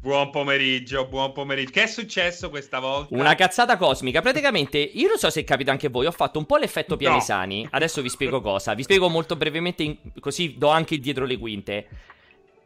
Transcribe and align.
Buon 0.00 0.30
pomeriggio, 0.30 1.06
buon 1.06 1.32
pomeriggio. 1.32 1.72
Che 1.72 1.82
è 1.82 1.86
successo 1.88 2.50
questa 2.50 2.78
volta? 2.78 3.16
Una 3.16 3.34
cazzata 3.34 3.76
cosmica. 3.76 4.20
Praticamente, 4.20 4.78
io 4.78 5.08
non 5.08 5.18
so 5.18 5.28
se 5.28 5.42
capita 5.42 5.72
anche 5.72 5.88
a 5.88 5.90
voi, 5.90 6.06
ho 6.06 6.12
fatto 6.12 6.38
un 6.38 6.46
po' 6.46 6.56
l'effetto 6.56 6.96
Pianesani. 6.96 7.62
No. 7.64 7.68
Adesso 7.72 8.00
vi 8.00 8.08
spiego 8.08 8.40
cosa. 8.40 8.74
Vi 8.74 8.84
spiego 8.84 9.08
molto 9.08 9.34
brevemente, 9.34 9.82
in... 9.82 9.96
così 10.20 10.54
do 10.56 10.68
anche 10.68 10.98
dietro 10.98 11.24
le 11.24 11.36
quinte. 11.36 11.88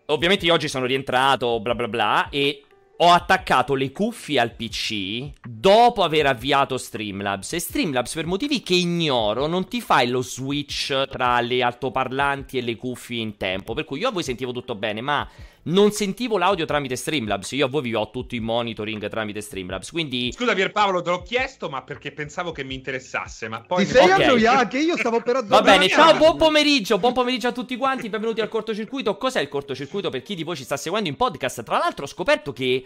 Ovviamente 0.06 0.44
io 0.44 0.52
oggi 0.52 0.68
sono 0.68 0.84
rientrato, 0.84 1.58
bla 1.60 1.74
bla 1.74 1.88
bla, 1.88 2.28
e 2.28 2.64
ho 2.98 3.10
attaccato 3.10 3.74
le 3.74 3.92
cuffie 3.92 4.38
al 4.38 4.54
PC 4.54 5.30
dopo 5.42 6.02
aver 6.02 6.26
avviato 6.26 6.76
Streamlabs. 6.76 7.54
E 7.54 7.60
Streamlabs, 7.60 8.12
per 8.12 8.26
motivi 8.26 8.62
che 8.62 8.74
ignoro, 8.74 9.46
non 9.46 9.66
ti 9.68 9.80
fai 9.80 10.08
lo 10.08 10.20
switch 10.20 11.08
tra 11.08 11.40
le 11.40 11.62
altoparlanti 11.62 12.58
e 12.58 12.60
le 12.60 12.76
cuffie 12.76 13.22
in 13.22 13.38
tempo. 13.38 13.72
Per 13.72 13.84
cui 13.84 14.00
io 14.00 14.08
a 14.08 14.12
voi 14.12 14.22
sentivo 14.22 14.52
tutto 14.52 14.74
bene, 14.74 15.00
ma 15.00 15.26
non 15.64 15.92
sentivo 15.92 16.38
l'audio 16.38 16.64
tramite 16.64 16.96
Streamlabs. 16.96 17.52
Io 17.52 17.66
a 17.66 17.68
voi 17.68 17.82
vi 17.82 17.94
ho 17.94 18.10
tutto 18.10 18.34
in 18.34 18.42
monitoring 18.42 19.08
tramite 19.08 19.40
Streamlabs. 19.40 19.90
Quindi. 19.90 20.32
Scusa, 20.32 20.54
Pierpaolo, 20.54 21.02
te 21.02 21.10
l'ho 21.10 21.22
chiesto, 21.22 21.68
ma 21.68 21.82
perché 21.82 22.12
pensavo 22.12 22.50
che 22.50 22.64
mi 22.64 22.74
interessasse. 22.74 23.48
Ma 23.48 23.60
poi. 23.60 23.84
Ti 23.84 23.92
sei 23.92 24.10
okay. 24.10 24.22
annoiato? 24.24 24.76
Io 24.76 24.96
stavo 24.96 25.20
per 25.20 25.44
Va 25.46 25.62
bene, 25.62 25.88
ciao, 25.88 26.16
buon 26.16 26.36
pomeriggio. 26.36 26.98
Buon 26.98 27.12
pomeriggio 27.12 27.48
a 27.48 27.52
tutti 27.52 27.76
quanti. 27.76 28.08
Benvenuti 28.08 28.40
al 28.40 28.48
cortocircuito. 28.48 29.16
Cos'è 29.16 29.40
il 29.40 29.48
cortocircuito 29.48 30.10
per 30.10 30.22
chi 30.22 30.34
di 30.34 30.42
voi 30.42 30.56
ci 30.56 30.64
sta 30.64 30.76
seguendo 30.76 31.08
in 31.08 31.16
podcast? 31.16 31.62
Tra 31.62 31.78
l'altro, 31.78 32.04
ho 32.04 32.08
scoperto 32.08 32.52
che. 32.52 32.84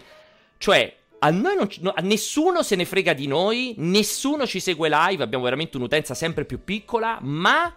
Cioè, 0.59 0.95
a 1.19 1.30
noi 1.30 1.57
non, 1.57 1.69
no, 1.80 1.93
a 1.95 2.02
nessuno 2.02 2.63
se 2.63 2.77
ne 2.77 2.85
frega 2.85 3.15
di 3.15 3.27
noi, 3.27 3.74
nessuno 3.79 4.47
ci 4.47 4.61
segue 4.61 4.88
live, 4.91 5.23
abbiamo 5.23 5.45
veramente 5.45 5.77
un'utenza 5.77 6.15
sempre 6.15 6.45
più 6.45 6.63
piccola, 6.63 7.19
ma 7.23 7.74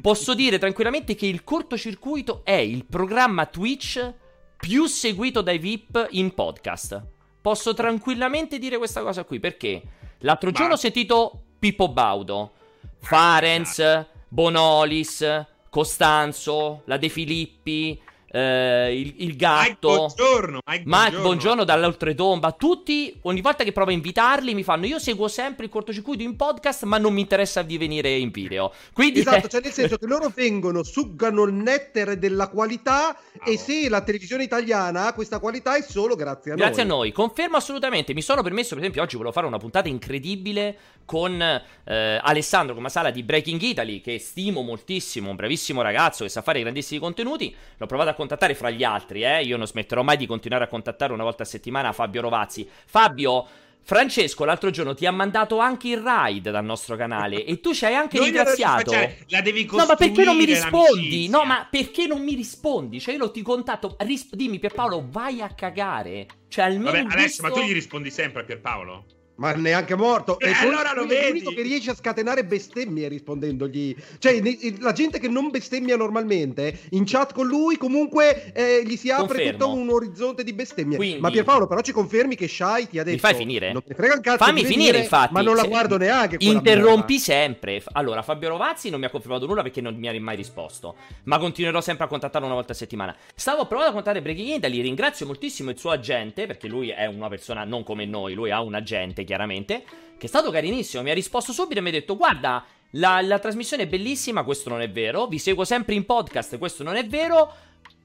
posso 0.00 0.34
dire 0.34 0.58
tranquillamente 0.58 1.14
che 1.14 1.26
il 1.26 1.44
cortocircuito 1.44 2.42
è 2.44 2.52
il 2.52 2.84
programma 2.84 3.46
Twitch 3.46 4.14
più 4.56 4.86
seguito 4.86 5.42
dai 5.42 5.58
VIP 5.58 6.08
in 6.10 6.34
podcast. 6.34 7.02
Posso 7.40 7.74
tranquillamente 7.74 8.58
dire 8.58 8.78
questa 8.78 9.02
cosa 9.02 9.24
qui 9.24 9.38
perché 9.38 9.82
l'altro 10.20 10.50
giorno 10.50 10.74
ho 10.74 10.78
sentito 10.78 11.42
Pippo 11.58 11.88
Baudo, 11.88 12.52
Farenz, 12.98 14.06
Bonolis, 14.28 15.44
Costanzo, 15.70 16.82
la 16.86 16.96
De 16.96 17.08
Filippi, 17.08 18.00
eh, 18.28 18.98
il, 18.98 19.14
il, 19.18 19.36
gatto, 19.36 19.88
Mike 19.88 20.14
Buongiorno, 20.14 20.58
Mike, 20.66 20.82
Mike 20.84 21.18
Buongiorno 21.18 21.64
dall'oltretomba. 21.64 22.52
Tutti, 22.52 23.16
ogni 23.22 23.40
volta 23.40 23.62
che 23.62 23.72
provo 23.72 23.90
a 23.90 23.92
invitarli, 23.94 24.54
mi 24.54 24.62
fanno: 24.62 24.86
Io 24.86 24.98
seguo 24.98 25.28
sempre 25.28 25.66
il 25.66 25.70
cortocircuito 25.70 26.22
in 26.22 26.36
podcast, 26.36 26.84
ma 26.84 26.98
non 26.98 27.14
mi 27.14 27.20
interessa 27.20 27.62
di 27.62 27.78
venire 27.78 28.10
in 28.10 28.30
video. 28.30 28.72
Quindi, 28.92 29.20
esatto, 29.20 29.48
cioè 29.48 29.60
nel 29.64 29.72
senso 29.72 29.96
che 29.96 30.06
loro 30.06 30.32
vengono, 30.34 30.82
suggano 30.82 31.44
il 31.44 31.52
netter 31.52 32.16
della 32.16 32.48
qualità. 32.48 33.16
Oh. 33.16 33.50
E 33.50 33.56
se 33.56 33.88
la 33.88 34.00
televisione 34.00 34.42
italiana 34.42 35.06
ha 35.06 35.12
questa 35.14 35.38
qualità, 35.38 35.76
è 35.76 35.82
solo 35.82 36.16
grazie 36.16 36.52
a 36.52 36.54
grazie 36.56 36.56
noi. 36.56 36.66
Grazie 36.66 36.82
a 36.82 36.86
noi, 36.86 37.12
confermo 37.12 37.56
assolutamente. 37.56 38.12
Mi 38.12 38.22
sono 38.22 38.42
permesso, 38.42 38.70
per 38.70 38.78
esempio, 38.78 39.02
oggi 39.02 39.14
volevo 39.16 39.32
fare 39.32 39.46
una 39.46 39.58
puntata 39.58 39.88
incredibile 39.88 40.76
con 41.04 41.40
eh, 41.40 42.20
Alessandro 42.20 42.74
Comasala 42.74 43.10
di 43.10 43.22
Breaking 43.22 43.62
Italy, 43.62 44.00
che 44.00 44.18
stimo 44.18 44.62
moltissimo, 44.62 45.30
un 45.30 45.36
bravissimo 45.36 45.80
ragazzo 45.80 46.24
che 46.24 46.30
sa 46.30 46.42
fare 46.42 46.60
grandissimi 46.60 46.98
contenuti. 46.98 47.54
L'ho 47.76 47.86
provato 47.86 48.10
a 48.10 48.14
contattare 48.16 48.56
fra 48.56 48.70
gli 48.70 48.82
altri, 48.82 49.22
eh. 49.22 49.42
Io 49.42 49.56
non 49.56 49.68
smetterò 49.68 50.02
mai 50.02 50.16
di 50.16 50.26
continuare 50.26 50.64
a 50.64 50.68
contattare 50.68 51.12
una 51.12 51.22
volta 51.22 51.44
a 51.44 51.46
settimana 51.46 51.92
Fabio 51.92 52.22
Rovazzi. 52.22 52.68
Fabio. 52.86 53.46
Francesco 53.86 54.44
l'altro 54.44 54.70
giorno 54.70 54.94
ti 54.94 55.06
ha 55.06 55.12
mandato 55.12 55.58
anche 55.58 55.86
il 55.86 56.02
ride 56.04 56.50
dal 56.50 56.64
nostro 56.64 56.96
canale 56.96 57.44
e 57.44 57.60
tu 57.60 57.72
ci 57.72 57.84
hai 57.84 57.94
anche 57.94 58.16
Noi 58.16 58.26
ringraziato. 58.26 58.90
La 59.28 59.40
devi 59.40 59.64
No, 59.70 59.86
ma 59.86 59.94
perché 59.94 60.24
non 60.24 60.36
mi 60.36 60.44
rispondi? 60.44 61.28
No, 61.28 61.44
ma 61.44 61.68
perché 61.70 62.08
non 62.08 62.20
mi 62.20 62.34
rispondi? 62.34 62.98
Cioè, 62.98 63.14
io 63.14 63.20
lo 63.20 63.30
ti 63.30 63.42
contatto. 63.42 63.94
Risp- 64.00 64.34
dimmi, 64.34 64.58
Pierpaolo, 64.58 65.06
vai 65.08 65.40
a 65.40 65.54
cagare. 65.54 66.26
Cioè, 66.48 66.64
almeno. 66.64 66.90
Vabbè, 66.90 67.14
Alessio, 67.14 67.44
ma 67.44 67.50
tu 67.50 67.60
gli 67.60 67.72
rispondi 67.72 68.10
sempre 68.10 68.42
a 68.42 68.44
Pierpaolo? 68.44 69.04
Ma 69.36 69.52
neanche 69.52 69.94
morto. 69.94 70.38
E, 70.38 70.48
e 70.48 70.52
allora 70.54 70.92
lo 70.94 71.06
vedi. 71.06 71.28
l'unico 71.28 71.50
che 71.50 71.62
riesce 71.62 71.90
a 71.90 71.94
scatenare 71.94 72.44
bestemmie 72.44 73.08
rispondendogli. 73.08 73.94
Cioè, 74.18 74.40
la 74.80 74.92
gente 74.92 75.18
che 75.18 75.28
non 75.28 75.50
bestemmia 75.50 75.96
normalmente, 75.96 76.80
in 76.90 77.04
chat 77.04 77.32
con 77.32 77.46
lui, 77.46 77.76
comunque 77.76 78.52
eh, 78.52 78.82
gli 78.84 78.96
si 78.96 79.10
apre 79.10 79.26
Confermo. 79.26 79.50
tutto 79.52 79.72
un 79.74 79.90
orizzonte 79.90 80.42
di 80.42 80.52
bestemmie. 80.52 80.96
Quindi... 80.96 81.20
Ma 81.20 81.30
Pierpaolo, 81.30 81.66
però 81.66 81.80
ci 81.82 81.92
confermi 81.92 82.34
che 82.34 82.48
Shai 82.48 82.88
ti 82.88 82.98
ha 82.98 83.02
detto. 83.02 83.16
Mi 83.16 83.20
fai 83.20 83.34
finire? 83.34 83.72
Non 83.72 83.82
ti 83.82 83.92
frega 83.94 84.14
un 84.14 84.20
cazzo. 84.20 84.44
Fammi 84.44 84.64
finire, 84.64 84.92
dire, 84.92 85.02
infatti. 85.02 85.32
Ma 85.34 85.42
non 85.42 85.54
la 85.54 85.64
guardo 85.64 85.98
neanche. 85.98 86.36
Interrompi 86.38 87.18
sempre. 87.18 87.82
Allora, 87.92 88.22
Fabio 88.22 88.48
Rovazzi 88.48 88.88
non 88.88 89.00
mi 89.00 89.06
ha 89.06 89.10
confermato 89.10 89.46
nulla 89.46 89.62
perché 89.62 89.80
non 89.80 89.94
mi 89.96 90.08
ha 90.08 90.20
mai 90.20 90.36
risposto. 90.36 90.96
Ma 91.24 91.38
continuerò 91.38 91.80
sempre 91.82 92.06
a 92.06 92.08
contattarlo 92.08 92.46
una 92.46 92.56
volta 92.56 92.72
a 92.72 92.76
settimana. 92.76 93.14
Stavo 93.34 93.66
provando 93.66 93.90
a 93.90 93.94
contattare 93.94 94.22
Breaking 94.22 94.56
Italy. 94.56 94.80
Ringrazio 94.80 95.26
moltissimo 95.26 95.70
il 95.70 95.78
suo 95.78 95.90
agente, 95.90 96.46
perché 96.46 96.68
lui 96.68 96.88
è 96.88 97.04
una 97.04 97.28
persona 97.28 97.64
non 97.64 97.84
come 97.84 98.06
noi, 98.06 98.32
lui 98.32 98.50
ha 98.50 98.62
un 98.62 98.74
agente, 98.74 99.24
chiaramente 99.26 99.84
che 100.18 100.26
è 100.26 100.28
stato 100.28 100.50
carinissimo. 100.50 101.02
Mi 101.02 101.10
ha 101.10 101.14
risposto 101.14 101.52
subito 101.52 101.78
e 101.78 101.82
mi 101.82 101.90
ha 101.90 101.92
detto: 101.92 102.16
Guarda, 102.16 102.64
la, 102.92 103.20
la 103.20 103.38
trasmissione 103.38 103.84
è 103.84 103.88
bellissima, 103.88 104.44
questo 104.44 104.68
non 104.68 104.80
è 104.80 104.90
vero. 104.90 105.26
Vi 105.26 105.38
seguo 105.38 105.64
sempre 105.64 105.94
in 105.94 106.06
podcast, 106.06 106.58
questo 106.58 106.82
non 106.82 106.96
è 106.96 107.06
vero. 107.06 107.52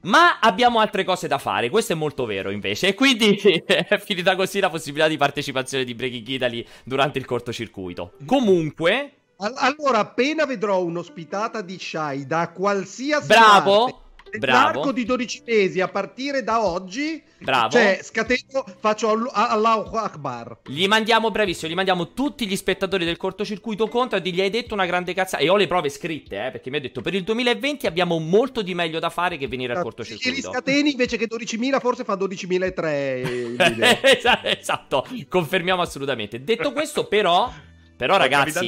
Ma 0.04 0.40
abbiamo 0.40 0.80
altre 0.80 1.04
cose 1.04 1.28
da 1.28 1.38
fare, 1.38 1.70
questo 1.70 1.92
è 1.92 1.96
molto 1.96 2.26
vero 2.26 2.50
invece. 2.50 2.88
E 2.92 2.94
quindi 2.94 3.36
è 3.64 3.98
finita 3.98 4.34
così 4.34 4.58
la 4.58 4.68
possibilità 4.68 5.08
di 5.08 5.16
partecipazione 5.16 5.84
di 5.84 5.94
Breaking 5.94 6.26
Italy 6.26 6.66
durante 6.84 7.18
il 7.18 7.24
cortocircuito. 7.24 8.14
Comunque. 8.26 9.12
Allora, 9.36 9.98
appena 9.98 10.44
vedrò 10.44 10.82
un'ospitata 10.84 11.62
di 11.62 11.76
Shai 11.78 12.26
da 12.26 12.50
qualsiasi 12.50 13.26
Bravo! 13.26 13.84
parte 13.84 14.01
Nell'arco 14.38 14.92
di 14.92 15.04
12 15.04 15.42
mesi 15.46 15.80
a 15.80 15.88
partire 15.88 16.42
da 16.42 16.64
oggi, 16.64 17.22
Bravo. 17.38 17.70
cioè 17.70 18.00
scateno, 18.02 18.64
faccio 18.80 19.28
Allahu 19.30 19.96
Akbar. 19.96 20.60
Gli 20.66 20.86
mandiamo, 20.86 21.30
bravissimo, 21.30 21.70
gli 21.70 21.74
mandiamo 21.74 22.12
tutti 22.12 22.46
gli 22.46 22.56
spettatori 22.56 23.04
del 23.04 23.16
cortocircuito 23.16 23.88
contro 23.88 24.18
e 24.18 24.28
gli 24.28 24.40
hai 24.40 24.50
detto 24.50 24.74
una 24.74 24.86
grande 24.86 25.12
cazzata. 25.12 25.42
E 25.42 25.48
ho 25.48 25.56
le 25.56 25.66
prove 25.66 25.90
scritte, 25.90 26.46
eh, 26.46 26.50
perché 26.50 26.70
mi 26.70 26.78
ha 26.78 26.80
detto 26.80 27.02
per 27.02 27.14
il 27.14 27.24
2020 27.24 27.86
abbiamo 27.86 28.18
molto 28.18 28.62
di 28.62 28.74
meglio 28.74 28.98
da 28.98 29.10
fare 29.10 29.36
che 29.36 29.48
venire 29.48 29.74
al 29.74 29.82
cortocircuito. 29.82 30.30
E 30.30 30.32
li 30.32 30.40
scateni 30.40 30.92
invece 30.92 31.16
che 31.16 31.26
12.000 31.26 31.80
forse 31.80 32.04
fa 32.04 32.14
12.003. 32.14 34.52
esatto, 34.58 35.06
confermiamo 35.28 35.82
assolutamente. 35.82 36.42
Detto 36.42 36.72
questo 36.72 37.06
però, 37.06 37.52
però 37.96 38.16
ragazzi, 38.16 38.66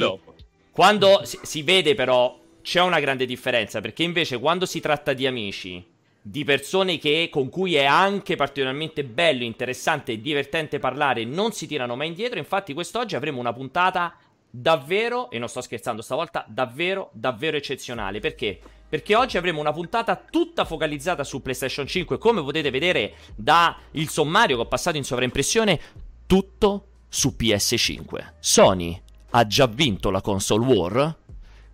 quando 0.71 1.21
si, 1.23 1.39
si 1.41 1.63
vede 1.63 1.95
però 1.95 2.43
c'è 2.65 2.81
una 2.81 2.99
grande 2.99 3.27
differenza 3.27 3.79
perché 3.79 4.01
invece 4.01 4.39
quando 4.39 4.65
si 4.65 4.79
tratta 4.79 5.13
di 5.13 5.27
amici, 5.27 5.85
di 6.19 6.43
persone 6.43 6.97
che, 6.97 7.29
con 7.31 7.47
cui 7.49 7.75
è 7.75 7.85
anche 7.85 8.35
particolarmente 8.35 9.03
bello, 9.03 9.43
interessante 9.43 10.13
e 10.13 10.19
divertente 10.19 10.79
parlare, 10.79 11.25
non 11.25 11.51
si 11.51 11.67
tirano 11.67 11.95
mai 11.95 12.07
indietro. 12.07 12.39
Infatti, 12.39 12.73
quest'oggi 12.73 13.15
avremo 13.15 13.39
una 13.39 13.53
puntata 13.53 14.17
davvero, 14.49 15.29
e 15.29 15.37
non 15.37 15.47
sto 15.47 15.61
scherzando 15.61 16.01
stavolta, 16.01 16.43
davvero, 16.47 17.11
davvero 17.13 17.55
eccezionale. 17.55 18.19
Perché? 18.19 18.59
Perché 18.89 19.13
oggi 19.13 19.37
avremo 19.37 19.59
una 19.59 19.71
puntata 19.71 20.15
tutta 20.15 20.65
focalizzata 20.65 21.23
su 21.23 21.43
PlayStation 21.43 21.85
5. 21.85 22.17
Come 22.17 22.41
potete 22.41 22.71
vedere 22.71 23.13
dal 23.35 23.75
sommario 24.07 24.55
che 24.55 24.63
ho 24.63 24.67
passato 24.67 24.97
in 24.97 25.03
sovraimpressione, 25.03 25.79
tutto 26.25 26.87
su 27.07 27.35
PS5. 27.37 28.31
Sony 28.39 28.99
ha 29.29 29.45
già 29.45 29.67
vinto 29.67 30.09
la 30.09 30.21
console 30.21 30.65
war? 30.65 31.15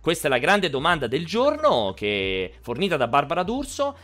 Questa 0.02 0.26
è 0.26 0.30
la 0.30 0.38
grande 0.38 0.68
domanda 0.68 1.06
del 1.06 1.24
giorno 1.24 1.92
che 1.94 2.54
fornita 2.60 2.96
da 2.96 3.06
Barbara 3.06 3.44
D'Urso. 3.44 3.96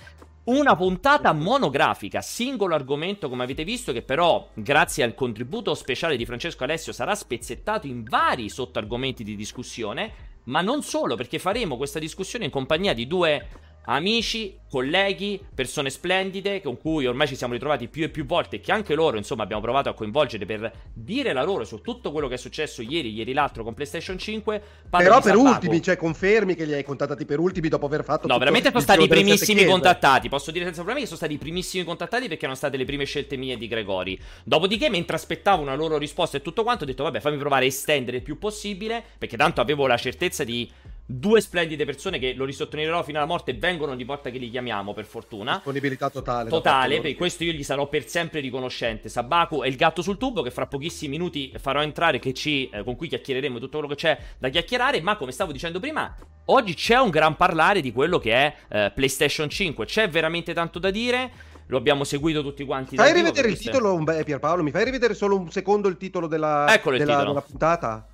Una 0.44 0.76
puntata 0.76 1.32
monografica, 1.32 2.20
singolo 2.20 2.76
argomento 2.76 3.28
come 3.28 3.42
avete 3.42 3.64
visto, 3.64 3.92
che 3.92 4.03
però 4.03 4.48
grazie 4.54 5.03
al 5.03 5.16
contributo 5.16 5.75
speciale 5.75 6.16
di 6.16 6.25
Francesco 6.25 6.62
Alessio 6.62 6.92
sarà 6.92 7.16
spezzettato 7.16 7.88
in 7.88 8.04
vari 8.04 8.48
sottoargomenti 8.48 9.25
di 9.25 9.34
discussione, 9.34 10.12
ma 10.44 10.60
non 10.60 10.84
solo, 10.84 11.16
perché 11.16 11.41
faremo 11.41 11.76
questa 11.76 11.98
discussione 11.98 12.44
in 12.44 12.53
compagnia 12.53 12.94
di 12.94 13.09
due 13.09 13.48
amici, 13.88 14.59
colleghi, 14.69 15.41
persone 15.54 15.88
splendide 15.88 16.60
con 16.60 16.78
cui 16.78 17.06
ormai 17.06 17.26
ci 17.26 17.37
siamo 17.37 17.54
ritrovati 17.54 17.88
più 17.88 18.04
e 18.04 18.09
più 18.10 18.26
volte 18.26 18.56
e 18.56 18.60
che 18.60 18.71
anche 18.71 18.94
loro, 18.94 19.16
insomma, 19.16 19.42
abbiamo 19.42 19.63
provato 19.63 19.89
a 19.89 19.95
coinvolgere 19.95 20.45
per 20.45 20.71
dire 20.92 21.33
la 21.33 21.42
loro 21.42 21.65
su 21.65 21.80
tutto 21.80 22.13
quello 22.13 22.28
che 22.28 22.34
è 22.34 22.39
successo 22.39 22.83
ieri, 22.83 23.13
ieri 23.13 23.33
l'altro 23.33 23.65
con 23.65 23.74
PlayStation 23.74 24.18
5. 24.18 24.63
Però 24.91 25.21
per 25.21 25.36
ultimi, 25.36 25.83
cioè 25.83 25.97
confermi 25.97 26.54
che 26.54 26.65
li 26.65 26.74
hai 26.74 26.84
contattati 26.84 27.24
per 27.24 27.39
ultimi 27.39 27.68
dopo 27.68 27.86
aver 27.86 28.04
fatto 28.04 28.27
No, 28.27 28.39
veramente 28.39 28.68
sono 28.68 28.80
stati 28.80 29.04
i 29.04 29.09
primissimi 29.09 29.65
contattati. 29.65 30.28
Posso 30.28 30.51
dire 30.51 30.65
senza 30.65 30.83
problemi 30.83 31.01
che 31.01 31.07
sono 31.07 31.18
stati 31.18 31.34
i 31.34 31.39
primissimi 31.39 31.84
contattati 31.84 32.28
perché 32.28 32.42
erano 32.42 32.57
state 32.57 32.77
le 32.77 32.84
prime 32.84 33.04
scelte 33.04 33.36
mie 33.36 33.57
di 33.57 33.68
Gregori. 33.68 34.21
Dopodiché, 34.45 34.91
mentre 34.91 35.16
aspettavo 35.16 35.63
una 35.63 35.74
loro 35.74 35.97
risposta 35.97 36.36
e 36.36 36.42
tutto 36.42 36.63
quanto, 36.63 36.84
ho 36.84 36.86
detto 36.86 37.04
vabbè, 37.04 37.21
fammi 37.21 37.39
provare 37.39 37.65
a 37.65 37.68
estendere 37.68 38.18
il 38.18 38.22
più 38.22 38.39
possibile 38.39 39.03
perché 39.16 39.36
tanto 39.36 39.63
avevo 39.63 39.86
la 39.86 39.97
certezza 39.97 40.45
di 40.45 40.71
due 41.10 41.41
splendide 41.41 41.87
persone 41.87 42.19
che 42.19 42.34
lo 42.34 42.45
risottolineerò 42.45 43.03
fino 43.03 43.16
alla 43.16 43.27
morte 43.27 43.55
vengono 43.55 43.93
ogni 43.93 44.05
volta 44.05 44.28
che 44.28 44.37
li 44.37 44.51
chiamiamo 44.51 44.93
per 44.93 45.07
fortuna. 45.07 45.55
Disponibilità 45.55 46.10
totale 46.10 46.51
totale 46.51 47.01
per 47.01 47.15
questo 47.15 47.45
io 47.45 47.53
gli 47.53 47.63
sarò 47.63 47.89
per 47.89 48.07
sempre 48.07 48.41
riconoscente. 48.41 49.09
Sabaku 49.09 49.65
e 49.65 49.69
il 49.69 49.77
gatto 49.77 50.03
sul 50.03 50.19
tubo 50.19 50.43
che 50.43 50.51
fra 50.51 50.66
pochissimi 50.66 51.16
minuti 51.16 51.51
farò 51.57 51.81
entrare 51.81 52.21
ci, 52.34 52.69
eh, 52.69 52.84
con 52.84 52.95
cui 52.95 53.09
chiacchiereremo 53.09 53.59
tutto 53.59 53.78
quello 53.78 53.95
che 53.95 53.99
c'è 53.99 54.19
da 54.37 54.51
chiacchierare. 54.51 55.01
Ma 55.01 55.16
come 55.16 55.33
stavo 55.33 55.51
dicendo 55.51 55.81
prima 55.81 56.15
oggi 56.47 56.75
c'è 56.75 56.99
un 56.99 57.09
gran 57.09 57.37
parlare 57.37 57.81
di 57.81 57.91
quello 57.91 58.19
che 58.19 58.33
è 58.33 58.54
eh, 58.69 58.93
PlayStation 58.95 59.49
5 59.49 59.87
c'è 59.87 60.11
veramente 60.11 60.53
tanto 60.53 60.78
da 60.78 60.91
dire. 60.91 61.31
Lo 61.69 61.78
abbiamo 61.78 62.04
seguito 62.04 62.43
tutti 62.43 62.65
quanti. 62.65 62.97
Fai 62.97 63.15
rivedere 63.15 63.49
il 63.49 63.59
titolo, 63.59 64.03
Pierpaolo, 64.25 64.63
mi 64.63 64.71
fai 64.71 64.84
rivedere 64.84 65.15
solo 65.15 65.37
un 65.37 65.51
secondo 65.51 65.89
il 65.89 65.97
titolo 65.97 66.27
della, 66.27 66.66
della, 66.84 67.25
della 67.25 67.43
puntata? 67.43 68.07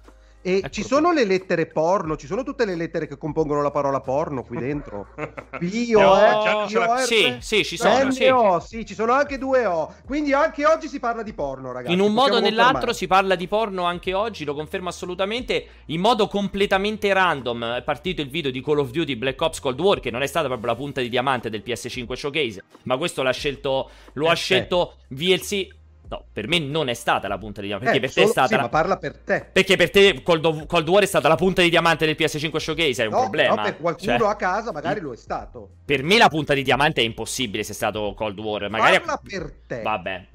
E 0.47 0.59
ecco 0.59 0.69
ci 0.69 0.85
sono 0.85 1.11
le 1.11 1.25
lettere 1.25 1.65
porno, 1.65 2.19
ci 2.19 2.27
sono 2.27 2.43
tutte 2.43 2.67
le 2.67 2.77
lettere 2.77 3.07
che 3.07 3.17
compongono 3.17 3.63
la 3.63 3.71
parola 3.71 4.01
porno 4.01 4.43
qui 4.43 4.59
dentro. 4.59 5.07
Pio, 5.59 6.01
no, 6.01 6.65
eh, 6.65 6.67
Pio, 6.67 6.97
sì, 6.99 7.37
sì, 7.41 7.65
ci 7.65 7.79
sono. 7.79 8.11
Sì. 8.11 8.27
O, 8.27 8.61
sì, 8.61 8.85
ci 8.85 8.93
sono 8.93 9.13
anche 9.13 9.39
due 9.39 9.65
O. 9.65 9.95
Quindi 10.05 10.35
anche 10.35 10.67
oggi 10.67 10.89
si 10.89 11.01
parla 11.01 11.23
di 11.23 11.33
porno, 11.33 11.73
ragazzi. 11.73 11.95
In 11.95 12.01
un 12.01 12.13
modo 12.13 12.37
o 12.37 12.41
nell'altro 12.41 12.93
si 12.93 13.07
parla 13.07 13.37
di 13.37 13.49
porno 13.49 13.85
anche 13.85 14.13
oggi, 14.13 14.45
lo 14.45 14.55
confermo 14.55 14.91
assolutamente. 14.91 15.67
In 15.87 16.03
modo 16.03 16.29
completamente 16.29 17.11
random 17.11 17.77
è 17.77 17.83
partito 17.83 18.21
il 18.21 18.29
video 18.29 18.51
di 18.51 18.63
Call 18.63 18.81
of 18.81 18.91
Duty 18.91 19.17
Black 19.17 19.41
Ops 19.41 19.61
Cold 19.61 19.81
War, 19.81 20.01
che 20.01 20.11
non 20.11 20.21
è 20.21 20.27
stata 20.27 20.47
proprio 20.47 20.67
la 20.67 20.77
punta 20.77 21.01
di 21.01 21.09
diamante 21.09 21.49
del 21.49 21.63
PS5 21.65 22.13
Showcase, 22.13 22.65
ma 22.83 22.99
questo 22.99 23.23
l'ha 23.23 23.33
scelto, 23.33 23.89
lo 24.13 24.27
eh, 24.27 24.31
ha 24.31 24.35
scelto 24.35 24.97
eh. 25.09 25.15
VLC 25.15 25.69
No, 26.09 26.25
per 26.33 26.49
me 26.49 26.59
non 26.59 26.89
è 26.89 26.95
stata 26.95 27.29
la 27.29 27.39
punta 27.39 27.61
di 27.61 27.69
diamante. 27.69 27.99
Perché 27.99 28.07
eh, 28.07 28.09
per 28.09 28.11
solo, 28.11 28.25
te 28.25 28.31
è 28.31 28.33
stata. 28.33 28.49
Sì, 28.49 28.55
la... 28.55 28.61
ma 28.63 28.69
parla 28.69 28.97
per 28.99 29.17
te. 29.17 29.47
Perché 29.51 29.77
per 29.77 29.91
te 29.91 30.23
Cold, 30.23 30.67
Cold 30.67 30.89
War 30.89 31.03
è 31.03 31.07
stata 31.07 31.29
la 31.29 31.37
punta 31.37 31.63
di 31.63 31.71
diamante 31.71 32.05
del 32.05 32.17
PS5 32.19 32.57
Showcase. 32.57 33.03
È 33.03 33.07
un 33.07 33.13
no, 33.13 33.21
problema. 33.21 33.55
No, 33.55 33.63
per 33.63 33.77
qualcuno 33.79 34.19
cioè, 34.19 34.29
a 34.29 34.37
casa 34.37 34.73
magari 34.73 35.01
lo 35.01 35.13
è 35.13 35.17
stato. 35.17 35.71
Per 35.85 36.03
me 36.03 36.19
la 36.19 36.29
punta 36.29 36.55
di 36.55 36.63
diamante 36.63 37.01
è 37.01 37.05
impossibile 37.05 37.63
se 37.63 37.73
è 37.73 37.75
stato 37.75 38.13
Cold 38.15 38.39
War. 38.39 38.69
Magari... 38.69 39.01
Parla 39.01 39.21
per 39.23 39.55
te. 39.67 39.83
Vabbè. 39.83 40.27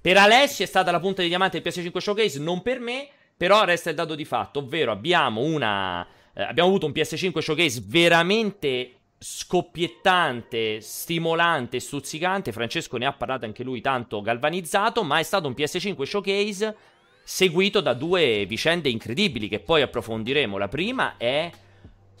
Per 0.00 0.16
Alessio 0.16 0.64
è 0.64 0.68
stata 0.68 0.90
la 0.90 1.00
punta 1.00 1.22
di 1.22 1.28
diamante 1.28 1.60
del 1.60 1.72
PS5 1.72 1.98
Showcase, 1.98 2.38
non 2.38 2.62
per 2.62 2.80
me. 2.80 3.08
Però 3.36 3.62
resta 3.62 3.90
il 3.90 3.94
dato 3.94 4.16
di 4.16 4.24
fatto, 4.24 4.58
ovvero 4.58 4.90
abbiamo 4.90 5.42
una. 5.42 6.04
Eh, 6.34 6.42
abbiamo 6.42 6.68
avuto 6.68 6.86
un 6.86 6.92
PS5 6.92 7.38
Showcase 7.38 7.82
veramente 7.86 8.97
scoppiettante, 9.18 10.80
stimolante, 10.80 11.80
stuzzicante. 11.80 12.52
Francesco 12.52 12.96
ne 12.96 13.06
ha 13.06 13.12
parlato 13.12 13.44
anche 13.44 13.64
lui 13.64 13.80
tanto 13.80 14.20
galvanizzato, 14.20 15.02
ma 15.02 15.18
è 15.18 15.22
stato 15.22 15.48
un 15.48 15.54
PS5 15.56 16.02
showcase 16.02 16.76
seguito 17.24 17.80
da 17.80 17.92
due 17.92 18.46
vicende 18.46 18.88
incredibili 18.88 19.48
che 19.48 19.60
poi 19.60 19.82
approfondiremo. 19.82 20.56
La 20.56 20.68
prima 20.68 21.16
è 21.16 21.50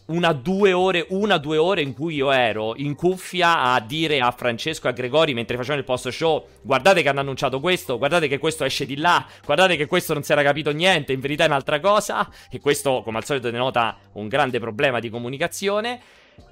una 0.06 0.32
due 0.32 0.72
ore, 0.72 1.06
una 1.10 1.36
due 1.36 1.58
ore 1.58 1.82
in 1.82 1.92
cui 1.92 2.14
io 2.14 2.30
ero 2.30 2.74
in 2.76 2.94
cuffia 2.94 3.72
a 3.72 3.80
dire 3.80 4.20
a 4.20 4.30
Francesco 4.30 4.86
e 4.86 4.90
a 4.90 4.92
Gregori 4.94 5.34
mentre 5.34 5.56
facevano 5.56 5.80
il 5.80 5.86
post 5.86 6.08
show 6.08 6.46
guardate 6.62 7.02
che 7.02 7.10
hanno 7.10 7.20
annunciato 7.20 7.60
questo, 7.60 7.98
guardate 7.98 8.26
che 8.26 8.38
questo 8.38 8.64
esce 8.64 8.86
di 8.86 8.96
là, 8.96 9.26
guardate 9.44 9.76
che 9.76 9.86
questo 9.86 10.14
non 10.14 10.22
si 10.22 10.32
era 10.32 10.42
capito 10.42 10.70
niente, 10.70 11.12
in 11.12 11.20
verità 11.20 11.44
è 11.44 11.46
un'altra 11.46 11.78
cosa 11.78 12.26
e 12.50 12.58
questo 12.58 13.02
come 13.02 13.18
al 13.18 13.24
solito 13.24 13.50
denota 13.50 13.98
un 14.12 14.28
grande 14.28 14.58
problema 14.58 14.98
di 14.98 15.10
comunicazione 15.10 16.00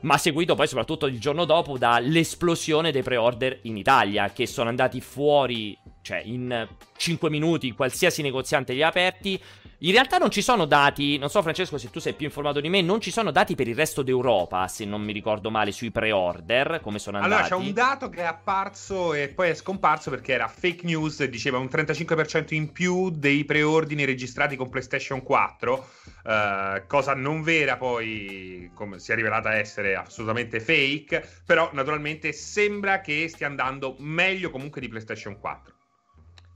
ma 0.01 0.19
seguito 0.19 0.55
poi 0.55 0.69
soprattutto 0.69 1.07
il 1.07 1.19
giorno 1.19 1.45
dopo 1.45 1.79
dall'esplosione 1.79 2.93
dei 2.93 3.03
pre-order 3.03 3.61
in 3.63 3.77
Italia, 3.77 4.31
che 4.31 4.47
sono 4.47 4.69
andati 4.69 5.01
fuori, 5.01 5.77
cioè 6.03 6.23
in 6.25 6.69
5 6.97 7.31
minuti 7.31 7.73
qualsiasi 7.73 8.23
negoziante 8.23 8.73
li 8.73 8.83
ha 8.83 8.89
aperti. 8.89 9.41
In 9.81 9.93
realtà 9.93 10.17
non 10.17 10.31
ci 10.31 10.41
sono 10.41 10.65
dati, 10.65 11.19
non 11.19 11.29
so 11.29 11.43
Francesco 11.43 11.77
se 11.77 11.91
tu 11.91 11.99
sei 11.99 12.15
più 12.15 12.25
informato 12.25 12.61
di 12.61 12.71
me, 12.71 12.81
non 12.81 12.99
ci 12.99 13.11
sono 13.11 13.31
dati 13.31 13.55
per 13.55 13.69
il 13.69 13.75
resto 13.75 14.01
d'Europa, 14.01 14.67
se 14.69 14.87
non 14.87 15.03
mi 15.03 15.13
ricordo 15.13 15.51
male, 15.51 15.71
sui 15.71 15.91
pre-order, 15.91 16.81
come 16.83 16.99
sono 16.99 17.19
andati. 17.19 17.35
Allora 17.35 17.49
c'è 17.49 17.63
un 17.63 17.75
dato 17.75 18.09
che 18.09 18.23
è 18.23 18.25
apparso 18.25 19.13
e 19.13 19.29
poi 19.29 19.51
è 19.51 19.55
scomparso 19.55 20.09
perché 20.09 20.33
era 20.33 20.49
fake 20.49 20.87
news, 20.87 21.23
diceva 21.25 21.59
un 21.59 21.69
35% 21.71 22.55
in 22.55 22.73
più 22.73 23.11
dei 23.11 23.45
preordini 23.45 24.07
registrati 24.07 24.57
con 24.57 24.71
PlayStation 24.71 25.23
4, 25.23 25.89
eh, 26.25 26.85
cosa 26.87 27.15
non 27.15 27.43
vera 27.43 27.77
poi, 27.77 28.71
come 28.73 28.99
si 28.99 29.13
è 29.13 29.15
rivelata 29.15 29.57
essere 29.57 29.95
assolutamente 29.95 30.59
fake, 30.59 31.43
però 31.45 31.69
naturalmente 31.75 32.33
sembra 32.33 33.03
che 33.03 33.29
stia 33.29 33.47
andando 33.47 33.97
meglio 33.99 34.49
comunque 34.49 34.81
di 34.81 34.89
PlayStation 34.89 35.39
4. 35.39 35.76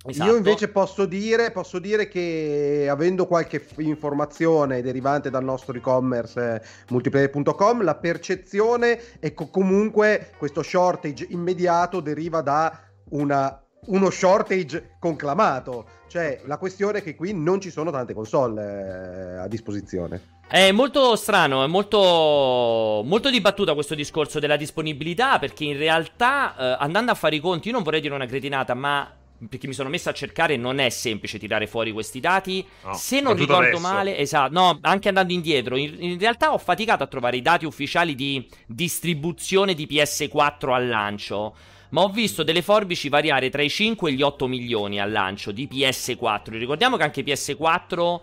Esatto. 0.02 0.30
Io 0.30 0.36
invece 0.36 0.68
posso 0.68 1.04
dire, 1.04 1.50
posso 1.50 1.78
dire, 1.78 2.08
che 2.08 2.86
avendo 2.90 3.26
qualche 3.26 3.62
informazione 3.78 4.80
derivante 4.80 5.28
dal 5.28 5.44
nostro 5.44 5.76
e-commerce 5.76 6.54
eh, 6.54 6.62
multiplayer.com, 6.88 7.82
la 7.82 7.96
percezione 7.96 9.18
è 9.18 9.34
che 9.34 9.48
comunque 9.50 10.30
questo 10.38 10.62
shortage 10.62 11.26
immediato 11.28 12.00
deriva 12.00 12.40
da 12.40 12.80
una, 13.10 13.62
uno 13.86 14.08
shortage 14.08 14.96
conclamato. 14.98 15.86
Cioè 16.08 16.40
la 16.46 16.56
questione 16.56 17.00
è 17.00 17.02
che 17.02 17.14
qui 17.14 17.34
non 17.34 17.60
ci 17.60 17.70
sono 17.70 17.90
tante 17.90 18.14
console 18.14 18.62
eh, 18.62 19.36
a 19.36 19.48
disposizione. 19.48 20.38
È 20.48 20.72
molto 20.72 21.14
strano, 21.14 21.62
è 21.62 21.66
molto, 21.68 23.02
molto 23.04 23.30
dibattuta 23.30 23.74
questo 23.74 23.94
discorso 23.94 24.40
della 24.40 24.56
disponibilità 24.56 25.38
perché 25.38 25.64
in 25.64 25.76
realtà 25.76 26.56
eh, 26.56 26.76
andando 26.80 27.12
a 27.12 27.14
fare 27.14 27.36
i 27.36 27.40
conti, 27.40 27.68
io 27.68 27.74
non 27.74 27.84
vorrei 27.84 28.00
dire 28.00 28.14
una 28.14 28.26
cretinata, 28.26 28.74
ma 28.74 29.14
perché 29.48 29.66
mi 29.66 29.72
sono 29.72 29.88
messo 29.88 30.08
a 30.08 30.12
cercare, 30.12 30.56
non 30.56 30.78
è 30.78 30.88
semplice 30.90 31.38
tirare 31.38 31.66
fuori 31.66 31.92
questi 31.92 32.20
dati. 32.20 32.66
No, 32.84 32.94
Se 32.94 33.20
non 33.20 33.34
ricordo 33.34 33.68
adesso. 33.68 33.80
male, 33.80 34.18
esatto, 34.18 34.52
no, 34.52 34.78
anche 34.82 35.08
andando 35.08 35.32
indietro, 35.32 35.76
in, 35.76 35.96
in, 35.98 36.18
realtà 36.18 36.52
ho 36.52 36.58
faticato 36.58 37.02
a 37.02 37.06
trovare 37.06 37.36
i 37.36 37.42
dati 37.42 37.64
ufficiali 37.64 38.14
di 38.14 38.46
distribuzione 38.66 39.74
di 39.74 39.86
PS4 39.90 40.72
al 40.72 40.88
lancio. 40.88 41.54
Ma 41.90 42.02
ho 42.02 42.08
visto 42.08 42.44
delle 42.44 42.62
forbici 42.62 43.08
variare 43.08 43.50
tra 43.50 43.62
i 43.62 43.68
5 43.68 44.10
e 44.10 44.12
gli 44.12 44.22
8 44.22 44.46
milioni 44.46 45.00
al 45.00 45.10
lancio 45.10 45.50
di 45.50 45.68
PS4. 45.68 46.50
Ricordiamo 46.50 46.96
che 46.96 47.02
anche 47.02 47.24
PS4 47.24 48.20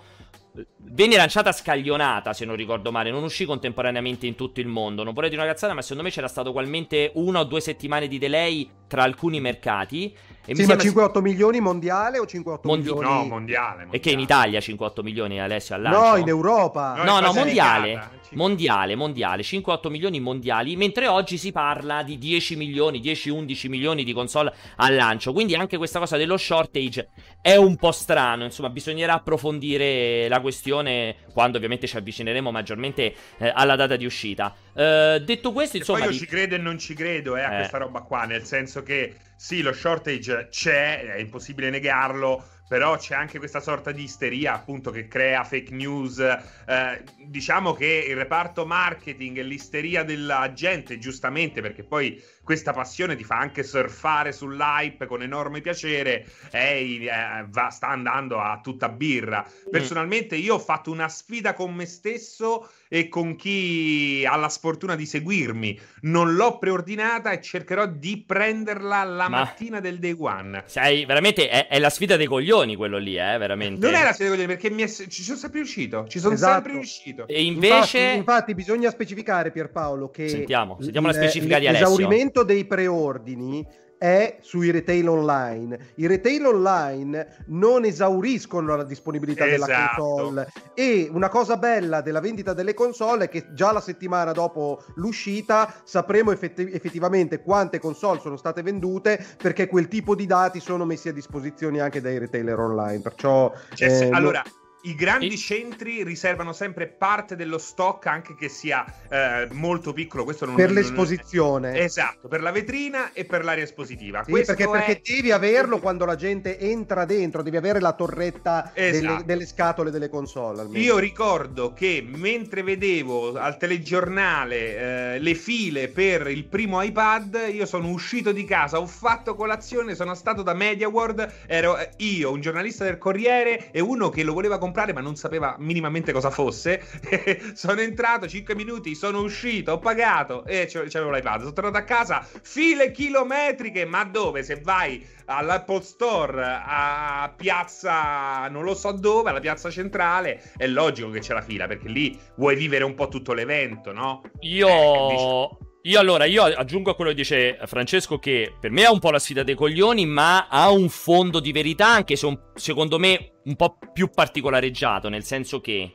venne 0.77 1.17
lanciata 1.17 1.51
scaglionata, 1.51 2.33
se 2.33 2.45
non 2.45 2.55
ricordo 2.55 2.91
male, 2.91 3.11
non 3.11 3.23
uscì 3.23 3.45
contemporaneamente 3.45 4.25
in 4.25 4.35
tutto 4.35 4.59
il 4.59 4.67
mondo. 4.67 5.03
Non 5.03 5.13
vorrei 5.13 5.29
dire 5.29 5.41
una 5.41 5.51
cazzata, 5.51 5.73
ma 5.73 5.81
secondo 5.81 6.03
me 6.03 6.09
c'era 6.09 6.27
stato 6.27 6.49
ugualmente 6.49 7.11
una 7.15 7.39
o 7.39 7.43
due 7.43 7.59
settimane 7.61 8.07
di 8.07 8.17
delay 8.17 8.69
tra 8.87 9.03
alcuni 9.03 9.39
mercati. 9.39 10.15
E 10.49 10.55
sì, 10.55 10.65
ma 10.65 10.75
5-8 10.75 11.19
milioni 11.19 11.59
mondiale 11.59 12.19
o 12.19 12.23
5-8 12.23 12.59
Mondi- 12.63 12.89
milioni? 12.89 13.03
No, 13.03 13.25
mondiale, 13.25 13.29
mondiale. 13.29 13.89
E 13.91 13.99
che 13.99 14.11
in 14.11 14.19
Italia 14.19 14.59
5-8 14.59 15.03
milioni 15.03 15.41
Alessio 15.41 15.75
all'anno? 15.75 16.11
No, 16.11 16.15
in 16.15 16.27
Europa. 16.29 16.95
No, 16.95 17.03
no, 17.03 17.19
no 17.19 17.33
mondiale. 17.33 18.15
Mondiale, 18.31 18.95
mondiale, 18.95 19.41
5-8 19.41 19.89
milioni 19.89 20.21
mondiali, 20.21 20.77
mentre 20.77 21.07
oggi 21.07 21.37
si 21.37 21.51
parla 21.51 22.01
di 22.03 22.17
10 22.17 22.55
milioni, 22.55 23.01
10-11 23.01 23.67
milioni 23.67 24.03
di 24.05 24.13
console 24.13 24.53
al 24.77 24.95
lancio. 24.95 25.33
Quindi 25.33 25.53
anche 25.55 25.75
questa 25.75 25.99
cosa 25.99 26.15
dello 26.15 26.37
shortage 26.37 27.09
è 27.41 27.55
un 27.55 27.75
po' 27.75 27.91
strano, 27.91 28.45
insomma, 28.45 28.69
bisognerà 28.69 29.13
approfondire 29.15 30.29
la 30.29 30.39
questione 30.39 31.15
quando 31.33 31.57
ovviamente 31.57 31.87
ci 31.87 31.97
avvicineremo 31.97 32.51
maggiormente 32.51 33.13
eh, 33.37 33.51
alla 33.53 33.75
data 33.75 33.97
di 33.97 34.05
uscita. 34.05 34.53
Uh, 34.73 35.19
detto 35.19 35.51
questo, 35.51 35.77
insomma. 35.77 35.99
poi 35.99 36.07
io 36.07 36.13
di... 36.13 36.19
ci 36.19 36.25
credo 36.25 36.55
e 36.55 36.57
non 36.57 36.77
ci 36.77 36.93
credo 36.93 37.35
eh, 37.35 37.41
a 37.41 37.51
eh. 37.51 37.55
questa 37.57 37.77
roba 37.79 38.01
qua, 38.01 38.25
nel 38.25 38.43
senso 38.43 38.83
che 38.83 39.15
sì, 39.37 39.61
lo 39.61 39.71
shortage 39.71 40.47
c'è, 40.49 41.13
è 41.13 41.17
impossibile 41.19 41.69
negarlo 41.69 42.43
però 42.67 42.97
c'è 42.97 43.15
anche 43.15 43.37
questa 43.37 43.61
sorta 43.61 43.91
di 43.91 44.03
isteria 44.03 44.53
appunto 44.53 44.91
che 44.91 45.07
crea 45.07 45.43
fake 45.43 45.73
news. 45.73 46.19
Eh, 46.19 47.03
diciamo 47.25 47.73
che 47.73 48.05
il 48.09 48.15
reparto 48.15 48.65
marketing 48.65 49.37
e 49.37 49.43
l'isteria 49.43 50.03
della 50.03 50.51
gente, 50.53 50.97
giustamente, 50.97 51.61
perché 51.61 51.83
poi 51.83 52.21
questa 52.43 52.73
passione 52.73 53.15
ti 53.15 53.23
fa 53.23 53.37
anche 53.37 53.63
surfare 53.63 54.33
sull'hype 54.33 55.05
con 55.05 55.21
enorme 55.21 55.61
piacere, 55.61 56.25
è, 56.49 56.75
eh, 56.75 57.45
va, 57.47 57.69
sta 57.69 57.87
andando 57.87 58.39
a 58.39 58.59
tutta 58.61 58.89
birra. 58.89 59.45
Mm. 59.45 59.71
Personalmente 59.71 60.35
io 60.35 60.55
ho 60.55 60.59
fatto 60.59 60.91
una 60.91 61.07
sfida 61.07 61.53
con 61.53 61.73
me 61.73 61.85
stesso 61.85 62.69
e 62.89 63.07
con 63.07 63.35
chi 63.35 64.23
ha 64.27 64.35
la 64.35 64.49
sfortuna 64.49 64.95
di 64.95 65.05
seguirmi. 65.05 65.79
Non 66.01 66.35
l'ho 66.35 66.57
preordinata 66.57 67.31
e 67.31 67.41
cercherò 67.41 67.85
di 67.87 68.23
prenderla 68.25 69.03
la 69.03 69.29
Ma... 69.29 69.39
mattina 69.39 69.79
del 69.79 69.99
day 69.99 70.15
one. 70.17 70.63
Sai, 70.65 71.05
veramente 71.05 71.49
è, 71.49 71.67
è, 71.67 71.79
la 71.79 71.89
sfida 71.89 72.15
dei 72.15 72.27
coglioni 72.27 72.75
quello 72.75 72.97
lì, 72.97 73.15
eh, 73.15 73.37
veramente. 73.37 73.85
Non 73.85 73.95
è 73.95 74.03
la 74.03 74.13
sfida 74.13 74.29
dei 74.29 74.37
coglioni 74.37 74.59
perché 74.59 74.83
è, 74.83 75.07
ci 75.09 75.23
sono 75.23 75.37
sempre 75.37 75.59
riuscito. 75.59 76.05
Ci 76.07 76.19
sono 76.19 76.33
esatto. 76.33 76.53
sempre 76.53 76.71
riuscito. 76.73 77.27
E 77.27 77.43
invece... 77.43 77.99
Infatti, 77.99 78.17
infatti, 78.17 78.55
bisogna 78.55 78.89
specificare 78.89 79.51
Pierpaolo 79.51 80.09
che... 80.09 80.29
Sentiamo, 80.29 80.77
sentiamo 80.79 81.09
il, 81.09 81.15
la 81.15 81.21
specifica 81.21 81.59
di 81.59 81.67
Alessio. 81.67 81.89
L'esaurimento 81.89 82.43
dei 82.43 82.65
preordini 82.65 83.65
è 83.97 84.37
sui 84.41 84.71
retail 84.71 85.07
online. 85.09 85.91
I 85.95 86.07
retail 86.07 86.45
online 86.45 87.43
non 87.47 87.85
esauriscono 87.85 88.75
la 88.75 88.83
disponibilità 88.83 89.45
esatto. 89.45 89.65
della 89.65 89.93
console 89.95 90.47
e 90.73 91.09
una 91.11 91.29
cosa 91.29 91.57
bella 91.57 92.01
della 92.01 92.19
vendita 92.19 92.53
delle 92.53 92.73
console 92.73 93.25
è 93.25 93.29
che 93.29 93.47
già 93.53 93.71
la 93.71 93.81
settimana 93.81 94.31
dopo 94.31 94.83
l'uscita 94.95 95.73
sapremo 95.83 96.31
effetti- 96.31 96.71
effettivamente 96.71 97.41
quante 97.41 97.79
console 97.79 98.19
sono 98.19 98.37
state 98.37 98.61
vendute 98.61 99.23
perché 99.37 99.67
quel 99.67 99.87
tipo 99.87 100.15
di 100.15 100.25
dati 100.25 100.59
sono 100.59 100.85
messi 100.85 101.09
a 101.09 101.13
disposizione 101.13 101.79
anche 101.79 102.01
dai 102.01 102.17
retailer 102.17 102.59
online. 102.59 103.01
Perciò 103.01 103.51
cioè, 103.73 103.89
eh, 103.89 104.09
allora 104.11 104.43
i 104.87 104.95
grandi 104.95 105.33
e... 105.33 105.37
centri 105.37 106.03
riservano 106.03 106.53
sempre 106.53 106.87
parte 106.87 107.35
dello 107.35 107.57
stock, 107.57 108.05
anche 108.07 108.35
che 108.35 108.49
sia 108.49 108.85
eh, 109.09 109.47
molto 109.51 109.93
piccolo. 109.93 110.23
Questo 110.23 110.45
non, 110.45 110.55
per 110.55 110.67
non, 110.67 110.75
l'esposizione. 110.75 111.71
Non... 111.71 111.81
Esatto, 111.81 112.27
per 112.27 112.41
la 112.41 112.51
vetrina 112.51 113.11
e 113.13 113.25
per 113.25 113.43
l'area 113.43 113.63
espositiva. 113.63 114.23
Sì, 114.23 114.31
perché, 114.31 114.63
è... 114.63 114.69
perché, 114.69 115.01
devi 115.03 115.31
averlo 115.31 115.79
quando 115.79 116.05
la 116.05 116.15
gente 116.15 116.57
entra 116.59 117.05
dentro, 117.05 117.41
devi 117.41 117.57
avere 117.57 117.79
la 117.79 117.93
torretta 117.93 118.71
esatto. 118.73 119.05
delle, 119.05 119.25
delle, 119.25 119.45
scatole 119.45 119.91
delle 119.91 120.09
console. 120.09 120.61
Almeno. 120.61 120.83
Io 120.83 120.97
ricordo 120.97 121.73
che 121.73 122.05
mentre 122.07 122.63
vedevo 122.63 123.37
al 123.37 123.57
telegiornale 123.57 125.15
eh, 125.15 125.19
le 125.19 125.35
file 125.35 125.89
per 125.89 126.27
il 126.27 126.45
primo 126.45 126.81
iPad, 126.81 127.49
io 127.51 127.65
sono 127.65 127.89
uscito 127.89 128.31
di 128.31 128.45
casa, 128.45 128.79
ho 128.79 128.87
fatto 128.87 129.35
colazione, 129.35 129.95
sono 129.95 130.15
stato 130.15 130.43
da 130.43 130.53
MediaWorld, 130.53 131.33
ero 131.47 131.77
io, 131.97 132.31
un 132.31 132.39
giornalista 132.39 132.85
del 132.85 132.97
Corriere 132.97 133.71
e 133.71 133.81
uno 133.81 134.09
che 134.09 134.23
lo 134.23 134.33
voleva 134.33 134.57
comprare 134.57 134.76
ma 134.93 135.01
non 135.01 135.15
sapeva 135.15 135.55
minimamente 135.59 136.11
cosa 136.11 136.29
fosse. 136.29 136.81
sono 137.53 137.81
entrato 137.81 138.27
5 138.27 138.55
minuti, 138.55 138.95
sono 138.95 139.21
uscito, 139.21 139.73
ho 139.73 139.79
pagato 139.79 140.45
e 140.45 140.67
c'avevo 140.67 141.11
l'iPad. 141.11 141.39
Sono 141.39 141.53
tornato 141.53 141.77
a 141.77 141.83
casa, 141.83 142.25
file 142.41 142.91
chilometriche, 142.91 143.85
ma 143.85 144.03
dove? 144.03 144.43
Se 144.43 144.59
vai 144.61 145.05
all'Apple 145.25 145.81
Store 145.81 146.61
a 146.65 147.33
piazza 147.35 148.47
non 148.49 148.63
lo 148.63 148.75
so 148.75 148.91
dove, 148.91 149.29
alla 149.29 149.39
piazza 149.39 149.69
centrale, 149.69 150.51
è 150.55 150.67
logico 150.67 151.09
che 151.09 151.19
c'è 151.19 151.33
la 151.33 151.41
fila 151.41 151.67
perché 151.67 151.87
lì 151.87 152.17
vuoi 152.35 152.55
vivere 152.55 152.83
un 152.83 152.93
po' 152.93 153.07
tutto 153.07 153.33
l'evento, 153.33 153.91
no? 153.91 154.21
Io 154.41 154.67
eh, 154.67 155.57
io 155.87 156.01
allora, 156.01 156.25
io 156.25 156.43
aggiungo 156.43 156.91
a 156.91 156.95
quello 156.95 157.11
che 157.11 157.15
dice 157.15 157.57
Francesco 157.65 158.19
che 158.19 158.53
per 158.59 158.71
me 158.71 158.83
è 158.83 158.89
un 158.89 158.99
po' 158.99 159.09
la 159.09 159.19
sfida 159.19 159.43
dei 159.43 159.55
coglioni, 159.55 160.05
ma 160.05 160.47
ha 160.49 160.69
un 160.69 160.89
fondo 160.89 161.39
di 161.39 161.53
verità, 161.53 161.87
anche 161.87 162.17
se 162.17 162.25
un, 162.25 162.37
secondo 162.55 162.99
me 162.99 163.39
un 163.45 163.55
po' 163.55 163.77
più 163.93 164.09
particolareggiato, 164.09 165.07
nel 165.07 165.23
senso 165.23 165.61
che 165.61 165.93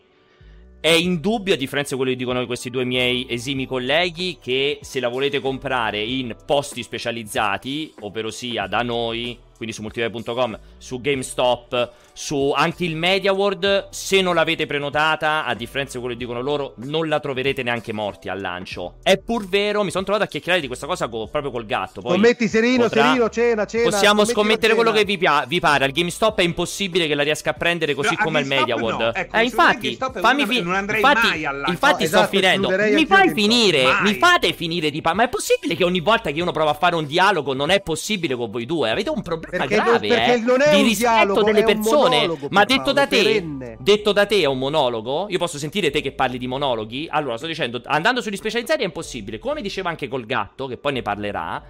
è 0.81 0.89
indubbio, 0.89 1.53
a 1.53 1.59
differenza 1.59 1.91
di 1.91 1.97
quello 1.97 2.17
che 2.17 2.19
dicono 2.19 2.47
questi 2.47 2.71
due 2.71 2.85
miei 2.87 3.27
esimi 3.29 3.67
colleghi, 3.67 4.39
che 4.41 4.79
se 4.81 4.99
la 4.99 5.09
volete 5.09 5.41
comprare 5.41 6.01
in 6.01 6.35
posti 6.47 6.83
specializzati, 6.83 7.93
ovvero 8.01 8.31
sia 8.31 8.67
da 8.67 8.81
noi, 8.81 9.39
quindi 9.63 9.73
su 9.73 9.83
multiplayer.com, 9.83 10.59
su 10.77 11.01
GameStop, 11.01 11.91
su 12.13 12.53
anche 12.55 12.85
il 12.85 12.97
Media 12.97 13.33
World, 13.33 13.89
se 13.91 14.21
non 14.21 14.35
l'avete 14.35 14.67
prenotata, 14.67 15.45
a 15.45 15.55
differenza 15.55 15.95
di 15.95 15.99
quello 16.01 16.19
che 16.19 16.25
dicono 16.25 16.41
loro, 16.41 16.75
non 16.79 17.09
la 17.09 17.21
troverete 17.21 17.63
neanche 17.63 17.93
morti 17.93 18.29
al 18.29 18.41
lancio. 18.41 18.97
È 19.03 19.17
pur 19.19 19.47
vero, 19.49 19.85
mi 19.85 19.91
sono 19.91 20.03
trovato 20.03 20.25
a 20.25 20.27
chiacchierare 20.27 20.61
di 20.61 20.67
questa 20.67 20.87
cosa 20.87 21.09
co- 21.09 21.29
proprio 21.29 21.53
col 21.53 21.65
gatto. 21.65 22.01
Poi 22.01 22.13
Scommetti 22.13 22.49
serino, 22.49 22.85
potrà... 22.85 23.05
serino, 23.05 23.29
cena, 23.29 23.67
cena. 23.67 23.91
Possiamo 23.91 24.25
scommettere 24.25 24.75
quello 24.75 24.91
che 24.91 25.05
vi, 25.05 25.17
pia- 25.17 25.45
vi, 25.47 25.61
pare. 25.61 25.85
Al 25.85 25.93
GameStop 25.93 26.41
è 26.41 26.43
impossibile 26.43 27.07
che 27.07 27.15
la 27.15 27.23
riesca 27.23 27.51
a 27.51 27.55
prendere 27.55 27.95
così 27.95 28.17
no, 28.19 28.25
come 28.25 28.41
al 28.41 28.47
Media 28.47 28.75
World. 28.75 29.01
No. 29.01 29.15
Ecco, 29.15 29.37
eh, 29.37 29.45
infatti, 29.45 29.97
fammi 29.97 30.47
fi- 30.47 30.63
non 30.63 30.75
andrei 30.75 31.01
infatti, 31.01 31.29
mai 31.29 31.45
alla... 31.47 31.69
infatti 31.69 32.03
no, 32.03 32.09
sto 32.09 32.17
esatto, 32.19 32.37
finendo. 32.37 32.69
Mi 32.69 33.07
fai 33.07 33.33
finire, 33.33 33.85
mi 34.03 34.15
fate 34.15 34.53
finire 34.53 34.91
di 34.91 35.01
pa- 35.01 35.15
Ma 35.15 35.25
è 35.25 35.29
possibile 35.29 35.77
che 35.77 35.85
ogni 35.85 36.01
volta 36.01 36.31
che 36.31 36.41
uno 36.41 36.53
prova 36.53 36.71
a 36.71 36.75
fare 36.75 36.97
un 36.97 37.07
dialogo 37.07 37.55
non 37.55 37.71
è 37.71 37.81
possibile 37.81 38.35
con 38.35 38.51
voi 38.51 38.67
due? 38.67 38.91
Avete 38.91 39.11
un 39.11 39.23
problema 39.23 39.52
perché 39.59 39.75
grave, 39.75 40.09
non, 40.09 40.17
perché 40.17 40.33
eh? 40.33 40.39
non 40.39 40.61
è 40.63 40.77
di 40.77 40.83
rispetto 40.83 41.13
dialogo, 41.13 41.43
delle 41.43 41.63
persone. 41.63 42.39
Ma 42.49 42.65
detto 42.65 42.93
da 42.93 43.07
te, 43.07 43.77
detto 43.79 44.13
da 44.13 44.25
te 44.25 44.41
è 44.41 44.47
un 44.47 44.59
monologo. 44.59 45.27
Io 45.29 45.39
posso 45.39 45.59
sentire 45.59 45.91
te 45.91 46.01
che 46.01 46.13
parli 46.13 46.39
di 46.39 46.47
monologhi. 46.47 47.07
Allora, 47.11 47.37
sto 47.37 47.47
dicendo, 47.47 47.81
andando 47.85 48.23
sugli 48.23 48.37
specializzati 48.37 48.83
è 48.83 48.87
impossibile. 48.87 49.39
Come 49.39 49.61
diceva 49.61 49.91
anche 49.91 50.09
col 50.09 50.25
gatto, 50.25 50.67
che 50.67 50.79
poi 50.79 50.95
ne 50.95 51.03
parlerà. 51.03 51.63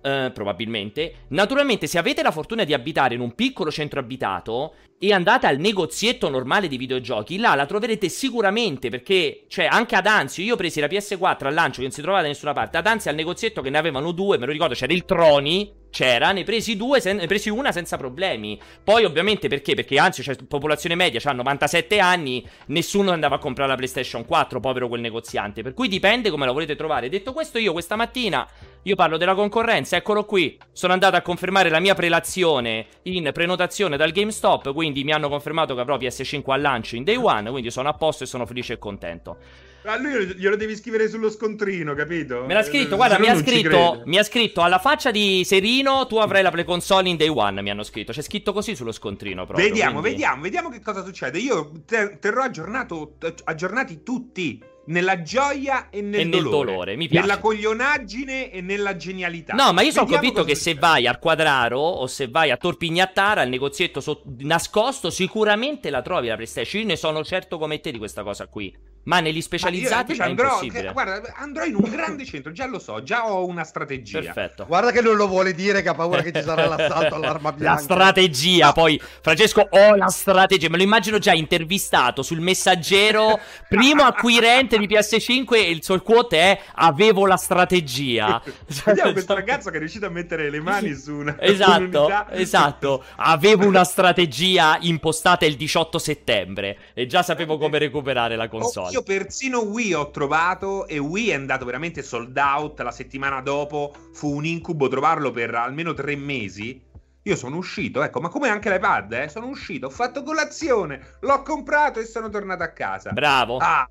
Uh, 0.00 0.30
probabilmente. 0.32 1.24
Naturalmente, 1.28 1.88
se 1.88 1.98
avete 1.98 2.22
la 2.22 2.30
fortuna 2.30 2.62
di 2.62 2.72
abitare 2.72 3.14
in 3.14 3.20
un 3.20 3.34
piccolo 3.34 3.72
centro 3.72 3.98
abitato 3.98 4.74
e 4.98 5.12
andate 5.12 5.46
al 5.46 5.58
negozietto 5.58 6.28
normale 6.28 6.68
di 6.68 6.76
videogiochi, 6.76 7.38
là 7.38 7.56
la 7.56 7.66
troverete 7.66 8.08
sicuramente 8.08 8.88
perché, 8.88 9.46
cioè, 9.48 9.64
anche 9.64 9.96
ad 9.96 10.06
Anzio, 10.06 10.44
io 10.44 10.54
ho 10.54 10.56
presi 10.56 10.78
la 10.78 10.86
PS4 10.86 11.46
al 11.46 11.54
lancio 11.54 11.78
che 11.78 11.82
non 11.82 11.90
si 11.90 12.02
trovava 12.02 12.22
da 12.22 12.28
nessuna 12.28 12.52
parte. 12.52 12.76
Ad 12.76 12.86
Anzio 12.86 13.10
al 13.10 13.16
negozietto 13.16 13.62
che 13.62 13.70
ne 13.70 13.78
avevano 13.78 14.12
due, 14.12 14.38
me 14.38 14.46
lo 14.46 14.52
ricordo, 14.52 14.74
c'era 14.74 14.92
il 14.92 15.04
Troni 15.04 15.84
c'era, 15.96 16.30
ne 16.32 16.44
presi 16.44 16.76
due, 16.76 17.00
sen- 17.00 17.16
ne 17.16 17.26
presi 17.26 17.48
una 17.48 17.72
senza 17.72 17.96
problemi. 17.96 18.60
Poi, 18.84 19.06
ovviamente, 19.06 19.48
perché? 19.48 19.74
Perché 19.74 19.98
anzi, 19.98 20.20
c'è 20.20 20.36
popolazione 20.46 20.94
media, 20.94 21.18
ha 21.24 21.32
97 21.32 21.98
anni, 21.98 22.46
nessuno 22.66 23.12
andava 23.12 23.36
a 23.36 23.38
comprare 23.38 23.70
la 23.70 23.76
PlayStation 23.76 24.26
4, 24.26 24.60
povero 24.60 24.88
quel 24.88 25.00
negoziante. 25.00 25.62
Per 25.62 25.72
cui 25.72 25.88
dipende 25.88 26.28
come 26.28 26.44
la 26.44 26.52
volete 26.52 26.76
trovare. 26.76 27.08
Detto 27.08 27.32
questo, 27.32 27.56
io 27.56 27.72
questa 27.72 27.96
mattina, 27.96 28.46
io 28.82 28.94
parlo 28.94 29.16
della 29.16 29.34
concorrenza, 29.34 29.96
eccolo 29.96 30.26
qui. 30.26 30.58
Sono 30.70 30.92
andato 30.92 31.16
a 31.16 31.22
confermare 31.22 31.70
la 31.70 31.80
mia 31.80 31.94
prelazione 31.94 32.88
in 33.04 33.30
prenotazione 33.32 33.96
dal 33.96 34.12
GameStop, 34.12 34.74
quindi 34.74 35.02
mi 35.02 35.12
hanno 35.12 35.30
confermato 35.30 35.74
che 35.74 35.80
avrò 35.80 35.96
PS5 35.96 36.50
al 36.50 36.60
lancio 36.60 36.96
in 36.96 37.04
day 37.04 37.16
one, 37.16 37.50
quindi 37.50 37.70
sono 37.70 37.88
a 37.88 37.94
posto 37.94 38.24
e 38.24 38.26
sono 38.26 38.44
felice 38.44 38.74
e 38.74 38.78
contento. 38.78 39.38
A 39.86 39.96
lui 39.98 40.34
glielo 40.34 40.56
devi 40.56 40.74
scrivere 40.74 41.08
sullo 41.08 41.30
scontrino, 41.30 41.94
capito? 41.94 42.44
Me 42.44 42.54
l'ha 42.54 42.64
scritto, 42.64 42.94
eh, 42.94 42.96
guarda, 42.96 43.20
mi 43.20 43.28
ha 43.28 43.36
scritto, 43.36 44.02
mi 44.04 44.18
ha 44.18 44.24
scritto 44.24 44.62
alla 44.62 44.80
faccia 44.80 45.12
di 45.12 45.44
Serino, 45.44 46.06
tu 46.08 46.16
avrai 46.16 46.42
la 46.42 46.50
Play 46.50 46.64
Console 46.64 47.08
in 47.08 47.16
day 47.16 47.28
one, 47.28 47.62
mi 47.62 47.70
hanno 47.70 47.84
scritto. 47.84 48.12
C'è 48.12 48.22
scritto 48.22 48.52
così 48.52 48.74
sullo 48.74 48.90
scontrino 48.90 49.44
proprio. 49.44 49.68
Vediamo, 49.68 50.00
quindi... 50.00 50.10
vediamo, 50.10 50.42
vediamo 50.42 50.68
che 50.70 50.80
cosa 50.80 51.04
succede. 51.04 51.38
Io 51.38 51.70
ter- 51.86 52.18
terrò 52.18 52.42
aggiornato, 52.42 53.16
aggiornati 53.44 54.02
tutti 54.02 54.60
nella 54.86 55.22
gioia 55.22 55.88
e 55.90 56.00
nel, 56.00 56.20
e 56.20 56.24
nel 56.24 56.42
dolore. 56.42 56.66
dolore. 56.66 56.96
Mi 56.96 57.08
piace. 57.08 57.26
Nella 57.26 57.40
coglionaggine 57.40 58.50
e 58.50 58.60
nella 58.60 58.96
genialità. 58.96 59.54
No, 59.54 59.72
ma 59.72 59.82
io 59.82 59.90
sono 59.90 60.06
convinto 60.06 60.44
che 60.44 60.54
se 60.54 60.74
vai 60.74 61.06
al 61.06 61.18
Quadraro 61.18 61.78
o 61.78 62.06
se 62.06 62.28
vai 62.28 62.50
a 62.50 62.56
Torpignattara, 62.56 63.42
al 63.42 63.48
negozietto 63.48 64.00
so- 64.00 64.22
nascosto, 64.38 65.10
sicuramente 65.10 65.90
la 65.90 66.02
trovi 66.02 66.28
la 66.28 66.34
PlayStation. 66.34 66.82
Io 66.82 66.88
ne 66.88 66.96
sono 66.96 67.24
certo 67.24 67.58
come 67.58 67.80
te 67.80 67.90
di 67.90 67.98
questa 67.98 68.22
cosa 68.22 68.46
qui. 68.46 68.74
Ma 69.06 69.20
negli 69.20 69.40
specializzati 69.40 70.16
ma 70.16 70.24
è 70.24 70.28
andrò, 70.28 70.46
impossibile. 70.46 70.86
Che, 70.86 70.92
guarda, 70.92 71.32
andrò 71.36 71.64
in 71.64 71.76
un 71.76 71.88
grande 71.88 72.24
centro, 72.24 72.50
già 72.50 72.66
lo 72.66 72.80
so, 72.80 73.04
già 73.04 73.30
ho 73.30 73.46
una 73.46 73.62
strategia. 73.62 74.20
Perfetto. 74.20 74.66
Guarda 74.66 74.90
che 74.90 75.00
non 75.00 75.14
lo 75.14 75.28
vuole 75.28 75.54
dire 75.54 75.80
che 75.80 75.88
ha 75.88 75.94
paura 75.94 76.22
che 76.22 76.32
ci 76.32 76.42
sarà 76.42 76.66
l'assalto 76.74 77.14
all'arma 77.14 77.52
bianca. 77.52 77.74
La 77.74 77.80
strategia, 77.80 78.66
no. 78.66 78.72
poi 78.72 79.00
Francesco 79.20 79.64
ho 79.70 79.94
la 79.94 80.08
strategia, 80.08 80.68
me 80.68 80.76
lo 80.76 80.82
immagino 80.82 81.18
già 81.18 81.32
intervistato 81.32 82.22
sul 82.22 82.40
messaggero, 82.40 83.38
primo 83.68 84.02
acquirente 84.02 84.75
di 84.78 84.86
PS5 84.86 85.54
e 85.54 85.70
il 85.70 85.82
suo 85.82 86.00
quote 86.00 86.38
è 86.38 86.60
avevo 86.74 87.26
la 87.26 87.36
strategia. 87.36 88.42
Vediamo 88.84 89.12
questo 89.12 89.34
ragazzo 89.34 89.70
che 89.70 89.76
è 89.76 89.78
riuscito 89.78 90.06
a 90.06 90.10
mettere 90.10 90.50
le 90.50 90.60
mani 90.60 90.94
su 90.94 91.14
una 91.14 91.36
Esatto, 91.40 92.28
esatto. 92.30 93.04
Avevo 93.16 93.66
una 93.66 93.84
strategia 93.84 94.78
impostata 94.80 95.44
il 95.46 95.56
18 95.56 95.98
settembre 95.98 96.78
e 96.94 97.06
già 97.06 97.22
sapevo 97.22 97.58
come 97.58 97.78
recuperare 97.78 98.36
la 98.36 98.48
console. 98.48 98.88
Oh, 98.88 98.92
io 98.92 99.02
persino 99.02 99.60
Wii 99.60 99.94
ho 99.94 100.10
trovato 100.10 100.86
e 100.86 100.98
Wii 100.98 101.30
è 101.30 101.34
andato 101.34 101.64
veramente 101.64 102.02
sold 102.02 102.36
out 102.36 102.80
la 102.80 102.90
settimana 102.90 103.40
dopo. 103.40 103.92
Fu 104.12 104.34
un 104.34 104.44
incubo 104.44 104.88
trovarlo 104.88 105.30
per 105.30 105.54
almeno 105.54 105.94
tre 105.94 106.16
mesi. 106.16 106.82
Io 107.22 107.34
sono 107.34 107.56
uscito, 107.56 108.02
ecco, 108.02 108.20
ma 108.20 108.28
come 108.28 108.48
anche 108.48 108.70
l'iPad, 108.70 109.12
eh? 109.12 109.28
Sono 109.28 109.48
uscito, 109.48 109.86
ho 109.86 109.90
fatto 109.90 110.22
colazione, 110.22 111.16
l'ho 111.20 111.42
comprato 111.42 111.98
e 111.98 112.04
sono 112.04 112.28
tornato 112.28 112.62
a 112.62 112.68
casa. 112.68 113.10
Bravo. 113.10 113.56
Ah. 113.56 113.88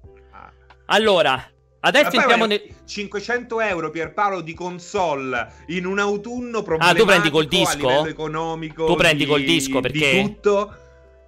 Allora, 0.85 1.49
Adesso 1.85 2.15
entriamo 2.15 2.47
nel 2.47 2.63
500 2.83 3.61
euro 3.61 3.91
Pierpaolo 3.91 4.41
di 4.41 4.55
console 4.55 5.51
in 5.67 5.85
un 5.85 5.99
autunno 5.99 6.63
problematico 6.63 7.03
ah, 7.03 7.05
tu 7.05 7.05
prendi 7.05 7.29
col 7.29 7.45
disco? 7.45 8.05
economico. 8.07 8.85
Tu 8.85 8.95
prendi 8.95 9.23
di, 9.23 9.29
col 9.29 9.43
disco 9.43 9.81
perché 9.81 10.11
di 10.11 10.21
tutto 10.23 10.75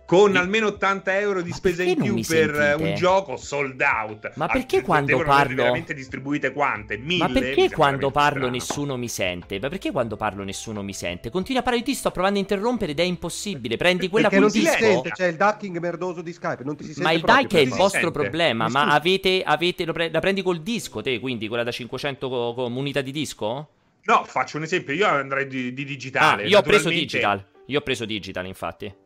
con 0.07 0.37
almeno 0.37 0.67
80 0.67 1.19
euro 1.19 1.41
di 1.41 1.51
spesa 1.51 1.83
in 1.83 2.01
più 2.01 2.15
per 2.15 2.23
sentite? 2.23 2.73
un 2.81 2.95
gioco 2.95 3.35
sold 3.35 3.81
out. 3.81 4.31
Ma 4.35 4.47
perché 4.47 4.81
quando 4.81 5.21
parlo 5.21 5.55
veramente 5.57 5.93
distribuite 5.93 6.53
quante? 6.53 6.97
Mille? 6.97 7.27
Ma 7.27 7.29
perché 7.29 7.69
quando 7.69 8.09
parlo 8.09 8.37
strano. 8.37 8.51
nessuno 8.53 8.95
mi 8.95 9.09
sente? 9.09 9.59
Ma 9.59 9.67
perché 9.67 9.91
quando 9.91 10.15
parlo 10.15 10.43
nessuno 10.43 10.81
mi 10.81 10.93
sente? 10.93 11.29
Continui 11.29 11.59
a 11.59 11.63
parlare 11.63 11.83
di 11.83 11.91
ti 11.91 11.97
sto 11.97 12.11
provando 12.11 12.37
a 12.37 12.41
interrompere 12.41 12.93
ed 12.93 12.99
è 13.01 13.03
impossibile. 13.03 13.75
Prendi 13.75 14.07
quella 14.07 14.29
perché 14.29 14.45
con 14.45 14.53
non 14.53 14.61
disco. 14.63 14.77
si 14.77 14.83
sente, 14.83 15.09
c'è 15.11 15.27
il 15.27 15.35
ducking 15.35 15.77
merdoso 15.79 16.21
di 16.21 16.31
Skype, 16.31 16.63
non 16.63 16.77
ti 16.77 16.85
si 16.85 16.93
sente 16.93 17.03
Ma 17.03 17.11
il 17.11 17.21
duck 17.21 17.53
è 17.53 17.59
il 17.59 17.69
vostro 17.69 17.99
sente. 17.99 18.11
problema, 18.11 18.69
ma 18.69 18.93
avete, 18.93 19.43
avete 19.43 19.83
pre- 19.91 20.09
la 20.09 20.19
prendi 20.21 20.41
col 20.41 20.61
disco 20.61 21.01
te, 21.01 21.19
quindi 21.19 21.49
quella 21.49 21.63
da 21.63 21.71
500 21.71 22.29
co- 22.29 22.53
comunità 22.53 23.01
di 23.01 23.11
disco? 23.11 23.69
No, 24.03 24.23
faccio 24.23 24.55
un 24.55 24.63
esempio, 24.63 24.93
io 24.93 25.05
andrei 25.05 25.47
di, 25.47 25.73
di 25.73 25.83
digitale. 25.83 26.43
Ah, 26.43 26.47
io 26.47 26.59
ho 26.59 26.61
preso 26.61 26.87
digital. 26.87 27.45
Io 27.65 27.79
ho 27.79 27.81
preso 27.81 28.05
digital, 28.05 28.45
infatti 28.45 29.05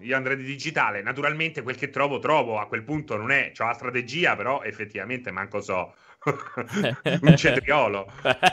io 0.00 0.16
andrei 0.16 0.36
di 0.36 0.44
digitale. 0.44 1.02
Naturalmente 1.02 1.62
quel 1.62 1.76
che 1.76 1.90
trovo, 1.90 2.18
trovo. 2.18 2.58
A 2.58 2.66
quel 2.66 2.82
punto 2.82 3.16
non 3.16 3.30
è, 3.30 3.52
c'ho 3.56 3.66
la 3.66 3.72
strategia, 3.72 4.36
però 4.36 4.62
effettivamente 4.62 5.30
manco 5.30 5.60
so 5.60 5.94
un 7.20 7.36
cetriolo. 7.36 8.06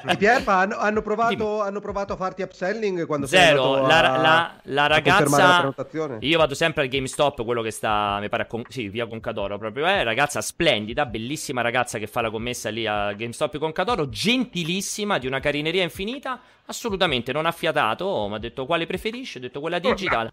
I 0.09 0.17
Pierpa 0.17 0.55
hanno, 0.55 0.77
hanno, 0.77 1.01
provato, 1.01 1.61
hanno, 1.61 1.79
provato, 1.79 2.13
a 2.13 2.15
farti 2.15 2.41
upselling 2.41 3.05
quando 3.05 3.27
Zero, 3.27 3.75
sei 3.75 3.87
la, 3.87 4.13
a, 4.13 4.17
la, 4.17 4.59
la 4.63 4.87
ragazza 4.87 5.73
la 5.73 6.17
io 6.19 6.37
vado 6.37 6.53
sempre 6.53 6.83
al 6.83 6.89
GameStop, 6.89 7.43
quello 7.43 7.61
che 7.61 7.71
sta 7.71 8.19
mi 8.19 8.29
pare 8.29 8.43
a 8.43 8.45
Con, 8.45 8.63
sì, 8.67 8.89
via 8.89 9.07
Concadoro 9.07 9.57
proprio, 9.57 9.85
è 9.85 9.99
eh, 9.99 10.03
ragazza 10.03 10.41
splendida, 10.41 11.05
bellissima 11.05 11.61
ragazza 11.61 11.97
che 11.97 12.07
fa 12.07 12.21
la 12.21 12.29
commessa 12.29 12.69
lì 12.69 12.85
a 12.85 13.13
GameStop 13.13 13.57
Concadoro, 13.57 14.09
gentilissima, 14.09 15.17
di 15.17 15.27
una 15.27 15.39
carineria 15.39 15.83
infinita, 15.83 16.39
assolutamente 16.65 17.31
non 17.31 17.45
ha 17.45 17.51
fiatato, 17.51 18.27
mi 18.27 18.35
ha 18.35 18.39
detto 18.39 18.65
quale 18.65 18.85
preferisce, 18.85 19.37
ho 19.37 19.41
detto 19.41 19.59
quella 19.59 19.79
digital. 19.79 20.31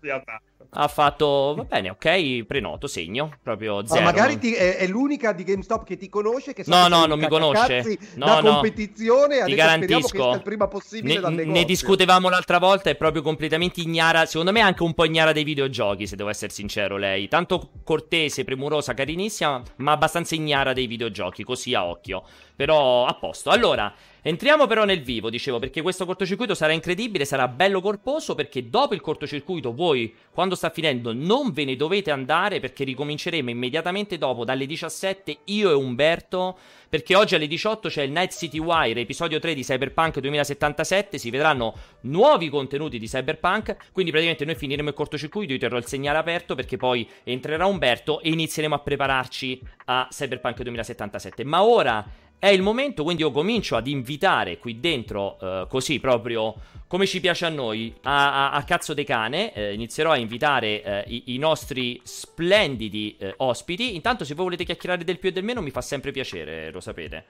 Ha 0.71 0.89
fatto, 0.89 1.55
va 1.57 1.65
bene, 1.65 1.91
ok, 1.91 2.45
prenoto, 2.45 2.87
segno, 2.87 3.33
proprio 3.43 3.87
zero. 3.87 4.01
Ma 4.01 4.11
magari 4.11 4.39
ti, 4.39 4.53
è, 4.55 4.77
è, 4.77 4.87
l'unica 4.87 5.33
di 5.33 5.43
GameStop 5.45 5.85
che 5.85 5.97
ti 5.97 6.09
conosce, 6.09 6.53
che 6.53 6.65
no, 6.67 6.89
no, 6.89 7.07
non 7.07 7.19
mi 7.19 7.27
conosce. 7.27 7.99
No, 8.15 8.27
da 8.27 8.41
no, 8.41 8.53
competizione, 8.53 9.45
ti 9.45 9.55
garantisco. 9.55 10.33
il 10.35 10.43
prima 10.43 10.69
possibile 10.69 11.21
ne, 11.31 11.45
ne 11.45 11.65
discutevamo 11.65 12.29
l'altra 12.29 12.59
volta, 12.59 12.91
è 12.91 12.97
proprio 12.97 13.23
completamente 13.23 13.81
ignara, 13.81 14.27
secondo 14.27 14.53
me 14.53 14.61
anche 14.61 14.83
un 14.83 14.93
po' 14.93 15.05
ignara 15.05 15.33
dei 15.33 15.45
videogiochi, 15.45 16.07
se 16.07 16.17
devo 16.17 16.29
essere 16.29 16.53
sincero 16.53 16.97
lei. 16.97 17.29
Tanto 17.29 17.71
cortese, 17.83 18.45
premurosa, 18.45 18.93
carinissima, 18.93 19.63
ma 19.77 19.93
abbastanza 19.93 20.35
ignara 20.35 20.75
dei 20.75 20.87
videogiochi, 20.87 21.45
così 21.45 21.75
a 21.75 21.87
occhio. 21.87 22.25
Però 22.59 23.07
a 23.07 23.15
posto. 23.15 23.51
Allora, 23.51 23.95
Entriamo 24.29 24.67
però 24.67 24.85
nel 24.85 25.01
vivo, 25.01 25.31
dicevo, 25.31 25.59
perché 25.59 25.81
questo 25.81 26.05
cortocircuito 26.05 26.55
sarà 26.55 26.73
incredibile, 26.73 27.25
sarà 27.25 27.47
bello 27.47 27.81
corposo, 27.81 28.35
perché 28.35 28.69
dopo 28.69 28.93
il 28.93 29.01
cortocircuito 29.01 29.73
voi, 29.73 30.13
quando 30.33 30.55
sta 30.55 30.69
finendo, 30.69 31.15
non 31.15 31.53
ve 31.53 31.65
ne 31.65 31.77
dovete 31.77 32.11
andare, 32.11 32.59
perché 32.59 32.85
ricominceremo 32.85 33.49
immediatamente 33.49 34.19
dopo, 34.19 34.45
dalle 34.45 34.67
17, 34.67 35.39
io 35.45 35.71
e 35.71 35.75
Umberto, 35.75 36.59
perché 36.91 37.15
oggi 37.15 37.37
alle 37.37 37.47
18 37.47 37.89
c'è 37.89 38.03
il 38.03 38.11
Night 38.11 38.33
City 38.33 38.59
Wire, 38.59 39.01
episodio 39.01 39.39
3 39.39 39.55
di 39.55 39.63
Cyberpunk 39.63 40.19
2077, 40.19 41.17
si 41.17 41.31
vedranno 41.31 41.75
nuovi 42.03 42.51
contenuti 42.51 42.99
di 42.99 43.07
Cyberpunk, 43.07 43.77
quindi 43.93 44.11
praticamente 44.11 44.45
noi 44.45 44.57
finiremo 44.57 44.89
il 44.89 44.95
cortocircuito, 44.95 45.53
io 45.53 45.59
terrò 45.59 45.79
il 45.79 45.87
segnale 45.87 46.19
aperto, 46.19 46.55
perché 46.55 46.77
poi 46.77 47.09
entrerà 47.23 47.67
Umberto 47.67 48.21
e 48.21 48.31
inizieremo 48.31 48.75
a 48.75 48.81
prepararci 48.81 49.61
a 49.87 50.09
Cyberpunk 50.11 50.61
2077. 50.61 51.45
Ma 51.45 51.63
ora 51.63 52.05
è 52.39 52.49
il 52.49 52.63
momento, 52.63 53.03
quindi 53.03 53.23
io 53.23 53.33
comincio 53.33 53.77
ad 53.77 53.87
invitare 53.87 54.59
qui 54.59 54.79
dentro, 54.79 55.39
eh, 55.41 55.67
così 55.69 55.99
proprio 55.99 56.55
come 56.87 57.05
ci 57.07 57.21
piace 57.21 57.47
a 57.47 57.49
noi, 57.49 57.95
a, 58.03 58.51
a, 58.51 58.53
a 58.53 58.65
cazzo 58.65 58.95
de 58.95 59.05
cane. 59.05 59.53
Eh, 59.53 59.75
inizierò 59.75 60.13
a 60.13 60.17
invitare 60.17 60.83
eh, 60.83 61.05
i, 61.09 61.35
i, 61.35 61.39
nostri 61.39 62.01
splendidi 62.05 63.17
eh, 63.19 63.35
ospiti. 63.39 63.95
Intanto, 63.95 64.25
se 64.25 64.35
voi 64.35 64.45
volete 64.45 64.65
chiacchierare 64.65 65.05
del 65.05 65.19
più 65.19 65.29
e 65.31 65.33
del 65.33 65.45
meno, 65.45 65.61
mi 65.61 65.71
fa 65.71 65.81
sempre 65.81 66.13
piacere, 66.13 66.71
lo 66.71 66.81
sapete. 66.81 67.25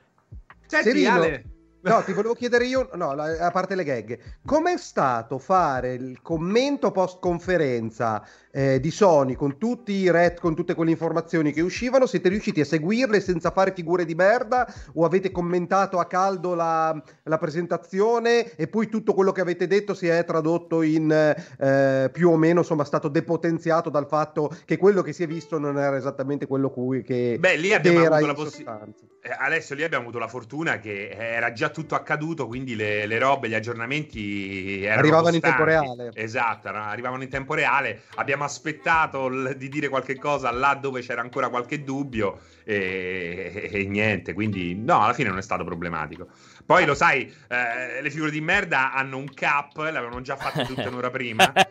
Senti, 0.67 1.07
Ale. 1.07 1.45
No, 1.81 2.03
ti 2.03 2.13
volevo 2.13 2.35
chiedere 2.35 2.67
io, 2.67 2.91
no, 2.95 3.11
a 3.11 3.51
parte 3.53 3.77
le 3.77 3.85
gag, 3.85 4.19
com'è 4.45 4.77
stato 4.77 5.39
fare 5.39 5.95
il 5.95 6.21
commento 6.23 6.91
post 6.91 7.21
conferenza 7.21 8.27
eh, 8.59 8.81
di 8.81 8.91
Sony 8.91 9.35
con 9.35 9.57
tutti 9.57 9.93
i 9.93 10.11
ret, 10.11 10.41
con 10.41 10.57
tutte 10.57 10.75
quelle 10.75 10.91
informazioni 10.91 11.53
che 11.53 11.61
uscivano? 11.61 12.07
Siete 12.07 12.29
riusciti 12.29 12.61
a 12.61 12.65
seguirle 12.65 13.21
senza 13.21 13.53
fare 13.53 13.73
figure 13.73 14.05
di 14.05 14.17
merda 14.17 14.67
o 14.95 15.05
avete 15.05 15.31
commentato 15.31 16.01
a 16.01 16.07
caldo 16.07 16.55
la, 16.55 17.01
la 17.23 17.39
presentazione 17.39 18.57
e 18.57 18.67
poi 18.67 18.89
tutto 18.89 19.15
quello 19.15 19.31
che 19.31 19.43
avete 19.43 19.69
detto 19.69 19.95
si 19.95 20.09
è 20.09 20.25
tradotto 20.25 20.83
in 20.83 21.09
eh, 21.13 22.11
più 22.13 22.31
o 22.31 22.37
meno, 22.37 22.61
insomma, 22.61 22.83
stato 22.83 23.07
depotenziato 23.07 23.91
dal 23.91 24.09
fatto 24.09 24.51
che 24.65 24.77
quello 24.77 25.03
che 25.03 25.13
si 25.13 25.23
è 25.23 25.29
visto 25.29 25.59
non 25.59 25.79
era 25.79 25.97
esattamente 25.97 26.49
quello 26.49 26.71
cui, 26.71 27.05
che 27.05 27.37
Beh, 27.39 27.57
lì 27.57 27.73
abbiamo 27.73 28.01
avuto 28.07 28.27
la 28.27 28.35
possibilità. 28.35 28.87
Eh, 29.21 29.37
adesso 29.39 29.75
lì 29.75 29.85
abbiamo 29.85 30.05
avuto 30.05 30.19
la 30.19 30.29
fortuna 30.29 30.81
che 30.81 31.11
era 31.11 31.53
già 31.53 31.69
tutto 31.69 31.95
accaduto, 31.95 32.49
quindi 32.49 32.75
le, 32.75 33.07
le 33.07 33.19
robe, 33.19 33.49
gli 33.49 33.55
aggiornamenti 33.55 34.85
arrivavano 34.89 35.31
costanti. 35.31 35.37
in 35.37 35.43
tempo 35.43 35.65
reale. 35.65 36.11
Esatto, 36.15 36.69
arrivavano 36.69 37.23
in 37.23 37.29
tempo 37.29 37.55
reale. 37.55 38.03
Abbiamo 38.17 38.47
aspettato 38.49 39.29
l- 39.29 39.55
di 39.57 39.69
dire 39.69 39.89
qualche 39.89 40.19
cosa 40.19 40.51
là 40.51 40.75
dove 40.75 41.01
c'era 41.03 41.21
ancora 41.21 41.49
qualche 41.49 41.85
dubbio 41.85 42.41
e, 42.65 43.71
e, 43.71 43.81
e 43.81 43.85
niente, 43.85 44.33
quindi 44.33 44.75
no, 44.75 45.01
alla 45.01 45.13
fine 45.13 45.29
non 45.29 45.39
è 45.39 45.43
stato 45.43 45.65
problematico. 45.65 46.27
Poi 46.67 46.85
lo 46.85 46.95
sai, 46.95 47.33
eh, 47.49 48.03
le 48.03 48.11
figure 48.11 48.31
di 48.31 48.43
merda 48.43 48.93
hanno 48.93 49.17
un 49.17 49.33
cap, 49.33 49.77
l'avevano 49.77 50.21
già 50.21 50.37
fatto 50.37 50.65
tutte 50.65 50.85
un'ora 50.89 51.11
prima. 51.11 51.51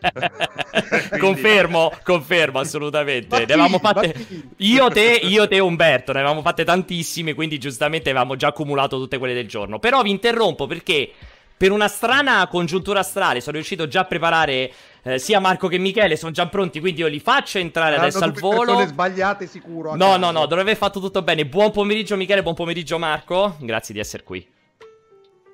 Quindi... 1.10 1.20
Confermo, 1.20 1.92
confermo 2.04 2.60
assolutamente. 2.60 3.38
ne 3.38 3.44
avevamo 3.44 3.80
fatte 3.80 4.14
io 4.58 4.90
te, 4.90 5.20
io 5.24 5.48
te 5.48 5.60
Umberto, 5.60 6.14
ne 6.14 6.20
avevamo 6.20 6.42
fatte 6.42 6.64
tantissime, 6.64 7.34
quindi 7.34 7.58
giustamente 7.60 8.10
avevamo 8.10 8.36
già 8.36 8.48
accumulato 8.48 8.98
tutte 8.98 9.18
quelle 9.18 9.34
del 9.34 9.48
giorno. 9.48 9.80
Però 9.80 10.02
vi 10.02 10.10
interrompo 10.10 10.66
perché 10.66 11.12
per 11.58 11.72
una 11.72 11.88
strana 11.88 12.48
congiuntura 12.48 13.00
astrale 13.00 13.42
sono 13.42 13.56
riuscito 13.56 13.88
già 13.88 14.02
a 14.02 14.06
preparare 14.06 14.72
eh, 15.08 15.20
sia 15.20 15.40
Marco 15.40 15.68
che 15.68 15.78
Michele, 15.78 16.18
sono 16.18 16.32
già 16.32 16.48
pronti, 16.48 16.82
quindi 16.82 17.00
io 17.00 17.08
li 17.08 17.20
faccio 17.20 17.60
entrare 17.60 17.96
Saranno 17.96 18.08
adesso 18.08 18.24
al 18.24 18.34
volo. 18.34 18.74
Sono 18.74 18.86
sbagliate 18.86 19.48
sicuro. 19.48 19.96
No, 19.96 20.06
caso. 20.06 20.18
no, 20.18 20.32
no, 20.32 20.40
dovrebbe 20.42 20.72
aver 20.72 20.76
fatto 20.76 21.00
tutto 21.00 21.22
bene. 21.22 21.46
Buon 21.46 21.72
pomeriggio 21.72 22.18
Michele, 22.18 22.44
buon 22.44 22.56
pomeriggio 22.56 22.98
Marco. 22.98 23.56
Grazie 23.60 23.94
di 23.94 24.00
essere 24.02 24.24
qui. 24.24 24.46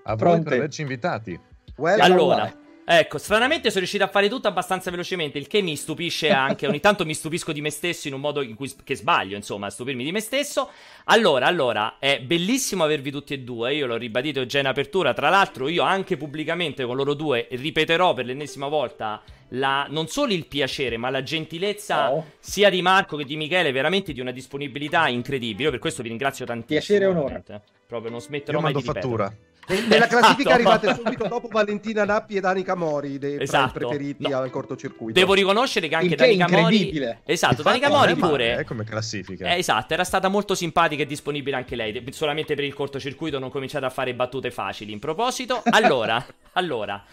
A 0.05 0.15
voi 0.15 0.41
per 0.41 0.53
averci 0.53 0.81
invitati. 0.81 1.39
Well, 1.77 1.99
allora, 1.99 2.51
ecco, 2.85 3.17
stranamente 3.17 3.69
sono 3.69 3.79
riuscito 3.79 4.03
a 4.03 4.07
fare 4.07 4.29
tutto 4.29 4.47
abbastanza 4.47 4.91
velocemente, 4.91 5.37
il 5.37 5.47
che 5.47 5.61
mi 5.61 5.75
stupisce 5.75 6.29
anche. 6.29 6.67
Ogni 6.67 6.79
tanto 6.79 7.05
mi 7.05 7.13
stupisco 7.13 7.51
di 7.51 7.61
me 7.61 7.69
stesso 7.69 8.07
in 8.07 8.13
un 8.13 8.19
modo 8.19 8.41
in 8.41 8.55
cui 8.55 8.71
che 8.83 8.95
sbaglio, 8.95 9.35
insomma, 9.35 9.67
a 9.67 9.69
stupirmi 9.69 10.03
di 10.03 10.11
me 10.11 10.19
stesso. 10.19 10.69
Allora, 11.05 11.45
allora, 11.45 11.97
è 11.99 12.19
bellissimo 12.19 12.83
avervi 12.83 13.11
tutti 13.11 13.33
e 13.33 13.39
due. 13.39 13.73
Io 13.73 13.85
l'ho 13.87 13.97
ribadito 13.97 14.45
già 14.45 14.59
in 14.59 14.67
apertura. 14.67 15.13
Tra 15.13 15.29
l'altro, 15.29 15.67
io 15.67 15.83
anche 15.83 16.17
pubblicamente 16.17 16.85
con 16.85 16.95
loro 16.95 17.13
due 17.13 17.47
ripeterò 17.49 18.13
per 18.13 18.25
l'ennesima 18.25 18.67
volta 18.67 19.21
la, 19.49 19.85
non 19.89 20.07
solo 20.07 20.33
il 20.33 20.45
piacere, 20.47 20.97
ma 20.97 21.09
la 21.09 21.23
gentilezza 21.23 22.11
oh. 22.11 22.25
sia 22.39 22.69
di 22.69 22.81
Marco 22.81 23.17
che 23.17 23.25
di 23.25 23.35
Michele, 23.35 23.71
veramente 23.71 24.13
di 24.13 24.19
una 24.19 24.31
disponibilità 24.31 25.07
incredibile. 25.07 25.63
Io 25.63 25.71
per 25.71 25.79
questo 25.79 26.01
vi 26.01 26.09
ringrazio 26.09 26.45
tantissimo. 26.45 26.79
Piacere 26.79 27.05
e 27.05 27.07
onore. 27.07 27.43
Proprio 27.85 28.11
non 28.11 28.21
smetterò 28.21 28.57
Io 28.57 28.63
mai 28.63 28.73
di 28.73 28.81
fattura. 28.81 29.25
Ripetere. 29.25 29.51
Nella 29.67 30.07
classifica 30.07 30.57
esatto. 30.57 30.87
arrivate 30.87 30.95
subito 30.95 31.27
dopo 31.27 31.47
Valentina 31.47 32.03
Nappi 32.03 32.35
e 32.35 32.41
Danica 32.41 32.75
Mori, 32.75 33.17
dei 33.17 33.41
esatto. 33.41 33.79
preferiti 33.79 34.27
no. 34.27 34.37
al 34.37 34.49
cortocircuito. 34.49 35.17
Devo 35.17 35.33
riconoscere 35.33 35.87
che 35.87 35.95
anche 35.95 36.15
Danica 36.15 36.47
Mori. 36.49 36.91
Esatto, 37.23 37.61
Danica 37.61 37.89
Mori 37.89 38.15
pure. 38.15 38.57
È 38.57 38.63
come 38.65 38.83
classifica. 38.83 39.53
Eh, 39.53 39.59
esatto, 39.59 39.93
era 39.93 40.03
stata 40.03 40.27
molto 40.27 40.53
simpatica 40.55 41.03
e 41.03 41.05
disponibile 41.05 41.55
anche 41.55 41.75
lei. 41.75 42.03
Solamente 42.11 42.55
per 42.55 42.63
il 42.65 42.73
cortocircuito 42.73 43.39
non 43.39 43.49
cominciate 43.49 43.85
a 43.85 43.89
fare 43.89 44.13
battute 44.13 44.51
facili. 44.51 44.91
In 44.91 44.99
proposito, 44.99 45.61
allora, 45.65 46.23
allora. 46.53 47.03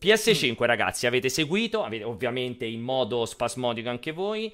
PS5, 0.00 0.62
ragazzi, 0.64 1.06
avete 1.06 1.30
seguito, 1.30 1.82
avete, 1.82 2.04
ovviamente 2.04 2.66
in 2.66 2.82
modo 2.82 3.24
spasmodico 3.24 3.88
anche 3.88 4.12
voi. 4.12 4.52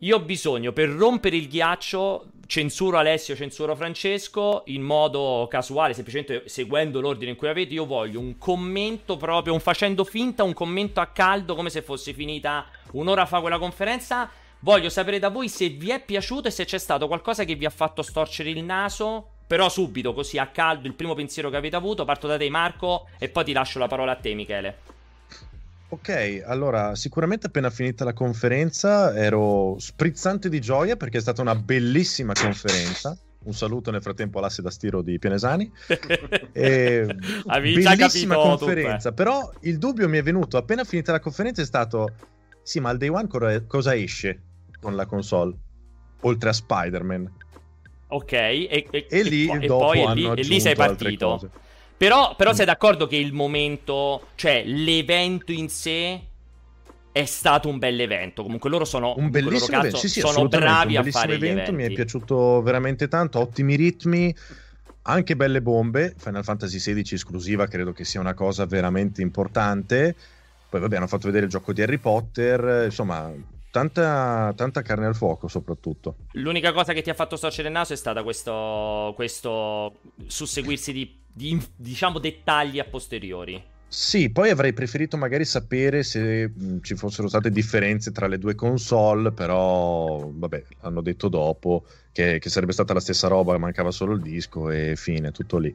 Io 0.00 0.16
ho 0.16 0.20
bisogno 0.20 0.72
per 0.72 0.88
rompere 0.88 1.36
il 1.36 1.48
ghiaccio, 1.48 2.30
censuro 2.48 2.96
Alessio, 2.96 3.36
censuro 3.36 3.76
Francesco, 3.76 4.62
in 4.66 4.80
modo 4.80 5.46
casuale, 5.50 5.92
semplicemente 5.92 6.48
seguendo 6.48 6.98
l'ordine 6.98 7.32
in 7.32 7.36
cui 7.36 7.46
avete, 7.46 7.74
io 7.74 7.84
voglio 7.84 8.20
un 8.20 8.38
commento 8.38 9.18
proprio, 9.18 9.52
un 9.52 9.60
facendo 9.60 10.02
finta, 10.02 10.44
un 10.44 10.54
commento 10.54 11.00
a 11.00 11.08
caldo 11.08 11.54
come 11.54 11.68
se 11.68 11.82
fosse 11.82 12.14
finita 12.14 12.64
un'ora 12.92 13.26
fa 13.26 13.40
quella 13.40 13.58
conferenza. 13.58 14.30
Voglio 14.60 14.88
sapere 14.88 15.18
da 15.18 15.28
voi 15.28 15.50
se 15.50 15.68
vi 15.68 15.90
è 15.90 16.02
piaciuto 16.02 16.48
e 16.48 16.50
se 16.50 16.64
c'è 16.64 16.78
stato 16.78 17.06
qualcosa 17.06 17.44
che 17.44 17.54
vi 17.54 17.66
ha 17.66 17.70
fatto 17.70 18.00
storcere 18.00 18.48
il 18.48 18.64
naso. 18.64 19.32
Però 19.46 19.68
subito, 19.68 20.14
così 20.14 20.38
a 20.38 20.46
caldo, 20.46 20.88
il 20.88 20.94
primo 20.94 21.14
pensiero 21.14 21.50
che 21.50 21.56
avete 21.56 21.76
avuto. 21.76 22.06
Parto 22.06 22.26
da 22.26 22.38
te 22.38 22.48
Marco 22.48 23.08
e 23.18 23.28
poi 23.28 23.44
ti 23.44 23.52
lascio 23.52 23.78
la 23.78 23.88
parola 23.88 24.12
a 24.12 24.16
te 24.16 24.32
Michele. 24.32 24.97
Ok, 25.90 26.42
allora 26.44 26.94
sicuramente 26.94 27.46
appena 27.46 27.70
finita 27.70 28.04
la 28.04 28.12
conferenza 28.12 29.14
ero 29.16 29.76
sprizzante 29.78 30.50
di 30.50 30.60
gioia 30.60 30.96
perché 30.96 31.16
è 31.16 31.20
stata 31.20 31.40
una 31.40 31.54
bellissima 31.54 32.34
conferenza. 32.34 33.16
Un 33.44 33.54
saluto 33.54 33.90
nel 33.90 34.02
frattempo 34.02 34.38
all'asse 34.38 34.60
da 34.60 34.70
stiro 34.70 35.00
di 35.00 35.18
Pianesani. 35.18 35.72
e 36.52 37.06
bellissima 37.46 38.34
conferenza, 38.34 39.12
però 39.12 39.50
il 39.60 39.78
dubbio 39.78 40.08
mi 40.08 40.18
è 40.18 40.22
venuto 40.22 40.58
appena 40.58 40.84
finita 40.84 41.12
la 41.12 41.20
conferenza 41.20 41.62
è 41.62 41.64
stato 41.64 42.12
sì, 42.62 42.80
ma 42.80 42.90
al 42.90 42.98
day 42.98 43.08
one 43.08 43.26
cosa 43.66 43.94
esce 43.94 44.42
con 44.78 44.94
la 44.94 45.06
console 45.06 45.56
oltre 46.20 46.50
a 46.50 46.52
Spider-Man? 46.52 47.32
Ok, 48.08 48.32
e, 48.32 48.86
e, 48.90 49.06
e 49.08 49.22
lì 49.22 49.48
e, 49.48 49.66
dopo 49.66 49.86
poi, 49.86 50.02
e 50.02 50.14
lì, 50.14 50.26
e 50.26 50.42
lì 50.42 50.60
sei 50.60 50.74
partito. 50.74 51.50
Però, 51.98 52.36
però 52.36 52.52
sei 52.52 52.64
d'accordo 52.64 53.08
che 53.08 53.16
il 53.16 53.32
momento, 53.32 54.28
cioè 54.36 54.62
l'evento 54.64 55.50
in 55.50 55.68
sé 55.68 56.22
è 57.10 57.24
stato 57.24 57.68
un 57.68 57.78
bel 57.78 58.00
evento. 58.00 58.44
Comunque 58.44 58.70
loro 58.70 58.84
sono 58.84 59.14
un 59.16 59.30
bellissimo 59.30 59.78
evento. 59.78 59.96
Sì, 59.96 60.08
sì, 60.08 60.20
sono 60.20 60.46
bravi 60.46 60.96
a 60.96 61.02
fare 61.02 61.34
evento. 61.34 61.72
Mi 61.72 61.84
è 61.84 61.90
piaciuto 61.90 62.62
veramente 62.62 63.08
tanto, 63.08 63.40
ottimi 63.40 63.74
ritmi, 63.74 64.32
anche 65.02 65.34
belle 65.34 65.60
bombe. 65.60 66.14
Final 66.16 66.44
Fantasy 66.44 66.78
XVI 66.78 67.14
esclusiva 67.14 67.66
credo 67.66 67.92
che 67.92 68.04
sia 68.04 68.20
una 68.20 68.34
cosa 68.34 68.64
veramente 68.64 69.20
importante. 69.20 70.14
Poi 70.68 70.80
vabbè, 70.80 70.96
hanno 70.98 71.08
fatto 71.08 71.26
vedere 71.26 71.46
il 71.46 71.50
gioco 71.50 71.72
di 71.72 71.82
Harry 71.82 71.98
Potter, 71.98 72.84
insomma, 72.84 73.32
Tanta, 73.78 74.52
tanta, 74.56 74.82
carne 74.82 75.06
al 75.06 75.14
fuoco, 75.14 75.46
soprattutto. 75.46 76.16
L'unica 76.32 76.72
cosa 76.72 76.92
che 76.92 77.00
ti 77.00 77.10
ha 77.10 77.14
fatto 77.14 77.36
storcere 77.36 77.68
il 77.68 77.74
naso 77.74 77.92
è 77.92 77.96
stata 77.96 78.24
questo, 78.24 79.12
questo 79.14 80.00
susseguirsi 80.26 80.92
di, 80.92 81.16
di, 81.32 81.64
diciamo, 81.76 82.18
dettagli 82.18 82.80
a 82.80 82.84
posteriori. 82.84 83.62
Sì, 83.86 84.30
poi 84.30 84.50
avrei 84.50 84.72
preferito 84.72 85.16
magari 85.16 85.44
sapere 85.44 86.02
se 86.02 86.48
mh, 86.48 86.80
ci 86.82 86.96
fossero 86.96 87.28
state 87.28 87.50
differenze 87.50 88.10
tra 88.10 88.26
le 88.26 88.38
due 88.38 88.56
console, 88.56 89.30
però 89.30 90.28
vabbè, 90.28 90.64
hanno 90.80 91.00
detto 91.00 91.28
dopo 91.28 91.84
che, 92.10 92.40
che 92.40 92.50
sarebbe 92.50 92.72
stata 92.72 92.92
la 92.92 93.00
stessa 93.00 93.28
roba, 93.28 93.56
mancava 93.58 93.92
solo 93.92 94.12
il 94.12 94.20
disco 94.20 94.70
e 94.70 94.96
fine, 94.96 95.30
tutto 95.30 95.56
lì. 95.58 95.74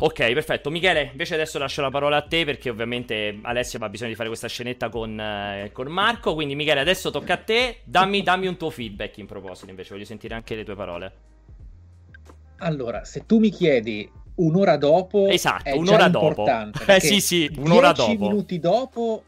Ok, 0.00 0.32
perfetto. 0.32 0.70
Michele, 0.70 1.08
invece 1.10 1.34
adesso 1.34 1.58
lascio 1.58 1.82
la 1.82 1.90
parola 1.90 2.18
a 2.18 2.22
te 2.22 2.44
perché 2.44 2.70
ovviamente 2.70 3.38
Alessio 3.42 3.80
ha 3.80 3.88
bisogno 3.88 4.10
di 4.10 4.16
fare 4.16 4.28
questa 4.28 4.46
scenetta 4.46 4.88
con, 4.88 5.18
eh, 5.18 5.70
con 5.72 5.88
Marco. 5.88 6.34
Quindi 6.34 6.54
Michele, 6.54 6.80
adesso 6.80 7.10
tocca 7.10 7.34
a 7.34 7.38
te. 7.38 7.78
Dammi, 7.84 8.22
dammi, 8.22 8.46
un 8.46 8.56
tuo 8.56 8.70
feedback 8.70 9.18
in 9.18 9.26
proposito, 9.26 9.70
invece 9.70 9.92
voglio 9.94 10.04
sentire 10.04 10.34
anche 10.34 10.54
le 10.54 10.64
tue 10.64 10.76
parole. 10.76 11.12
Allora, 12.58 13.04
se 13.04 13.26
tu 13.26 13.38
mi 13.38 13.50
chiedi 13.50 14.08
un'ora 14.36 14.76
dopo, 14.76 15.26
esatto, 15.28 15.76
un'ora 15.76 16.08
dopo. 16.08 16.44
Eh 16.86 17.00
sì, 17.00 17.20
sì, 17.20 17.50
un'ora 17.56 17.92
dopo. 17.92 18.16
minuti 18.16 18.58
dopo 18.60 19.22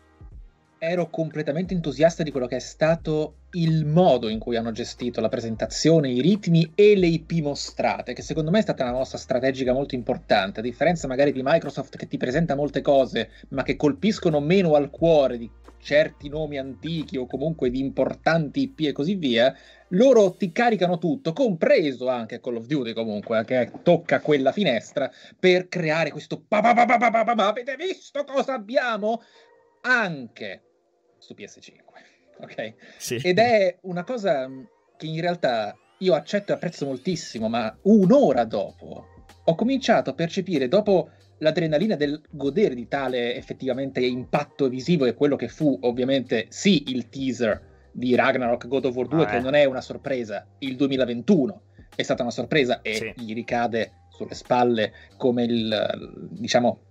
ero 0.82 1.10
completamente 1.10 1.74
entusiasta 1.74 2.22
di 2.22 2.30
quello 2.30 2.46
che 2.46 2.56
è 2.56 2.60
stato 2.60 3.34
il 3.50 3.84
modo 3.84 4.30
in 4.30 4.38
cui 4.38 4.56
hanno 4.56 4.72
gestito 4.72 5.20
la 5.20 5.28
presentazione, 5.28 6.08
i 6.08 6.22
ritmi 6.22 6.72
e 6.74 6.96
le 6.96 7.06
IP 7.06 7.32
mostrate, 7.42 8.14
che 8.14 8.22
secondo 8.22 8.50
me 8.50 8.60
è 8.60 8.62
stata 8.62 8.84
una 8.84 8.92
mossa 8.92 9.18
strategica 9.18 9.74
molto 9.74 9.94
importante, 9.94 10.60
a 10.60 10.62
differenza 10.62 11.06
magari 11.06 11.32
di 11.32 11.42
Microsoft 11.44 11.98
che 11.98 12.08
ti 12.08 12.16
presenta 12.16 12.54
molte 12.54 12.80
cose, 12.80 13.28
ma 13.50 13.62
che 13.62 13.76
colpiscono 13.76 14.40
meno 14.40 14.74
al 14.74 14.88
cuore 14.88 15.36
di 15.36 15.50
certi 15.76 16.30
nomi 16.30 16.56
antichi 16.56 17.18
o 17.18 17.26
comunque 17.26 17.68
di 17.68 17.80
importanti 17.80 18.62
IP 18.62 18.80
e 18.80 18.92
così 18.92 19.16
via, 19.16 19.54
loro 19.88 20.32
ti 20.32 20.50
caricano 20.50 20.96
tutto, 20.96 21.34
compreso 21.34 22.08
anche 22.08 22.40
Call 22.40 22.56
of 22.56 22.64
Duty 22.64 22.94
comunque, 22.94 23.44
che 23.44 23.70
tocca 23.82 24.20
quella 24.20 24.50
finestra, 24.50 25.10
per 25.38 25.68
creare 25.68 26.10
questo 26.10 26.42
avete 26.48 27.76
visto 27.76 28.24
cosa 28.24 28.54
abbiamo? 28.54 29.20
Anche 29.82 30.62
su 31.20 31.35
PS5. 31.37 31.74
Ok? 32.40 32.72
Sì. 32.96 33.16
Ed 33.16 33.38
è 33.38 33.76
una 33.83 34.02
cosa 34.02 34.48
che 34.96 35.04
in 35.04 35.20
realtà 35.20 35.76
io 35.98 36.14
accetto 36.14 36.52
e 36.52 36.54
apprezzo 36.54 36.87
moltissimo, 36.87 37.50
ma 37.50 37.76
un'ora 37.83 38.44
dopo 38.44 39.09
ho 39.44 39.54
cominciato 39.54 40.09
a 40.09 40.14
percepire, 40.14 40.66
dopo 40.66 41.11
l'adrenalina 41.38 41.96
del 41.96 42.20
godere 42.30 42.74
di 42.74 42.88
tale 42.88 43.35
effettivamente 43.35 44.00
impatto 44.00 44.68
visivo 44.68 45.04
e 45.04 45.14
quello 45.14 45.37
che 45.37 45.48
fu 45.48 45.76
ovviamente 45.83 46.46
sì 46.48 46.85
il 46.88 47.09
teaser 47.09 47.88
di 47.92 48.14
Ragnarok 48.14 48.68
God 48.68 48.85
of 48.87 48.94
War 48.94 49.09
2 49.09 49.22
ah, 49.22 49.26
che 49.26 49.37
eh. 49.37 49.40
non 49.40 49.54
è 49.54 49.64
una 49.64 49.80
sorpresa, 49.80 50.46
il 50.59 50.76
2021 50.76 51.62
è 51.96 52.02
stata 52.02 52.22
una 52.22 52.30
sorpresa 52.30 52.83
e 52.83 52.94
sì. 52.94 53.12
gli 53.16 53.35
ricade 53.35 54.06
sulle 54.11 54.35
spalle 54.35 54.92
come 55.16 55.44
il 55.44 56.28
diciamo 56.30 56.89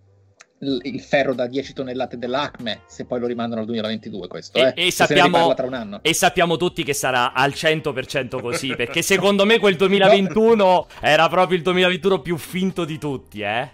il 0.61 0.99
ferro 0.99 1.33
da 1.33 1.47
10 1.47 1.73
tonnellate 1.73 2.17
dell'Acme 2.17 2.81
se 2.87 3.05
poi 3.05 3.19
lo 3.19 3.27
rimandano 3.27 3.61
al 3.61 3.67
2022 3.67 4.27
questo 4.27 4.57
e, 4.57 4.73
eh? 4.75 4.87
e, 4.87 4.91
sappiamo, 4.91 5.55
e 6.01 6.13
sappiamo, 6.13 6.57
tutti 6.57 6.83
che 6.83 6.93
sarà 6.93 7.31
al 7.31 7.51
100% 7.51 8.41
così 8.41 8.75
perché 8.75 9.01
secondo 9.01 9.45
me 9.45 9.57
quel 9.57 9.77
2021 9.77 10.55
no. 10.55 10.87
era 10.99 11.29
proprio 11.29 11.57
il 11.57 11.63
2021 11.63 12.21
più 12.21 12.37
finto 12.37 12.83
di 12.83 12.97
tutti 12.97 13.39
eh 13.39 13.69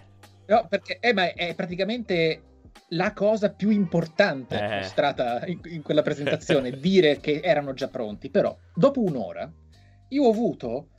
no 0.46 0.66
perché 0.68 0.98
eh, 1.00 1.12
ma 1.12 1.32
è 1.32 1.54
praticamente 1.56 2.42
la 2.90 3.12
cosa 3.12 3.50
più 3.50 3.70
importante 3.70 4.56
eh. 4.56 4.76
mostrata 4.76 5.44
in, 5.46 5.58
in 5.64 5.82
quella 5.82 6.02
presentazione 6.02 6.70
dire 6.70 7.18
che 7.18 7.40
erano 7.42 7.72
già 7.72 7.88
pronti 7.88 8.30
però 8.30 8.56
dopo 8.72 9.02
un'ora 9.02 9.50
io 10.10 10.22
ho 10.22 10.30
avuto 10.30 10.90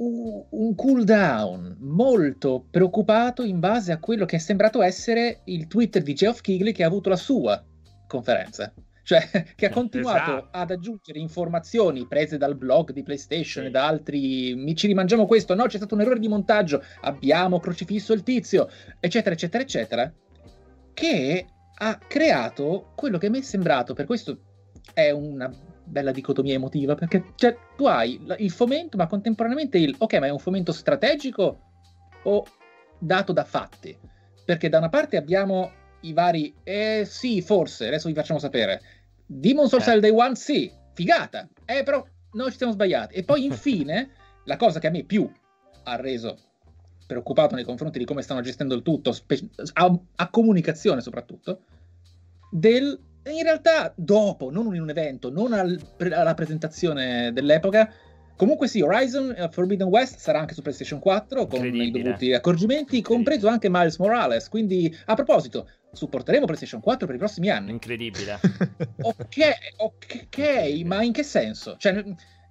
un 0.00 0.74
cooldown 0.76 1.76
molto 1.80 2.66
preoccupato 2.70 3.42
in 3.42 3.58
base 3.58 3.90
a 3.90 3.98
quello 3.98 4.24
che 4.24 4.36
è 4.36 4.38
sembrato 4.38 4.80
essere 4.82 5.40
il 5.46 5.66
Twitter 5.66 6.02
di 6.02 6.14
Geoff 6.14 6.40
Keighley 6.40 6.72
che 6.72 6.84
ha 6.84 6.86
avuto 6.86 7.08
la 7.08 7.16
sua 7.16 7.64
conferenza. 8.06 8.72
Cioè, 9.02 9.26
che 9.56 9.66
ha 9.66 9.70
continuato 9.70 10.38
esatto. 10.38 10.48
ad 10.50 10.70
aggiungere 10.70 11.18
informazioni 11.18 12.06
prese 12.06 12.36
dal 12.36 12.56
blog 12.56 12.92
di 12.92 13.02
PlayStation 13.02 13.64
sì. 13.64 13.68
e 13.68 13.70
da 13.70 13.86
altri. 13.86 14.54
Mi 14.54 14.76
ci 14.76 14.86
rimangiamo 14.86 15.26
questo, 15.26 15.54
no, 15.54 15.64
c'è 15.64 15.78
stato 15.78 15.94
un 15.94 16.02
errore 16.02 16.18
di 16.18 16.28
montaggio, 16.28 16.82
abbiamo 17.00 17.58
crocifisso 17.58 18.12
il 18.12 18.22
tizio, 18.22 18.68
eccetera, 19.00 19.34
eccetera, 19.34 19.62
eccetera. 19.62 20.12
Che 20.92 21.46
ha 21.80 21.98
creato 22.06 22.92
quello 22.94 23.18
che 23.18 23.30
mi 23.30 23.38
è 23.38 23.42
sembrato, 23.42 23.94
per 23.94 24.04
questo 24.04 24.40
è 24.92 25.10
una 25.10 25.50
bella 25.88 26.12
dicotomia 26.12 26.54
emotiva, 26.54 26.94
perché 26.94 27.32
cioè, 27.34 27.56
tu 27.76 27.86
hai 27.86 28.20
il 28.38 28.50
fomento, 28.50 28.96
ma 28.96 29.06
contemporaneamente 29.06 29.78
il 29.78 29.94
ok, 29.96 30.14
ma 30.14 30.26
è 30.26 30.30
un 30.30 30.38
fomento 30.38 30.72
strategico 30.72 31.60
o 32.22 32.44
dato 32.98 33.32
da 33.32 33.44
fatti? 33.44 33.96
Perché 34.44 34.68
da 34.68 34.78
una 34.78 34.88
parte 34.88 35.16
abbiamo 35.16 35.72
i 36.02 36.12
vari, 36.12 36.54
eh 36.62 37.04
sì, 37.06 37.42
forse, 37.42 37.86
adesso 37.86 38.08
vi 38.08 38.14
facciamo 38.14 38.38
sapere. 38.38 38.80
Demon 39.26 39.68
Souls 39.68 39.86
eh. 39.88 40.00
Day 40.00 40.10
One, 40.10 40.34
sì, 40.34 40.70
figata, 40.94 41.48
eh 41.64 41.82
però 41.82 42.04
noi 42.32 42.50
ci 42.50 42.56
siamo 42.56 42.72
sbagliati. 42.72 43.14
E 43.14 43.24
poi 43.24 43.44
infine, 43.44 44.10
la 44.44 44.56
cosa 44.56 44.78
che 44.78 44.86
a 44.86 44.90
me 44.90 45.04
più 45.04 45.30
ha 45.84 45.96
reso 45.96 46.38
preoccupato 47.06 47.54
nei 47.54 47.64
confronti 47.64 47.98
di 47.98 48.04
come 48.04 48.22
stanno 48.22 48.42
gestendo 48.42 48.74
il 48.74 48.82
tutto, 48.82 49.12
spe- 49.12 49.48
a, 49.74 49.98
a 50.16 50.30
comunicazione 50.30 51.00
soprattutto, 51.00 51.62
del 52.50 52.98
in 53.30 53.42
realtà 53.42 53.92
dopo, 53.96 54.50
non 54.50 54.74
in 54.74 54.82
un 54.82 54.90
evento, 54.90 55.30
non 55.30 55.52
al, 55.52 55.80
alla 56.12 56.34
presentazione 56.34 57.32
dell'epoca. 57.32 57.92
Comunque 58.36 58.68
sì, 58.68 58.80
Horizon 58.80 59.34
uh, 59.36 59.50
Forbidden 59.50 59.88
West 59.88 60.18
sarà 60.18 60.38
anche 60.38 60.54
su 60.54 60.62
PlayStation 60.62 61.00
ok 61.00 61.46
con 61.48 61.64
i 61.64 61.90
dovuti 61.90 62.32
accorgimenti, 62.32 63.02
compreso 63.02 63.48
anche 63.48 63.68
Miles 63.68 63.96
Morales. 63.98 64.48
Quindi, 64.48 64.96
a 65.06 65.14
proposito, 65.14 65.68
supporteremo 65.92 66.44
PlayStation 66.44 66.80
4 66.80 67.06
per 67.06 67.16
i 67.16 67.18
prossimi 67.18 67.50
anni. 67.50 67.70
Incredibile. 67.72 68.38
ok, 69.02 69.36
ok, 69.78 70.82
ma 70.84 71.02
in 71.02 71.12
che 71.12 71.24
senso? 71.24 71.76
Cioè, 71.78 72.04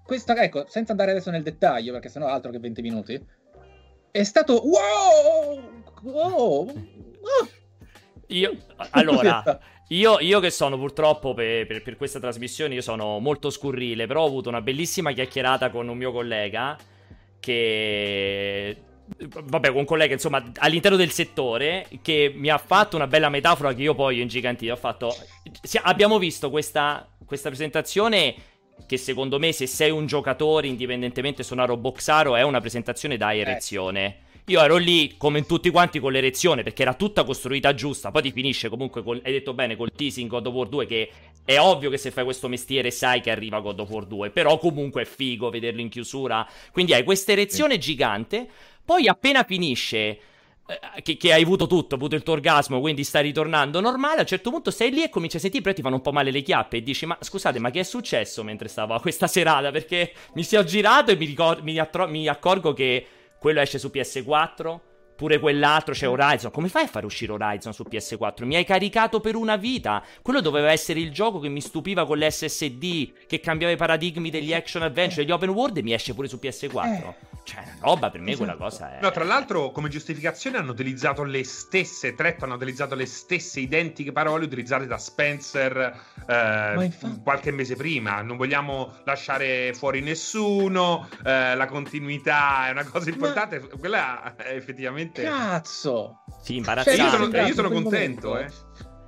questa, 0.04 0.42
ecco, 0.42 0.66
senza 0.68 0.92
andare 0.92 1.12
adesso 1.12 1.32
nel 1.32 1.44
dettaglio, 1.44 1.94
perché 1.94 2.10
sennò 2.10 2.28
altro 2.28 2.52
che 2.52 2.60
20 2.60 2.82
minuti, 2.82 3.26
è 4.12 4.24
stato 4.24 4.62
wow! 4.66 5.84
wow! 6.02 6.74
Oh! 7.28 7.48
Io, 8.28 8.58
allora, 8.92 9.44
io, 9.90 10.20
io, 10.20 10.40
che 10.40 10.50
sono 10.50 10.78
purtroppo 10.78 11.34
per, 11.34 11.66
per, 11.66 11.82
per, 11.82 11.98
questa 11.98 12.20
trasmissione, 12.20 12.74
io 12.74 12.82
sono 12.82 13.20
molto 13.20 13.50
scurrile, 13.50 14.08
però 14.08 14.24
ho 14.24 14.28
avuto 14.28 14.50
una 14.50 14.62
bellissima 14.62 15.12
chiacchierata 15.12 15.70
con 15.70 15.88
un 15.88 15.98
mio 15.98 16.12
collega 16.12 16.78
che... 17.40 18.82
Vabbè, 19.18 19.70
con 19.70 19.78
un 19.78 19.86
collega, 19.86 20.14
insomma, 20.14 20.44
all'interno 20.58 20.98
del 20.98 21.12
settore, 21.12 21.88
che 22.02 22.30
mi 22.36 22.50
ha 22.50 22.58
fatto 22.58 22.98
una 22.98 23.08
bella 23.08 23.30
metafora 23.30 23.74
che 23.74 23.82
io 23.82 23.96
poi 23.96 24.20
ho 24.20 24.22
ingigantito. 24.22 24.74
Ho 24.74 24.78
fatto... 24.78 25.16
Abbiamo 25.84 26.18
visto 26.18 26.50
questa, 26.50 27.08
questa 27.26 27.48
presentazione 27.48 28.36
che 28.86 28.98
secondo 28.98 29.40
me 29.40 29.54
se 29.54 29.66
sei 29.66 29.92
un 29.92 30.06
giocatore, 30.06 30.68
indipendentemente 30.68 31.44
suonare 31.44 31.72
o 31.72 31.78
boxaro, 31.78 32.36
è 32.36 32.42
una 32.42 32.60
presentazione 32.60 33.16
da 33.16 33.32
eh. 33.32 33.40
erezione. 33.40 34.06
Eh. 34.06 34.16
Io 34.50 34.62
ero 34.62 34.78
lì 34.78 35.16
come 35.18 35.46
tutti 35.46 35.70
quanti 35.70 36.00
con 36.00 36.14
l'erezione 36.14 36.64
perché 36.64 36.84
era 36.84 36.94
tutta 36.94 37.26
costruita 37.26 37.74
giusta. 37.74 38.12
Poi 38.12 38.22
ti 38.22 38.32
finisce 38.32 38.70
comunque, 38.70 39.04
col, 39.04 39.20
hai 39.26 39.34
detto 39.34 39.54
bene, 39.54 39.76
col 39.76 39.92
teasing 39.92 40.30
God 40.30 40.48
of 40.48 40.54
War 40.54 40.70
2 40.70 40.86
che 40.86 41.12
è 41.44 41.60
ovvio 41.60 41.90
che 41.90 41.98
se 41.98 42.12
fai 42.12 42.24
questo 42.24 42.48
mestiere 42.48 42.90
sai 42.90 43.20
che 43.20 43.30
arriva 43.30 43.60
God 43.60 43.82
of 43.82 43.90
War 43.90 44.06
2. 44.06 44.30
Però 44.30 44.58
comunque 44.58 45.02
è 45.02 45.06
figo 45.06 45.50
vederlo 45.50 45.82
in 45.82 45.90
chiusura. 45.90 46.48
Quindi 46.72 46.94
hai 46.94 47.04
questa 47.04 47.34
erezione 47.34 47.78
gigante. 47.78 48.48
Poi 48.86 49.10
appena 49.10 49.44
finisce... 49.44 50.20
Eh, 50.70 51.02
che, 51.02 51.18
che, 51.18 51.34
hai 51.34 51.44
avuto 51.44 51.68
tutto, 51.68 51.96
hai 51.96 52.00
avuto 52.00 52.16
il 52.16 52.24
tuo 52.24 52.34
orgasmo, 52.34 52.80
quindi 52.80 53.04
stai 53.04 53.24
ritornando 53.24 53.82
normale. 53.82 54.18
A 54.18 54.22
un 54.22 54.28
certo 54.28 54.50
punto 54.50 54.72
sei 54.72 54.92
lì 54.92 55.04
e 55.04 55.10
cominci 55.10 55.36
a 55.36 55.40
sentire, 55.42 55.62
però 55.62 55.76
ti 55.76 55.82
fanno 55.82 55.96
un 55.96 56.02
po' 56.02 56.14
male 56.14 56.32
le 56.32 56.42
chiappe. 56.42 56.78
E 56.78 56.84
dici: 56.84 57.06
Ma 57.06 57.18
scusate, 57.20 57.60
ma 57.60 57.70
che 57.70 57.82
è 57.82 57.84
successo 57.84 58.44
mentre 58.44 58.70
stavo 58.70 58.94
a 58.94 59.02
questa 59.02 59.28
serata? 59.28 59.72
Perché 59.72 60.14
mi 60.36 60.44
si 60.44 60.56
è 60.56 60.64
girato 60.64 61.12
e 61.12 61.18
mi, 61.18 61.26
ricor- 61.26 61.62
mi, 61.64 61.78
attro- 61.78 62.08
mi 62.08 62.28
accorgo 62.28 62.72
che 62.72 63.06
quello 63.40 63.62
esce 63.62 63.80
su 63.80 63.90
PS4, 63.90 64.82
pure 65.18 65.40
quell'altro 65.40 65.94
c'è 65.94 66.08
Horizon. 66.08 66.52
Come 66.52 66.70
fai 66.70 66.84
a 66.84 66.88
fare 66.88 67.06
uscire 67.06 67.34
Horizon 67.34 67.74
su 67.74 67.84
PS4? 67.90 68.46
Mi 68.46 68.56
hai 68.56 68.64
caricato 68.64 69.20
per 69.20 69.36
una 69.36 69.58
vita. 69.58 70.02
Quello 70.22 70.40
doveva 70.40 70.72
essere 70.72 71.00
il 71.00 71.12
gioco 71.12 71.40
che 71.40 71.50
mi 71.50 71.60
stupiva 71.60 72.06
con 72.06 72.20
l'SSD, 72.20 73.26
che 73.28 73.40
cambiava 73.40 73.74
i 73.74 73.78
paradigmi 73.78 74.30
degli 74.30 74.54
action 74.54 74.84
adventure, 74.84 75.24
degli 75.24 75.32
open 75.32 75.50
world 75.50 75.78
e 75.78 75.82
mi 75.82 75.94
esce 75.94 76.14
pure 76.14 76.28
su 76.28 76.40
PS4. 76.42 76.86
Eh. 76.86 77.36
Cioè, 77.48 77.64
roba 77.80 78.10
per 78.10 78.20
me 78.20 78.32
esatto. 78.32 78.44
quella 78.44 78.62
cosa 78.62 78.98
è. 78.98 79.02
No, 79.02 79.10
tra 79.10 79.24
l'altro, 79.24 79.72
come 79.72 79.88
giustificazione 79.88 80.58
hanno 80.58 80.72
utilizzato 80.72 81.24
le 81.24 81.46
stesse, 81.46 82.14
Tretto 82.14 82.44
hanno 82.44 82.56
utilizzato 82.56 82.94
le 82.94 83.06
stesse 83.06 83.62
identiche 83.62 84.12
parole 84.12 84.44
utilizzate 84.44 84.86
da 84.86 84.98
Spencer 84.98 85.98
eh, 86.28 86.92
qualche 87.24 87.52
mese 87.52 87.78
prima. 87.78 88.22
Non 88.22 88.36
vogliamo 88.36 88.98
lasciare 89.06 89.74
fuori 89.74 90.02
nessuno, 90.02 91.08
eh, 91.24 91.56
la 91.56 91.66
continuità 91.68 92.68
è 92.68 92.72
una 92.72 92.84
cosa 92.84 93.10
importante. 93.10 93.60
Ma... 93.62 93.68
Quella 93.80 94.36
è 94.36 94.54
effettivamente. 94.54 95.07
Cazzo! 95.12 96.24
Sì, 96.42 96.58
imbarazzante. 96.58 97.00
Cioè, 97.00 97.10
io 97.10 97.26
sono, 97.26 97.48
io 97.48 97.54
sono 97.54 97.70
contento, 97.70 98.38
eh. 98.38 98.48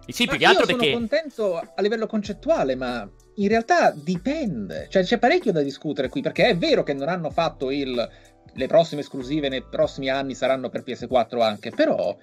Sì, 0.08 0.26
più 0.26 0.38
che 0.38 0.46
altro 0.46 0.62
io 0.62 0.68
perché. 0.68 0.86
sono 0.86 0.98
contento 0.98 1.58
a 1.58 1.82
livello 1.82 2.08
concettuale, 2.08 2.76
ma 2.76 3.08
in 3.36 3.48
realtà 3.48 3.92
dipende. 3.92 4.88
Cioè, 4.90 5.04
c'è 5.04 5.20
parecchio 5.20 5.52
da 5.52 5.62
discutere 5.62 6.10
qui, 6.10 6.22
perché 6.22 6.48
è 6.48 6.58
vero 6.58 6.84
che 6.84 6.94
non 6.94 7.10
hanno 7.10 7.30
fatto 7.30 7.70
il 7.70 8.10
le 8.54 8.68
prossime 8.68 9.02
esclusive 9.02 9.50
nei 9.50 9.64
prossimi 9.64 10.10
anni 10.10 10.36
saranno 10.36 10.70
per 10.70 10.84
PS4 10.84 11.42
anche, 11.42 11.72
però 11.72 12.16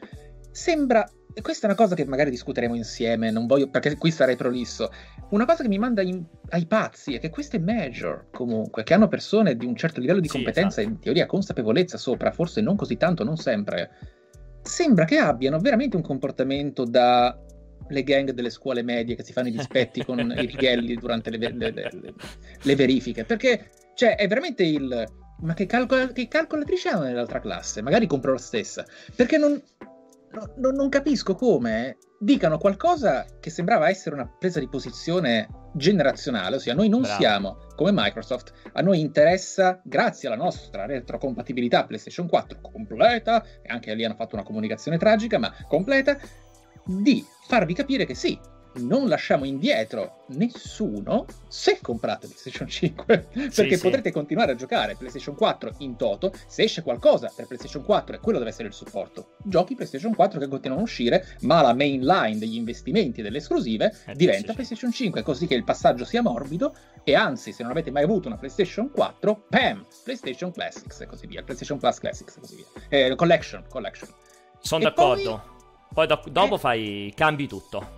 sembra 0.50 1.08
e 1.38 1.42
questa 1.42 1.66
è 1.66 1.70
una 1.70 1.78
cosa 1.78 1.94
che 1.94 2.06
magari 2.06 2.30
discuteremo 2.30 2.74
insieme, 2.74 3.30
non 3.30 3.46
voglio, 3.46 3.68
perché 3.68 3.98
qui 3.98 4.10
sarei 4.10 4.36
prolisso. 4.36 4.90
Una 5.32 5.44
cosa 5.44 5.62
che 5.62 5.68
mi 5.68 5.76
manda 5.76 6.00
in, 6.00 6.24
ai 6.48 6.64
pazzi 6.64 7.12
è 7.12 7.18
che 7.18 7.28
queste 7.28 7.58
major, 7.58 8.28
comunque, 8.30 8.84
che 8.84 8.94
hanno 8.94 9.06
persone 9.06 9.54
di 9.54 9.66
un 9.66 9.76
certo 9.76 10.00
livello 10.00 10.20
di 10.20 10.28
sì, 10.28 10.36
competenza 10.36 10.80
esatto. 10.80 10.88
e 10.88 10.92
in 10.92 10.98
teoria 10.98 11.26
consapevolezza 11.26 11.98
sopra, 11.98 12.30
forse 12.30 12.62
non 12.62 12.74
così 12.74 12.96
tanto, 12.96 13.22
non 13.22 13.36
sempre, 13.36 13.90
sembra 14.62 15.04
che 15.04 15.18
abbiano 15.18 15.58
veramente 15.58 15.96
un 15.96 16.02
comportamento 16.02 16.84
da 16.84 17.38
le 17.88 18.02
gang 18.02 18.30
delle 18.30 18.48
scuole 18.48 18.80
medie 18.80 19.14
che 19.14 19.22
si 19.22 19.34
fanno 19.34 19.48
i 19.48 19.52
dispetti 19.52 20.02
con 20.06 20.18
i 20.18 20.46
righelli 20.46 20.94
durante 20.96 21.28
le, 21.28 21.52
le, 21.52 21.70
le, 21.70 22.14
le, 22.62 22.74
verifiche. 22.74 23.24
Perché, 23.24 23.72
cioè, 23.94 24.16
è 24.16 24.26
veramente 24.26 24.62
il... 24.64 25.04
Ma 25.40 25.52
che, 25.52 25.66
calcol- 25.66 26.14
che 26.14 26.28
calcolatrice 26.28 26.88
hanno 26.88 27.04
nell'altra 27.04 27.40
classe? 27.40 27.82
Magari 27.82 28.06
compro 28.06 28.32
la 28.32 28.38
stessa. 28.38 28.86
Perché 29.14 29.36
non, 29.36 29.62
no, 30.56 30.70
non 30.70 30.88
capisco 30.88 31.34
come 31.34 31.98
dicano 32.18 32.58
qualcosa 32.58 33.26
che 33.40 33.50
sembrava 33.50 33.88
essere 33.88 34.14
una 34.14 34.26
presa 34.26 34.58
di 34.58 34.68
posizione 34.68 35.48
generazionale, 35.74 36.56
ossia 36.56 36.74
noi 36.74 36.88
non 36.88 37.02
Bravo. 37.02 37.18
siamo 37.18 37.56
come 37.74 37.90
Microsoft, 37.92 38.52
a 38.72 38.80
noi 38.80 39.00
interessa, 39.00 39.80
grazie 39.84 40.28
alla 40.28 40.42
nostra 40.42 40.86
retrocompatibilità 40.86 41.84
PlayStation 41.84 42.26
4 42.26 42.60
completa, 42.60 43.42
e 43.62 43.68
anche 43.68 43.94
lì 43.94 44.04
hanno 44.04 44.14
fatto 44.14 44.34
una 44.34 44.44
comunicazione 44.44 44.96
tragica, 44.96 45.38
ma 45.38 45.52
completa, 45.68 46.18
di 46.84 47.24
farvi 47.46 47.74
capire 47.74 48.06
che 48.06 48.14
sì, 48.14 48.38
non 48.78 49.08
lasciamo 49.08 49.44
indietro 49.44 50.24
nessuno 50.28 51.26
se 51.48 51.78
comprate 51.80 52.26
PlayStation 52.26 52.68
5 52.68 53.28
perché 53.32 53.76
sì, 53.76 53.78
potrete 53.80 54.10
continuare 54.10 54.52
a 54.52 54.54
giocare 54.54 54.96
PlayStation 54.96 55.34
4 55.34 55.74
in 55.78 55.96
toto. 55.96 56.32
Se 56.46 56.62
esce 56.62 56.82
qualcosa 56.82 57.32
per 57.34 57.46
PlayStation 57.46 57.84
4 57.84 58.16
e 58.16 58.18
quello 58.18 58.38
deve 58.38 58.50
essere 58.50 58.68
il 58.68 58.74
supporto. 58.74 59.36
Giochi 59.44 59.74
PlayStation 59.74 60.14
4 60.14 60.38
che 60.38 60.48
continuano 60.48 60.82
a 60.82 60.84
uscire 60.84 61.36
ma 61.40 61.62
la 61.62 61.74
main 61.74 62.04
line 62.04 62.38
degli 62.38 62.56
investimenti 62.56 63.22
delle 63.22 63.38
esclusive 63.38 63.94
eh, 64.06 64.14
diventa 64.14 64.48
sì, 64.48 64.54
PlayStation 64.54 64.92
5 64.92 65.22
così 65.22 65.46
che 65.46 65.54
il 65.54 65.64
passaggio 65.64 66.04
sia 66.04 66.22
morbido 66.22 66.74
e 67.04 67.14
anzi 67.14 67.52
se 67.52 67.62
non 67.62 67.72
avete 67.72 67.90
mai 67.90 68.02
avuto 68.02 68.28
una 68.28 68.36
PlayStation 68.36 68.90
4 68.90 69.44
PAM 69.48 69.84
PlayStation 70.04 70.52
Classics 70.52 71.00
e 71.00 71.06
così 71.06 71.26
via 71.26 71.42
PlayStation 71.42 71.78
Plus 71.78 71.98
Classics 71.98 72.36
e 72.36 72.40
così 72.40 72.56
via. 72.56 72.66
Eh, 72.88 73.14
Collection 73.14 73.64
Collection. 73.68 74.08
Sono 74.60 74.82
d'accordo. 74.84 75.42
poi, 75.92 76.06
poi 76.06 76.06
do- 76.06 76.30
dopo 76.30 76.56
eh... 76.56 76.58
fai 76.58 77.12
cambi 77.14 77.46
tutto 77.46 77.95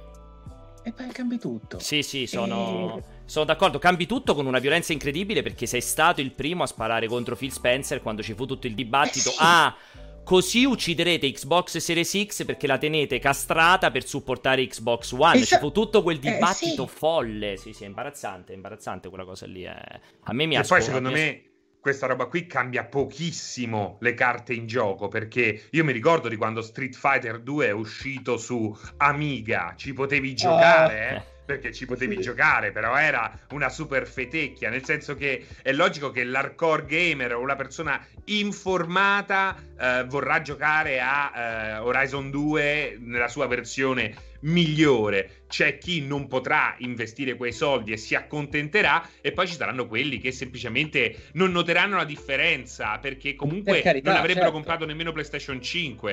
e 0.83 0.93
poi 0.93 1.09
cambi 1.09 1.39
tutto. 1.39 1.79
Sì, 1.79 2.03
sì, 2.03 2.27
sono, 2.27 2.99
e... 2.99 3.03
sono, 3.25 3.45
d'accordo. 3.45 3.79
Cambi 3.79 4.07
tutto 4.07 4.35
con 4.35 4.47
una 4.47 4.59
violenza 4.59 4.93
incredibile 4.93 5.43
perché 5.43 5.67
sei 5.67 5.81
stato 5.81 6.21
il 6.21 6.33
primo 6.33 6.63
a 6.63 6.67
sparare 6.67 7.07
contro 7.07 7.37
Phil 7.37 7.53
Spencer 7.53 8.01
quando 8.01 8.23
ci 8.23 8.35
fu 8.35 8.47
tutto 8.47 8.67
il 8.67 8.75
dibattito. 8.75 9.31
Eh 9.31 9.33
sì. 9.33 9.39
Ah, 9.41 9.77
così 10.25 10.65
ucciderete 10.65 11.31
Xbox 11.31 11.79
Series 11.79 12.25
X 12.27 12.45
perché 12.45 12.67
la 12.67 12.79
tenete 12.79 13.19
castrata 13.19 13.91
per 13.91 14.07
supportare 14.07 14.67
Xbox 14.67 15.13
One. 15.13 15.37
Esa- 15.37 15.57
ci 15.57 15.59
fu 15.59 15.73
tutto 15.73 16.03
quel 16.03 16.17
eh, 16.17 16.33
dibattito 16.33 16.85
eh, 16.85 16.89
sì. 16.89 16.97
folle. 16.97 17.57
Sì, 17.57 17.73
sì, 17.73 17.85
è 17.85 17.87
imbarazzante, 17.87 18.53
è 18.53 18.57
imbarazzante 18.57 19.09
quella 19.09 19.25
cosa 19.25 19.47
lì. 19.47 19.65
Eh. 19.65 20.01
A 20.23 20.33
me 20.33 20.47
mi 20.47 20.57
ha 20.57 20.61
E 20.61 20.67
poi 20.67 20.83
secondo 20.83 21.11
me 21.11 21.48
questa 21.81 22.07
roba 22.07 22.27
qui 22.27 22.47
cambia 22.47 22.85
pochissimo 22.85 23.97
le 24.01 24.15
carte 24.15 24.53
in 24.53 24.67
gioco 24.67 25.09
perché 25.09 25.69
io 25.71 25.85
mi 25.85 25.93
ricordo 25.93 26.29
di 26.29 26.37
quando 26.37 26.61
Street 26.63 26.95
Fighter 26.95 27.41
2 27.41 27.67
è 27.67 27.71
uscito 27.71 28.37
su 28.37 28.77
Amiga, 28.99 29.75
ci 29.77 29.93
potevi 29.93 30.35
giocare, 30.35 30.95
oh. 30.95 31.17
eh? 31.17 31.37
perché 31.49 31.73
ci 31.73 31.87
potevi 31.87 32.17
sì. 32.17 32.23
giocare, 32.23 32.73
però 32.73 32.95
era 32.97 33.33
una 33.53 33.71
super 33.71 34.07
fetecchia, 34.07 34.69
nel 34.69 34.85
senso 34.85 35.15
che 35.15 35.47
è 35.63 35.73
logico 35.73 36.11
che 36.11 36.25
l'hardcore 36.25 36.85
gamer 36.85 37.35
o 37.35 37.41
una 37.41 37.57
persona 37.57 38.05
informata 38.27 39.57
eh, 39.81 40.05
vorrà 40.07 40.43
giocare 40.43 41.01
a 41.01 41.33
eh, 41.35 41.79
Horizon 41.79 42.31
2 42.31 42.99
nella 43.01 43.29
sua 43.29 43.47
versione 43.47 44.15
migliore. 44.41 45.45
C'è 45.49 45.79
chi 45.79 46.05
non 46.07 46.27
potrà 46.29 46.75
investire 46.79 47.35
quei 47.35 47.53
soldi 47.53 47.93
e 47.93 47.97
si 47.97 48.15
accontenterà, 48.15 49.03
e 49.21 49.33
poi 49.33 49.47
ci 49.47 49.55
saranno 49.55 49.87
quelli 49.87 50.19
che 50.19 50.31
semplicemente 50.31 51.31
non 51.33 51.51
noteranno 51.53 51.97
la 51.97 52.05
differenza 52.05 52.99
perché 52.99 53.35
comunque 53.35 53.75
per 53.75 53.83
carità, 53.83 54.11
non 54.11 54.19
avrebbero 54.19 54.47
certo. 54.47 54.57
comprato 54.57 54.85
nemmeno 54.85 55.13
PlayStation 55.13 55.61
5 55.61 56.13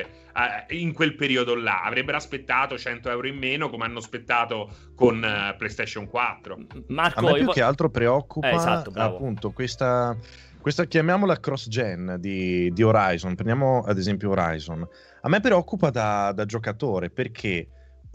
eh, 0.70 0.78
in 0.78 0.94
quel 0.94 1.16
periodo 1.16 1.56
là. 1.56 1.84
Avrebbero 1.84 2.18
aspettato 2.18 2.78
100 2.78 3.10
euro 3.10 3.28
in 3.28 3.38
meno 3.38 3.70
come 3.70 3.84
hanno 3.84 4.00
aspettato 4.00 4.70
con 4.96 5.18
uh, 5.18 5.56
PlayStation 5.58 6.08
4. 6.08 6.58
Marco, 6.88 7.20
A 7.20 7.22
me 7.24 7.34
più 7.34 7.44
io... 7.44 7.52
che 7.52 7.62
altro 7.62 7.90
preoccupa 7.90 8.50
eh, 8.50 8.56
esatto, 8.56 8.92
appunto 8.96 9.52
questa 9.52 10.18
questa 10.66 10.86
chiamiamola 10.86 11.40
cross 11.40 11.68
gen 11.68 12.16
di, 12.18 12.72
di, 12.74 12.82
Horizon. 12.82 13.36
Prendiamo 13.36 13.84
ad 13.84 14.00
esempio 14.00 14.32
Horizon. 14.32 14.84
A 15.22 15.30
me 15.30 15.40
preoccupa 15.40 15.92
da, 15.92 16.32
da 16.32 16.46
giocatore 16.46 17.12
perché 17.12 17.68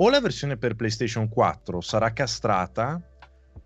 o 0.03 0.09
la 0.09 0.21
versione 0.21 0.57
per 0.57 0.77
PlayStation 0.77 1.29
4 1.29 1.81
sarà 1.81 2.13
castrata, 2.13 3.01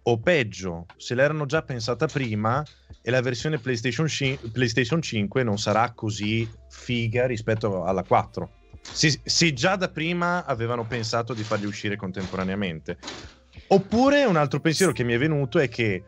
o 0.07 0.19
peggio, 0.19 0.87
se 0.97 1.15
l'erano 1.15 1.47
già 1.47 1.63
pensata 1.63 2.07
prima 2.07 2.63
e 3.03 3.11
la 3.11 3.21
versione 3.21 3.59
PlayStation, 3.59 4.07
c- 4.07 4.39
PlayStation 4.51 5.01
5 5.01 5.43
non 5.45 5.59
sarà 5.59 5.93
così 5.93 6.51
figa 6.69 7.27
rispetto 7.27 7.85
alla 7.85 8.03
4. 8.03 8.51
Se, 8.91 9.21
se, 9.25 9.53
già 9.53 9.77
da 9.77 9.89
prima 9.89 10.45
avevano 10.45 10.87
pensato 10.87 11.35
di 11.35 11.43
farli 11.45 11.67
uscire 11.67 11.97
contemporaneamente. 11.97 12.99
Oppure 13.69 14.25
un 14.25 14.37
altro 14.37 14.61
pensiero 14.61 14.93
che 14.93 15.05
mi 15.05 15.15
è 15.15 15.19
venuto 15.19 15.59
è 15.59 15.69
che 15.69 16.03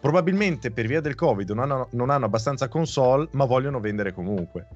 probabilmente 0.00 0.70
per 0.70 0.86
via 0.86 1.00
del 1.00 1.14
Covid 1.14 1.50
non 1.50 1.70
hanno, 1.70 1.88
non 1.92 2.10
hanno 2.10 2.26
abbastanza 2.26 2.68
console, 2.68 3.28
ma 3.32 3.44
vogliono 3.44 3.80
vendere 3.80 4.12
comunque. 4.12 4.66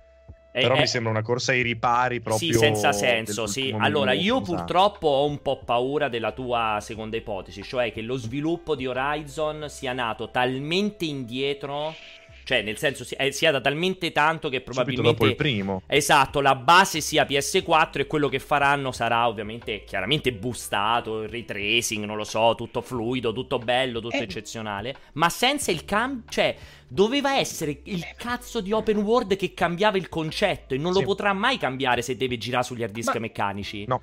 Però 0.60 0.74
è, 0.74 0.80
mi 0.80 0.86
sembra 0.86 1.10
una 1.10 1.22
corsa 1.22 1.52
ai 1.52 1.62
ripari 1.62 2.20
proprio. 2.20 2.52
Sì, 2.52 2.58
senza 2.58 2.92
senso. 2.92 3.46
Sì. 3.46 3.74
Allora, 3.78 4.12
io 4.12 4.36
esatto. 4.40 4.56
purtroppo 4.56 5.08
ho 5.08 5.26
un 5.26 5.42
po' 5.42 5.60
paura 5.64 6.08
della 6.08 6.32
tua 6.32 6.78
seconda 6.80 7.16
ipotesi, 7.16 7.62
cioè 7.62 7.92
che 7.92 8.00
lo 8.00 8.16
sviluppo 8.16 8.74
di 8.74 8.86
Horizon 8.86 9.66
sia 9.68 9.92
nato 9.92 10.30
talmente 10.30 11.04
indietro 11.04 11.94
cioè, 12.46 12.62
nel 12.62 12.78
senso, 12.78 13.04
eh, 13.16 13.32
sia 13.32 13.50
da 13.50 13.60
talmente 13.60 14.12
tanto 14.12 14.48
che 14.48 14.60
probabilmente. 14.60 15.08
Subito 15.08 15.24
dopo 15.24 15.28
il 15.28 15.34
primo. 15.34 15.82
Esatto, 15.88 16.40
la 16.40 16.54
base 16.54 17.00
sia 17.00 17.24
PS4 17.24 17.98
e 17.98 18.06
quello 18.06 18.28
che 18.28 18.38
faranno 18.38 18.92
sarà 18.92 19.26
ovviamente 19.26 19.82
chiaramente 19.82 20.32
boostato, 20.32 21.22
il 21.22 21.28
ray 21.28 21.44
tracing, 21.44 22.04
non 22.04 22.16
lo 22.16 22.22
so, 22.22 22.54
tutto 22.56 22.82
fluido, 22.82 23.32
tutto 23.32 23.58
bello, 23.58 23.98
tutto 23.98 24.14
eh. 24.14 24.22
eccezionale. 24.22 24.94
Ma 25.14 25.28
senza 25.28 25.72
il 25.72 25.84
cambio. 25.84 26.22
Cioè, 26.28 26.54
doveva 26.86 27.36
essere 27.36 27.80
il 27.82 28.06
cazzo 28.16 28.60
di 28.60 28.70
open 28.70 28.98
world 28.98 29.34
che 29.34 29.52
cambiava 29.52 29.96
il 29.96 30.08
concetto 30.08 30.74
e 30.74 30.78
non 30.78 30.92
sì. 30.92 31.00
lo 31.00 31.04
potrà 31.04 31.32
mai 31.32 31.58
cambiare 31.58 32.00
se 32.00 32.16
deve 32.16 32.38
girare 32.38 32.62
sugli 32.62 32.84
hard 32.84 32.92
disk 32.92 33.14
Ma... 33.14 33.20
meccanici. 33.22 33.86
No. 33.88 34.00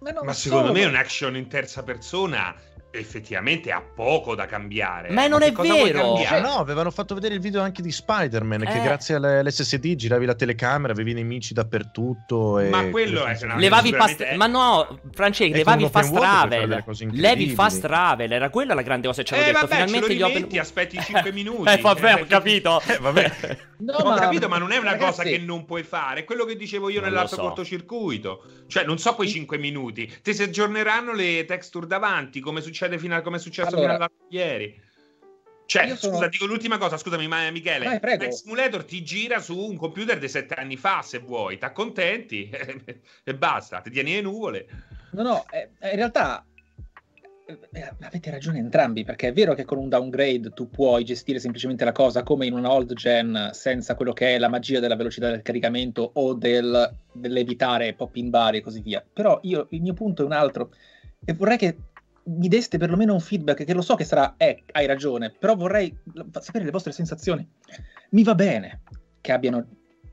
Ma, 0.00 0.12
Ma 0.20 0.32
secondo 0.32 0.72
me 0.72 0.84
un 0.84 0.96
action 0.96 1.36
in 1.36 1.46
terza 1.46 1.84
persona 1.84 2.56
effettivamente 2.98 3.70
ha 3.70 3.82
poco 3.82 4.34
da 4.34 4.46
cambiare. 4.46 5.10
Ma 5.10 5.26
non 5.26 5.40
Ma 5.40 5.46
è 5.46 5.52
vero! 5.52 6.16
Cioè, 6.24 6.40
no, 6.40 6.58
avevano 6.58 6.90
fatto 6.90 7.14
vedere 7.14 7.34
il 7.34 7.40
video 7.40 7.60
anche 7.60 7.82
di 7.82 7.90
Spider-Man, 7.90 8.62
eh. 8.62 8.66
che 8.66 8.82
grazie 8.82 9.16
all'SSD 9.16 9.94
giravi 9.94 10.26
la 10.26 10.34
telecamera, 10.34 10.92
avevi 10.92 11.12
nemici 11.12 11.54
dappertutto. 11.54 12.58
E 12.58 12.68
Ma 12.68 12.88
quello 12.88 13.24
è... 13.24 13.36
Levavi 13.56 13.88
il 13.88 13.94
fast... 13.94 14.22
È... 14.22 14.36
Ma 14.36 14.46
no, 14.46 15.00
Francesco, 15.12 15.56
levavi 15.56 15.88
fast 15.88 16.14
travel. 16.14 16.84
Levi 17.12 17.48
fast 17.50 17.80
travel, 17.80 18.32
era 18.32 18.50
quella 18.50 18.74
la 18.74 18.82
grande 18.82 19.06
cosa 19.08 19.22
che 19.22 19.28
ci 19.28 19.34
hanno 19.34 19.42
eh, 19.42 19.46
detto. 19.46 19.60
Vabbè, 19.60 19.74
Finalmente 19.74 20.14
gli 20.14 20.22
open... 20.22 20.58
aspetti 20.58 21.00
5 21.00 21.32
minuti. 21.32 21.70
eh, 21.70 21.76
vabbè, 21.78 22.22
ho 22.22 22.26
capito. 22.26 22.82
Eh, 22.94 22.98
vabbè. 22.98 23.32
No, 23.78 23.94
ho 23.94 24.10
ma... 24.10 24.18
capito, 24.18 24.48
ma 24.48 24.58
non 24.58 24.70
è 24.70 24.76
una 24.76 24.92
Ragazzi... 24.92 25.10
cosa 25.10 25.22
che 25.22 25.38
non 25.38 25.64
puoi 25.64 25.82
fare. 25.82 26.20
È 26.20 26.24
quello 26.24 26.44
che 26.44 26.54
dicevo 26.54 26.90
io 26.90 27.00
nell'altro 27.00 27.36
so. 27.36 27.42
cortocircuito. 27.42 28.44
Cioè, 28.66 28.84
non 28.84 28.98
so 28.98 29.14
quei 29.14 29.28
5 29.28 29.58
minuti. 29.58 30.12
Ti 30.22 30.34
si 30.34 30.42
aggiorneranno 30.42 31.12
le 31.12 31.44
texture 31.44 31.86
davanti, 31.86 32.40
come 32.40 32.60
succede 32.60 32.83
fino 32.98 33.16
a 33.16 33.22
come 33.22 33.36
è 33.36 33.40
successo 33.40 33.74
allora, 33.76 33.92
fino 33.94 34.04
a 34.04 34.10
ieri. 34.28 34.82
Cioè, 35.66 35.88
scusa, 35.88 36.12
sono... 36.12 36.28
dico 36.28 36.44
l'ultima 36.46 36.78
cosa, 36.78 36.96
scusami, 36.96 37.26
ma 37.26 37.50
Michele, 37.50 37.86
Vai, 37.86 38.00
prego. 38.00 38.30
Simulator 38.30 38.84
ti 38.84 39.02
gira 39.02 39.40
su 39.40 39.58
un 39.58 39.76
computer 39.76 40.18
di 40.18 40.28
sette 40.28 40.54
anni 40.54 40.76
fa, 40.76 41.02
se 41.02 41.18
vuoi, 41.18 41.58
ti 41.58 41.64
accontenti 41.64 42.50
e 43.24 43.34
basta, 43.34 43.80
ti 43.80 43.90
tieni 43.90 44.14
le 44.14 44.20
nuvole. 44.20 44.66
No, 45.12 45.22
no, 45.22 45.44
eh, 45.50 45.70
in 45.90 45.96
realtà 45.96 46.44
eh, 47.46 47.92
avete 48.00 48.30
ragione 48.30 48.58
entrambi, 48.58 49.04
perché 49.04 49.28
è 49.28 49.32
vero 49.32 49.54
che 49.54 49.64
con 49.64 49.78
un 49.78 49.88
downgrade 49.88 50.52
tu 50.52 50.68
puoi 50.68 51.04
gestire 51.04 51.38
semplicemente 51.38 51.84
la 51.84 51.92
cosa 51.92 52.22
come 52.22 52.46
in 52.46 52.52
una 52.52 52.70
old 52.70 52.92
gen 52.94 53.50
senza 53.52 53.94
quello 53.94 54.12
che 54.12 54.34
è 54.34 54.38
la 54.38 54.48
magia 54.48 54.80
della 54.80 54.96
velocità 54.96 55.30
del 55.30 55.42
caricamento 55.42 56.10
o 56.14 56.34
del, 56.34 56.94
dell'evitare 57.12 57.94
pop 57.94 58.14
in 58.16 58.30
bar 58.30 58.54
e 58.54 58.60
così 58.60 58.80
via. 58.80 59.04
Però 59.12 59.38
io, 59.42 59.66
il 59.70 59.80
mio 59.80 59.94
punto 59.94 60.22
è 60.22 60.26
un 60.26 60.32
altro 60.32 60.72
e 61.24 61.32
vorrei 61.32 61.56
che 61.56 61.76
mi 62.26 62.48
deste 62.48 62.78
perlomeno 62.78 63.12
un 63.12 63.20
feedback 63.20 63.64
che 63.64 63.74
lo 63.74 63.82
so 63.82 63.94
che 63.94 64.04
sarà, 64.04 64.34
eh, 64.36 64.64
hai 64.72 64.86
ragione, 64.86 65.30
però 65.30 65.54
vorrei 65.56 65.96
sapere 66.40 66.64
le 66.64 66.70
vostre 66.70 66.92
sensazioni. 66.92 67.46
Mi 68.10 68.22
va 68.22 68.34
bene 68.34 68.82
che 69.20 69.32
abbiano 69.32 69.66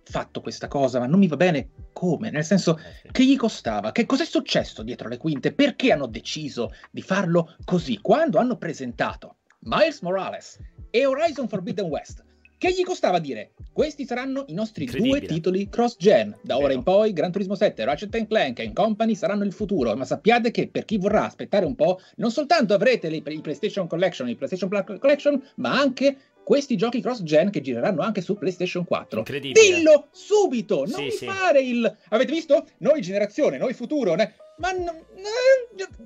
fatto 0.03 0.41
questa 0.41 0.67
cosa, 0.67 0.99
ma 0.99 1.05
non 1.05 1.19
mi 1.19 1.27
va 1.27 1.37
bene 1.37 1.69
come, 1.93 2.29
nel 2.31 2.43
senso 2.43 2.77
eh 2.77 3.11
che 3.11 3.25
gli 3.25 3.35
costava, 3.35 3.91
che 3.91 4.05
cos'è 4.05 4.25
successo 4.25 4.83
dietro 4.83 5.07
le 5.07 5.17
quinte, 5.17 5.53
perché 5.53 5.91
hanno 5.91 6.07
deciso 6.07 6.71
di 6.89 7.01
farlo 7.01 7.55
così, 7.63 7.99
quando 8.01 8.39
hanno 8.39 8.57
presentato 8.57 9.37
Miles 9.59 10.01
Morales 10.01 10.59
e 10.89 11.05
Horizon 11.05 11.47
Forbidden 11.47 11.85
West 11.85 12.23
che 12.61 12.71
gli 12.73 12.83
costava 12.83 13.17
dire? 13.17 13.53
Questi 13.73 14.05
saranno 14.05 14.45
i 14.49 14.53
nostri 14.53 14.85
due 14.85 15.21
titoli 15.21 15.67
cross-gen. 15.67 16.37
Da 16.43 16.59
ora 16.59 16.73
in 16.73 16.83
poi 16.83 17.11
Gran 17.11 17.31
Turismo 17.31 17.55
7, 17.55 17.83
Ratchet 17.83 18.27
Clank 18.27 18.59
e 18.59 18.71
Company 18.71 19.15
saranno 19.15 19.43
il 19.45 19.51
futuro. 19.51 19.95
Ma 19.95 20.05
sappiate 20.05 20.51
che 20.51 20.67
per 20.67 20.85
chi 20.85 20.99
vorrà 20.99 21.25
aspettare 21.25 21.65
un 21.65 21.73
po', 21.73 21.99
non 22.17 22.29
soltanto 22.29 22.75
avrete 22.75 23.09
le, 23.09 23.23
il 23.25 23.41
PlayStation 23.41 23.87
Collection 23.87 24.27
e 24.27 24.31
il 24.31 24.37
PlayStation 24.37 24.69
Plus 24.69 24.99
Collection, 24.99 25.41
ma 25.55 25.71
anche 25.71 26.15
questi 26.51 26.75
giochi 26.75 26.99
cross-gen 26.99 27.49
che 27.49 27.61
gireranno 27.61 28.01
anche 28.01 28.19
su 28.19 28.37
PlayStation 28.37 28.83
4. 28.83 29.19
Incredibile. 29.19 29.73
Dillo 29.73 30.09
subito, 30.11 30.83
non 30.85 31.09
sì, 31.09 31.11
sì. 31.11 31.25
fare 31.25 31.61
il... 31.61 31.97
Avete 32.09 32.33
visto? 32.33 32.67
Noi 32.79 32.99
generazione, 32.99 33.57
noi 33.57 33.73
futuro, 33.73 34.15
ne... 34.15 34.33
Ma 34.57 34.73
no, 34.73 35.05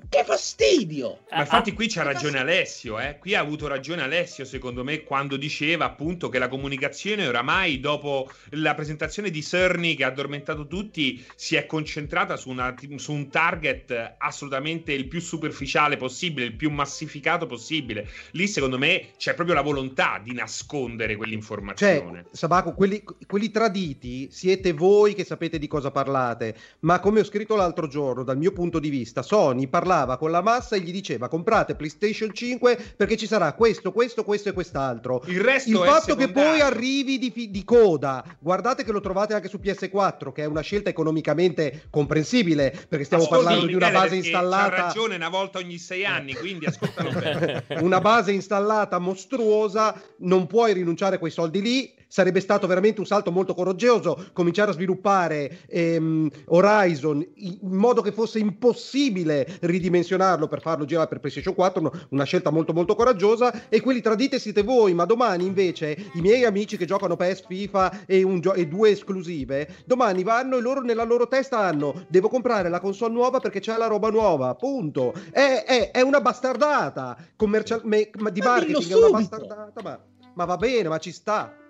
che 0.07 0.23
fastidio! 0.23 1.23
Ma 1.31 1.39
infatti 1.39 1.73
qui 1.73 1.87
c'ha 1.89 2.03
ragione 2.03 2.37
Alessio, 2.37 2.99
eh? 2.99 3.17
Qui 3.17 3.33
ha 3.33 3.39
avuto 3.39 3.67
ragione 3.67 4.03
Alessio, 4.03 4.45
secondo 4.45 4.83
me, 4.83 5.03
quando 5.03 5.35
diceva 5.35 5.85
appunto 5.85 6.29
che 6.29 6.37
la 6.37 6.47
comunicazione 6.47 7.27
oramai 7.27 7.79
dopo 7.79 8.31
la 8.51 8.75
presentazione 8.75 9.29
di 9.29 9.41
Cerny 9.41 9.95
che 9.95 10.03
ha 10.03 10.07
addormentato 10.07 10.67
tutti 10.67 11.25
si 11.35 11.55
è 11.55 11.65
concentrata 11.65 12.37
su, 12.37 12.49
una, 12.49 12.73
su 12.95 13.11
un 13.11 13.29
target 13.29 14.15
assolutamente 14.19 14.93
il 14.93 15.07
più 15.07 15.19
superficiale 15.19 15.97
possibile, 15.97 16.45
il 16.45 16.55
più 16.55 16.69
massificato 16.69 17.47
possibile. 17.47 18.07
Lì 18.31 18.47
secondo 18.47 18.77
me 18.77 19.13
c'è 19.17 19.33
proprio 19.33 19.55
la 19.55 19.63
volontà 19.63 20.21
di 20.23 20.33
nascondere 20.35 21.15
quell'informazione. 21.15 22.23
Cioè, 22.23 22.35
Sabaco, 22.35 22.73
quelli, 22.73 23.03
quelli 23.25 23.49
traditi 23.49 24.29
siete 24.29 24.73
voi 24.73 25.15
che 25.15 25.23
sapete 25.23 25.57
di 25.57 25.67
cosa 25.67 25.89
parlate, 25.89 26.55
ma 26.81 26.99
come 26.99 27.21
ho 27.21 27.23
scritto 27.23 27.55
l'altro 27.55 27.87
giorno, 27.87 28.23
dal 28.23 28.37
mio 28.37 28.51
punto 28.51 28.79
di 28.79 28.89
vista, 28.89 29.21
Sony 29.21 29.67
parlava 29.67 30.17
con 30.17 30.29
la 30.29 30.41
massa 30.41 30.75
e 30.75 30.81
gli 30.81 30.91
diceva 30.91 31.29
comprate 31.29 31.75
PlayStation 31.75 32.33
5 32.33 32.93
perché 32.95 33.15
ci 33.15 33.25
sarà 33.25 33.53
questo, 33.53 33.91
questo, 33.91 34.23
questo 34.23 34.49
e 34.49 34.51
quest'altro. 34.51 35.23
Il 35.27 35.39
resto 35.39 35.69
Il 35.69 35.77
fatto 35.77 36.15
che 36.15 36.29
poi 36.29 36.59
arrivi 36.59 37.17
di, 37.17 37.49
di, 37.49 37.63
coda, 37.63 38.23
guardate 38.39 38.83
che 38.83 38.91
lo 38.91 38.99
trovate 38.99 39.33
anche 39.33 39.47
su 39.47 39.59
PS4, 39.61 40.31
che 40.31 40.43
è 40.43 40.45
una 40.45 40.61
scelta 40.61 40.89
economicamente 40.89 41.85
comprensibile 41.89 42.71
perché 42.87 43.05
stiamo 43.05 43.23
Ascolti, 43.23 43.43
parlando 43.43 43.67
di 43.67 43.73
una 43.73 43.89
base 43.89 44.15
installata. 44.15 44.75
Ha 44.75 44.85
ragione 44.87 45.15
una 45.15 45.29
volta 45.29 45.59
ogni 45.59 45.77
sei 45.77 46.05
anni, 46.05 46.33
quindi 46.33 46.65
ascoltalo 46.65 47.11
bene. 47.17 47.65
una 47.79 48.01
base 48.01 48.31
installata 48.31 48.99
mostruosa, 48.99 49.99
non 50.19 50.47
puoi 50.47 50.73
rinunciare 50.73 51.15
a 51.15 51.19
quei 51.19 51.31
soldi 51.31 51.61
lì 51.61 51.93
sarebbe 52.15 52.39
stato 52.39 52.65
veramente 52.65 53.01
un 53.01 53.05
salto 53.05 53.29
molto 53.29 53.53
coraggioso 53.53 54.27
cominciare 54.31 54.71
a 54.71 54.73
sviluppare 54.73 55.63
ehm, 55.67 56.29
Horizon 56.45 57.27
in 57.35 57.57
modo 57.63 58.01
che 58.01 58.13
fosse 58.13 58.39
impossibile 58.39 59.45
ridimensionarlo 59.59 60.47
per 60.47 60.61
farlo 60.61 60.85
girare 60.85 61.09
per 61.09 61.19
PlayStation 61.19 61.53
4, 61.53 61.91
una 62.11 62.23
scelta 62.23 62.51
molto 62.51 62.71
molto 62.71 62.95
coraggiosa 62.95 63.67
e 63.67 63.81
quelli 63.81 63.99
tradite 63.99 64.39
siete 64.39 64.63
voi, 64.63 64.93
ma 64.93 65.03
domani 65.03 65.45
invece 65.45 66.11
i 66.13 66.21
miei 66.21 66.45
amici 66.45 66.77
che 66.77 66.85
giocano 66.85 67.17
PS, 67.17 67.47
FIFA 67.47 68.05
e, 68.05 68.39
gio- 68.39 68.53
e 68.53 68.65
due 68.65 68.91
esclusive, 68.91 69.67
domani 69.85 70.23
vanno 70.23 70.55
e 70.55 70.61
loro 70.61 70.79
nella 70.79 71.03
loro 71.03 71.27
testa 71.27 71.59
hanno 71.59 72.05
devo 72.07 72.29
comprare 72.29 72.69
la 72.69 72.79
console 72.79 73.11
nuova 73.13 73.41
perché 73.41 73.59
c'è 73.59 73.75
la 73.75 73.87
roba 73.87 74.09
nuova, 74.09 74.55
punto. 74.55 75.13
È, 75.31 75.65
è, 75.67 75.91
è 75.91 75.99
una 75.99 76.21
bastardata 76.21 77.17
commercial- 77.35 77.81
me- 77.83 78.09
di 78.31 78.39
marketing, 78.39 78.89
è 78.89 78.95
una 78.95 79.09
bastardata, 79.09 79.81
ma, 79.83 79.99
ma 80.33 80.45
va 80.45 80.55
bene, 80.55 80.87
ma 80.87 80.97
ci 80.97 81.11
sta. 81.11 81.63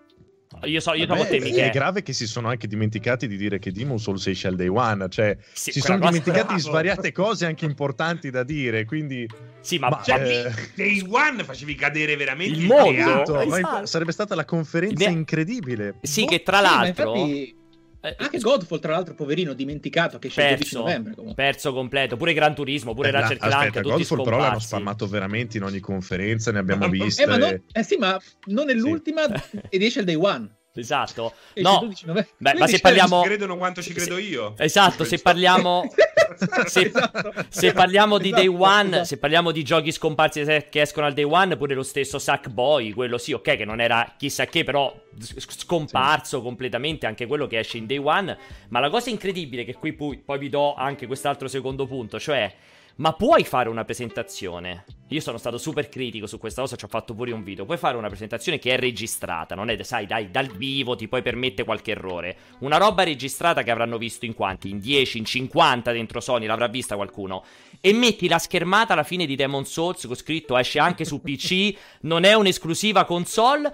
Io 0.63 0.79
so, 0.79 0.93
io 0.93 1.05
Vabbè, 1.05 1.27
te, 1.27 1.37
È 1.37 1.69
grave 1.69 2.01
che 2.01 2.13
si 2.13 2.25
sono 2.27 2.49
anche 2.49 2.67
dimenticati 2.67 3.27
di 3.27 3.37
dire 3.37 3.59
che 3.59 3.71
Demon 3.71 3.99
Souls 3.99 4.25
esce 4.27 4.47
al 4.47 4.55
day 4.55 4.67
one, 4.67 5.07
cioè 5.09 5.37
sì, 5.53 5.71
si 5.71 5.81
sono 5.81 5.99
dimenticati 5.99 6.55
di 6.55 6.59
svariate 6.59 7.11
cose 7.11 7.45
anche 7.45 7.65
importanti 7.65 8.29
da 8.29 8.43
dire, 8.43 8.85
quindi... 8.85 9.27
Sì, 9.59 9.77
ma, 9.79 9.89
ma 9.89 10.01
cioè, 10.03 10.45
eh... 10.47 10.53
day 10.75 11.05
one 11.09 11.43
facevi 11.43 11.75
cadere 11.75 12.15
veramente 12.15 12.59
il 12.59 12.65
mondo. 12.65 13.39
Esatto. 13.41 13.85
Sarebbe 13.85 14.11
stata 14.11 14.35
la 14.35 14.45
conferenza 14.45 15.09
incredibile. 15.09 15.95
Sì, 16.01 16.23
boh, 16.23 16.27
che 16.27 16.43
tra 16.43 16.59
l'altro... 16.59 17.13
Sì, 17.15 17.19
infatti 17.19 17.63
eh, 18.09 18.15
Anche 18.17 18.39
Godfall, 18.39 18.79
tra 18.79 18.91
l'altro, 18.91 19.13
poverino, 19.15 19.53
dimenticato 19.53 20.19
che 20.19 20.27
esce 20.27 20.41
il 20.41 20.57
12 20.57 20.75
novembre. 20.75 21.15
Comunque. 21.15 21.43
Perso 21.43 21.73
completo, 21.73 22.17
pure 22.17 22.33
Gran 22.33 22.53
Turismo, 22.53 22.93
pure 22.93 23.09
eh, 23.09 23.11
Ratchet 23.11 23.39
Clank. 23.39 23.53
Aspetta, 23.53 23.81
Godfall 23.81 24.23
però 24.23 24.37
l'hanno 24.37 24.59
spammato 24.59 25.07
veramente 25.07 25.57
in 25.57 25.63
ogni 25.63 25.79
conferenza, 25.79 26.51
ne 26.51 26.59
abbiamo 26.59 26.87
viste. 26.89 27.23
Eh, 27.23 27.25
ma 27.27 27.49
eh 27.71 27.83
sì, 27.83 27.97
ma 27.97 28.19
non 28.45 28.69
è 28.69 28.73
l'ultima 28.73 29.23
sì. 29.49 29.59
ed 29.69 29.81
esce 29.81 29.99
il 29.99 30.05
day 30.05 30.15
one. 30.15 30.49
Esatto. 30.75 31.33
No, 31.55 31.89
Beh, 32.38 32.53
ma 32.55 32.67
se 32.67 32.79
parliamo... 32.79 33.21
Ci 33.21 33.27
credono 33.27 33.57
quanto 33.57 33.81
ci 33.81 33.93
credo 33.93 34.17
io. 34.17 34.53
Esatto, 34.57 35.03
se 35.03 35.19
parliamo... 35.19 35.88
se, 36.65 36.88
esatto. 36.88 37.33
se, 37.47 37.71
parliamo 37.71 38.17
di 38.17 38.31
Day 38.31 38.47
esatto, 38.47 38.63
One, 38.63 38.89
esatto. 38.89 39.03
se 39.05 39.17
parliamo 39.17 39.51
di 39.51 39.63
giochi 39.63 39.91
scomparsi 39.91 40.43
che 40.43 40.81
escono 40.81 41.05
al 41.05 41.13
Day 41.13 41.23
One, 41.23 41.55
pure 41.55 41.73
lo 41.75 41.83
stesso 41.83 42.19
Sackboy, 42.19 42.91
quello 42.91 43.17
sì, 43.17 43.31
ok, 43.33 43.55
che 43.55 43.65
non 43.65 43.79
era 43.79 44.13
chissà 44.17 44.45
che, 44.45 44.63
però 44.63 44.93
scomparso 45.17 46.38
sì. 46.38 46.43
completamente 46.43 47.05
anche 47.05 47.25
quello 47.25 47.47
che 47.47 47.59
esce 47.59 47.77
in 47.77 47.85
Day 47.85 47.97
One. 47.97 48.38
Ma 48.69 48.79
la 48.79 48.89
cosa 48.89 49.09
incredibile, 49.09 49.63
che 49.63 49.73
qui 49.73 49.93
poi, 49.93 50.17
poi 50.17 50.38
vi 50.38 50.49
do 50.49 50.75
anche 50.75 51.07
quest'altro 51.07 51.47
secondo 51.47 51.85
punto, 51.85 52.19
cioè 52.19 52.53
ma 52.97 53.12
puoi 53.13 53.43
fare 53.43 53.67
una 53.67 53.84
presentazione? 53.84 54.86
Io 55.10 55.19
sono 55.19 55.38
stato 55.38 55.58
super 55.58 55.89
critico 55.89 56.27
su 56.27 56.38
questa 56.38 56.62
cosa, 56.62 56.77
ci 56.77 56.86
ho 56.86 56.88
fatto 56.88 57.13
pure 57.13 57.34
un 57.34 57.43
video. 57.43 57.65
Puoi 57.65 57.77
fare 57.77 57.97
una 57.97 58.08
presentazione 58.08 58.58
che 58.58 58.73
è 58.73 58.77
registrata, 58.77 59.53
non 59.53 59.69
è, 59.69 59.84
sai, 59.84 60.05
dai, 60.05 60.31
dal 60.31 60.47
vivo 60.47 60.95
ti 60.95 61.08
puoi 61.08 61.21
permettere 61.21 61.65
qualche 61.65 61.91
errore. 61.91 62.38
Una 62.60 62.77
roba 62.77 63.03
registrata 63.03 63.63
che 63.63 63.71
avranno 63.71 63.97
visto 63.97 64.25
in 64.25 64.34
quanti? 64.34 64.69
In 64.69 64.79
10, 64.79 65.17
in 65.17 65.25
50 65.25 65.91
dentro 65.91 66.21
Sony, 66.21 66.45
l'avrà 66.45 66.67
vista 66.67 66.95
qualcuno. 66.95 67.43
E 67.81 67.93
metti 67.93 68.27
la 68.29 68.39
schermata 68.39 68.93
alla 68.93 69.03
fine 69.03 69.25
di 69.25 69.36
Demon 69.36 69.65
Souls 69.65 70.05
con 70.05 70.15
scritto 70.15 70.58
esce 70.58 70.79
anche 70.79 71.03
su 71.03 71.21
PC, 71.21 71.75
non 72.01 72.23
è 72.23 72.34
un'esclusiva 72.34 73.03
console 73.03 73.73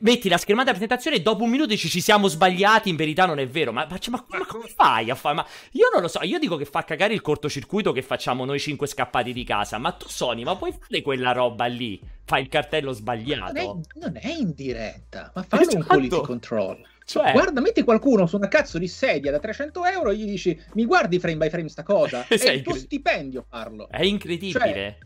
metti 0.00 0.28
la 0.28 0.38
schermata 0.38 0.70
di 0.70 0.78
presentazione 0.78 1.16
e 1.16 1.22
dopo 1.22 1.44
un 1.44 1.50
minuto 1.50 1.68
dici 1.68 1.88
ci 1.88 2.00
siamo 2.00 2.28
sbagliati, 2.28 2.88
in 2.88 2.96
verità 2.96 3.26
non 3.26 3.38
è 3.38 3.46
vero. 3.46 3.72
Ma, 3.72 3.86
ma, 3.88 3.98
ma, 4.10 4.24
ma 4.28 4.46
come 4.46 4.66
fai 4.66 5.10
a 5.10 5.14
fare? 5.14 5.34
Ma 5.34 5.46
io 5.72 5.88
non 5.92 6.02
lo 6.02 6.08
so, 6.08 6.20
io 6.22 6.38
dico 6.38 6.56
che 6.56 6.64
fa 6.64 6.84
cagare 6.84 7.14
il 7.14 7.20
cortocircuito 7.20 7.92
che 7.92 8.02
facciamo 8.02 8.44
noi 8.44 8.58
cinque 8.58 8.86
scappati 8.86 9.32
di 9.32 9.44
casa. 9.44 9.78
Ma 9.78 9.92
tu 9.92 10.08
Sony, 10.08 10.42
ma 10.42 10.56
puoi 10.56 10.72
fare 10.72 11.02
quella 11.02 11.32
roba 11.32 11.66
lì? 11.66 12.00
Fai 12.24 12.42
il 12.42 12.48
cartello 12.48 12.92
sbagliato. 12.92 13.52
Non 13.52 13.80
è, 13.80 13.98
non 13.98 14.16
è 14.16 14.28
in 14.28 14.52
diretta, 14.54 15.30
ma 15.34 15.42
fallo 15.42 15.62
esatto. 15.62 15.76
un 15.76 15.84
quality 15.84 16.20
control. 16.22 16.86
Cioè... 17.04 17.32
Guarda, 17.32 17.60
metti 17.60 17.82
qualcuno 17.82 18.26
su 18.26 18.36
una 18.36 18.48
cazzo 18.48 18.78
di 18.78 18.88
sedia 18.88 19.30
da 19.30 19.38
300 19.38 19.84
euro 19.84 20.10
e 20.10 20.16
gli 20.16 20.24
dici 20.24 20.58
mi 20.72 20.86
guardi 20.86 21.18
frame 21.18 21.36
by 21.36 21.50
frame 21.50 21.68
sta 21.68 21.82
cosa? 21.82 22.24
è 22.28 22.50
il 22.50 22.62
tuo 22.62 22.74
stipendio 22.74 23.44
farlo. 23.46 23.88
È 23.90 24.02
incredibile. 24.02 24.58
Cioè, 24.58 24.96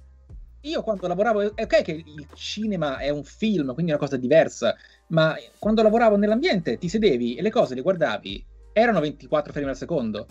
io 0.62 0.82
quando 0.82 1.06
lavoravo, 1.06 1.54
è 1.54 1.62
ok 1.62 1.82
che 1.82 1.92
il 1.92 2.26
cinema 2.34 2.98
è 2.98 3.10
un 3.10 3.24
film, 3.24 3.72
quindi 3.74 3.92
è 3.92 3.94
una 3.94 4.02
cosa 4.02 4.16
diversa, 4.16 4.74
ma 5.08 5.36
quando 5.58 5.82
lavoravo 5.82 6.16
nell'ambiente 6.16 6.78
ti 6.78 6.88
sedevi 6.88 7.36
e 7.36 7.42
le 7.42 7.50
cose 7.50 7.74
le 7.74 7.82
guardavi, 7.82 8.44
erano 8.72 9.00
24 9.00 9.52
frame 9.52 9.70
al 9.70 9.76
secondo, 9.76 10.26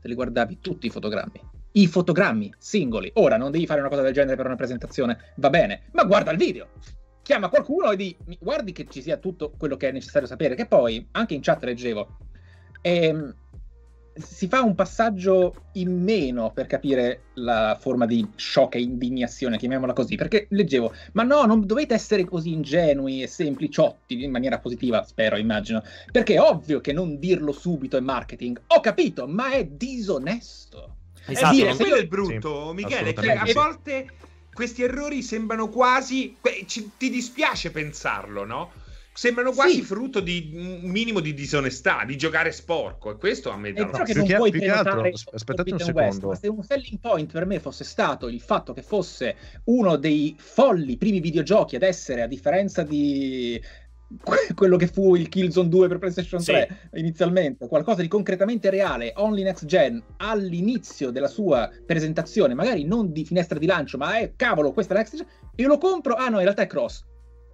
te 0.00 0.08
li 0.08 0.14
guardavi 0.14 0.58
tutti 0.60 0.86
i 0.86 0.90
fotogrammi. 0.90 1.40
I 1.74 1.86
fotogrammi 1.86 2.52
singoli. 2.58 3.10
Ora 3.14 3.36
non 3.36 3.50
devi 3.50 3.66
fare 3.66 3.80
una 3.80 3.88
cosa 3.88 4.02
del 4.02 4.12
genere 4.12 4.36
per 4.36 4.46
una 4.46 4.56
presentazione, 4.56 5.32
va 5.36 5.50
bene, 5.50 5.84
ma 5.92 6.04
guarda 6.04 6.30
il 6.30 6.38
video. 6.38 6.68
Chiama 7.22 7.48
qualcuno 7.48 7.90
e 7.92 7.96
di 7.96 8.16
guardi 8.40 8.72
che 8.72 8.86
ci 8.88 9.00
sia 9.00 9.16
tutto 9.16 9.52
quello 9.56 9.76
che 9.76 9.88
è 9.88 9.92
necessario 9.92 10.26
sapere, 10.26 10.54
che 10.54 10.66
poi 10.66 11.06
anche 11.12 11.34
in 11.34 11.40
chat 11.40 11.62
leggevo. 11.64 12.18
Ehm, 12.82 13.34
si 14.14 14.46
fa 14.48 14.62
un 14.62 14.74
passaggio 14.74 15.68
in 15.72 16.02
meno 16.02 16.52
per 16.52 16.66
capire 16.66 17.22
la 17.34 17.76
forma 17.80 18.06
di 18.06 18.26
shock 18.34 18.74
e 18.74 18.82
indignazione, 18.82 19.58
chiamiamola 19.58 19.92
così, 19.92 20.16
perché 20.16 20.46
leggevo, 20.50 20.92
ma 21.12 21.22
no, 21.22 21.44
non 21.44 21.66
dovete 21.66 21.94
essere 21.94 22.24
così 22.24 22.52
ingenui 22.52 23.22
e 23.22 23.26
sempliciotti 23.26 24.22
in 24.22 24.30
maniera 24.30 24.58
positiva, 24.58 25.02
spero, 25.04 25.36
immagino, 25.36 25.82
perché 26.10 26.34
è 26.34 26.40
ovvio 26.40 26.80
che 26.80 26.92
non 26.92 27.18
dirlo 27.18 27.52
subito 27.52 27.96
è 27.96 28.00
marketing. 28.00 28.60
Ho 28.68 28.80
capito, 28.80 29.26
ma 29.26 29.52
è 29.52 29.64
disonesto. 29.64 30.96
Esatto, 31.26 31.54
è 31.54 31.56
dire, 31.56 31.74
quello 31.76 31.94
è 31.94 32.00
il 32.00 32.08
brutto, 32.08 32.68
sì, 32.68 32.74
Michele, 32.74 33.12
che 33.12 33.30
a 33.32 33.46
volte 33.52 34.08
questi 34.52 34.82
errori 34.82 35.22
sembrano 35.22 35.68
quasi 35.68 36.36
ci, 36.66 36.92
ti 36.98 37.08
dispiace 37.08 37.70
pensarlo, 37.70 38.44
no? 38.44 38.70
Sembrano 39.12 39.52
quasi 39.52 39.76
sì. 39.76 39.82
frutto 39.82 40.20
di 40.20 40.50
un 40.54 40.90
minimo 40.90 41.20
di 41.20 41.34
disonestà, 41.34 42.04
di 42.06 42.16
giocare 42.16 42.52
sporco. 42.52 43.10
E 43.10 43.16
questo 43.16 43.50
a 43.50 43.56
me 43.56 43.72
dà 43.72 43.84
una 43.84 44.02
che 44.02 44.14
non 44.14 44.26
puoi 44.26 44.50
prenotare 44.50 45.12
aspettate 45.32 45.72
un 45.72 45.78
secondo. 45.78 46.28
West, 46.28 46.40
se 46.40 46.48
un 46.48 46.62
selling 46.62 47.00
point 47.00 47.30
per 47.30 47.46
me 47.46 47.60
fosse 47.60 47.84
stato 47.84 48.28
il 48.28 48.40
fatto 48.40 48.72
che 48.72 48.82
fosse 48.82 49.36
uno 49.64 49.96
dei 49.96 50.34
folli 50.38 50.96
primi 50.96 51.20
videogiochi 51.20 51.76
ad 51.76 51.82
essere, 51.82 52.22
a 52.22 52.26
differenza 52.26 52.82
di 52.82 53.60
quello 54.54 54.76
che 54.76 54.86
fu 54.86 55.14
il 55.14 55.28
Killzone 55.28 55.68
2 55.68 55.88
per 55.88 55.98
PlayStation 55.98 56.42
3 56.42 56.68
sì. 56.92 56.98
inizialmente, 56.98 57.68
qualcosa 57.68 58.02
di 58.02 58.08
concretamente 58.08 58.70
reale, 58.70 59.12
only 59.16 59.42
next 59.42 59.64
gen, 59.66 60.02
all'inizio 60.18 61.10
della 61.10 61.28
sua 61.28 61.70
presentazione, 61.86 62.54
magari 62.54 62.84
non 62.84 63.12
di 63.12 63.24
finestra 63.24 63.58
di 63.58 63.66
lancio, 63.66 63.96
ma 63.98 64.18
è 64.18 64.32
cavolo, 64.36 64.72
questa 64.72 64.94
è 64.94 64.96
next 64.98 65.16
gen, 65.16 65.26
io 65.56 65.68
lo 65.68 65.78
compro, 65.78 66.14
ah 66.14 66.28
no, 66.28 66.36
in 66.36 66.44
realtà 66.44 66.62
è 66.62 66.66
cross 66.66 67.04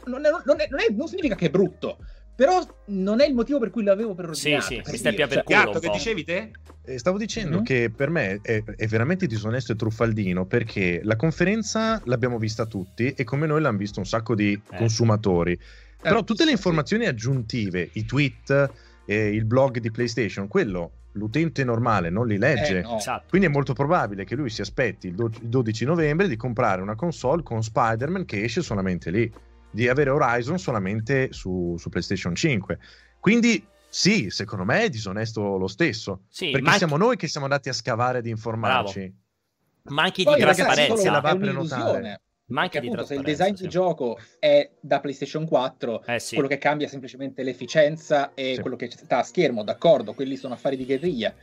non, 0.06 0.24
è, 0.24 0.30
non, 0.44 0.60
è, 0.60 0.68
non, 0.70 0.80
è, 0.80 0.86
non, 0.90 1.08
significa 1.08 1.34
che 1.34 1.46
è 1.46 1.50
brutto. 1.50 1.98
Però 2.34 2.64
non 2.86 3.20
è 3.20 3.26
il 3.26 3.34
motivo 3.34 3.58
per 3.58 3.70
cui 3.70 3.82
l'avevo 3.82 4.14
per 4.14 4.28
ordinare. 4.28 4.62
Sì, 4.62 4.80
sì, 4.84 4.90
mi 4.92 4.96
stai 4.96 5.14
per 5.14 5.28
cioè, 5.28 5.42
Gatto, 5.44 5.80
che 5.80 5.88
dicevi 5.90 6.22
te? 6.22 6.52
Eh, 6.84 6.96
stavo 6.96 7.18
dicendo 7.18 7.56
mm-hmm. 7.56 7.64
che 7.64 7.90
per 7.94 8.10
me 8.10 8.38
è, 8.40 8.62
è, 8.62 8.86
veramente 8.86 9.26
disonesto 9.26 9.72
e 9.72 9.74
truffaldino 9.76 10.46
perché 10.46 11.00
la 11.02 11.16
conferenza 11.16 12.00
l'abbiamo 12.04 12.38
vista 12.38 12.64
tutti 12.64 13.12
e 13.12 13.24
come 13.24 13.48
noi 13.48 13.60
l'hanno 13.60 13.76
visto 13.76 13.98
un 13.98 14.06
sacco 14.06 14.36
di 14.36 14.52
eh. 14.52 14.76
consumatori. 14.76 15.52
Eh, 15.52 15.60
Però 16.00 16.22
tutte 16.22 16.44
le 16.44 16.52
informazioni 16.52 17.06
aggiuntive, 17.06 17.90
i 17.94 18.04
tweet, 18.04 18.70
eh, 19.04 19.34
il 19.34 19.44
blog 19.44 19.78
di 19.78 19.90
PlayStation, 19.90 20.46
quello 20.46 20.92
l'utente 21.18 21.64
normale 21.64 22.08
non 22.08 22.26
li 22.26 22.38
legge. 22.38 22.78
Eh, 22.78 22.82
no. 22.82 22.96
Esatto. 22.96 23.26
Quindi 23.28 23.48
è 23.48 23.50
molto 23.50 23.72
probabile 23.72 24.24
che 24.24 24.36
lui 24.36 24.48
si 24.48 24.60
aspetti 24.60 25.08
il 25.08 25.14
12 25.14 25.84
novembre 25.84 26.28
di 26.28 26.36
comprare 26.36 26.80
una 26.80 26.94
console 26.94 27.42
con 27.42 27.62
Spider-Man 27.62 28.24
che 28.24 28.44
esce 28.44 28.62
solamente 28.62 29.10
lì. 29.10 29.30
Di 29.70 29.88
avere 29.88 30.10
Horizon 30.10 30.58
solamente 30.58 31.32
su, 31.32 31.76
su 31.78 31.88
PlayStation 31.88 32.34
5. 32.34 32.78
Quindi 33.20 33.64
sì, 33.88 34.30
secondo 34.30 34.64
me 34.64 34.82
è 34.82 34.88
disonesto 34.88 35.56
lo 35.56 35.66
stesso. 35.66 36.22
Sì, 36.28 36.50
perché 36.50 36.72
siamo 36.72 36.96
noi 36.96 37.16
che 37.16 37.28
siamo 37.28 37.46
andati 37.46 37.68
a 37.68 37.72
scavare 37.72 38.18
ad 38.18 38.26
informarci. 38.26 39.00
Bravo. 39.00 39.94
Manchi 39.94 40.24
di 40.24 40.36
trasparenza. 40.36 41.10
La 41.10 41.20
va 41.20 41.30
a 41.30 41.36
prenotare. 41.36 42.20
Manca 42.48 42.80
di 42.80 42.86
appunto, 42.86 43.04
se 43.04 43.14
il 43.14 43.22
design 43.22 43.54
sì. 43.54 43.64
di 43.64 43.68
gioco 43.68 44.18
è 44.38 44.70
da 44.80 45.00
PlayStation 45.00 45.46
4, 45.46 46.04
eh 46.06 46.18
sì. 46.18 46.32
quello 46.34 46.48
che 46.48 46.56
cambia 46.56 46.86
è 46.86 46.88
semplicemente 46.88 47.42
l'efficienza 47.42 48.32
e 48.32 48.54
sì. 48.54 48.60
quello 48.62 48.76
che 48.76 48.90
sta 48.90 49.18
a 49.18 49.22
schermo, 49.22 49.62
d'accordo, 49.64 50.14
quelli 50.14 50.36
sono 50.36 50.54
affari 50.54 50.76
di 50.76 50.86
guerriglia. 50.86 51.34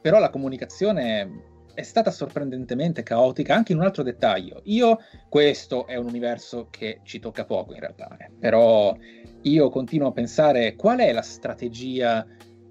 Però 0.00 0.20
la 0.20 0.30
comunicazione 0.30 1.53
è 1.74 1.82
stata 1.82 2.10
sorprendentemente 2.10 3.02
caotica 3.02 3.54
anche 3.54 3.72
in 3.72 3.78
un 3.78 3.84
altro 3.84 4.02
dettaglio. 4.02 4.62
Io, 4.64 4.98
questo 5.28 5.86
è 5.86 5.96
un 5.96 6.06
universo 6.06 6.68
che 6.70 7.00
ci 7.02 7.18
tocca 7.18 7.44
poco 7.44 7.74
in 7.74 7.80
realtà, 7.80 8.16
eh. 8.18 8.30
però 8.38 8.96
io 9.42 9.68
continuo 9.70 10.08
a 10.08 10.12
pensare 10.12 10.74
qual 10.76 11.00
è 11.00 11.12
la 11.12 11.22
strategia 11.22 12.26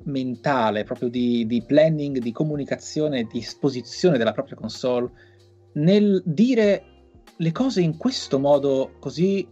mentale 0.05 0.83
proprio 0.83 1.09
di, 1.09 1.45
di 1.45 1.63
planning, 1.63 2.17
di 2.17 2.31
comunicazione, 2.31 3.23
di 3.23 3.39
esposizione 3.39 4.17
della 4.17 4.33
propria 4.33 4.57
console 4.57 5.11
nel 5.73 6.21
dire 6.25 6.83
le 7.37 7.51
cose 7.51 7.81
in 7.81 7.97
questo 7.97 8.39
modo 8.39 8.95
così 8.99 9.47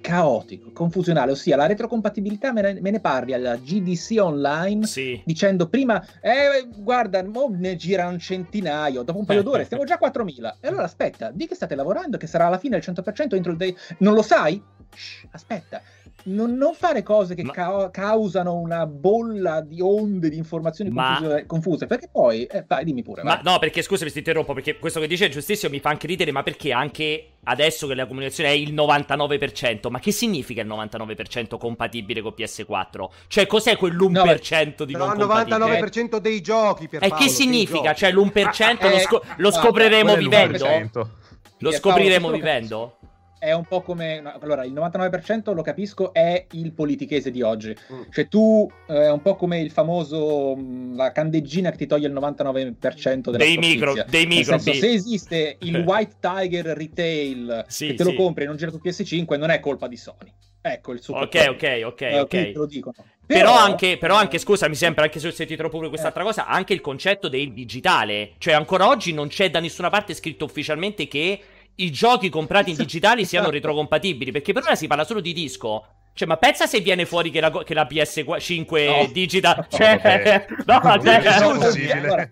caotico, 0.00 0.70
confusionale, 0.72 1.32
ossia 1.32 1.56
la 1.56 1.66
retrocompatibilità 1.66 2.52
me 2.52 2.62
ne, 2.62 2.80
me 2.80 2.90
ne 2.90 3.00
parli 3.00 3.32
alla 3.32 3.56
GDC 3.56 4.16
online 4.20 4.86
sì. 4.86 5.20
dicendo 5.24 5.68
prima, 5.68 6.04
eh, 6.20 6.68
guarda, 6.76 7.22
ne 7.22 7.76
gira 7.76 8.06
un 8.08 8.18
centinaio, 8.18 9.02
dopo 9.02 9.18
un 9.18 9.24
paio 9.24 9.42
d'ore 9.42 9.64
stiamo 9.64 9.84
già 9.84 9.94
a 9.94 9.98
4000. 9.98 10.56
E 10.60 10.68
allora 10.68 10.84
aspetta, 10.84 11.30
di 11.30 11.46
che 11.46 11.54
state 11.54 11.74
lavorando 11.74 12.16
che 12.16 12.26
sarà 12.26 12.46
alla 12.46 12.58
fine 12.58 12.76
il 12.76 12.84
100% 12.84 13.34
entro 13.34 13.52
il 13.52 13.58
day... 13.58 13.76
Non 13.98 14.14
lo 14.14 14.22
sai? 14.22 14.60
Shh, 14.92 15.26
aspetta, 15.30 15.80
non, 16.24 16.54
non, 16.54 16.74
fare 16.74 17.02
cose 17.02 17.34
che 17.34 17.42
Ma... 17.42 17.52
ca- 17.52 17.90
causano 17.90 18.54
una 18.54 18.86
bolla 18.86 19.60
di 19.60 19.80
onde 19.80 20.28
di 20.28 20.36
informazioni 20.36 20.90
Ma... 20.90 21.16
confuse, 21.16 21.46
confuse, 21.46 21.86
perché 21.86 22.08
poi, 22.10 22.44
eh, 22.44 22.64
vai, 22.66 22.84
dimmi 22.84 23.02
pure. 23.02 23.22
Ma 23.22 23.34
vai. 23.34 23.42
no, 23.44 23.58
perché 23.58 23.82
scusami, 23.82 24.10
ti 24.10 24.18
interrompo, 24.18 24.52
perché 24.52 24.78
questo 24.78 25.00
che 25.00 25.06
dice 25.06 25.26
è 25.26 25.28
giustissimo, 25.28 25.72
mi 25.72 25.80
fa 25.80 25.90
anche 25.90 26.06
ridere, 26.06 26.32
ma 26.32 26.42
perché 26.42 26.72
anche 26.72 27.32
adesso 27.44 27.86
che 27.86 27.94
la 27.94 28.06
comunicazione 28.06 28.50
è 28.50 28.52
il 28.52 28.74
99%, 28.74 29.90
ma 29.90 29.98
che 29.98 30.12
significa 30.12 30.62
il 30.62 30.68
99% 30.68 31.58
compatibile 31.58 32.20
con 32.20 32.34
PS4? 32.36 33.08
Cioè, 33.28 33.46
cos'è 33.46 33.76
quell'1% 33.76 34.74
no, 34.78 34.84
di 34.84 34.92
non 34.92 35.18
il 35.18 35.24
99% 35.24 36.18
dei 36.18 36.40
giochi, 36.40 36.88
per 36.88 37.02
E 37.02 37.12
che 37.12 37.28
significa? 37.28 37.94
Cioè, 37.94 38.12
l'1% 38.12 38.76
ah, 38.80 38.88
lo, 38.88 38.94
eh, 38.94 39.00
sco- 39.00 39.22
lo 39.36 39.50
scopriremo 39.50 40.14
vivendo? 40.16 40.66
Lo 41.58 41.72
scopriremo 41.72 42.30
vivendo? 42.30 42.96
È 43.40 43.52
un 43.52 43.64
po' 43.64 43.80
come. 43.80 44.22
allora, 44.38 44.64
il 44.64 44.74
99% 44.74 45.54
lo 45.54 45.62
capisco, 45.62 46.12
è 46.12 46.44
il 46.52 46.72
politichese 46.72 47.30
di 47.30 47.40
oggi. 47.40 47.74
Mm. 47.90 48.02
Cioè, 48.10 48.28
tu 48.28 48.70
eh, 48.86 49.04
è 49.04 49.10
un 49.10 49.22
po' 49.22 49.34
come 49.34 49.60
il 49.60 49.70
famoso. 49.70 50.54
Mm, 50.56 50.94
la 50.94 51.10
candeggina 51.10 51.70
che 51.70 51.78
ti 51.78 51.86
toglie 51.86 52.06
il 52.06 52.12
99% 52.12 53.30
della 53.30 53.38
dei 53.38 53.56
micro, 53.56 53.94
dei 54.06 54.26
micro. 54.26 54.58
Senso, 54.58 54.78
se 54.78 54.92
esiste 54.92 55.56
il 55.60 55.78
White 55.78 56.16
Tiger 56.20 56.66
Retail 56.66 57.64
sì, 57.66 57.86
che 57.86 57.94
te 57.94 58.04
sì. 58.04 58.10
lo 58.10 58.22
compri 58.22 58.44
e 58.44 58.46
non 58.46 58.56
gira 58.56 58.70
su 58.70 58.78
PS5, 58.84 59.38
non 59.38 59.48
è 59.48 59.58
colpa 59.58 59.88
di 59.88 59.96
Sony. 59.96 60.32
Ecco 60.62 60.92
il 60.92 61.00
suo 61.00 61.16
Ok, 61.16 61.46
ok, 61.48 61.80
ok, 61.84 62.00
eh, 62.02 62.20
ok. 62.20 62.28
Te 62.28 62.52
lo 62.54 62.66
dicono. 62.66 62.94
Però, 63.24 63.52
però, 63.52 63.56
anche, 63.56 63.96
però 63.96 64.16
anche, 64.16 64.36
scusami, 64.36 64.74
sempre, 64.74 65.04
anche 65.04 65.18
se 65.18 65.28
ho 65.28 65.32
sentito 65.32 65.66
pure 65.70 65.88
quest'altra 65.88 66.22
eh. 66.22 66.26
cosa, 66.26 66.46
anche 66.46 66.74
il 66.74 66.82
concetto 66.82 67.28
del 67.28 67.52
digitale. 67.54 68.32
Cioè, 68.36 68.52
ancora 68.52 68.86
oggi 68.86 69.14
non 69.14 69.28
c'è 69.28 69.48
da 69.50 69.60
nessuna 69.60 69.88
parte 69.88 70.12
scritto 70.12 70.44
ufficialmente 70.44 71.08
che 71.08 71.40
i 71.76 71.90
giochi 71.90 72.28
comprati 72.28 72.70
in 72.70 72.76
digitali 72.76 73.24
siano 73.24 73.50
retrocompatibili, 73.50 74.30
perché 74.32 74.52
per 74.52 74.64
ora 74.64 74.74
si 74.74 74.86
parla 74.86 75.04
solo 75.04 75.20
di 75.20 75.32
disco. 75.32 75.84
Cioè, 76.12 76.26
ma 76.28 76.36
pensa 76.36 76.66
se 76.66 76.80
viene 76.80 77.06
fuori 77.06 77.30
che 77.30 77.40
la, 77.40 77.50
che 77.50 77.74
la 77.74 77.86
PS5 77.88 78.86
no. 78.86 79.10
digital. 79.12 79.66
Cioè, 79.70 80.46
no, 80.66 80.80
no, 80.82 81.02
cioè, 81.02 81.22
cioè, 81.22 82.30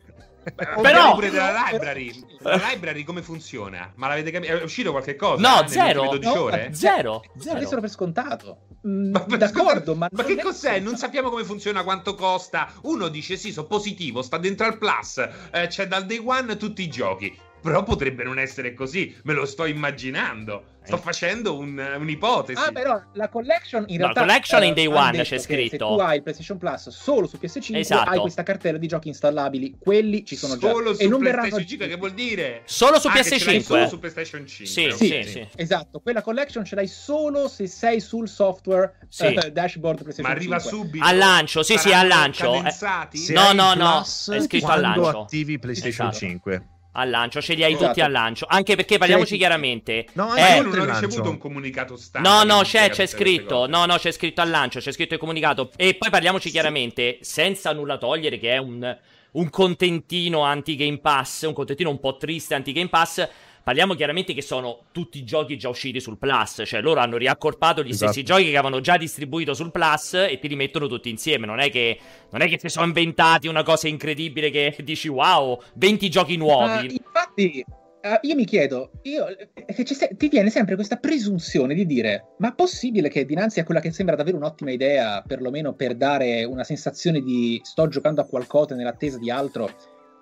però 0.81 1.15
pure 1.15 1.31
della 1.31 1.69
library. 1.71 2.25
La 2.41 2.61
library 2.71 3.05
come 3.05 3.23
funziona? 3.23 3.93
Ma 3.97 4.09
l'avete 4.09 4.31
capito? 4.31 4.59
È 4.59 4.63
uscito 4.63 4.91
qualche 4.91 5.17
cosa? 5.17 5.41
No, 5.41 5.65
eh, 5.65 5.69
zero. 5.69 6.03
12 6.09 6.35
no, 6.35 6.41
ore? 6.41 6.71
Zero. 6.73 7.23
Zero. 7.39 7.67
Zero 7.67 7.81
per 7.81 7.91
scontato. 7.91 8.59
Mm, 8.87 9.11
ma, 9.11 9.37
d'accordo, 9.37 9.95
ma, 9.95 10.09
ma 10.11 10.23
che 10.25 10.37
cos'è? 10.37 10.75
È... 10.75 10.81
Non 10.81 10.97
sappiamo 10.97 11.31
come 11.31 11.45
funziona, 11.45 11.83
quanto 11.83 12.15
costa. 12.15 12.73
Uno 12.83 13.09
dice 13.09 13.37
sì, 13.37 13.53
sono 13.53 13.67
positivo, 13.67 14.23
sta 14.23 14.39
dentro 14.39 14.67
al 14.67 14.79
plus, 14.79 15.19
eh, 15.51 15.67
c'è 15.67 15.87
dal 15.87 16.07
day 16.07 16.23
one 16.25 16.57
tutti 16.57 16.83
i 16.83 16.89
giochi. 16.89 17.37
Però 17.61 17.83
potrebbe 17.83 18.23
non 18.25 18.39
essere 18.39 18.75
così, 18.75 19.15
me 19.25 19.33
lo 19.33 19.45
sto 19.45 19.65
immaginando. 19.65 20.77
Sto 20.89 20.97
eh. 20.97 21.01
facendo 21.01 21.59
un, 21.59 21.79
un'ipotesi. 21.99 22.59
Ah, 22.59 22.73
però 22.73 22.99
la 23.13 23.29
collection 23.29 23.85
in 23.89 23.99
realtà. 23.99 24.21
La 24.21 24.27
collection 24.27 24.65
in 24.65 24.73
day 24.73 24.87
one 24.87 25.23
c'è 25.23 25.39
scritto. 25.39 25.71
Se 25.71 25.77
tu 25.77 26.01
hai 26.01 26.17
il 26.17 26.23
PlayStation 26.23 26.57
Plus 26.57 26.89
solo 26.89 27.27
su 27.27 27.39
PS5, 27.39 27.77
esatto. 27.77 28.09
hai 28.09 28.19
questa 28.19 28.43
cartella 28.43 28.79
di 28.79 28.87
giochi 28.87 29.09
installabili. 29.09 29.77
Quelli 29.79 30.25
ci 30.25 30.35
sono 30.35 30.55
solo 30.55 30.67
già. 30.67 30.73
Solo 30.73 30.95
su 30.95 31.03
e 31.03 31.09
non 31.09 31.19
PlayStation 31.19 31.67
5, 31.67 31.89
che 31.89 31.97
vuol 31.97 32.13
dire? 32.13 32.63
Solo 32.65 32.99
su 32.99 33.09
ah, 33.09 33.13
PS5. 33.13 33.61
Solo 33.61 33.89
su 33.89 33.99
PlayStation 33.99 34.47
5. 34.47 34.67
Sì, 34.67 34.85
okay. 34.87 35.25
sì, 35.25 35.31
sì, 35.31 35.49
Esatto. 35.57 36.01
Quella 36.01 36.23
collection 36.23 36.65
ce 36.65 36.75
l'hai 36.75 36.89
solo 36.89 37.49
se 37.49 37.67
sei 37.67 38.01
sul 38.01 38.27
software 38.27 38.95
sì. 39.09 39.27
uh, 39.27 39.51
dashboard 39.51 40.03
PlayStation 40.03 40.15
5. 40.15 40.23
Ma 40.23 40.31
arriva 40.31 40.59
5. 40.59 40.71
subito. 40.71 41.05
Al 41.05 41.17
lancio, 41.19 41.63
sì, 41.63 41.77
sì, 41.77 41.93
al 41.93 42.07
lancio. 42.07 42.55
Eh, 42.55 43.33
no, 43.33 43.53
no, 43.53 43.75
no. 43.75 44.01
È 44.01 44.41
scritto 44.41 44.69
al 44.69 44.81
lancio. 44.81 45.21
attivi 45.23 45.59
PlayStation 45.59 46.09
esatto. 46.09 46.25
5 46.25 46.69
al 46.99 47.11
lancio, 47.11 47.41
ce 47.41 47.55
li 47.55 47.65
hai 47.65 47.73
esatto. 47.73 47.87
tutti 47.87 48.01
al 48.01 48.11
lancio. 48.11 48.47
Anche 48.49 48.77
perché 48.77 48.99
parliamoci 48.99 49.33
c'è... 49.33 49.39
chiaramente. 49.39 50.07
No, 50.15 50.35
eh, 50.35 50.57
io 50.57 50.63
non 50.63 50.79
ho 50.79 50.85
ricevuto 50.85 51.31
un 51.31 51.39
comunicato 51.39 51.97
stampa. 51.97 52.29
No, 52.29 52.43
no, 52.43 52.63
c'è, 52.63 52.91
c'è 52.91 53.07
scritto. 53.07 53.67
No, 53.67 53.87
no, 53.87 53.97
c'è 53.97 54.11
scritto 54.11 54.41
al 54.41 54.51
lancio, 54.51 54.81
c'è 54.81 54.93
scritto 54.93 55.15
il 55.15 55.21
comunicato. 55.21 55.71
E 55.77 55.95
poi 55.95 56.11
parliamoci 56.11 56.49
sì. 56.49 56.53
chiaramente, 56.53 57.19
senza 57.21 57.73
nulla 57.73 57.99
togliere, 57.99 58.39
che 58.39 58.53
è 58.53 58.59
un, 58.59 58.97
un 59.33 59.51
contentino 59.51 60.43
anti-Game 60.43 60.99
Pass, 60.99 61.43
un 61.43 61.53
contentino 61.53 61.91
un 61.91 62.01
po' 62.01 62.17
triste 62.17 62.55
anti-Game 62.55 62.89
Pass 62.89 63.29
Parliamo 63.69 63.93
chiaramente 63.93 64.33
che 64.33 64.41
sono 64.41 64.85
tutti 64.93 65.23
giochi 65.25 65.59
già 65.59 65.69
usciti 65.69 66.01
sul 66.01 66.17
Plus, 66.17 66.63
cioè 66.65 66.81
loro 66.81 67.01
hanno 67.01 67.19
riaccorpato 67.19 67.83
gli 67.83 67.91
esatto. 67.91 68.13
stessi 68.13 68.25
giochi 68.25 68.45
che 68.45 68.57
avevano 68.57 68.81
già 68.81 68.97
distribuito 68.97 69.53
sul 69.53 69.71
Plus 69.71 70.15
e 70.15 70.39
ti 70.41 70.49
li 70.49 70.57
mettono 70.57 70.87
tutti 70.87 71.11
insieme. 71.11 71.45
Non 71.45 71.59
è 71.59 71.69
che, 71.69 71.99
non 72.31 72.41
è 72.41 72.49
che 72.49 72.59
si 72.59 72.71
sono 72.71 72.87
inventati 72.87 73.47
una 73.47 73.63
cosa 73.63 73.87
incredibile 73.87 74.49
che 74.49 74.75
dici 74.83 75.09
wow, 75.09 75.61
20 75.75 76.09
giochi 76.09 76.39
nuovi. 76.39 76.87
Uh, 76.87 76.93
infatti, 76.93 77.65
Uh, 78.01 78.17
io 78.23 78.37
mi 78.37 78.45
chiedo, 78.45 78.93
io, 79.03 79.27
eh, 79.27 79.85
se- 79.85 80.15
ti 80.17 80.29
viene 80.29 80.51
sempre 80.51 80.77
questa 80.77 80.97
presunzione 80.97 81.75
di 81.75 81.85
dire: 81.85 82.37
ma 82.39 82.51
è 82.51 82.55
possibile 82.55 83.11
che 83.11 83.27
dinanzi 83.27 83.59
a 83.61 83.65
quella 83.65 83.81
che 83.81 83.91
sembra 83.91 84.15
davvero 84.15 84.37
un'ottima 84.37 84.71
idea, 84.71 85.23
perlomeno 85.27 85.75
per 85.75 85.97
dare 85.97 86.45
una 86.45 86.63
sensazione 86.65 87.21
di 87.21 87.61
sto 87.65 87.89
giocando 87.89 88.21
a 88.21 88.27
qualcosa 88.27 88.77
nell'attesa 88.77 89.19
di 89.19 89.33
altro, 89.33 89.69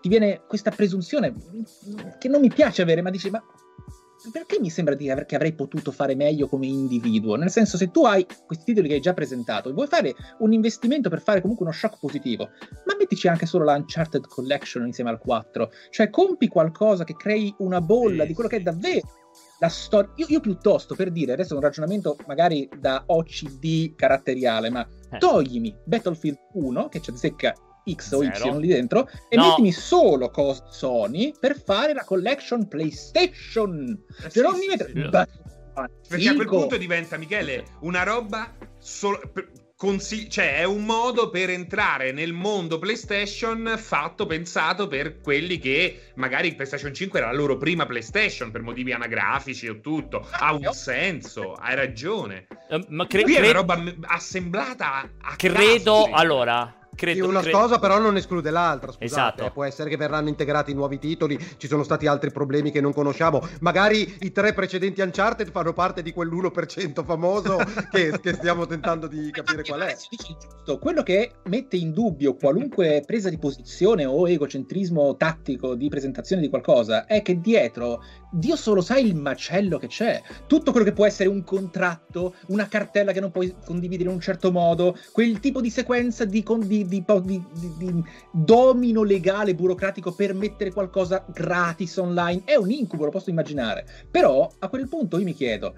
ti 0.01 0.09
viene 0.09 0.43
questa 0.47 0.71
presunzione 0.71 1.35
che 2.19 2.29
non 2.29 2.41
mi 2.41 2.49
piace 2.49 2.83
avere, 2.83 3.03
ma 3.03 3.11
dici, 3.11 3.31
ma 3.31 3.43
perché 4.33 4.59
mi 4.61 4.71
sembra 4.71 4.95
di 4.95 5.11
aver, 5.11 5.27
che 5.27 5.35
avrei 5.37 5.55
potuto 5.55 5.93
fare 5.93 6.15
meglio 6.15 6.49
come 6.49 6.67
individuo? 6.67 7.37
Nel 7.37 7.51
senso, 7.51 7.77
se 7.77 7.91
tu 7.91 8.05
hai 8.05 8.27
questi 8.47 8.65
titoli 8.65 8.89
che 8.89 8.95
hai 8.95 9.01
già 9.01 9.15
presentato 9.15 9.69
e 9.69 9.73
vuoi 9.73 9.87
fare 9.87 10.15
un 10.39 10.53
investimento 10.53 11.09
per 11.09 11.21
fare 11.21 11.41
comunque 11.41 11.65
uno 11.67 11.75
shock 11.75 11.99
positivo, 11.99 12.49
ma 12.85 12.97
mettici 12.99 13.29
anche 13.29 13.47
solo 13.47 13.65
la 13.65 13.75
Uncharted 13.75 14.27
Collection 14.27 14.87
insieme 14.87 15.11
al 15.11 15.19
4. 15.19 15.71
Cioè, 15.91 16.11
compi 16.11 16.49
qualcosa 16.49 17.05
che 17.05 17.15
crei 17.15 17.55
una 17.59 17.81
bolla 17.81 18.23
sì, 18.23 18.29
di 18.29 18.35
quello 18.35 18.49
sì. 18.49 18.57
che 18.57 18.61
è 18.61 18.65
davvero 18.65 19.09
la 19.59 19.69
storia. 19.69 20.11
Io, 20.17 20.27
io, 20.29 20.41
piuttosto, 20.41 20.95
per 20.95 21.11
dire, 21.11 21.33
adesso 21.33 21.53
è 21.53 21.57
un 21.57 21.63
ragionamento 21.63 22.17
magari 22.27 22.69
da 22.79 23.03
OCD 23.07 23.95
caratteriale, 23.95 24.71
ma 24.71 24.87
eh. 25.11 25.19
toglimi 25.19 25.75
Battlefield 25.85 26.39
1, 26.55 26.89
che 26.89 27.01
ci 27.01 27.11
azzecca 27.11 27.55
X 27.95 28.13
o 28.13 28.23
Y 28.23 28.31
lì 28.59 28.69
dentro 28.69 29.09
e 29.29 29.37
no. 29.37 29.49
mettimi 29.49 29.73
solo 29.73 30.31
cose 30.31 30.65
Sony 30.71 31.33
per 31.39 31.61
fare 31.63 31.93
la 31.93 32.05
collection 32.05 32.67
PlayStation. 32.67 33.97
Eh, 34.25 34.31
cioè, 34.31 34.43
non 34.43 34.55
sì, 34.55 34.61
mi 34.61 34.67
metto... 34.67 34.87
Sì, 34.87 35.09
Perché 36.09 36.29
a 36.31 36.35
quel 36.35 36.47
punto 36.49 36.77
diventa, 36.79 37.17
Michele, 37.17 37.65
una 37.81 38.03
roba 38.03 38.53
solo... 38.79 39.21
Consi- 39.79 40.31
cioè 40.31 40.57
è 40.57 40.65
un 40.65 40.87
modo 40.87 41.29
per 41.29 41.51
entrare 41.51 42.11
nel 42.11 42.33
mondo 42.33 42.79
PlayStation 42.79 43.75
fatto, 43.77 44.25
pensato 44.25 44.87
per 44.87 45.21
quelli 45.21 45.59
che 45.59 46.13
magari 46.15 46.55
PlayStation 46.55 46.95
5 46.95 47.19
era 47.19 47.31
la 47.31 47.37
loro 47.37 47.59
prima 47.59 47.85
PlayStation 47.85 48.51
per 48.51 48.63
motivi 48.63 48.93
anagrafici 48.93 49.69
o 49.69 49.81
tutto. 49.81 50.27
Ha 50.31 50.55
un 50.55 50.73
senso, 50.73 51.53
hai 51.53 51.75
ragione. 51.75 52.47
Uh, 52.71 52.87
ma 52.89 53.07
cre- 53.07 53.25
Qui 53.25 53.35
è 53.35 53.41
una 53.41 53.53
roba 53.53 53.85
assemblata 54.07 55.11
a 55.21 55.37
Credo, 55.37 56.05
cazzo, 56.05 56.15
allora, 56.15 56.86
credo, 56.97 57.25
sì, 57.25 57.29
una 57.29 57.41
credo... 57.41 57.59
cosa 57.59 57.79
però 57.79 57.99
non 57.99 58.17
esclude 58.17 58.51
l'altra, 58.51 58.91
scusate. 58.91 59.05
Esatto. 59.05 59.45
Eh, 59.45 59.51
può 59.53 59.65
essere 59.65 59.89
che 59.89 59.97
verranno 59.97 60.29
integrati 60.29 60.75
nuovi 60.75 60.99
titoli, 60.99 61.39
ci 61.59 61.69
sono 61.69 61.85
stati 61.85 62.09
altri 62.09 62.33
problemi 62.33 62.73
che 62.73 62.81
non 62.81 62.93
conosciamo. 62.93 63.47
Magari 63.61 64.17
i 64.21 64.33
tre 64.33 64.53
precedenti 64.53 65.01
Uncharted 65.01 65.51
fanno 65.51 65.73
parte 65.73 66.03
di 66.03 66.13
quell'1% 66.13 67.05
famoso 67.05 67.59
che, 67.93 68.19
che, 68.21 68.33
stiamo 68.33 68.67
tentando 68.67 69.07
di 69.07 69.31
capire 69.31 69.63
qual 69.63 69.83
è. 69.83 69.97
Giusto. 69.97 70.79
Quello 70.79 71.03
che 71.03 71.37
mette 71.45 71.77
in 71.77 71.93
dubbio 71.93 72.35
qualunque 72.35 73.03
presa 73.07 73.29
di 73.29 73.39
posizione 73.39 74.05
o 74.05 74.29
egocentrismo 74.29 75.17
tattico 75.17 75.75
di 75.75 75.89
presentazione 75.89 76.43
di 76.43 76.49
qualcosa 76.49 77.07
è 77.07 77.23
che 77.23 77.39
dietro 77.39 78.03
Dio 78.31 78.57
solo 78.57 78.81
sa 78.81 78.99
il 78.99 79.15
macello 79.15 79.79
che 79.79 79.87
c'è. 79.87 80.21
Tutto 80.47 80.71
quello 80.71 80.87
che 80.87 80.93
può 80.93 81.07
essere 81.07 81.29
un 81.29 81.45
contratto, 81.45 82.35
una 82.49 82.69
cartella 82.69 83.13
che 83.13 83.21
non 83.21 83.31
puoi 83.31 83.55
condividere 83.65 84.09
in 84.09 84.15
un 84.15 84.21
certo 84.21 84.51
modo, 84.51 84.97
quel 85.13 85.41
tipo 85.41 85.61
di 85.61 85.71
sequenza 85.71 86.25
di, 86.25 86.45
di, 86.59 86.87
di, 86.87 87.05
di 87.79 88.05
domino 88.33 89.03
legale 89.03 89.55
burocratico 89.55 90.13
per 90.13 90.35
mettere 90.35 90.73
qualcosa 90.73 91.25
gratis 91.33 91.97
online 91.97 92.43
è 92.45 92.57
un 92.57 92.71
incubo, 92.71 93.05
lo 93.05 93.11
posso 93.11 93.31
immaginare. 93.31 93.87
Però 94.11 94.51
a 94.59 94.69
quel 94.69 94.89
punto 94.89 95.19
io 95.19 95.25
mi 95.25 95.35
chiedo 95.35 95.75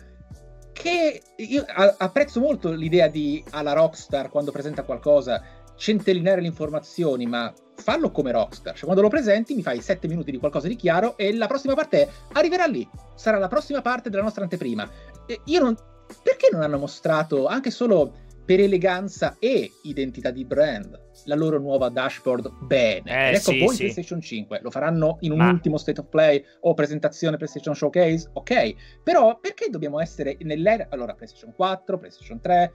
che 0.73 1.23
io 1.37 1.65
apprezzo 1.97 2.39
molto 2.39 2.71
l'idea 2.71 3.09
di 3.09 3.43
alla 3.51 3.73
Rockstar 3.73 4.31
quando 4.31 4.53
presenta 4.53 4.85
qualcosa 4.85 5.43
centellinare 5.79 6.41
le 6.43 6.49
informazioni, 6.49 7.25
ma 7.25 7.53
fallo 7.77 8.11
come 8.11 8.33
Rockstar. 8.33 8.75
Cioè, 8.75 8.85
quando 8.85 9.01
lo 9.01 9.09
presenti, 9.09 9.55
mi 9.55 9.63
fai 9.63 9.81
7 9.81 10.09
minuti 10.09 10.31
di 10.31 10.39
qualcosa 10.39 10.69
di 10.69 10.77
chiaro 10.77 11.17
e 11.17 11.35
la 11.35 11.47
prossima 11.47 11.75
parte 11.75 12.11
arriverà 12.33 12.67
lì. 12.67 12.87
Sarà 13.15 13.39
la 13.39 13.49
prossima 13.49 13.81
parte 13.81 14.11
della 14.11 14.23
nostra 14.23 14.43
anteprima. 14.43 14.87
E 15.27 15.41
io 15.45 15.61
non. 15.61 15.77
Perché 16.23 16.49
non 16.51 16.63
hanno 16.63 16.79
mostrato 16.79 17.47
anche 17.47 17.71
solo 17.71 18.27
per 18.45 18.61
eleganza 18.61 19.37
e 19.39 19.71
identità 19.83 20.31
di 20.31 20.43
brand 20.47 20.99
la 21.27 21.35
loro 21.35 21.59
nuova 21.59 21.91
dashboard 21.91 22.51
bene? 22.63 23.31
Eh, 23.31 23.35
ecco 23.35 23.51
sì, 23.51 23.59
voi 23.59 23.75
sì. 23.75 23.83
PlayStation 23.83 24.23
5 24.23 24.61
lo 24.63 24.71
faranno 24.71 25.19
in 25.21 25.33
un 25.33 25.39
Ma... 25.39 25.51
ultimo 25.51 25.77
state 25.77 26.01
of 26.01 26.09
play 26.09 26.43
o 26.61 26.73
presentazione 26.73 27.37
PlayStation 27.37 27.75
Showcase? 27.75 28.31
Ok, 28.33 29.03
però 29.03 29.39
perché 29.39 29.69
dobbiamo 29.69 30.01
essere 30.01 30.39
nell'era. 30.41 30.87
Allora, 30.89 31.13
PlayStation 31.13 31.53
4, 31.55 31.99
PlayStation 31.99 32.41
3 32.41 32.73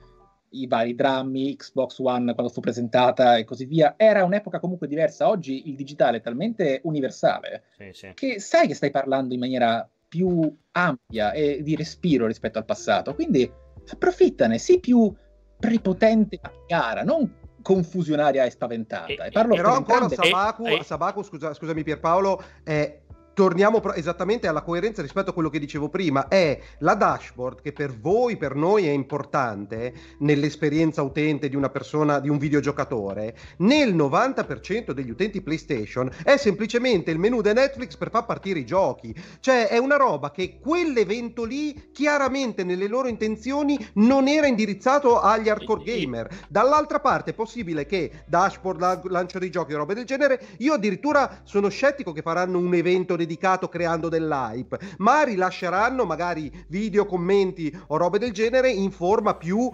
i 0.60 0.66
vari 0.66 0.94
drammi, 0.94 1.56
Xbox 1.56 1.98
One 1.98 2.34
quando 2.34 2.52
fu 2.52 2.60
presentata 2.60 3.36
e 3.36 3.44
così 3.44 3.64
via. 3.64 3.94
Era 3.96 4.24
un'epoca 4.24 4.60
comunque 4.60 4.86
diversa. 4.86 5.28
Oggi 5.28 5.68
il 5.68 5.76
digitale 5.76 6.18
è 6.18 6.20
talmente 6.20 6.80
universale 6.84 7.64
sì, 7.76 7.90
sì. 7.92 8.12
che 8.14 8.40
sai 8.40 8.66
che 8.66 8.74
stai 8.74 8.90
parlando 8.90 9.34
in 9.34 9.40
maniera 9.40 9.88
più 10.08 10.54
ampia 10.72 11.32
e 11.32 11.62
di 11.62 11.74
respiro 11.74 12.26
rispetto 12.26 12.58
al 12.58 12.64
passato. 12.64 13.14
Quindi 13.14 13.50
approfittane, 13.90 14.58
sii 14.58 14.80
più 14.80 15.12
prepotente 15.58 16.38
a 16.40 16.52
gara, 16.66 17.02
non 17.02 17.42
confusionaria 17.62 18.44
e 18.44 18.50
spaventata. 18.50 19.06
E, 19.06 19.18
e 19.26 19.30
parlo 19.30 19.56
però 19.56 19.74
ancora. 19.74 20.08
Sabaku, 20.08 20.66
e, 20.66 20.84
Sabaku 20.84 21.22
scusa, 21.22 21.54
scusami 21.54 21.82
Pierpaolo, 21.82 22.42
è 22.62 23.00
torniamo 23.34 23.80
pro- 23.80 23.94
esattamente 23.94 24.46
alla 24.46 24.62
coerenza 24.62 25.02
rispetto 25.02 25.30
a 25.30 25.32
quello 25.32 25.50
che 25.50 25.58
dicevo 25.58 25.88
prima, 25.88 26.28
è 26.28 26.58
la 26.78 26.94
dashboard 26.94 27.60
che 27.60 27.72
per 27.72 27.96
voi, 27.96 28.36
per 28.36 28.54
noi 28.54 28.86
è 28.86 28.90
importante 28.90 29.92
nell'esperienza 30.18 31.02
utente 31.02 31.48
di 31.48 31.56
una 31.56 31.68
persona, 31.68 32.20
di 32.20 32.28
un 32.28 32.38
videogiocatore, 32.38 33.36
nel 33.58 33.94
90% 33.94 34.92
degli 34.92 35.10
utenti 35.10 35.42
PlayStation 35.42 36.10
è 36.22 36.36
semplicemente 36.36 37.10
il 37.10 37.18
menu 37.18 37.40
di 37.40 37.52
Netflix 37.52 37.96
per 37.96 38.10
far 38.10 38.24
partire 38.24 38.60
i 38.60 38.66
giochi. 38.66 39.14
Cioè 39.40 39.68
è 39.68 39.78
una 39.78 39.96
roba 39.96 40.30
che 40.30 40.58
quell'evento 40.58 41.44
lì 41.44 41.90
chiaramente 41.92 42.64
nelle 42.64 42.88
loro 42.88 43.08
intenzioni 43.08 43.78
non 43.94 44.28
era 44.28 44.46
indirizzato 44.46 45.20
agli 45.20 45.48
hardcore 45.48 45.82
gamer. 45.82 46.28
Dall'altra 46.48 47.00
parte 47.00 47.30
è 47.30 47.34
possibile 47.34 47.86
che 47.86 48.22
dashboard, 48.26 49.10
lancio 49.10 49.38
dei 49.38 49.50
giochi 49.50 49.74
o 49.74 49.78
robe 49.78 49.94
del 49.94 50.04
genere, 50.04 50.40
io 50.58 50.74
addirittura 50.74 51.40
sono 51.44 51.68
scettico 51.68 52.12
che 52.12 52.22
faranno 52.22 52.58
un 52.58 52.74
evento 52.74 53.16
dedicato 53.24 53.68
creando 53.68 54.08
dell'hype, 54.08 54.78
ma 54.98 55.22
rilasceranno 55.22 56.04
magari 56.04 56.52
video, 56.68 57.06
commenti 57.06 57.74
o 57.88 57.96
robe 57.96 58.18
del 58.18 58.32
genere 58.32 58.70
in 58.70 58.90
forma 58.90 59.34
più 59.34 59.70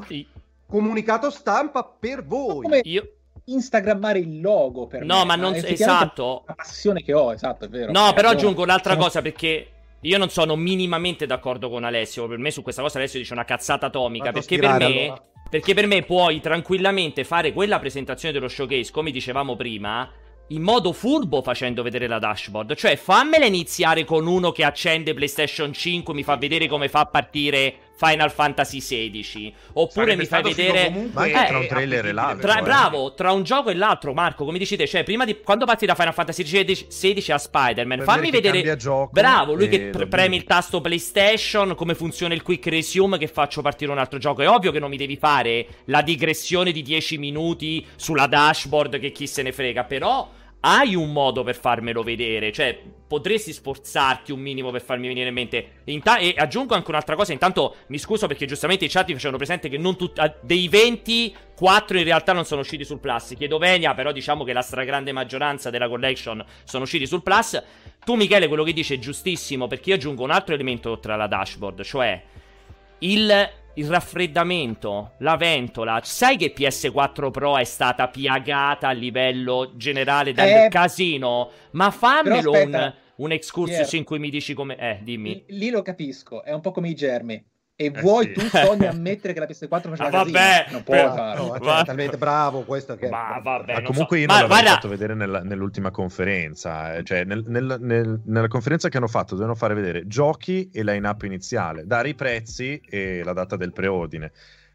comunicato 0.66 1.30
stampa 1.30 1.84
per 1.84 2.24
voi. 2.24 2.62
Come 2.62 2.80
io 2.84 3.14
instagrammare 3.44 4.18
il 4.20 4.40
logo 4.40 4.86
per 4.86 5.04
no, 5.04 5.20
me, 5.20 5.24
ma 5.24 5.36
non 5.36 5.54
esatto. 5.54 6.44
La 6.46 6.54
passione 6.54 7.02
che 7.02 7.12
ho, 7.12 7.32
esatto, 7.32 7.64
è 7.64 7.68
vero. 7.68 7.90
No, 7.92 8.10
è 8.10 8.14
però 8.14 8.28
vero. 8.28 8.40
aggiungo 8.40 8.62
un'altra 8.62 8.96
cosa 8.96 9.20
perché 9.22 9.68
io 10.00 10.18
non 10.18 10.30
sono 10.30 10.56
minimamente 10.56 11.26
d'accordo 11.26 11.68
con 11.68 11.84
Alessio. 11.84 12.26
Per 12.26 12.38
me 12.38 12.50
su 12.50 12.62
questa 12.62 12.82
cosa 12.82 12.98
Alessio 12.98 13.18
dice 13.18 13.32
una 13.32 13.44
cazzata 13.44 13.86
atomica. 13.86 14.32
Perché 14.32 14.58
per 14.58 14.78
me. 14.78 14.84
Allora. 14.84 15.24
Perché 15.50 15.74
per 15.74 15.88
me 15.88 16.02
puoi 16.04 16.40
tranquillamente 16.40 17.24
fare 17.24 17.52
quella 17.52 17.80
presentazione 17.80 18.32
dello 18.32 18.46
showcase, 18.46 18.92
come 18.92 19.10
dicevamo 19.10 19.56
prima, 19.56 20.08
in 20.50 20.62
modo 20.62 20.92
furbo 20.92 21.42
facendo 21.42 21.82
vedere 21.82 22.06
la 22.06 22.18
dashboard. 22.18 22.74
Cioè, 22.74 22.96
fammela 22.96 23.44
iniziare 23.44 24.04
con 24.04 24.26
uno 24.26 24.50
che 24.52 24.64
accende 24.64 25.14
PlayStation 25.14 25.72
5, 25.72 26.12
mi 26.14 26.22
fa 26.22 26.36
vedere 26.36 26.66
come 26.66 26.88
fa 26.88 27.00
a 27.00 27.06
partire 27.06 27.74
Final 28.00 28.32
Fantasy 28.32 28.78
XVI. 28.78 29.54
Oppure 29.74 29.90
Sarebbe 30.06 30.22
mi 30.22 30.26
fai 30.26 30.42
vedere. 30.42 31.10
Anche 31.12 31.44
Eh, 31.44 31.46
tra 31.46 31.58
un 31.58 31.66
trailer 31.66 32.06
e 32.06 32.12
l'altro. 32.12 32.40
Tra, 32.48 32.58
eh. 32.58 32.62
bravo, 32.62 33.12
tra 33.14 33.30
un 33.32 33.42
gioco 33.42 33.68
e 33.68 33.74
l'altro, 33.74 34.14
Marco, 34.14 34.44
come 34.46 34.58
dici 34.58 34.74
te, 34.74 34.86
cioè, 34.86 35.04
prima 35.04 35.24
di 35.24 35.38
quando 35.40 35.66
parti 35.66 35.84
da 35.86 35.94
Final 35.94 36.14
Fantasy 36.14 36.42
XVI 36.42 37.32
a 37.32 37.38
Spider-Man, 37.38 37.98
Per 37.98 38.06
fammi 38.06 38.30
vedere 38.30 38.76
gioco 38.76 39.10
bravo, 39.12 39.52
lui 39.52 39.66
e 39.66 39.68
che 39.68 39.78
pre- 39.90 40.06
premi 40.06 40.30
vedi. 40.30 40.36
il 40.38 40.44
tasto 40.44 40.80
PlayStation, 40.80 41.74
come 41.74 41.94
funziona 41.94 42.32
il 42.34 42.42
quick 42.42 42.66
resume 42.68 43.18
che 43.18 43.28
faccio 43.28 43.60
partire 43.60 43.92
un 43.92 43.98
altro 43.98 44.18
gioco. 44.18 44.42
È 44.42 44.48
ovvio 44.48 44.72
che 44.72 44.78
non 44.80 44.88
mi 44.88 44.96
devi 44.96 45.16
fare 45.16 45.66
la 45.84 46.00
digressione 46.00 46.72
di 46.72 46.82
10 46.82 47.18
minuti 47.18 47.86
sulla 47.96 48.26
dashboard 48.26 48.98
che 48.98 49.12
chi 49.12 49.26
se 49.26 49.42
ne 49.42 49.52
frega, 49.52 49.84
però 49.84 50.28
hai 50.60 50.94
un 50.94 51.12
modo 51.12 51.42
per 51.42 51.56
farmelo 51.56 52.02
vedere, 52.02 52.52
cioè 52.52 52.78
potresti 53.06 53.52
sforzarti 53.52 54.30
un 54.30 54.40
minimo 54.40 54.70
per 54.70 54.82
farmi 54.82 55.08
venire 55.08 55.28
in 55.28 55.34
mente. 55.34 55.80
Inta- 55.84 56.18
e 56.18 56.34
aggiungo 56.36 56.74
anche 56.74 56.90
un'altra 56.90 57.16
cosa, 57.16 57.32
intanto 57.32 57.76
mi 57.88 57.98
scuso 57.98 58.26
perché 58.26 58.46
giustamente 58.46 58.84
i 58.84 58.88
chat 58.88 59.08
mi 59.08 59.14
facevano 59.14 59.38
presente 59.38 59.68
che 59.68 59.78
non 59.78 59.96
tutti 59.96 60.20
dei 60.42 60.68
20 60.68 61.34
4 61.60 61.98
in 61.98 62.04
realtà 62.04 62.32
non 62.32 62.46
sono 62.46 62.62
usciti 62.62 62.84
sul 62.84 63.00
Plus. 63.00 63.34
Chiedo 63.36 63.58
venia, 63.58 63.92
però 63.92 64.12
diciamo 64.12 64.44
che 64.44 64.54
la 64.54 64.62
stragrande 64.62 65.12
maggioranza 65.12 65.68
della 65.68 65.88
collection 65.88 66.42
sono 66.64 66.84
usciti 66.84 67.06
sul 67.06 67.22
Plus. 67.22 67.62
Tu 68.02 68.14
Michele 68.14 68.48
quello 68.48 68.64
che 68.64 68.72
dici 68.72 68.94
è 68.94 68.98
giustissimo 68.98 69.66
perché 69.66 69.90
io 69.90 69.96
aggiungo 69.96 70.22
un 70.22 70.30
altro 70.30 70.54
elemento 70.54 70.90
oltre 70.90 71.12
alla 71.12 71.26
dashboard, 71.26 71.82
cioè 71.82 72.22
il 73.00 73.50
il 73.74 73.88
raffreddamento, 73.88 75.12
la 75.18 75.36
ventola. 75.36 76.00
Sai 76.02 76.36
che 76.36 76.52
PS4 76.56 77.30
Pro 77.30 77.56
è 77.56 77.64
stata 77.64 78.08
piagata 78.08 78.88
a 78.88 78.92
livello 78.92 79.72
generale 79.76 80.32
dal 80.32 80.48
Eh, 80.48 80.68
casino? 80.68 81.50
Ma 81.72 81.90
fammelo 81.90 82.50
un, 82.52 82.94
un 83.16 83.32
excursus 83.32 83.88
Pier. 83.88 83.94
in 83.94 84.04
cui 84.04 84.18
mi 84.18 84.30
dici 84.30 84.54
come... 84.54 84.76
Eh, 84.76 84.98
dimmi. 85.02 85.44
Lì 85.48 85.70
lo 85.70 85.82
capisco, 85.82 86.42
è 86.42 86.52
un 86.52 86.60
po' 86.60 86.72
come 86.72 86.88
i 86.88 86.94
germi. 86.94 87.42
E 87.80 87.86
Eh 87.86 87.90
vuoi 88.02 88.24
sì. 88.26 88.32
tu, 88.32 88.40
Sony, 88.42 88.84
ammettere 88.84 89.32
che 89.32 89.40
la 89.40 89.46
PS4 89.46 89.68
faceva 89.68 90.08
Ah, 90.08 90.10
casino? 90.10 90.38
vabbè, 90.38 90.66
Non 90.70 90.82
puoi 90.82 90.98
però- 90.98 91.14
farlo. 91.14 91.42
No, 91.46 91.52
cioè, 91.54 91.60
Va- 91.60 91.80
è 91.80 91.84
talmente 91.86 92.16
bravo 92.18 92.62
questo 92.64 92.94
che... 92.96 93.08
Ma 93.08 93.40
vabbè, 93.42 93.72
Ma 93.72 93.78
non 93.78 93.84
comunque 93.84 94.16
so. 94.18 94.22
io 94.22 94.26
Ma 94.26 94.32
non 94.40 94.42
l'avrei 94.42 94.58
guarda- 94.62 94.70
fatto 94.74 94.88
vedere 94.88 95.14
nella- 95.14 95.42
nell'ultima 95.42 95.90
conferenza. 95.90 96.94
eh. 96.96 97.04
Cioè, 97.04 97.24
nel- 97.24 97.44
nel- 97.46 97.78
nel- 97.80 98.20
nella 98.26 98.48
conferenza 98.48 98.90
che 98.90 98.98
hanno 98.98 99.06
fatto 99.08 99.30
dovevano 99.32 99.54
fare 99.56 99.72
vedere 99.72 100.06
giochi 100.06 100.68
e 100.70 100.84
line-up 100.84 101.22
iniziale, 101.22 101.86
dare 101.86 102.10
i 102.10 102.14
prezzi 102.14 102.78
e 102.86 103.22
la 103.24 103.32
data 103.32 103.56
del 103.56 103.72
preordine. 103.72 104.30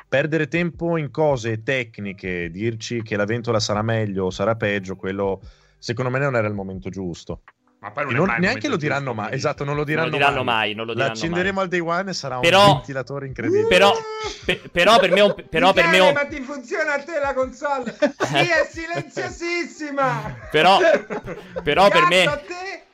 Perdere 0.09 0.47
tempo 0.47 0.97
in 0.97 1.11
cose 1.11 1.61
tecniche, 1.61 2.49
dirci 2.49 3.03
che 3.03 3.15
la 3.17 3.25
ventola 3.25 3.59
sarà 3.59 3.83
meglio 3.83 4.25
o 4.25 4.29
sarà 4.31 4.55
peggio, 4.55 4.95
quello 4.95 5.41
secondo 5.77 6.09
me 6.09 6.17
non 6.17 6.35
era 6.35 6.47
il 6.47 6.53
momento 6.55 6.89
giusto. 6.89 7.41
Ma 7.85 7.91
poi 7.91 8.05
non 8.05 8.13
non- 8.15 8.25
mai 8.25 8.39
neanche 8.39 8.67
lo 8.67 8.77
diranno 8.77 9.13
mai, 9.13 9.31
esatto, 9.33 9.63
non 9.63 9.75
lo 9.75 9.83
diranno, 9.83 10.09
Non 10.09 10.19
lo 10.19 10.25
diranno 10.25 10.43
mai, 10.43 10.73
non 10.73 10.87
lo 10.87 10.93
diranno 10.93 11.11
L'accenderemo 11.13 11.53
mai. 11.53 11.63
al 11.65 11.69
day 11.69 11.79
one 11.81 12.09
e 12.09 12.13
sarà 12.13 12.39
Però- 12.39 12.65
un 12.67 12.73
ventilatore 12.77 13.27
incredibile. 13.27 13.67
Però, 13.67 13.93
pe- 14.43 14.61
però 14.71 14.97
per 14.97 15.11
me 15.11 15.19
è 15.19 15.23
un... 15.23 15.35
Però 15.47 15.71
per 15.71 15.85
me 15.89 15.97
è 15.97 15.99
un- 15.99 16.13
ma 16.13 16.25
ti 16.25 16.41
funziona 16.41 16.95
a 16.95 17.03
te 17.03 17.19
la 17.21 17.33
console? 17.35 17.95
Sì, 18.25 18.37
è 18.37 18.67
silenziosissima! 18.67 20.35
Però, 20.49 20.79
però 21.63 21.87
per 21.89 22.07
me... 22.07 22.23
a 22.25 22.37
te? 22.37 22.84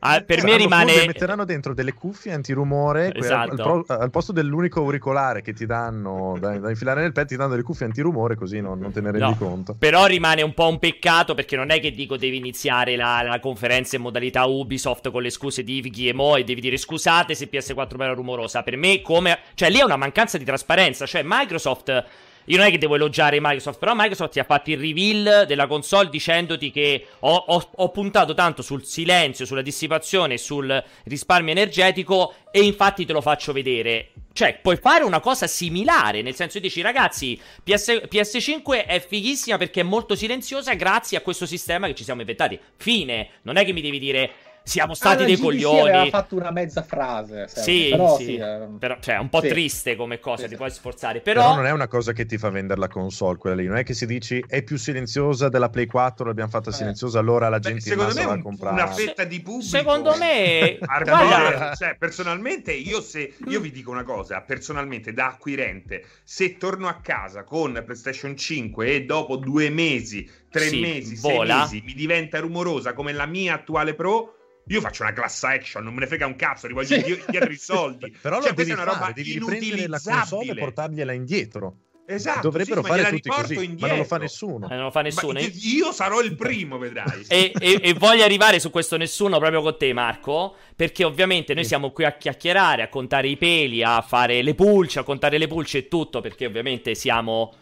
Ah, 0.00 0.20
per 0.20 0.42
me 0.42 0.56
rimane... 0.56 1.02
e 1.02 1.06
metteranno 1.06 1.44
dentro 1.44 1.74
delle 1.74 1.92
cuffie 1.92 2.32
antirumore 2.32 3.14
Esatto. 3.14 3.50
al, 3.50 3.56
pro- 3.56 3.96
al 3.96 4.10
posto 4.10 4.32
dell'unico 4.32 4.80
auricolare 4.80 5.42
che 5.42 5.52
ti 5.52 5.66
danno 5.66 6.36
da, 6.40 6.58
da 6.58 6.70
infilare 6.70 7.02
nel 7.02 7.12
petto 7.12 7.28
ti 7.28 7.36
danno 7.36 7.50
delle 7.50 7.62
cuffie 7.62 7.86
antirumore 7.86 8.34
così 8.34 8.60
non, 8.60 8.78
non 8.78 8.92
te 8.92 9.00
ne 9.00 9.10
rendi 9.10 9.26
No, 9.28 9.36
conto 9.36 9.74
Però 9.78 10.06
rimane 10.06 10.42
un 10.42 10.54
po' 10.54 10.68
un 10.68 10.78
peccato 10.78 11.34
perché 11.34 11.56
non 11.56 11.70
è 11.70 11.80
che 11.80 11.92
dico 11.92 12.16
devi 12.16 12.36
iniziare 12.36 12.96
la, 12.96 13.22
la 13.22 13.40
conferenza 13.40 13.96
in 13.96 14.02
modalità 14.02 14.44
Ubisoft 14.46 15.10
con 15.10 15.22
le 15.22 15.30
scuse 15.30 15.62
di 15.62 15.76
Ivghi 15.76 16.08
e 16.08 16.14
Mo 16.14 16.36
e 16.36 16.44
devi 16.44 16.60
dire 16.60 16.76
scusate 16.76 17.34
se 17.34 17.48
PS4 17.50 18.00
era 18.00 18.14
rumorosa. 18.14 18.62
Per 18.62 18.76
me 18.76 19.02
come... 19.02 19.38
Cioè 19.54 19.70
lì 19.70 19.78
è 19.78 19.84
una 19.84 19.96
mancanza 19.96 20.38
di 20.38 20.44
trasparenza. 20.44 21.06
Cioè 21.06 21.22
Microsoft 21.24 22.04
io 22.48 22.56
non 22.56 22.66
è 22.66 22.70
che 22.70 22.78
devo 22.78 22.94
elogiare 22.94 23.38
Microsoft, 23.40 23.78
però 23.78 23.92
Microsoft 23.94 24.32
ti 24.32 24.40
ha 24.40 24.44
fatto 24.44 24.70
il 24.70 24.78
reveal 24.78 25.46
della 25.46 25.66
console 25.66 26.08
dicendoti 26.08 26.70
che 26.70 27.06
ho, 27.20 27.34
ho, 27.34 27.70
ho 27.74 27.90
puntato 27.90 28.32
tanto 28.32 28.62
sul 28.62 28.84
silenzio, 28.84 29.44
sulla 29.44 29.60
dissipazione, 29.62 30.38
sul 30.38 30.82
risparmio 31.04 31.52
energetico 31.52 32.34
e 32.50 32.62
infatti 32.62 33.04
te 33.04 33.12
lo 33.12 33.20
faccio 33.20 33.52
vedere. 33.52 34.12
Cioè, 34.32 34.60
puoi 34.62 34.76
fare 34.76 35.04
una 35.04 35.20
cosa 35.20 35.46
similare, 35.46 36.22
nel 36.22 36.34
senso 36.34 36.58
dici 36.58 36.80
ragazzi, 36.80 37.38
PS, 37.62 38.02
PS5 38.08 38.86
è 38.86 39.04
fighissima 39.06 39.58
perché 39.58 39.80
è 39.80 39.84
molto 39.84 40.14
silenziosa 40.14 40.74
grazie 40.74 41.18
a 41.18 41.22
questo 41.22 41.44
sistema 41.44 41.86
che 41.86 41.94
ci 41.94 42.04
siamo 42.04 42.20
inventati. 42.20 42.58
Fine, 42.76 43.30
non 43.42 43.56
è 43.56 43.64
che 43.64 43.72
mi 43.72 43.82
devi 43.82 43.98
dire 43.98 44.30
siamo 44.68 44.92
stati 44.92 45.22
ah, 45.22 45.26
dei 45.26 45.34
GDC 45.36 45.42
coglioni. 45.42 45.88
aveva 45.88 46.06
fatto 46.10 46.36
una 46.36 46.50
mezza 46.50 46.82
frase. 46.82 47.48
Sì, 47.48 47.88
però, 47.90 48.16
sì. 48.18 48.24
sì 48.24 48.36
eh... 48.36 48.68
però, 48.78 48.98
cioè, 49.00 49.16
un 49.16 49.30
po' 49.30 49.40
sì. 49.40 49.48
triste 49.48 49.96
come 49.96 50.20
cosa, 50.20 50.42
sì, 50.42 50.50
ti 50.50 50.56
puoi 50.56 50.70
sforzare. 50.70 51.20
Però... 51.20 51.40
però... 51.40 51.54
non 51.54 51.66
è 51.66 51.70
una 51.70 51.88
cosa 51.88 52.12
che 52.12 52.26
ti 52.26 52.36
fa 52.36 52.50
vendere 52.50 52.78
la 52.78 52.88
console, 52.88 53.38
quella 53.38 53.56
lì. 53.56 53.66
Non 53.66 53.76
è 53.76 53.82
che 53.82 53.94
si 53.94 54.04
dici 54.04 54.44
è 54.46 54.62
più 54.62 54.76
silenziosa 54.76 55.48
della 55.48 55.70
Play 55.70 55.86
4, 55.86 56.26
l'abbiamo 56.26 56.50
fatta 56.50 56.68
eh. 56.68 56.74
silenziosa, 56.74 57.18
allora 57.18 57.48
la 57.48 57.58
gente 57.58 57.80
Beh, 57.80 57.88
secondo 57.88 58.14
me 58.14 58.24
va 58.26 58.32
a 58.32 58.42
comprare. 58.42 58.74
Una 58.74 58.92
fetta 58.92 59.24
di 59.24 59.40
pubblico. 59.40 59.68
Secondo 59.68 60.16
me, 60.18 60.78
guarda, 60.84 61.74
cioè, 61.74 61.96
personalmente, 61.98 62.72
io, 62.72 63.00
se, 63.00 63.34
io 63.46 63.60
vi 63.60 63.70
dico 63.70 63.90
una 63.90 64.04
cosa, 64.04 64.42
personalmente, 64.42 65.14
da 65.14 65.28
acquirente, 65.28 66.04
se 66.22 66.58
torno 66.58 66.88
a 66.88 67.00
casa 67.02 67.42
con 67.42 67.72
PlayStation 67.72 68.36
5 68.36 68.86
e 68.86 69.04
dopo 69.06 69.36
due 69.36 69.70
mesi, 69.70 70.28
tre 70.50 70.70
mesi, 70.72 71.16
vola. 71.16 71.66
sei 71.66 71.80
mesi, 71.80 71.82
mi 71.86 71.94
diventa 71.94 72.38
rumorosa 72.38 72.92
come 72.92 73.12
la 73.12 73.26
mia 73.26 73.54
attuale 73.54 73.94
Pro 73.94 74.34
io 74.68 74.80
faccio 74.80 75.02
una 75.02 75.12
class 75.12 75.42
action, 75.44 75.84
non 75.84 75.94
me 75.94 76.00
ne 76.00 76.06
frega 76.06 76.26
un 76.26 76.36
cazzo, 76.36 76.66
li 76.66 76.74
voglio 76.74 76.86
sì. 76.86 77.22
dietro 77.28 77.50
i 77.50 77.56
soldi. 77.56 78.14
Però 78.20 78.40
cioè, 78.42 78.54
questa 78.54 78.72
è 78.72 78.76
una 78.76 78.84
roba 78.84 78.98
fare, 78.98 79.12
devi 79.14 79.32
riprendere 79.32 79.86
la 79.88 80.00
console 80.02 80.52
e 80.52 80.54
portargliela 80.54 81.12
indietro. 81.12 81.76
Esatto, 82.10 82.40
Dovrebbero 82.40 82.82
sì, 82.82 82.88
fare 82.88 83.10
tutti 83.10 83.28
così, 83.28 83.54
indietro. 83.54 83.80
ma 83.80 83.88
non 83.88 83.98
lo 83.98 84.04
fa 84.04 84.16
nessuno. 84.16 84.70
Eh, 84.70 84.74
non 84.74 84.84
lo 84.84 84.90
fa 84.90 85.02
nessuno. 85.02 85.38
io 85.40 85.92
sarò 85.92 86.22
il 86.22 86.34
primo, 86.36 86.78
vedrai. 86.78 87.26
e, 87.28 87.52
e, 87.58 87.80
e, 87.82 87.92
voglio 87.92 88.24
arrivare 88.24 88.60
su 88.60 88.70
questo 88.70 88.96
nessuno 88.96 89.38
proprio 89.38 89.60
con 89.60 89.76
te, 89.76 89.92
Marco, 89.92 90.56
perché 90.74 91.04
ovviamente 91.04 91.52
noi 91.52 91.66
siamo 91.66 91.90
qui 91.90 92.06
a 92.06 92.12
chiacchierare, 92.12 92.80
a 92.80 92.88
contare 92.88 93.28
i 93.28 93.36
peli, 93.36 93.82
a 93.82 94.00
fare 94.00 94.40
le 94.40 94.54
pulce, 94.54 95.00
a 95.00 95.02
contare 95.02 95.36
le 95.36 95.48
pulce 95.48 95.78
e 95.78 95.88
tutto, 95.88 96.22
perché 96.22 96.46
ovviamente 96.46 96.94
siamo 96.94 97.52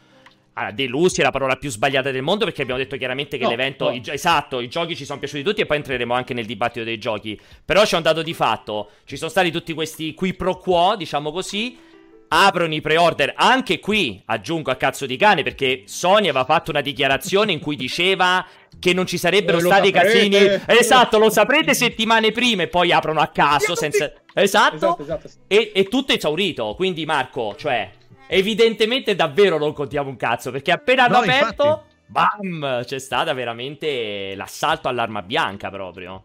allora, 0.58 0.72
delusi 0.72 1.20
è 1.20 1.22
la 1.22 1.30
parola 1.30 1.56
più 1.56 1.68
sbagliata 1.68 2.10
del 2.10 2.22
mondo 2.22 2.46
perché 2.46 2.62
abbiamo 2.62 2.80
detto 2.80 2.96
chiaramente 2.96 3.36
che 3.36 3.44
no, 3.44 3.50
l'evento. 3.50 3.88
No. 3.88 3.94
I, 3.94 4.02
esatto, 4.06 4.60
i 4.60 4.68
giochi 4.68 4.96
ci 4.96 5.04
sono 5.04 5.18
piaciuti 5.18 5.42
tutti 5.42 5.60
e 5.60 5.66
poi 5.66 5.76
entreremo 5.76 6.14
anche 6.14 6.32
nel 6.32 6.46
dibattito 6.46 6.84
dei 6.84 6.98
giochi. 6.98 7.38
Però 7.62 7.82
c'è 7.82 7.96
un 7.96 8.02
dato 8.02 8.22
di 8.22 8.32
fatto: 8.32 8.90
ci 9.04 9.16
sono 9.16 9.28
stati 9.28 9.50
tutti 9.50 9.74
questi 9.74 10.14
qui 10.14 10.32
pro 10.34 10.56
quo, 10.56 10.94
diciamo 10.96 11.30
così. 11.30 11.84
Aprono 12.28 12.74
i 12.74 12.80
pre-order 12.80 13.34
anche 13.36 13.78
qui, 13.78 14.20
aggiungo 14.24 14.72
a 14.72 14.74
cazzo 14.74 15.06
di 15.06 15.16
cane, 15.16 15.44
perché 15.44 15.82
Sony 15.84 16.28
aveva 16.28 16.44
fatto 16.44 16.72
una 16.72 16.80
dichiarazione 16.80 17.52
in 17.52 17.60
cui 17.60 17.76
diceva 17.76 18.44
che 18.80 18.92
non 18.92 19.06
ci 19.06 19.16
sarebbero 19.16 19.60
stati 19.60 19.92
casini. 19.92 20.36
Esatto, 20.66 21.18
lo 21.18 21.30
saprete 21.30 21.72
settimane 21.72 22.32
prima 22.32 22.62
e 22.62 22.68
poi 22.68 22.90
aprono 22.92 23.20
a 23.20 23.28
caso 23.28 23.76
senza. 23.76 24.10
Esatto. 24.34 24.74
esatto, 24.74 25.02
esatto. 25.02 25.28
E, 25.46 25.70
e 25.72 25.84
tutto 25.84 26.14
esaurito. 26.14 26.74
Quindi, 26.74 27.04
Marco, 27.04 27.54
cioè, 27.56 27.90
Evidentemente 28.28 29.14
davvero 29.14 29.58
non 29.58 29.72
contiamo 29.72 30.08
un 30.08 30.16
cazzo, 30.16 30.50
perché 30.50 30.72
appena 30.72 31.04
hanno 31.04 31.18
no, 31.18 31.22
aperto, 31.22 31.64
infatti... 31.64 31.84
bam, 32.06 32.84
c'è 32.84 32.98
stata 32.98 33.32
veramente 33.32 34.34
l'assalto 34.34 34.88
all'arma 34.88 35.22
bianca 35.22 35.70
proprio. 35.70 36.24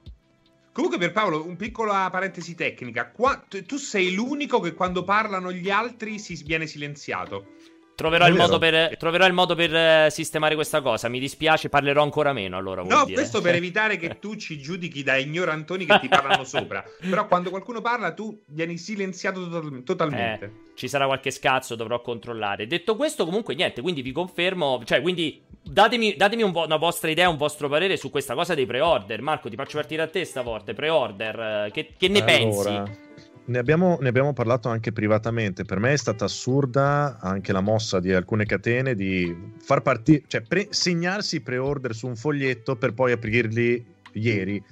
Comunque 0.73 0.97
per 0.97 1.11
Paolo, 1.11 1.45
un 1.45 1.57
piccola 1.57 2.09
parentesi 2.09 2.55
tecnica. 2.55 3.11
Qua, 3.11 3.43
tu 3.65 3.75
sei 3.75 4.13
l'unico 4.13 4.59
che 4.61 4.73
quando 4.73 5.03
parlano 5.03 5.51
gli 5.51 5.69
altri 5.69 6.17
si 6.17 6.41
viene 6.43 6.65
silenziato. 6.65 7.55
Troverò 7.95 8.27
il, 8.27 8.57
per, 8.59 8.97
troverò 8.97 9.27
il, 9.27 9.33
modo 9.33 9.53
per, 9.53 9.75
eh, 9.75 10.07
sistemare 10.09 10.55
questa 10.55 10.81
cosa. 10.81 11.07
Mi 11.07 11.19
dispiace, 11.19 11.69
parlerò 11.69 12.01
ancora 12.01 12.33
meno. 12.33 12.57
Allora, 12.57 12.81
no, 12.81 13.05
dire. 13.05 13.13
questo 13.13 13.41
per 13.41 13.53
evitare 13.55 13.97
che 13.97 14.17
tu 14.19 14.35
ci 14.35 14.59
giudichi 14.59 15.03
da 15.03 15.17
ignorantoni 15.17 15.85
che 15.85 15.99
ti 15.99 16.07
parlano 16.07 16.43
sopra. 16.43 16.83
Però 16.99 17.27
quando 17.27 17.49
qualcuno 17.49 17.81
parla, 17.81 18.13
tu 18.13 18.41
vieni 18.47 18.77
silenziato 18.77 19.47
total- 19.47 19.83
totalmente. 19.83 20.45
Eh, 20.45 20.73
ci 20.75 20.87
sarà 20.87 21.05
qualche 21.05 21.29
scazzo, 21.31 21.75
dovrò 21.75 22.01
controllare. 22.01 22.65
Detto 22.65 22.95
questo, 22.95 23.25
comunque, 23.25 23.53
niente. 23.53 23.81
Quindi 23.81 24.01
vi 24.01 24.11
confermo. 24.11 24.81
Cioè, 24.83 25.01
quindi 25.01 25.43
datemi, 25.61 26.15
datemi 26.15 26.41
un 26.41 26.51
vo- 26.51 26.65
una 26.65 26.77
vostra 26.77 27.11
idea, 27.11 27.29
un 27.29 27.37
vostro 27.37 27.69
parere 27.69 27.97
su 27.97 28.09
questa 28.09 28.33
cosa 28.33 28.55
dei 28.55 28.65
pre-order. 28.65 29.21
Marco, 29.21 29.49
ti 29.49 29.55
faccio 29.55 29.77
partire 29.77 30.01
a 30.01 30.07
te 30.07 30.25
stavolta. 30.25 30.73
Pre-order, 30.73 31.39
eh, 31.39 31.71
che, 31.71 31.93
che 31.97 32.07
ne 32.07 32.21
allora... 32.21 32.83
pensi? 32.83 33.09
Ne 33.43 33.57
abbiamo, 33.57 33.97
ne 33.99 34.09
abbiamo, 34.09 34.33
parlato 34.33 34.69
anche 34.69 34.91
privatamente. 34.91 35.63
Per 35.63 35.79
me 35.79 35.93
è 35.93 35.97
stata 35.97 36.25
assurda 36.25 37.17
anche 37.19 37.51
la 37.51 37.61
mossa 37.61 37.99
di 37.99 38.13
alcune 38.13 38.45
catene 38.45 38.93
di 38.93 39.35
far 39.59 39.81
partire, 39.81 40.23
cioè 40.27 40.41
pre- 40.41 40.67
segnarsi 40.69 41.41
pre-order 41.41 41.95
su 41.95 42.07
un 42.07 42.15
foglietto 42.15 42.75
per 42.75 42.93
poi 42.93 43.11
aprirli 43.11 43.83
ieri. 44.13 44.63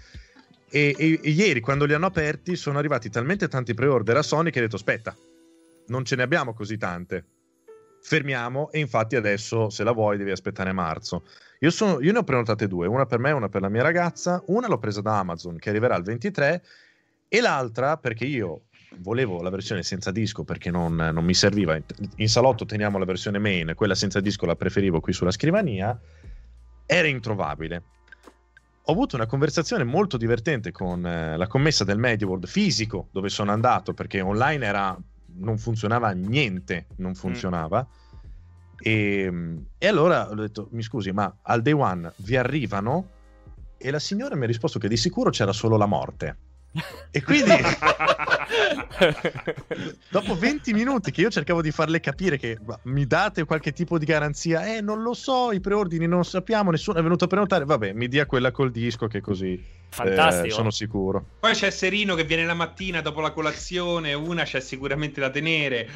E, 0.69 0.95
e, 0.95 1.19
e, 1.21 1.29
ieri, 1.29 1.59
quando 1.61 1.85
li 1.85 1.93
hanno 1.93 2.05
aperti, 2.05 2.55
sono 2.55 2.77
arrivati 2.77 3.09
talmente 3.09 3.47
tanti 3.47 3.73
pre-order 3.73 4.17
a 4.17 4.21
Sony 4.21 4.51
che 4.51 4.59
ha 4.59 4.61
detto: 4.61 4.75
Aspetta, 4.75 5.15
non 5.87 6.05
ce 6.05 6.15
ne 6.15 6.23
abbiamo 6.23 6.53
così 6.53 6.77
tante. 6.77 7.25
Fermiamo. 8.01 8.71
E 8.71 8.79
infatti, 8.79 9.15
adesso, 9.15 9.69
se 9.69 9.83
la 9.83 9.91
vuoi, 9.91 10.17
devi 10.17 10.31
aspettare 10.31 10.71
marzo. 10.71 11.25
Io, 11.59 11.71
sono, 11.71 11.99
io 12.01 12.11
ne 12.11 12.19
ho 12.19 12.23
prenotate 12.23 12.67
due: 12.67 12.85
una 12.85 13.07
per 13.07 13.17
me 13.17 13.29
e 13.29 13.33
una 13.33 13.49
per 13.49 13.61
la 13.61 13.69
mia 13.69 13.81
ragazza. 13.81 14.43
Una 14.45 14.67
l'ho 14.67 14.77
presa 14.77 15.01
da 15.01 15.17
Amazon, 15.17 15.57
che 15.57 15.69
arriverà 15.69 15.95
il 15.95 16.03
23 16.03 16.61
e 17.29 17.41
l'altra 17.41 17.95
perché 17.97 18.25
io 18.25 18.63
volevo 18.97 19.41
la 19.41 19.51
versione 19.51 19.83
senza 19.83 20.11
disco 20.11 20.43
perché 20.43 20.71
non, 20.71 20.95
non, 20.95 21.23
mi 21.23 21.35
serviva. 21.35 21.79
In 22.15 22.27
salotto 22.27 22.65
teniamo 22.65 22.97
la 22.97 23.05
versione 23.05 23.37
main, 23.37 23.73
quella 23.75 23.95
senza 23.95 24.19
disco 24.19 24.47
la 24.47 24.55
preferivo 24.55 24.99
qui 24.99 25.13
sulla 25.13 25.31
scrivania, 25.31 25.97
era 26.85 27.07
introvabile. 27.07 27.83
Ho 28.83 28.91
avuto 28.91 29.15
una 29.15 29.27
conversazione 29.27 29.83
molto 29.83 30.17
divertente 30.17 30.71
con 30.71 31.05
eh, 31.05 31.37
la 31.37 31.45
commessa 31.45 31.83
del 31.83 31.99
MediaWorld 31.99 32.47
fisico 32.47 33.07
dove 33.11 33.29
sono 33.29 33.51
andato 33.51 33.93
perché 33.93 34.19
online 34.21 34.65
era, 34.65 34.97
non 35.35 35.59
funzionava 35.59 36.09
niente, 36.11 36.87
non 36.95 37.11
mm. 37.11 37.13
funzionava. 37.13 37.87
Mm. 37.87 38.07
E, 38.81 39.57
e 39.77 39.87
allora 39.87 40.29
ho 40.29 40.33
detto, 40.33 40.69
mi 40.71 40.81
scusi, 40.81 41.11
ma 41.11 41.31
al 41.43 41.61
day 41.61 41.73
one 41.73 42.11
vi 42.17 42.35
arrivano? 42.35 43.17
E 43.77 43.91
la 43.91 43.99
signora 43.99 44.35
mi 44.35 44.45
ha 44.45 44.47
risposto 44.47 44.79
che 44.79 44.87
di 44.87 44.97
sicuro 44.97 45.29
c'era 45.29 45.53
solo 45.53 45.77
la 45.77 45.85
morte. 45.85 46.37
E 47.11 47.23
quindi 47.23 47.51
dopo 50.09 50.35
20 50.35 50.73
minuti 50.73 51.09
che 51.11 51.21
io 51.21 51.31
cercavo 51.31 51.61
di 51.61 51.71
farle 51.71 51.99
capire 51.99 52.37
che 52.37 52.59
mi 52.83 53.07
date 53.07 53.45
qualche 53.45 53.71
tipo 53.71 53.97
di 53.97 54.05
garanzia, 54.05 54.75
eh 54.75 54.81
non 54.81 55.01
lo 55.01 55.15
so, 55.15 55.51
i 55.51 55.59
preordini 55.59 56.05
non 56.05 56.23
sappiamo, 56.23 56.69
nessuno 56.69 56.99
è 56.99 57.01
venuto 57.01 57.23
a 57.23 57.27
prenotare, 57.27 57.65
vabbè 57.65 57.93
mi 57.93 58.07
dia 58.07 58.27
quella 58.27 58.51
col 58.51 58.69
disco 58.69 59.07
che 59.07 59.21
così 59.21 59.78
Fantastico. 59.89 60.47
Eh, 60.47 60.51
sono 60.51 60.71
sicuro. 60.71 61.23
Poi 61.39 61.53
c'è 61.53 61.69
Serino 61.71 62.15
che 62.15 62.23
viene 62.23 62.45
la 62.45 62.53
mattina 62.53 63.01
dopo 63.01 63.21
la 63.21 63.31
colazione, 63.31 64.13
una 64.13 64.43
c'è 64.43 64.59
sicuramente 64.59 65.19
da 65.19 65.29
tenere. 65.29 65.89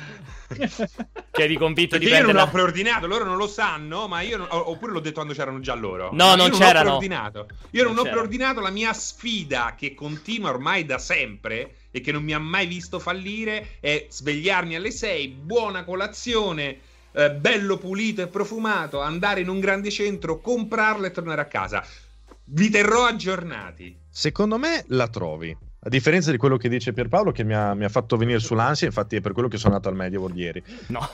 che 1.31 1.43
eri 1.43 1.55
convinto 1.55 1.97
Perché 1.97 2.05
di 2.05 2.11
prendere. 2.11 2.31
Io 2.31 2.33
non 2.33 2.45
l'ho 2.45 2.51
preordinato, 2.51 3.07
loro 3.07 3.23
non 3.23 3.37
lo 3.37 3.47
sanno, 3.47 4.07
ma 4.07 4.21
io 4.21 4.37
non... 4.37 4.47
oppure 4.49 4.91
l'ho 4.91 4.99
detto 4.99 5.15
quando 5.15 5.33
c'erano 5.33 5.59
già 5.59 5.75
loro. 5.75 6.09
No, 6.11 6.25
ma 6.25 6.35
non 6.35 6.51
io 6.51 6.57
c'erano. 6.57 6.89
Non 6.89 6.95
ho 6.95 6.97
preordinato. 6.97 7.47
Io 7.71 7.83
non, 7.83 7.93
non 7.93 8.07
ho 8.07 8.09
preordinato 8.09 8.59
la 8.59 8.71
mia 8.71 8.93
sfida 8.93 9.75
che 9.77 9.93
continua 9.93 10.49
ormai 10.49 10.85
da 10.85 10.97
sempre 10.97 11.75
e 11.91 12.01
che 12.01 12.11
non 12.11 12.23
mi 12.23 12.33
ha 12.33 12.39
mai 12.39 12.65
visto 12.65 12.99
fallire 12.99 13.77
è 13.79 14.07
svegliarmi 14.09 14.75
alle 14.75 14.91
6, 14.91 15.27
buona 15.27 15.83
colazione. 15.83 16.79
Eh, 17.15 17.29
bello 17.29 17.77
pulito 17.77 18.23
e 18.23 18.27
profumato, 18.27 18.99
andare 18.99 19.41
in 19.41 19.47
un 19.47 19.59
grande 19.59 19.91
centro, 19.91 20.39
comprarlo 20.39 21.05
e 21.05 21.11
tornare 21.11 21.41
a 21.41 21.45
casa. 21.45 21.85
Vi 22.45 22.69
terrò 22.69 23.05
aggiornati. 23.05 23.97
Secondo 24.09 24.57
me 24.57 24.83
la 24.87 25.07
trovi. 25.07 25.55
A 25.85 25.89
differenza 25.89 26.31
di 26.31 26.37
quello 26.37 26.57
che 26.57 26.69
dice 26.69 26.93
Pierpaolo, 26.93 27.31
che 27.31 27.43
mi 27.43 27.53
ha, 27.53 27.73
mi 27.73 27.83
ha 27.83 27.89
fatto 27.89 28.15
venire 28.15 28.39
sull'ansia, 28.39 28.87
infatti 28.87 29.17
è 29.17 29.21
per 29.21 29.33
quello 29.33 29.47
che 29.47 29.57
sono 29.57 29.75
andato 29.75 29.89
al 29.89 29.95
Medieval 29.95 30.35
ieri. 30.37 30.63
No, 30.87 31.09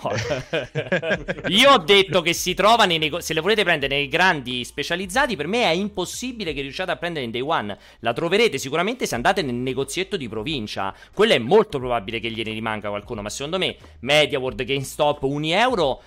io 1.50 1.72
ho 1.72 1.78
detto 1.80 2.22
che 2.22 2.34
si 2.34 2.54
trova 2.54 2.86
nei 2.86 2.98
negozi. 2.98 3.28
Se 3.28 3.34
le 3.34 3.42
volete 3.42 3.64
prendere 3.64 3.96
nei 3.96 4.08
grandi 4.08 4.64
specializzati, 4.64 5.36
per 5.36 5.48
me 5.48 5.64
è 5.64 5.72
impossibile 5.72 6.54
che 6.54 6.62
riusciate 6.62 6.92
a 6.92 6.98
prendere 6.98 7.26
in 7.26 7.32
day 7.32 7.42
one. 7.42 7.78
La 8.00 8.14
troverete 8.14 8.58
sicuramente 8.58 9.08
se 9.08 9.16
andate 9.16 9.42
nel 9.42 9.56
negozietto 9.56 10.18
di 10.18 10.28
provincia. 10.28 10.94
Quello 11.14 11.34
è 11.34 11.40
molto 11.40 11.80
probabile 11.80 12.20
che 12.20 12.30
gliene 12.32 12.52
rimanga 12.52 12.90
qualcuno, 12.90 13.22
ma 13.22 13.30
secondo 13.30 13.58
me 13.58 13.76
MediaWorld, 14.00 14.64
GameStop, 14.64 15.24
1 15.24 15.46
euro 15.48 16.02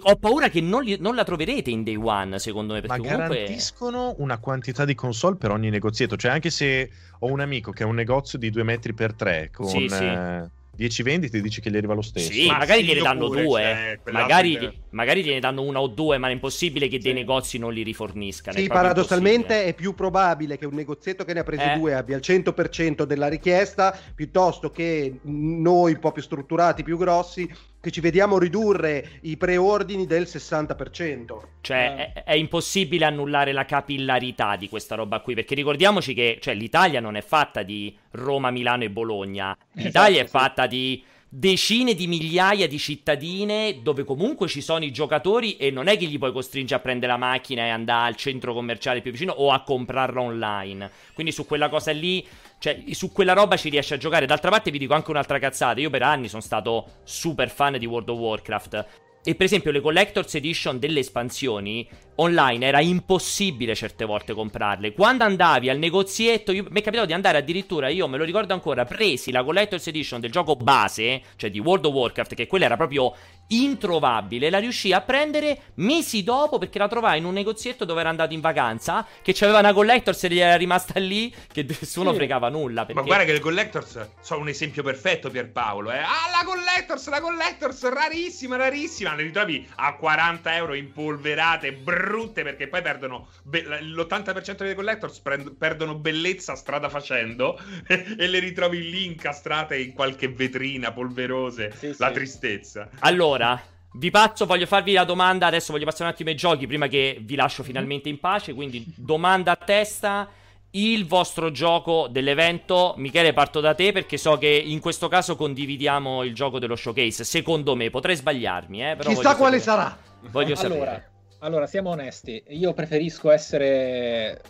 ho 0.00 0.16
paura 0.16 0.48
che 0.48 0.60
non, 0.60 0.82
li, 0.82 0.96
non, 0.98 1.14
la 1.14 1.24
troverete 1.24 1.70
in 1.70 1.82
day 1.82 1.96
one, 1.96 2.38
secondo 2.38 2.74
me. 2.74 2.80
Perché 2.80 2.96
Ma 2.96 3.02
comunque... 3.02 3.36
garantiscono 3.36 4.14
una 4.18 4.38
quantità 4.38 4.84
di 4.84 4.94
console 4.94 5.36
per 5.36 5.50
ogni 5.50 5.70
negozietto. 5.70 6.16
Cioè, 6.16 6.30
anche 6.30 6.50
se 6.50 6.90
ho 7.18 7.26
un 7.26 7.40
amico 7.40 7.72
che 7.72 7.82
ha 7.82 7.86
un 7.86 7.94
negozio 7.94 8.38
di 8.38 8.50
2 8.50 8.62
metri 8.62 8.94
per 8.94 9.14
3 9.14 9.50
con 9.52 9.68
sì, 9.68 9.88
sì. 9.88 10.04
Eh, 10.04 10.48
10 10.74 11.02
vendite, 11.02 11.40
dici 11.40 11.60
che 11.60 11.70
gli 11.70 11.76
arriva 11.76 11.94
lo 11.94 12.02
stesso. 12.02 12.32
Sì, 12.32 12.46
Ma 12.46 12.58
magari 12.58 12.84
gliene 12.84 13.00
danno 13.00 13.26
pure, 13.26 13.42
due. 13.42 14.00
Cioè, 14.04 14.12
magari, 14.12 14.81
magari 14.92 15.22
te 15.22 15.32
ne 15.32 15.40
danno 15.40 15.62
una 15.62 15.80
o 15.80 15.86
due, 15.88 16.18
ma 16.18 16.28
è 16.28 16.32
impossibile 16.32 16.88
che 16.88 16.96
sì. 16.96 17.02
dei 17.02 17.12
negozi 17.12 17.58
non 17.58 17.72
li 17.72 17.82
riforniscano. 17.82 18.56
Sì, 18.56 18.66
paradossalmente 18.66 19.64
è 19.64 19.74
più 19.74 19.94
probabile 19.94 20.56
che 20.56 20.66
un 20.66 20.74
negozietto 20.74 21.24
che 21.24 21.34
ne 21.34 21.40
ha 21.40 21.44
presi 21.44 21.64
eh. 21.64 21.76
due 21.76 21.94
abbia 21.94 22.16
il 22.16 22.22
100% 22.24 23.02
della 23.02 23.28
richiesta, 23.28 23.98
piuttosto 24.14 24.70
che 24.70 25.18
noi 25.22 25.92
un 25.92 25.98
po' 25.98 26.12
più 26.12 26.22
strutturati, 26.22 26.82
più 26.82 26.96
grossi, 26.96 27.48
che 27.82 27.90
ci 27.90 28.00
vediamo 28.00 28.38
ridurre 28.38 29.18
i 29.22 29.36
preordini 29.36 30.06
del 30.06 30.22
60%. 30.22 31.40
Cioè, 31.60 31.76
eh. 31.76 32.12
è, 32.12 32.24
è, 32.24 32.34
impossibile 32.34 33.04
annullare 33.04 33.52
la 33.52 33.64
capillarità 33.64 34.54
di 34.56 34.68
questa 34.68 34.94
roba 34.94 35.20
qui, 35.20 35.34
perché 35.34 35.56
ricordiamoci 35.56 36.14
che 36.14 36.38
cioè, 36.40 36.54
l'Italia 36.54 37.00
non 37.00 37.16
è 37.16 37.22
fatta 37.22 37.62
di 37.62 37.96
Roma, 38.12 38.50
Milano 38.50 38.84
e 38.84 38.90
Bologna. 38.90 39.56
L'Italia 39.72 40.22
esatto, 40.22 40.36
è 40.36 40.40
fatta 40.40 40.66
di 40.66 41.02
decine 41.34 41.94
di 41.94 42.06
migliaia 42.08 42.68
di 42.68 42.78
cittadine 42.78 43.80
dove 43.80 44.04
comunque 44.04 44.48
ci 44.48 44.60
sono 44.60 44.84
i 44.84 44.90
giocatori 44.90 45.56
e 45.56 45.70
non 45.70 45.86
è 45.86 45.96
che 45.96 46.04
gli 46.04 46.18
puoi 46.18 46.30
costringere 46.30 46.78
a 46.78 46.82
prendere 46.82 47.10
la 47.10 47.16
macchina 47.16 47.62
e 47.62 47.70
andare 47.70 48.08
al 48.08 48.16
centro 48.16 48.52
commerciale 48.52 49.00
più 49.00 49.12
vicino 49.12 49.32
o 49.32 49.50
a 49.50 49.62
comprarla 49.62 50.20
online. 50.20 50.90
Quindi 51.14 51.32
su 51.32 51.46
quella 51.46 51.70
cosa 51.70 51.90
lì, 51.90 52.22
cioè 52.58 52.82
su 52.90 53.12
quella 53.12 53.32
roba 53.32 53.56
ci 53.56 53.70
riesci 53.70 53.94
a 53.94 53.96
giocare. 53.96 54.26
D'altra 54.26 54.50
parte 54.50 54.70
vi 54.70 54.76
dico 54.76 54.92
anche 54.92 55.10
un'altra 55.10 55.38
cazzata, 55.38 55.80
io 55.80 55.88
per 55.88 56.02
anni 56.02 56.28
sono 56.28 56.42
stato 56.42 56.98
super 57.02 57.48
fan 57.48 57.78
di 57.78 57.86
World 57.86 58.10
of 58.10 58.18
Warcraft 58.18 58.86
e 59.24 59.34
per 59.34 59.46
esempio 59.46 59.70
le 59.70 59.80
Collector's 59.80 60.34
Edition 60.34 60.78
delle 60.78 61.00
espansioni 61.00 61.88
online 62.16 62.66
era 62.66 62.80
impossibile 62.80 63.74
certe 63.74 64.04
volte 64.04 64.34
comprarle. 64.34 64.92
Quando 64.92 65.24
andavi 65.24 65.70
al 65.70 65.78
negozietto, 65.78 66.52
io, 66.52 66.64
mi 66.68 66.80
è 66.80 66.82
capitato 66.82 67.06
di 67.06 67.12
andare 67.12 67.38
addirittura, 67.38 67.88
io 67.88 68.08
me 68.08 68.18
lo 68.18 68.24
ricordo 68.24 68.52
ancora, 68.52 68.84
presi 68.84 69.30
la 69.30 69.44
Collector's 69.44 69.86
Edition 69.86 70.20
del 70.20 70.30
gioco 70.30 70.56
base, 70.56 71.22
cioè 71.36 71.50
di 71.50 71.58
World 71.58 71.86
of 71.86 71.92
Warcraft, 71.92 72.34
che 72.34 72.46
quella 72.46 72.66
era 72.66 72.76
proprio 72.76 73.14
introvabile, 73.48 74.50
la 74.50 74.58
riuscii 74.58 74.92
a 74.92 75.00
prendere 75.00 75.58
mesi 75.74 76.22
dopo 76.22 76.58
perché 76.58 76.78
la 76.78 76.88
trovai 76.88 77.18
in 77.18 77.24
un 77.24 77.34
negozietto 77.34 77.84
dove 77.84 78.00
era 78.00 78.08
andato 78.08 78.32
in 78.32 78.40
vacanza, 78.40 79.06
che 79.20 79.32
c'aveva 79.34 79.58
una 79.58 79.72
Collector's 79.72 80.24
e 80.24 80.28
gli 80.30 80.38
era 80.38 80.56
rimasta 80.56 80.98
lì, 80.98 81.32
che 81.52 81.64
nessuno 81.68 82.10
sì. 82.10 82.16
fregava 82.16 82.48
nulla. 82.48 82.84
Perché... 82.84 83.00
Ma 83.00 83.06
guarda 83.06 83.24
che 83.24 83.32
le 83.32 83.40
Collector's 83.40 84.08
sono 84.20 84.40
un 84.40 84.48
esempio 84.48 84.82
perfetto 84.82 85.30
Pierpaolo, 85.30 85.90
eh. 85.92 85.98
Ah, 85.98 86.30
la 86.30 86.44
Collector's, 86.44 87.08
la 87.08 87.20
Collector's, 87.20 87.88
rarissima, 87.90 88.56
rarissima, 88.56 89.14
le 89.14 89.22
ritrovi 89.24 89.66
a 89.76 89.94
40 89.94 90.56
euro 90.56 90.74
impolverate, 90.74 91.72
brutte, 92.02 92.42
perché 92.42 92.68
poi 92.68 92.82
perdono, 92.82 93.28
be- 93.44 93.62
l'80% 93.62 94.56
delle 94.56 94.74
Collector's 94.74 95.20
prend- 95.20 95.54
perdono 95.56 95.94
bellezza 95.94 96.56
strada 96.56 96.88
facendo 96.88 97.58
e 97.86 98.26
le 98.26 98.38
ritrovi 98.38 98.90
lì 98.90 99.06
incastrate 99.06 99.78
in 99.78 99.92
qualche 99.92 100.28
vetrina 100.28 100.92
polverose, 100.92 101.72
sì, 101.76 101.94
la 101.98 102.08
sì. 102.08 102.12
tristezza. 102.12 102.88
Allora, 103.00 103.60
vi 103.94 104.10
passo, 104.10 104.46
voglio 104.46 104.66
farvi 104.66 104.92
la 104.92 105.04
domanda, 105.04 105.46
adesso 105.46 105.72
voglio 105.72 105.84
passare 105.84 106.04
un 106.04 106.10
attimo 106.10 106.30
ai 106.30 106.36
giochi 106.36 106.66
prima 106.66 106.88
che 106.88 107.18
vi 107.20 107.34
lascio 107.36 107.62
finalmente 107.62 108.08
in 108.08 108.18
pace, 108.18 108.54
quindi 108.54 108.84
domanda 108.96 109.52
a 109.52 109.56
testa, 109.56 110.28
il 110.74 111.06
vostro 111.06 111.50
gioco 111.50 112.08
dell'evento, 112.08 112.94
Michele 112.96 113.34
parto 113.34 113.60
da 113.60 113.74
te 113.74 113.92
perché 113.92 114.16
so 114.16 114.38
che 114.38 114.48
in 114.48 114.80
questo 114.80 115.08
caso 115.08 115.36
condividiamo 115.36 116.22
il 116.24 116.34
gioco 116.34 116.58
dello 116.58 116.76
showcase, 116.76 117.24
secondo 117.24 117.74
me, 117.76 117.90
potrei 117.90 118.16
sbagliarmi, 118.16 118.90
eh, 118.90 118.96
però 118.96 119.10
Chissà 119.10 119.36
quale 119.36 119.60
sarà. 119.60 119.96
Voglio 120.30 120.54
allora, 120.54 120.84
sapere. 120.84 121.11
Allora, 121.42 121.66
siamo 121.66 121.90
onesti, 121.90 122.40
io 122.50 122.72
preferisco 122.72 123.28
essere 123.32 124.40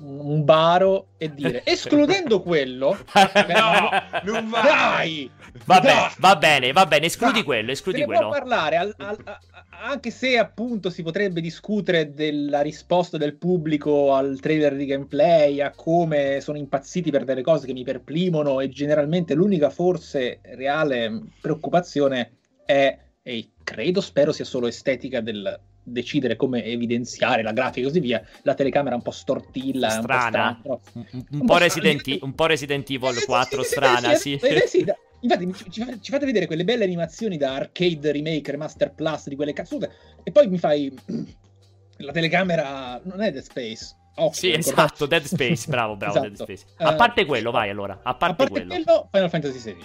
un 0.00 0.44
baro 0.44 1.10
e 1.18 1.32
dire 1.32 1.62
escludendo 1.64 2.42
quello 2.42 2.98
no 3.48 3.88
non 4.24 4.48
vai 4.50 4.62
dai 4.62 5.30
vabbè 5.64 5.86
dai. 5.86 6.10
va 6.18 6.36
bene 6.36 6.72
va 6.72 6.84
bene 6.84 7.06
escludi 7.06 7.38
no, 7.38 7.44
quello 7.44 7.70
escludi 7.70 8.04
quello 8.04 8.28
può 8.28 8.30
parlare 8.30 8.76
al, 8.76 8.94
al, 8.98 9.16
a, 9.24 9.40
anche 9.84 10.10
se 10.10 10.36
appunto 10.36 10.90
si 10.90 11.02
potrebbe 11.02 11.40
discutere 11.40 12.12
della 12.12 12.60
risposta 12.60 13.16
del 13.16 13.36
pubblico 13.36 14.12
al 14.12 14.38
trailer 14.38 14.76
di 14.76 14.84
gameplay 14.84 15.62
a 15.62 15.70
come 15.70 16.40
sono 16.42 16.58
impazziti 16.58 17.10
per 17.10 17.24
delle 17.24 17.42
cose 17.42 17.66
che 17.66 17.72
mi 17.72 17.82
perplimono 17.82 18.60
e 18.60 18.68
generalmente 18.68 19.34
l'unica 19.34 19.70
forse 19.70 20.40
reale 20.42 21.22
preoccupazione 21.40 22.32
è 22.66 22.98
e 23.22 23.50
credo 23.64 24.00
spero 24.02 24.30
sia 24.30 24.44
solo 24.44 24.66
estetica 24.66 25.20
del 25.20 25.58
decidere 25.88 26.34
come 26.34 26.64
evidenziare 26.64 27.42
la 27.42 27.52
grafica 27.52 27.80
e 27.80 27.84
così 27.84 28.00
via, 28.00 28.22
la 28.42 28.54
telecamera 28.54 28.96
un 28.96 29.02
po' 29.02 29.12
stortilla, 29.12 29.88
strana, 29.88 30.48
un 30.48 30.62
po', 30.62 30.80
strana, 30.82 31.06
un, 31.12 31.24
un, 31.30 31.40
un, 31.40 31.46
po 31.46 31.56
Resident, 31.58 32.18
un, 32.20 32.34
po 32.34 32.46
Resident 32.46 32.90
Evil 32.90 33.24
4 33.24 33.62
strana, 33.62 34.14
sì. 34.14 34.38
Infatti 35.20 35.70
ci, 35.70 35.98
ci, 36.00 36.10
fate 36.10 36.26
vedere 36.26 36.46
quelle 36.46 36.64
belle 36.64 36.84
animazioni 36.84 37.36
da 37.36 37.54
arcade 37.54 38.12
remake, 38.12 38.50
remaster 38.50 38.92
plus 38.92 39.28
di 39.28 39.36
quelle 39.36 39.52
cazzute 39.52 39.90
e 40.22 40.30
poi 40.30 40.48
mi 40.48 40.58
fai 40.58 40.92
la 41.98 42.12
telecamera 42.12 43.00
non 43.04 43.22
è 43.22 43.30
Dead 43.30 43.42
Space. 43.42 43.96
Oh, 44.16 44.32
sì, 44.32 44.52
esatto, 44.52 45.06
Dead 45.06 45.22
Space, 45.24 45.68
bravo, 45.68 45.96
bravo, 45.96 46.18
esatto. 46.18 46.44
Dead 46.44 46.58
Space. 46.58 46.74
A 46.78 46.94
parte 46.94 47.24
quello, 47.24 47.50
vai 47.50 47.70
allora, 47.70 48.00
a 48.02 48.14
parte, 48.14 48.42
a 48.42 48.46
parte 48.48 48.66
quello. 48.66 48.84
quello. 48.84 49.08
Final 49.12 49.30
Fantasy 49.30 49.58
XVI. 49.58 49.76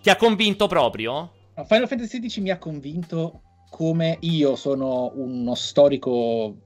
Ti 0.00 0.10
ha 0.10 0.16
convinto 0.16 0.66
proprio? 0.66 1.32
Final 1.66 1.88
Fantasy 1.88 2.20
XVI 2.20 2.42
mi 2.42 2.50
ha 2.50 2.58
convinto 2.58 3.42
come 3.68 4.16
io 4.20 4.56
sono 4.56 5.12
uno 5.14 5.54
storico 5.54 6.56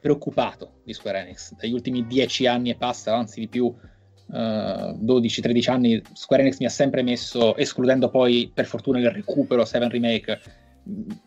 preoccupato 0.00 0.80
di 0.84 0.92
Square 0.92 1.20
Enix. 1.20 1.54
Dagli 1.54 1.72
ultimi 1.72 2.06
dieci 2.06 2.46
anni 2.46 2.70
e 2.70 2.76
passa, 2.76 3.14
anzi 3.14 3.40
di 3.40 3.48
più, 3.48 3.66
uh, 3.66 4.34
eh, 4.34 4.96
12-13 5.00 5.70
anni, 5.70 6.02
Square 6.12 6.42
Enix 6.42 6.58
mi 6.58 6.66
ha 6.66 6.70
sempre 6.70 7.02
messo, 7.02 7.56
escludendo 7.56 8.08
poi 8.08 8.50
per 8.52 8.66
fortuna 8.66 8.98
il 8.98 9.10
recupero 9.10 9.64
7 9.64 9.88
Remake, 9.88 10.40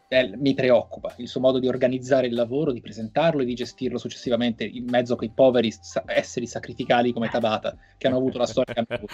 eh, 0.07 0.35
mi 0.35 0.53
preoccupa 0.53 1.13
il 1.17 1.27
suo 1.27 1.39
modo 1.39 1.59
di 1.59 1.67
organizzare 1.67 2.27
il 2.27 2.33
lavoro, 2.33 2.71
di 2.71 2.81
presentarlo 2.81 3.41
e 3.41 3.45
di 3.45 3.53
gestirlo 3.53 3.97
successivamente 3.97 4.63
in 4.63 4.85
mezzo 4.89 5.13
a 5.13 5.15
quei 5.15 5.31
poveri 5.33 5.71
sa- 5.71 6.03
esseri 6.07 6.47
sacrificali 6.47 7.13
come 7.13 7.29
Tabata 7.29 7.77
che 7.97 8.07
hanno 8.07 8.17
avuto 8.17 8.39
la 8.39 8.45
storia 8.45 8.73
che 8.73 8.79
hanno 8.79 8.99
avuto. 8.99 9.13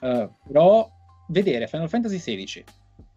Uh, 0.00 0.32
però 0.46 0.88
vedere 1.28 1.66
Final 1.66 1.88
Fantasy 1.88 2.18
XVI 2.18 2.64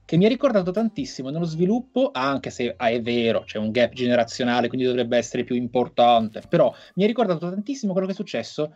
che 0.08 0.16
mi 0.16 0.24
ha 0.24 0.30
ricordato 0.30 0.72
tantissimo 0.72 1.30
nello 1.30 1.44
sviluppo, 1.44 2.12
anche 2.14 2.50
se 2.50 2.74
ah, 2.78 2.88
è 2.88 3.02
vero, 3.02 3.42
c'è 3.42 3.58
un 3.58 3.72
gap 3.72 3.92
generazionale, 3.92 4.70
quindi 4.70 4.88
dovrebbe 4.88 5.18
essere 5.18 5.44
più 5.44 5.54
importante, 5.54 6.42
però 6.48 6.74
mi 6.96 7.04
ha 7.04 7.08
ricordato 7.08 7.50
tantissimo 7.50 7.92
quello 7.92 8.08
che 8.08 8.14
è 8.14 8.16
successo 8.16 8.74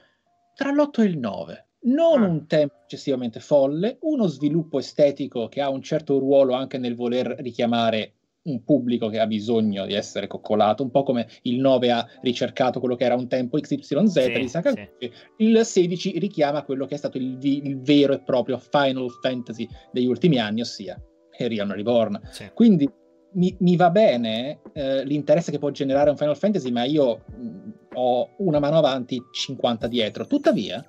tra 0.53 0.73
l'8 0.73 0.99
e 0.99 1.03
il 1.05 1.17
9. 1.17 1.67
Non 1.83 2.23
ah. 2.23 2.27
un 2.27 2.47
tempo 2.47 2.81
eccessivamente 2.83 3.39
folle, 3.39 3.97
uno 4.01 4.27
sviluppo 4.27 4.79
estetico 4.79 5.47
che 5.47 5.61
ha 5.61 5.69
un 5.69 5.81
certo 5.81 6.19
ruolo 6.19 6.53
anche 6.53 6.77
nel 6.77 6.95
voler 6.95 7.33
richiamare 7.39 8.15
un 8.43 8.65
pubblico 8.65 9.07
che 9.07 9.19
ha 9.19 9.25
bisogno 9.25 9.85
di 9.85 9.93
essere 9.93 10.27
coccolato, 10.27 10.83
un 10.83 10.91
po' 10.91 11.03
come 11.03 11.29
il 11.43 11.61
9 11.61 11.91
ha 11.91 12.05
ricercato 12.23 12.81
quello 12.81 12.95
che 12.95 13.05
era 13.05 13.15
un 13.15 13.29
tempo 13.29 13.57
XYZ 13.57 14.19
sì, 14.19 14.31
di 14.33 14.49
Sakaguchi, 14.49 14.89
sì. 14.99 15.11
il 15.37 15.63
16 15.63 16.19
richiama 16.19 16.63
quello 16.63 16.85
che 16.85 16.95
è 16.95 16.97
stato 16.97 17.17
il, 17.17 17.37
il, 17.41 17.79
vero 17.79 18.11
e 18.11 18.19
proprio 18.21 18.57
Final 18.57 19.09
Fantasy 19.21 19.65
degli 19.93 20.07
ultimi 20.07 20.37
anni, 20.37 20.59
ossia 20.59 21.01
Rion 21.37 21.73
Reborn. 21.73 22.19
Sì. 22.31 22.49
Quindi 22.53 22.89
mi, 23.33 23.55
mi, 23.59 23.75
va 23.75 23.89
bene 23.89 24.59
eh, 24.73 25.03
l'interesse 25.05 25.51
che 25.51 25.59
può 25.59 25.69
generare 25.69 26.09
un 26.09 26.17
Final 26.17 26.37
Fantasy, 26.37 26.71
ma 26.71 26.83
io 26.83 27.23
mh, 27.25 27.45
mm, 27.45 27.69
ho 27.93 28.29
una 28.37 28.59
mano 28.59 28.77
avanti, 28.77 29.21
50 29.31 29.87
dietro. 29.87 30.27
Tuttavia, 30.27 30.85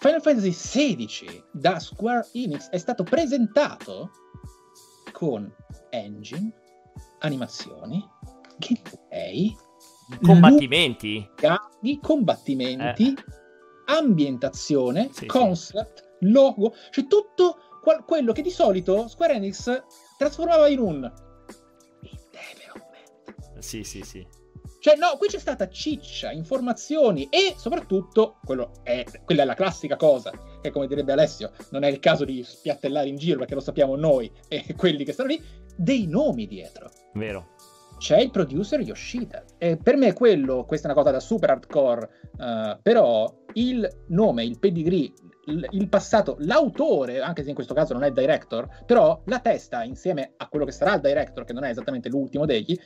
Final 0.00 0.20
Fantasy 0.20 0.50
XVI 0.50 1.44
da 1.52 1.78
Square 1.78 2.28
Enix 2.32 2.68
è 2.70 2.78
stato 2.78 3.04
presentato 3.04 4.10
con 5.12 5.52
engine, 5.90 6.52
animazioni, 7.20 8.04
gameplay, 8.58 9.54
combattimenti, 10.20 11.28
di 11.80 11.98
combattimenti, 12.00 13.14
eh. 13.14 13.24
ambientazione, 13.86 15.10
sì, 15.12 15.26
concept, 15.26 16.16
sì. 16.18 16.30
logo, 16.30 16.74
cioè 16.90 17.06
tutto 17.06 17.58
qual- 17.82 18.04
quello 18.04 18.32
che 18.32 18.42
di 18.42 18.50
solito 18.50 19.08
Square 19.08 19.34
Enix 19.34 19.82
trasformava 20.16 20.68
in 20.68 20.78
un 20.78 21.12
development. 22.30 23.58
Sì, 23.58 23.82
sì, 23.82 24.00
sì. 24.02 24.26
Cioè, 24.78 24.96
no, 24.96 25.16
qui 25.16 25.28
c'è 25.28 25.38
stata 25.38 25.68
ciccia, 25.68 26.32
informazioni 26.32 27.28
e 27.30 27.54
soprattutto, 27.56 28.40
è, 28.82 29.04
quella 29.24 29.42
è 29.42 29.44
la 29.44 29.54
classica 29.54 29.94
cosa, 29.94 30.32
che 30.60 30.72
come 30.72 30.88
direbbe 30.88 31.12
Alessio, 31.12 31.52
non 31.70 31.84
è 31.84 31.88
il 31.88 32.00
caso 32.00 32.24
di 32.24 32.42
spiattellare 32.42 33.06
in 33.08 33.16
giro 33.16 33.38
perché 33.38 33.54
lo 33.54 33.60
sappiamo 33.60 33.94
noi 33.94 34.28
e 34.48 34.74
quelli 34.74 35.04
che 35.04 35.12
stanno 35.12 35.28
lì, 35.28 35.42
dei 35.76 36.06
nomi 36.08 36.48
dietro. 36.48 36.90
Vero. 37.14 37.54
C'è 38.02 38.18
il 38.18 38.32
producer 38.32 38.80
Yoshida. 38.80 39.44
E 39.58 39.76
per 39.76 39.96
me 39.96 40.12
quello, 40.12 40.64
questa 40.64 40.88
è 40.88 40.90
una 40.90 41.00
cosa 41.00 41.12
da 41.12 41.20
super 41.20 41.50
hardcore, 41.50 42.08
uh, 42.36 42.78
però 42.82 43.32
il 43.52 43.88
nome, 44.08 44.42
il 44.42 44.58
pedigree, 44.58 45.12
il 45.46 45.88
passato, 45.88 46.34
l'autore, 46.40 47.20
anche 47.20 47.44
se 47.44 47.50
in 47.50 47.54
questo 47.54 47.74
caso 47.74 47.92
non 47.92 48.02
è 48.02 48.10
director, 48.10 48.82
però 48.86 49.22
la 49.26 49.38
testa 49.38 49.84
insieme 49.84 50.32
a 50.36 50.48
quello 50.48 50.64
che 50.64 50.72
sarà 50.72 50.94
il 50.94 51.00
director, 51.00 51.44
che 51.44 51.52
non 51.52 51.62
è 51.62 51.70
esattamente 51.70 52.08
l'ultimo 52.08 52.44
degli, 52.44 52.76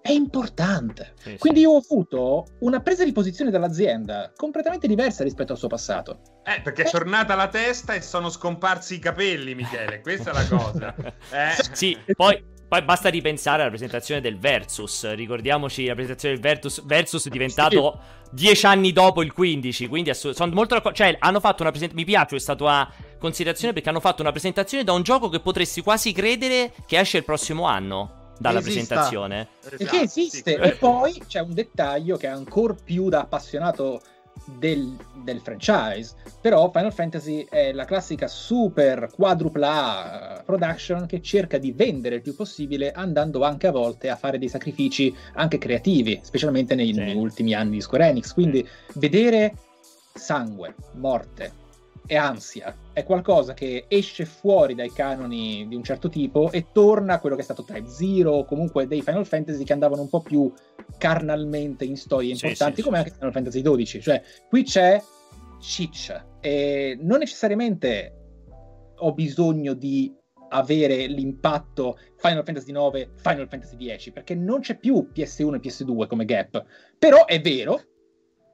è 0.00 0.10
importante. 0.10 1.12
Sì, 1.20 1.36
Quindi 1.38 1.60
sì. 1.60 1.64
io 1.64 1.74
ho 1.74 1.76
avuto 1.76 2.46
una 2.60 2.80
presa 2.80 3.04
di 3.04 3.12
posizione 3.12 3.52
dall'azienda 3.52 4.32
completamente 4.34 4.88
diversa 4.88 5.22
rispetto 5.22 5.52
al 5.52 5.58
suo 5.58 5.68
passato. 5.68 6.40
Eh, 6.42 6.60
perché 6.62 6.82
è 6.82 6.90
tornata 6.90 7.36
la 7.36 7.46
testa 7.46 7.94
e 7.94 8.00
sono 8.00 8.28
scomparsi 8.28 8.94
i 8.94 8.98
capelli, 8.98 9.54
Michele, 9.54 10.00
questa 10.00 10.30
è 10.30 10.34
la 10.34 10.48
cosa. 10.48 10.94
Eh. 11.30 11.62
Sì, 11.72 11.96
poi 12.16 12.56
Poi 12.68 12.82
basta 12.82 13.08
ripensare 13.08 13.62
alla 13.62 13.70
presentazione 13.70 14.20
del 14.20 14.38
Versus. 14.38 15.10
Ricordiamoci 15.14 15.86
la 15.86 15.94
presentazione 15.94 16.34
del 16.38 16.42
Versus. 16.42 16.84
Versus 16.84 17.26
è 17.26 17.30
diventato 17.30 17.98
sì. 18.22 18.28
dieci 18.32 18.66
anni 18.66 18.92
dopo 18.92 19.22
il 19.22 19.32
15. 19.32 19.88
Quindi 19.88 20.10
assolut- 20.10 20.36
sono 20.36 20.52
molto 20.52 20.74
d'accordo. 20.74 20.96
Cioè, 20.98 21.16
hanno 21.18 21.40
fatto 21.40 21.62
una 21.62 21.70
presentazione. 21.70 22.04
Mi 22.04 22.04
piace 22.04 22.28
questa 22.28 22.54
tua 22.54 22.86
considerazione 23.18 23.72
perché 23.72 23.88
hanno 23.88 24.00
fatto 24.00 24.20
una 24.20 24.32
presentazione 24.32 24.84
da 24.84 24.92
un 24.92 25.02
gioco 25.02 25.30
che 25.30 25.40
potresti 25.40 25.80
quasi 25.80 26.12
credere 26.12 26.74
che 26.86 26.98
esce 26.98 27.16
il 27.16 27.24
prossimo 27.24 27.64
anno 27.64 28.34
dalla 28.38 28.58
Esista. 28.58 28.94
presentazione. 28.94 29.48
Esatto, 29.62 29.82
e 29.82 29.86
che 29.86 30.00
esiste. 30.00 30.54
Sì. 30.54 30.60
E 30.60 30.72
poi 30.72 31.22
c'è 31.26 31.40
un 31.40 31.54
dettaglio 31.54 32.18
che 32.18 32.26
è 32.26 32.30
ancora 32.30 32.74
più 32.84 33.08
da 33.08 33.20
appassionato 33.20 34.02
del, 34.44 34.96
del, 35.22 35.40
franchise. 35.40 36.14
Però 36.40 36.70
Final 36.70 36.92
Fantasy 36.92 37.46
è 37.48 37.72
la 37.72 37.84
classica 37.84 38.26
super 38.28 39.08
quadrupla 39.14 40.42
production 40.44 41.06
che 41.06 41.20
cerca 41.22 41.58
di 41.58 41.72
vendere 41.72 42.16
il 42.16 42.22
più 42.22 42.34
possibile, 42.34 42.92
andando 42.92 43.42
anche 43.42 43.66
a 43.66 43.72
volte 43.72 44.08
a 44.10 44.16
fare 44.16 44.38
dei 44.38 44.48
sacrifici 44.48 45.14
anche 45.34 45.58
creativi, 45.58 46.20
specialmente 46.22 46.74
nei, 46.74 46.92
sì. 46.92 47.00
negli 47.00 47.16
ultimi 47.16 47.54
anni 47.54 47.72
di 47.72 47.80
Square 47.80 48.08
Enix. 48.08 48.32
Quindi 48.32 48.66
vedere 48.94 49.54
sangue, 50.14 50.74
morte, 50.94 51.52
e 52.10 52.16
ansia. 52.16 52.74
È 52.92 53.04
qualcosa 53.04 53.52
che 53.52 53.84
esce 53.86 54.24
fuori 54.24 54.74
dai 54.74 54.90
canoni 54.90 55.68
di 55.68 55.76
un 55.76 55.84
certo 55.84 56.08
tipo 56.08 56.50
e 56.50 56.68
torna 56.72 57.14
a 57.14 57.20
quello 57.20 57.36
che 57.36 57.42
è 57.42 57.44
stato 57.44 57.62
Type 57.62 57.86
Zero 57.86 58.32
o 58.32 58.44
comunque 58.46 58.86
dei 58.86 59.02
Final 59.02 59.26
Fantasy 59.26 59.62
che 59.62 59.74
andavano 59.74 60.00
un 60.00 60.08
po' 60.08 60.22
più 60.22 60.50
carnalmente 60.96 61.84
in 61.84 61.98
storie 61.98 62.32
importanti, 62.32 62.76
sì, 62.76 62.80
sì, 62.80 62.82
come 62.82 62.96
sì. 62.96 63.02
anche 63.04 63.14
Final 63.14 63.32
Fantasy 63.32 63.62
XII. 63.62 64.00
Cioè, 64.00 64.22
qui 64.48 64.62
c'è 64.64 65.00
ciccia 65.60 66.38
e 66.40 66.98
non 67.00 67.18
necessariamente 67.18 68.14
ho 68.96 69.12
bisogno 69.12 69.74
di 69.74 70.12
avere 70.50 71.06
l'impatto 71.06 71.98
Final 72.16 72.42
Fantasy 72.42 72.72
9, 72.72 73.10
Final 73.16 73.48
Fantasy 73.48 73.96
X, 73.96 74.12
perché 74.12 74.34
non 74.34 74.60
c'è 74.60 74.78
più 74.78 75.10
PS1 75.14 75.56
e 75.56 75.60
PS2 75.60 76.06
come 76.06 76.24
gap. 76.24 76.64
Però 76.98 77.26
è 77.26 77.38
vero, 77.42 77.82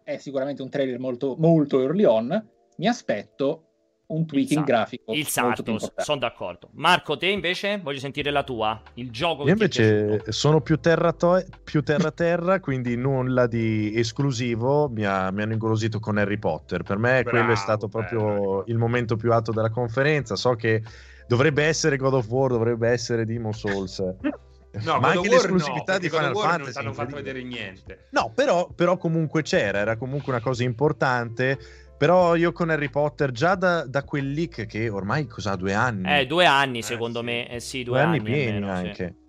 è 0.03 0.17
sicuramente 0.19 0.61
un 0.61 0.71
trailer 0.71 0.99
molto, 0.99 1.37
molto 1.39 1.81
early 1.81 2.03
on, 2.03 2.49
mi 2.77 2.89
aspetto 2.89 3.69
un 4.07 4.27
tweaking 4.27 4.61
il 4.61 4.65
grafico. 4.65 5.13
Il 5.13 5.27
Sartos, 5.27 5.93
sono 5.97 6.19
d'accordo. 6.19 6.69
Marco, 6.73 7.17
te 7.17 7.27
invece 7.27 7.81
voglio 7.83 7.99
sentire 7.99 8.31
la 8.31 8.43
tua. 8.43 8.81
Il 8.95 9.11
gioco 9.11 9.45
Io 9.45 9.53
invece 9.53 10.25
sono 10.29 10.61
più 10.61 10.79
terra, 10.79 11.13
to- 11.13 11.45
più 11.63 11.83
terra 11.83 12.11
terra, 12.11 12.61
quindi 12.61 12.97
nulla 12.97 13.47
di 13.47 13.93
esclusivo. 13.97 14.89
Mi, 14.89 15.05
ha, 15.05 15.31
mi, 15.31 15.43
hanno 15.43 15.53
ingolosito 15.53 16.01
con 16.01 16.19
Harry 16.19 16.39
Potter. 16.39 16.83
Per 16.83 16.99
me 16.99 17.23
Bravo, 17.23 17.31
quello 17.31 17.53
è 17.53 17.57
stato 17.57 17.89
proprio 17.89 18.19
bello. 18.21 18.65
il 18.67 18.77
momento 18.77 19.17
più 19.17 19.33
alto 19.33 19.53
della 19.53 19.71
conferenza. 19.71 20.37
So 20.37 20.55
che 20.55 20.83
dovrebbe 21.27 21.65
essere 21.65 21.97
God 21.97 22.15
of 22.15 22.29
War, 22.29 22.51
dovrebbe 22.51 22.89
essere 22.91 23.25
Demon 23.25 23.53
Souls. 23.53 24.03
No, 24.83 24.99
ma 24.99 25.11
anche 25.11 25.29
l'esclusività 25.29 25.93
no, 25.93 25.99
di 26.01 26.09
Final 26.09 26.37
Fantasy 26.37 26.73
non 26.79 26.87
hanno 26.87 26.93
fatto 26.95 27.15
vedere 27.15 27.45
niente. 27.45 28.07
No, 28.11 28.33
però, 28.35 28.69
però 28.75 28.97
comunque 28.97 29.43
c'era, 29.43 29.79
era 29.79 29.97
comunque 29.97 30.33
una 30.33 30.43
cosa 30.43 30.65
importante 30.65 31.59
però 31.97 32.35
io 32.37 32.53
con 32.53 32.71
Harry 32.71 32.91
Potter, 32.91 33.31
già 33.31 33.55
da, 33.55 33.85
da 33.87 34.03
quel 34.05 34.31
leak 34.31 34.67
che 34.67 34.89
ormai 34.89 35.27
cosa 35.27 35.57
due 35.57 35.73
anni? 35.75 36.21
Eh, 36.21 36.27
due 36.27 36.47
anni 36.47 36.79
eh, 36.79 36.83
secondo 36.83 37.21
sì. 37.21 37.25
me. 37.25 37.49
Eh 37.49 37.61
sì, 37.61 37.83
due, 37.83 37.95
due 37.95 38.03
anni, 38.03 38.19
anni 38.19 38.31
pieni 38.31 38.57
almeno, 38.57 38.73
anche. 38.73 38.95
Sì. 38.95 39.23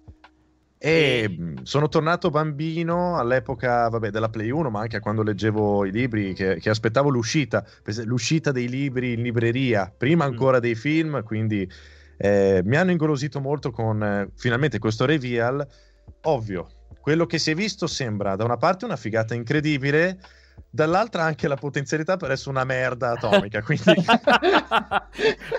E 0.78 1.38
sono 1.64 1.88
tornato 1.88 2.30
bambino 2.30 3.18
all'epoca 3.18 3.90
vabbè, 3.90 4.12
della 4.12 4.30
Play 4.30 4.50
1, 4.52 4.70
ma 4.70 4.82
anche 4.82 5.00
quando 5.00 5.24
leggevo 5.24 5.86
i 5.86 5.92
libri, 5.92 6.34
che, 6.34 6.60
che, 6.60 6.70
aspettavo 6.70 7.10
l'uscita, 7.10 7.66
l'uscita 8.04 8.52
dei 8.52 8.70
libri 8.70 9.14
in 9.14 9.24
libreria, 9.24 9.92
prima 9.96 10.26
mm. 10.26 10.30
ancora 10.30 10.60
dei 10.60 10.76
film, 10.76 11.24
quindi 11.24 11.68
eh, 12.18 12.62
mi 12.64 12.76
hanno 12.76 12.92
ingolosito 12.92 13.40
molto 13.40 13.72
con 13.72 14.04
eh, 14.04 14.30
finalmente 14.36 14.78
questo 14.78 15.06
reveal. 15.06 15.66
Ovvio, 16.24 16.68
quello 17.02 17.26
che 17.26 17.40
si 17.40 17.52
è 17.52 17.56
visto 17.56 17.88
sembra 17.88 18.36
da 18.36 18.44
una 18.44 18.58
parte 18.58 18.86
una 18.86 18.96
figata 18.96 19.34
incredibile, 19.34 20.20
dall'altra 20.70 21.24
anche 21.24 21.48
la 21.48 21.56
potenzialità 21.56 22.18
per 22.18 22.32
essere 22.32 22.50
una 22.52 22.64
merda 22.64 23.12
atomica. 23.12 23.62
Quindi 23.62 23.84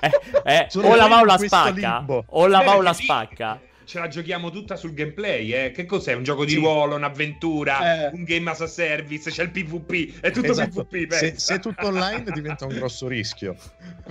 eh, 0.01 0.11
eh, 0.45 0.69
o 0.75 0.95
la 0.95 1.07
va 1.07 1.21
o 1.21 1.25
la 1.25 1.39
spacca, 1.39 2.05
o 2.27 2.47
la 2.47 2.63
va 2.63 2.77
o 2.77 2.83
la 2.83 2.93
spacca. 2.93 3.61
Ce 3.85 4.01
la 4.01 4.09
giochiamo 4.09 4.51
tutta 4.51 4.75
sul 4.75 4.95
gameplay, 4.95 5.53
eh? 5.53 5.71
Che 5.71 5.87
cos'è? 5.87 6.13
Un 6.15 6.25
gioco 6.25 6.45
di 6.45 6.51
sì. 6.51 6.57
ruolo, 6.57 6.97
un'avventura, 6.97 8.09
eh. 8.09 8.11
un 8.13 8.25
game 8.25 8.51
as 8.51 8.61
a 8.61 8.67
service, 8.67 9.31
c'è 9.31 9.45
il 9.45 9.51
PvP, 9.51 10.21
è 10.21 10.33
tutto 10.33 10.51
esatto. 10.51 10.85
PvP. 10.85 11.13
Se, 11.13 11.35
se, 11.39 11.55
è 11.55 11.61
tutto 11.61 11.87
online 11.87 12.25
diventa 12.33 12.67
un 12.67 12.75
grosso 12.75 13.07
rischio. 13.07 13.55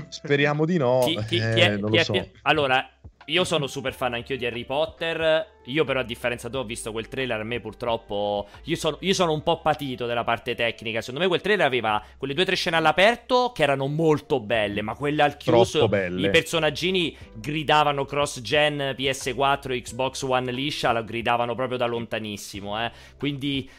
Speriamo 0.08 0.64
di 0.66 0.78
no. 0.78 1.02
Chi, 1.04 1.20
chi, 1.28 1.38
eh, 1.40 1.54
chi 1.54 1.60
è, 1.60 1.76
non 1.76 1.92
lo 1.92 2.04
so. 2.04 2.14
È, 2.14 2.32
allora, 2.44 2.90
io 3.26 3.44
sono 3.44 3.66
super 3.68 3.94
fan 3.94 4.14
anch'io 4.14 4.38
di 4.38 4.46
Harry 4.46 4.66
Potter. 4.66 5.54
Io, 5.66 5.84
però, 5.84 6.02
a 6.02 6.04
differenza 6.04 6.50
tu, 6.50 6.58
ho 6.58 6.64
visto 6.64 6.92
quel 6.92 7.08
trailer. 7.08 7.40
A 7.40 7.44
me, 7.44 7.60
purtroppo. 7.60 8.48
Io 8.66 8.76
sono, 8.76 8.98
io 9.00 9.14
sono 9.14 9.34
un 9.34 9.42
po' 9.42 9.62
patito 9.62 10.06
della 10.06 10.24
parte 10.24 10.54
tecnica. 10.54 11.02
Secondo 11.02 11.22
me, 11.22 11.28
quel 11.28 11.42
trailer 11.42 11.66
aveva 11.66 12.04
quelle 12.18 12.34
due 12.34 12.44
o 12.44 12.46
tre 12.46 12.56
scene 12.56 12.76
all'aperto 12.76 13.52
che 13.54 13.64
erano 13.64 13.88
molto 13.88 14.40
belle. 14.40 14.82
Ma 14.82 14.96
quelle 14.96 15.24
al 15.24 15.38
chiuso. 15.38 15.86
I 15.86 16.30
personaggini 16.30 17.16
gridavano 17.34 18.06
cross-gen 18.06 18.96
PS4, 18.98 19.82
Xbox 19.82 20.22
One 20.22 20.52
liscia. 20.52 20.92
La 20.92 21.02
gridavano 21.02 21.56
proprio 21.56 21.78
da 21.78 21.86
lontanissimo. 21.86 22.80
Eh. 22.84 22.92
Quindi. 23.18 23.70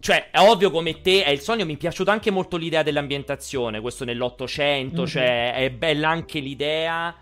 Cioè, 0.00 0.30
è 0.32 0.40
ovvio 0.40 0.72
come 0.72 1.00
te, 1.00 1.22
è 1.22 1.30
il 1.30 1.40
sogno. 1.40 1.64
Mi 1.64 1.74
è 1.74 1.78
piaciuta 1.78 2.10
anche 2.10 2.30
molto 2.30 2.56
l'idea 2.56 2.82
dell'ambientazione. 2.82 3.80
Questo 3.80 4.04
nell'Ottocento. 4.04 5.02
Mm-hmm. 5.02 5.10
Cioè, 5.10 5.54
è 5.54 5.70
bella 5.70 6.08
anche 6.08 6.40
l'idea. 6.40 7.16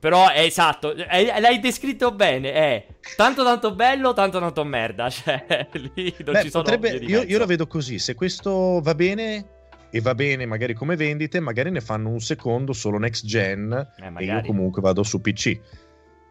Però 0.00 0.30
è 0.30 0.40
esatto, 0.40 0.94
è, 0.94 1.38
l'hai 1.40 1.60
descritto 1.60 2.10
bene, 2.12 2.52
è 2.52 2.86
tanto 3.16 3.44
tanto 3.44 3.74
bello, 3.74 4.14
tanto 4.14 4.40
tanto 4.40 4.64
merda, 4.64 5.10
cioè 5.12 5.68
lì 5.72 6.14
non 6.24 6.32
Beh, 6.34 6.42
ci 6.42 6.50
sono 6.50 6.62
potrebbe, 6.62 6.88
io, 7.04 7.22
io 7.22 7.38
la 7.38 7.44
vedo 7.44 7.66
così, 7.66 7.98
se 7.98 8.14
questo 8.14 8.80
va 8.82 8.94
bene 8.94 9.58
e 9.90 10.00
va 10.00 10.14
bene 10.14 10.46
magari 10.46 10.72
come 10.72 10.96
vendite, 10.96 11.38
magari 11.38 11.70
ne 11.70 11.82
fanno 11.82 12.08
un 12.08 12.20
secondo 12.20 12.72
solo 12.72 12.96
next 12.98 13.26
gen 13.26 13.72
eh, 13.98 14.12
e 14.16 14.24
io 14.24 14.40
comunque 14.40 14.80
vado 14.80 15.02
su 15.02 15.20
PC. 15.20 15.60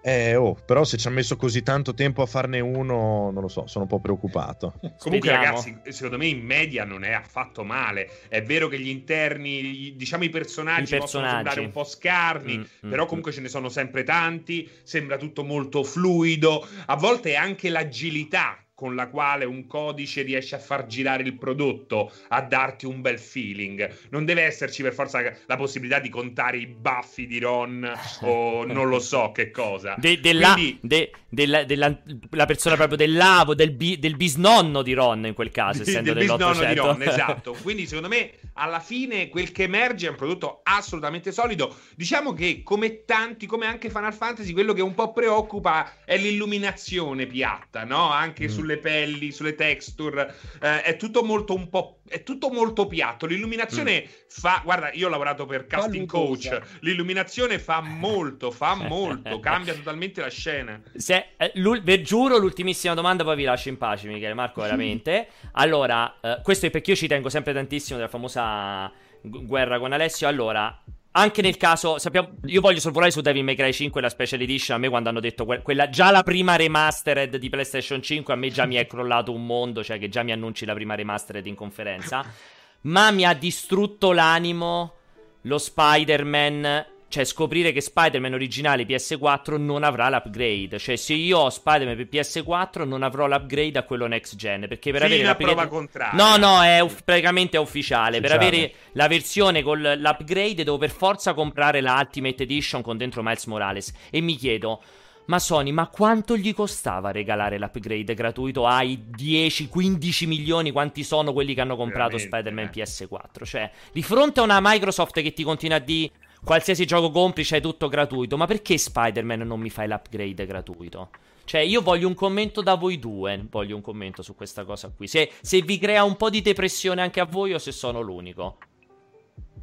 Eh, 0.02 0.36
oh, 0.36 0.56
però 0.66 0.84
se 0.84 0.98
ci 0.98 1.08
ha 1.08 1.12
messo 1.12 1.36
così 1.36 1.62
tanto 1.62 1.94
tempo 1.94 2.22
a 2.22 2.26
farne 2.26 2.60
uno, 2.60 3.32
non 3.32 3.42
lo 3.42 3.48
so, 3.48 3.68
sono 3.68 3.84
un 3.84 3.90
po' 3.90 4.00
preoccupato. 4.00 4.74
Comunque, 4.98 5.30
Vediamo. 5.30 5.44
ragazzi, 5.44 5.78
secondo 5.90 6.18
me 6.18 6.28
in 6.28 6.44
media 6.44 6.86
non 6.86 7.04
è 7.04 7.12
affatto 7.12 7.64
male. 7.64 8.10
È 8.30 8.42
vero 8.42 8.68
che 8.68 8.80
gli 8.80 8.88
interni, 8.88 9.94
diciamo 9.96 10.24
i 10.24 10.30
personaggi, 10.30 10.96
I 10.96 11.00
personaggi. 11.00 11.02
possono 11.02 11.28
sembrare 11.28 11.60
un 11.60 11.72
po' 11.72 11.84
scarni, 11.84 12.58
mm, 12.58 12.62
mm, 12.86 12.90
però 12.90 13.06
comunque 13.06 13.32
mm. 13.32 13.36
ce 13.36 13.42
ne 13.42 13.50
sono 13.50 13.70
sempre 13.70 14.04
tanti. 14.04 14.70
Sembra 14.84 15.18
tutto 15.18 15.44
molto 15.44 15.84
fluido. 15.84 16.66
A 16.86 16.96
volte 16.96 17.36
anche 17.36 17.70
l'agilità 17.70 18.58
con 18.80 18.96
la 18.96 19.10
quale 19.10 19.44
un 19.44 19.68
codice 19.68 20.22
riesce 20.22 20.56
a 20.56 20.58
far 20.58 20.86
girare 20.86 21.22
il 21.24 21.34
prodotto, 21.34 22.14
a 22.30 22.42
darti 22.42 22.86
un 22.86 23.02
bel 23.02 23.20
feeling. 23.20 24.08
Non 24.10 24.24
deve 24.24 24.44
esserci 24.44 24.82
per 24.84 24.94
forza 24.94 25.22
la 25.48 25.58
possibilità 25.58 26.00
di 26.00 26.08
contare 26.08 26.60
i 26.60 26.66
baffi 26.66 27.28
di 27.28 27.40
Ron 27.40 27.92
o 28.22 28.64
non 28.72 28.88
lo 28.88 29.00
so 29.00 29.34
che 29.34 29.52
cosa. 29.52 29.96
De, 29.98 30.22
della, 30.22 30.54
Quindi... 30.54 30.78
de, 30.82 31.12
della, 31.28 31.66
della, 31.66 31.94
la 32.30 32.46
persona 32.46 32.78
proprio 32.78 32.96
dell'avo, 32.96 33.54
del, 33.54 33.72
bi, 33.72 34.00
del, 34.00 34.16
bisnonno 34.16 34.82
di 34.82 34.94
Ron 34.94 35.26
in 35.26 35.34
quel 35.34 35.52
caso, 35.52 35.82
essendo 35.82 36.14
del 36.14 36.26
bisnonno 36.26 36.64
di 36.66 36.76
Ron, 36.76 37.02
esatto. 37.04 37.58
Quindi 37.62 37.86
secondo 37.86 38.08
me 38.08 38.32
alla 38.54 38.80
fine 38.80 39.28
quel 39.28 39.52
che 39.52 39.64
emerge 39.64 40.08
è 40.08 40.10
un 40.10 40.16
prodotto 40.16 40.62
assolutamente 40.64 41.34
solido. 41.34 41.76
Diciamo 41.98 42.32
che 42.32 42.62
come 42.64 43.04
tanti, 43.04 43.46
come 43.46 43.66
anche 43.66 43.90
Final 43.90 44.14
Fantasy, 44.14 44.54
quello 44.54 44.72
che 44.72 44.82
un 44.82 44.94
po' 44.94 45.12
preoccupa 45.12 45.96
è 46.06 46.18
l'illuminazione 46.18 47.26
piatta, 47.26 47.84
no? 47.84 48.10
Anche 48.10 48.46
mm. 48.46 48.48
sul 48.48 48.68
sulle 48.70 48.78
pelli, 48.78 49.32
sulle 49.32 49.56
texture, 49.56 50.36
eh, 50.62 50.84
è 50.84 50.96
tutto 50.96 51.24
molto 51.24 51.56
un 51.56 51.70
po' 51.70 51.96
è 52.08 52.24
tutto 52.24 52.50
molto 52.50 52.88
piatto. 52.88 53.28
L'illuminazione 53.28 54.04
mm. 54.04 54.12
fa, 54.28 54.62
guarda, 54.64 54.92
io 54.94 55.06
ho 55.06 55.10
lavorato 55.10 55.46
per 55.46 55.68
casting 55.68 56.08
coach. 56.08 56.60
L'illuminazione 56.80 57.60
fa 57.60 57.82
molto, 57.82 58.50
fa 58.50 58.74
molto, 58.82 59.40
cambia 59.40 59.76
totalmente 59.76 60.20
la 60.22 60.30
scena. 60.30 60.82
Se, 60.96 61.34
eh, 61.38 61.52
vi 61.54 62.02
giuro, 62.02 62.38
l'ultimissima 62.38 62.96
domanda, 62.96 63.24
poi 63.24 63.36
vi 63.36 63.44
lascio 63.44 63.70
in 63.70 63.78
pace, 63.78 64.08
Michele 64.08 64.34
Marco, 64.34 64.62
veramente. 64.62 65.28
allora, 65.54 66.20
eh, 66.20 66.40
questo 66.44 66.66
è 66.66 66.72
perché 66.72 66.92
io 66.92 66.98
ci 66.98 67.08
tengo 67.08 67.30
sempre 67.30 67.54
tantissimo 67.54 67.98
della 67.98 68.10
famosa 68.10 68.92
guerra 69.22 69.78
con 69.78 69.94
Alessio. 69.94 70.28
Allora, 70.28 70.84
anche 71.12 71.42
nel 71.42 71.58
caso, 71.58 71.98
sappiamo, 71.98 72.36
io 72.46 72.62
voglio 72.62 72.80
sorvolare 72.80 73.12
su 73.12 73.22
Devil 73.22 73.44
May 73.44 73.56
Cry 73.56 73.74
5 73.74 74.00
la 74.00 74.10
Special 74.10 74.42
Edition. 74.42 74.78
A 74.78 74.80
me, 74.80 74.90
quando 74.90 75.10
hanno 75.10 75.20
detto 75.20 75.46
que- 75.46 75.62
quella, 75.62 75.90
già 75.90 76.12
la 76.12 76.24
prima 76.24 76.56
remastered 76.56 77.36
di 77.38 77.50
PlayStation 77.50 78.02
5, 78.02 78.34
a 78.34 78.38
me 78.38 78.50
già 78.50 78.66
mi 78.66 78.76
è 78.76 78.86
crollato 78.86 79.34
un 79.34 79.46
mondo. 79.46 79.84
Cioè, 79.84 79.98
che 79.98 80.08
già 80.10 80.22
mi 80.22 80.32
annunci 80.32 80.66
la 80.66 80.74
prima 80.74 80.96
remastered 80.96 81.46
in 81.48 81.56
conferenza. 81.56 82.24
Ma 82.82 83.12
mi 83.12 83.26
ha 83.26 83.34
distrutto 83.34 84.14
l'animo 84.14 84.94
lo 85.42 85.58
Spider-Man 85.58 86.86
cioè, 87.10 87.24
scoprire 87.24 87.72
che 87.72 87.82
Spider-Man 87.82 88.34
originale 88.34 88.86
PS4 88.86 89.58
non 89.58 89.84
avrà 89.84 90.10
l'upgrade. 90.10 90.78
Cioè, 90.78 90.96
se 90.96 91.14
io 91.14 91.40
ho 91.40 91.50
Spider-Man 91.50 91.96
per 91.96 92.08
PS4, 92.08 92.88
non 92.88 93.02
avrò 93.02 93.28
l'upgrade 93.28 93.80
a 93.80 93.84
quello 93.84 94.06
next 94.06 94.36
gen. 94.36 94.68
Perché 94.68 94.92
per 94.92 95.02
sì, 95.02 95.08
avere 95.08 95.24
la 95.24 95.36
prova 95.36 95.68
contraria. 95.68 96.14
No, 96.14 96.38
no, 96.38 96.62
è 96.62 96.80
uff- 96.80 97.02
praticamente 97.04 97.58
è 97.58 97.60
ufficiale. 97.60 98.20
ufficiale. 98.20 98.22
Per 98.22 98.32
avere 98.32 98.74
la 98.92 99.08
versione 99.08 99.64
con 99.64 99.82
l'upgrade, 99.82 100.64
devo 100.64 100.78
per 100.78 100.92
forza 100.92 101.34
comprare 101.34 101.82
la 101.82 101.98
Ultimate 102.00 102.44
Edition 102.44 102.84
con 102.84 102.96
dentro 102.96 103.24
Miles 103.24 103.46
Morales. 103.46 103.92
E 104.12 104.22
mi 104.22 104.36
chiedo. 104.36 104.80
ma 105.26 105.40
Sony, 105.40 105.72
ma 105.72 105.88
quanto 105.88 106.38
gli 106.38 106.54
costava 106.54 107.10
regalare 107.10 107.58
l'upgrade 107.58 108.14
gratuito 108.14 108.68
ai 108.68 109.04
10-15 109.18 110.28
milioni 110.28 110.70
quanti 110.70 111.04
sono 111.04 111.34
quelli 111.34 111.56
che 111.56 111.62
hanno 111.62 111.76
comprato 111.76 112.18
Veramente, 112.18 112.38
Spider-Man 112.38 112.66
eh. 112.72 113.08
PS4? 113.08 113.46
Cioè, 113.46 113.72
di 113.92 114.04
fronte 114.04 114.42
a 114.42 114.44
una 114.44 114.60
Microsoft 114.62 115.20
che 115.22 115.34
ti 115.34 115.42
continua 115.42 115.78
a 115.78 115.80
dire 115.80 116.12
qualsiasi 116.44 116.86
gioco 116.86 117.10
compri 117.12 117.44
c'è 117.44 117.62
tutto 117.62 117.88
gratuito, 117.88 118.38
ma 118.38 118.46
perché 118.46 118.78
Spider-Man 118.78 119.42
non 119.42 119.60
mi 119.60 119.70
fai 119.70 119.88
l'upgrade 119.88 120.46
gratuito? 120.46 121.10
Cioè, 121.50 121.62
io 121.62 121.82
voglio 121.82 122.08
un 122.08 122.14
commento 122.14 122.62
da 122.62 122.76
voi 122.76 123.00
due. 123.00 123.44
Voglio 123.50 123.76
un 123.76 123.82
commento 123.82 124.22
su 124.22 124.36
questa 124.36 124.64
cosa 124.66 124.92
qui. 124.96 125.08
Se, 125.08 125.32
se 125.42 125.62
vi 125.64 125.80
crea 125.80 126.04
un 126.04 126.16
po' 126.16 126.30
di 126.30 126.44
depressione 126.44 127.02
anche 127.02 127.20
a 127.20 127.26
voi 127.26 127.54
o 127.54 127.58
se 127.58 127.72
sono 127.72 128.02
l'unico. 128.02 128.58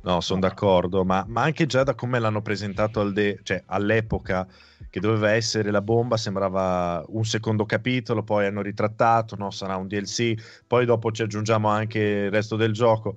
No, 0.03 0.21
sono 0.21 0.41
d'accordo, 0.41 1.05
ma, 1.05 1.25
ma, 1.29 1.43
anche 1.43 1.67
già 1.67 1.83
da 1.85 1.95
come 1.95 2.19
l'hanno 2.19 2.43
presentato 2.43 3.01
al 3.01 3.13
de- 3.13 3.39
cioè, 3.43 3.63
all'epoca 3.67 4.47
che 4.89 5.01
doveva 5.01 5.33
essere 5.33 5.71
la 5.71 5.81
bomba, 5.81 6.17
sembrava 6.17 7.05
un 7.09 7.25
secondo 7.25 7.65
capitolo, 7.67 8.23
poi 8.23 8.47
hanno 8.47 8.63
ritrattato, 8.63 9.37
no, 9.37 9.51
sarà 9.51 9.77
un 9.77 9.89
DLC, 9.89 10.35
poi 10.67 10.87
dopo 10.87 11.11
ci 11.13 11.23
aggiungiamo 11.23 11.69
anche 11.69 11.99
il 11.99 12.31
resto 12.31 12.57
del 12.57 12.73
gioco. 12.73 13.17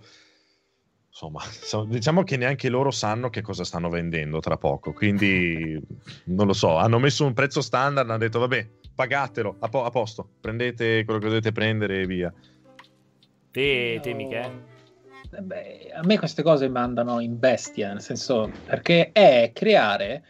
Insomma, 1.09 1.41
diciamo 1.87 2.23
che 2.23 2.37
neanche 2.37 2.69
loro 2.69 2.91
sanno 2.91 3.29
che 3.29 3.41
cosa 3.41 3.63
stanno 3.63 3.89
vendendo 3.89 4.39
tra 4.39 4.57
poco, 4.57 4.93
quindi 4.93 5.79
non 6.25 6.47
lo 6.47 6.53
so, 6.53 6.77
hanno 6.77 6.99
messo 6.99 7.25
un 7.25 7.33
prezzo 7.33 7.61
standard, 7.61 8.09
hanno 8.09 8.19
detto 8.19 8.39
vabbè, 8.39 8.67
pagatelo, 8.95 9.57
a, 9.59 9.69
po- 9.69 9.83
a 9.83 9.89
posto, 9.89 10.29
prendete 10.39 11.03
quello 11.03 11.19
che 11.19 11.27
dovete 11.27 11.51
prendere 11.51 12.01
e 12.01 12.05
via. 12.05 12.33
Te, 13.51 13.99
te 14.01 14.13
Michele? 14.13 14.77
Eh 15.31 15.41
beh, 15.41 15.91
a 15.93 16.03
me 16.03 16.17
queste 16.17 16.41
cose 16.41 16.69
mandano 16.69 17.19
in 17.19 17.37
bestia, 17.37 17.89
nel 17.89 18.01
senso 18.01 18.49
perché 18.65 19.11
è 19.11 19.51
creare. 19.53 20.23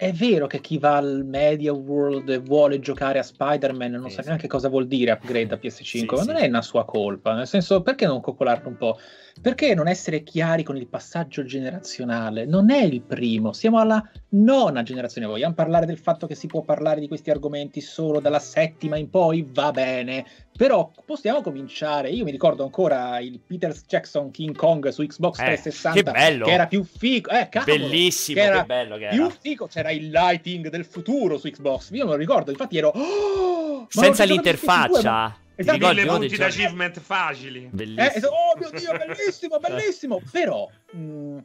È 0.00 0.12
vero 0.12 0.46
che 0.46 0.62
chi 0.62 0.78
va 0.78 0.96
al 0.96 1.26
Media 1.26 1.74
World 1.74 2.26
e 2.30 2.38
vuole 2.38 2.80
giocare 2.80 3.18
a 3.18 3.22
Spider-Man 3.22 3.90
non 3.90 4.08
sì, 4.08 4.14
sa 4.14 4.22
neanche 4.22 4.46
cosa 4.46 4.70
vuol 4.70 4.86
dire 4.86 5.10
upgrade 5.10 5.52
a 5.52 5.58
PS5, 5.58 5.82
sì, 5.84 6.06
ma 6.06 6.22
non 6.22 6.36
è 6.36 6.46
una 6.46 6.62
sua 6.62 6.86
colpa, 6.86 7.34
nel 7.34 7.46
senso 7.46 7.82
perché 7.82 8.06
non 8.06 8.22
coccolarlo 8.22 8.66
un 8.66 8.78
po'? 8.78 8.98
Perché 9.42 9.74
non 9.74 9.88
essere 9.88 10.22
chiari 10.22 10.62
con 10.62 10.78
il 10.78 10.86
passaggio 10.86 11.44
generazionale? 11.44 12.46
Non 12.46 12.70
è 12.70 12.82
il 12.82 13.02
primo, 13.02 13.52
siamo 13.52 13.78
alla 13.78 14.02
nona 14.30 14.82
generazione. 14.82 15.26
Vogliamo 15.26 15.52
parlare 15.52 15.84
del 15.84 15.98
fatto 15.98 16.26
che 16.26 16.34
si 16.34 16.46
può 16.46 16.62
parlare 16.62 16.98
di 16.98 17.06
questi 17.06 17.30
argomenti 17.30 17.82
solo 17.82 18.20
dalla 18.20 18.38
settima 18.38 18.96
in 18.96 19.10
poi? 19.10 19.46
Va 19.52 19.70
bene, 19.70 20.24
però 20.56 20.90
possiamo 21.04 21.40
cominciare. 21.40 22.10
Io 22.10 22.24
mi 22.24 22.30
ricordo 22.30 22.64
ancora 22.64 23.18
il 23.20 23.40
Peter 23.40 23.74
Jackson 23.86 24.30
King 24.30 24.54
Kong 24.54 24.88
su 24.88 25.04
Xbox 25.06 25.38
eh, 25.38 25.44
360 25.44 26.12
che, 26.12 26.38
che, 26.38 26.50
era 26.50 26.66
più 26.66 26.84
figo, 26.84 27.30
eh, 27.30 27.48
cavolo, 27.48 27.78
bellissimo, 27.78 28.40
che, 28.40 28.46
era 28.46 28.60
che 28.60 28.66
bello 28.66 28.96
che 28.96 29.04
era. 29.04 29.14
Più 29.14 29.30
figo, 29.40 29.66
c'era 29.66 29.90
il 29.90 30.10
lighting 30.10 30.68
del 30.68 30.84
futuro 30.84 31.38
su 31.38 31.48
Xbox. 31.48 31.90
Io 31.92 32.04
me 32.04 32.10
lo 32.10 32.16
ricordo, 32.16 32.50
infatti 32.50 32.76
ero 32.76 32.88
oh, 32.88 33.86
senza 33.88 34.24
l'interfaccia. 34.24 35.36
Esatto, 35.60 35.88
mille 35.88 36.06
punti 36.06 36.36
d'achievement 36.36 37.00
facili. 37.00 37.68
Bellissimo. 37.70 38.06
Eh, 38.06 38.22
oh 38.26 38.58
mio 38.58 38.70
Dio, 38.70 38.92
bellissimo, 38.96 39.58
bellissimo. 39.58 40.22
Però, 40.32 40.66
mh, 40.92 40.98
mm, 40.98 41.38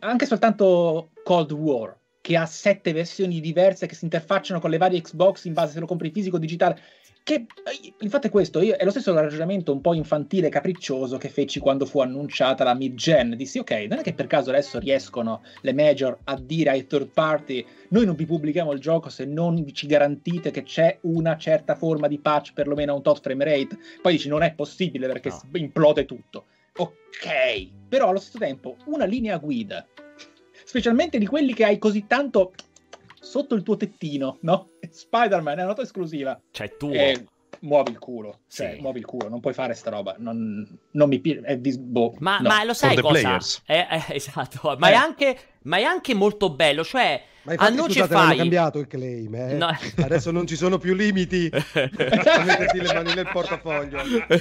anche 0.00 0.26
soltanto 0.26 1.10
Cold 1.24 1.50
War, 1.50 1.96
che 2.20 2.36
ha 2.36 2.46
sette 2.46 2.92
versioni 2.92 3.40
diverse 3.40 3.86
che 3.86 3.96
si 3.96 4.04
interfacciano 4.04 4.60
con 4.60 4.70
le 4.70 4.78
varie 4.78 5.00
Xbox 5.00 5.44
in 5.44 5.52
base 5.52 5.72
se 5.72 5.80
lo 5.80 5.86
compri 5.86 6.12
fisico 6.12 6.36
o 6.36 6.38
digitale, 6.38 6.80
che 7.24 7.34
eh, 7.34 7.94
il 8.00 8.10
fatto 8.10 8.26
è 8.26 8.30
questo, 8.30 8.60
io, 8.60 8.74
è 8.76 8.84
lo 8.84 8.90
stesso 8.90 9.14
ragionamento 9.14 9.72
un 9.72 9.80
po' 9.80 9.94
infantile 9.94 10.48
e 10.48 10.50
capriccioso 10.50 11.18
che 11.18 11.28
feci 11.28 11.60
quando 11.60 11.86
fu 11.86 12.00
annunciata 12.00 12.64
la 12.64 12.74
mid-gen. 12.74 13.36
Dissi, 13.36 13.58
ok, 13.58 13.70
non 13.88 13.98
è 13.98 14.02
che 14.02 14.12
per 14.12 14.26
caso 14.26 14.50
adesso 14.50 14.78
riescono 14.78 15.42
le 15.60 15.72
major 15.72 16.18
a 16.24 16.38
dire 16.38 16.70
ai 16.70 16.86
third 16.86 17.08
party, 17.08 17.64
noi 17.90 18.06
non 18.06 18.16
vi 18.16 18.26
pubblichiamo 18.26 18.72
il 18.72 18.80
gioco 18.80 19.08
se 19.08 19.24
non 19.24 19.64
ci 19.72 19.86
garantite 19.86 20.50
che 20.50 20.64
c'è 20.64 20.98
una 21.02 21.36
certa 21.36 21.76
forma 21.76 22.08
di 22.08 22.18
patch, 22.18 22.52
perlomeno 22.54 22.92
a 22.92 22.96
un 22.96 23.02
tot 23.02 23.20
frame 23.20 23.44
rate. 23.44 23.78
Poi 24.00 24.12
dici, 24.12 24.28
non 24.28 24.42
è 24.42 24.52
possibile 24.54 25.06
perché 25.06 25.28
no. 25.28 25.58
implode 25.58 26.04
tutto. 26.04 26.46
Ok, 26.76 27.68
però 27.88 28.08
allo 28.08 28.18
stesso 28.18 28.38
tempo 28.38 28.76
una 28.86 29.04
linea 29.04 29.36
guida, 29.36 29.86
specialmente 30.64 31.18
di 31.18 31.26
quelli 31.26 31.54
che 31.54 31.64
hai 31.64 31.78
così 31.78 32.06
tanto 32.06 32.52
sotto 33.22 33.54
il 33.54 33.62
tuo 33.62 33.76
tettino, 33.76 34.38
no? 34.42 34.72
Spider-Man 34.90 35.60
è 35.60 35.64
una 35.64 35.74
tua 35.74 35.84
esclusiva. 35.84 36.38
Cioè, 36.50 36.76
tuo. 36.76 36.92
E 36.92 37.24
muovi 37.62 37.90
il 37.90 37.98
culo. 37.98 38.40
Cioè, 38.48 38.74
sì. 38.74 38.80
muovi 38.80 39.00
il 39.00 39.04
culo, 39.04 39.28
non 39.28 39.40
puoi 39.40 39.54
fare 39.54 39.74
sta 39.74 39.90
roba. 39.90 40.14
Non, 40.18 40.66
non 40.92 41.08
mi 41.08 41.18
piace. 41.18 41.58
Boh, 41.78 42.14
ma, 42.18 42.38
no. 42.38 42.48
ma, 42.48 42.64
lo 42.64 42.74
sai 42.74 42.96
cosa? 42.96 43.38
È, 43.64 43.86
è, 43.88 44.04
esatto, 44.14 44.76
ma, 44.78 44.88
eh. 44.88 44.92
è 44.92 44.94
anche, 44.94 45.38
ma 45.62 45.78
è 45.78 45.82
anche 45.82 46.14
molto 46.14 46.50
bello. 46.50 46.84
Cioè, 46.84 47.22
ma 47.44 47.52
infatti, 47.52 47.72
Annucci 47.72 47.92
scusate, 47.92 48.14
fai... 48.14 48.24
hanno 48.24 48.36
cambiato 48.36 48.78
il 48.78 48.86
claim, 48.86 49.34
eh? 49.34 49.54
no. 49.54 49.76
Adesso 49.96 50.30
non 50.30 50.46
ci 50.46 50.56
sono 50.56 50.78
più 50.78 50.94
limiti 50.94 51.50
a 51.52 52.44
metterti 52.44 52.80
le 52.80 52.94
mani 52.94 53.14
nel 53.14 53.28
portafoglio. 53.32 54.00
Cioè, 54.04 54.40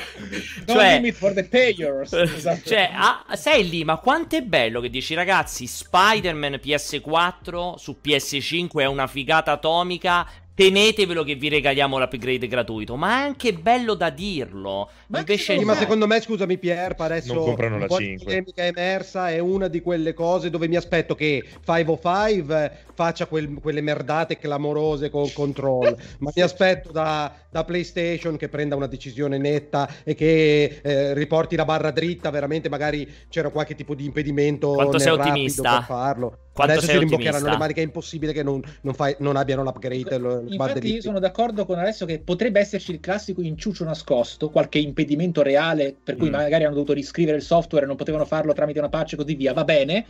no 0.67 0.81
limit 0.81 1.15
for 1.15 1.33
the 1.33 1.43
payers. 1.45 2.13
Esatto. 2.13 2.69
Cioè, 2.69 2.91
ah, 2.93 3.25
sei 3.35 3.67
lì, 3.69 3.83
ma 3.83 3.97
quanto 3.97 4.35
è 4.35 4.41
bello 4.41 4.81
che 4.81 4.89
dici, 4.89 5.13
ragazzi, 5.13 5.65
Spider-Man 5.65 6.59
PS4 6.63 7.75
su 7.75 7.97
PS5 8.03 8.79
è 8.79 8.85
una 8.85 9.07
figata 9.07 9.51
atomica 9.51 10.27
tenetevelo 10.61 11.23
che 11.23 11.33
vi 11.33 11.49
regaliamo 11.49 11.97
l'upgrade 11.97 12.47
gratuito. 12.47 12.95
Ma 12.95 13.21
è 13.21 13.23
anche 13.23 13.53
bello 13.53 13.95
da 13.95 14.11
dirlo. 14.11 14.89
Ma, 15.07 15.19
Invece 15.19 15.57
sì, 15.57 15.65
ma 15.65 15.75
secondo 15.75 16.05
me, 16.05 16.21
scusami 16.21 16.57
Pierpa, 16.59 17.05
adesso 17.05 17.33
non 17.33 17.45
comprano 17.45 17.79
la 17.79 17.87
5. 17.87 18.43
La 18.55 18.65
emersa 18.65 19.31
è 19.31 19.39
una 19.39 19.67
di 19.67 19.81
quelle 19.81 20.13
cose 20.13 20.51
dove 20.51 20.67
mi 20.67 20.75
aspetto 20.75 21.15
che 21.15 21.43
505 21.65 22.89
faccia 22.93 23.25
quel, 23.25 23.57
quelle 23.59 23.81
merdate 23.81 24.37
clamorose 24.37 25.09
con 25.09 25.31
control. 25.33 25.97
ma 26.19 26.31
mi 26.35 26.41
aspetto 26.43 26.91
da, 26.91 27.33
da, 27.49 27.63
PlayStation 27.63 28.37
che 28.37 28.47
prenda 28.47 28.75
una 28.75 28.85
decisione 28.87 29.39
netta 29.39 29.89
e 30.03 30.13
che 30.13 30.79
eh, 30.83 31.13
riporti 31.15 31.55
la 31.55 31.65
barra 31.65 31.89
dritta. 31.89 32.29
Veramente, 32.29 32.69
magari 32.69 33.09
c'era 33.29 33.49
qualche 33.49 33.73
tipo 33.73 33.95
di 33.95 34.05
impedimento 34.05 34.73
Quanto 34.73 34.99
sei 34.99 35.13
ottimista 35.13 35.77
per 35.77 35.83
farlo. 35.85 36.37
Quanto 36.53 36.73
Adesso 36.73 36.91
si 36.91 36.97
rimboccheranno 36.97 37.49
le 37.49 37.57
mani, 37.57 37.73
che 37.73 37.79
è 37.79 37.83
impossibile 37.83 38.33
che 38.33 38.43
non, 38.43 38.61
non, 38.81 38.93
fai, 38.93 39.15
non 39.19 39.37
abbiano 39.37 39.63
l'upgrade. 39.63 40.17
Lo, 40.17 40.43
Infatti, 40.45 40.93
io 40.95 41.01
sono 41.01 41.19
d'accordo 41.19 41.65
con 41.65 41.79
Alessio 41.79 42.05
che 42.05 42.19
potrebbe 42.19 42.59
esserci 42.59 42.91
il 42.91 42.99
classico 42.99 43.41
inciucio 43.41 43.85
nascosto, 43.85 44.49
qualche 44.49 44.77
impedimento 44.77 45.41
reale 45.43 45.95
per 46.03 46.17
cui 46.17 46.27
mm. 46.27 46.33
magari 46.33 46.65
hanno 46.65 46.73
dovuto 46.73 46.91
riscrivere 46.91 47.37
il 47.37 47.43
software 47.43 47.85
e 47.85 47.87
non 47.87 47.95
potevano 47.95 48.25
farlo 48.25 48.51
tramite 48.51 48.79
una 48.79 48.89
patch 48.89 49.13
e 49.13 49.15
così 49.15 49.35
via. 49.35 49.53
Va 49.53 49.63
bene, 49.63 50.05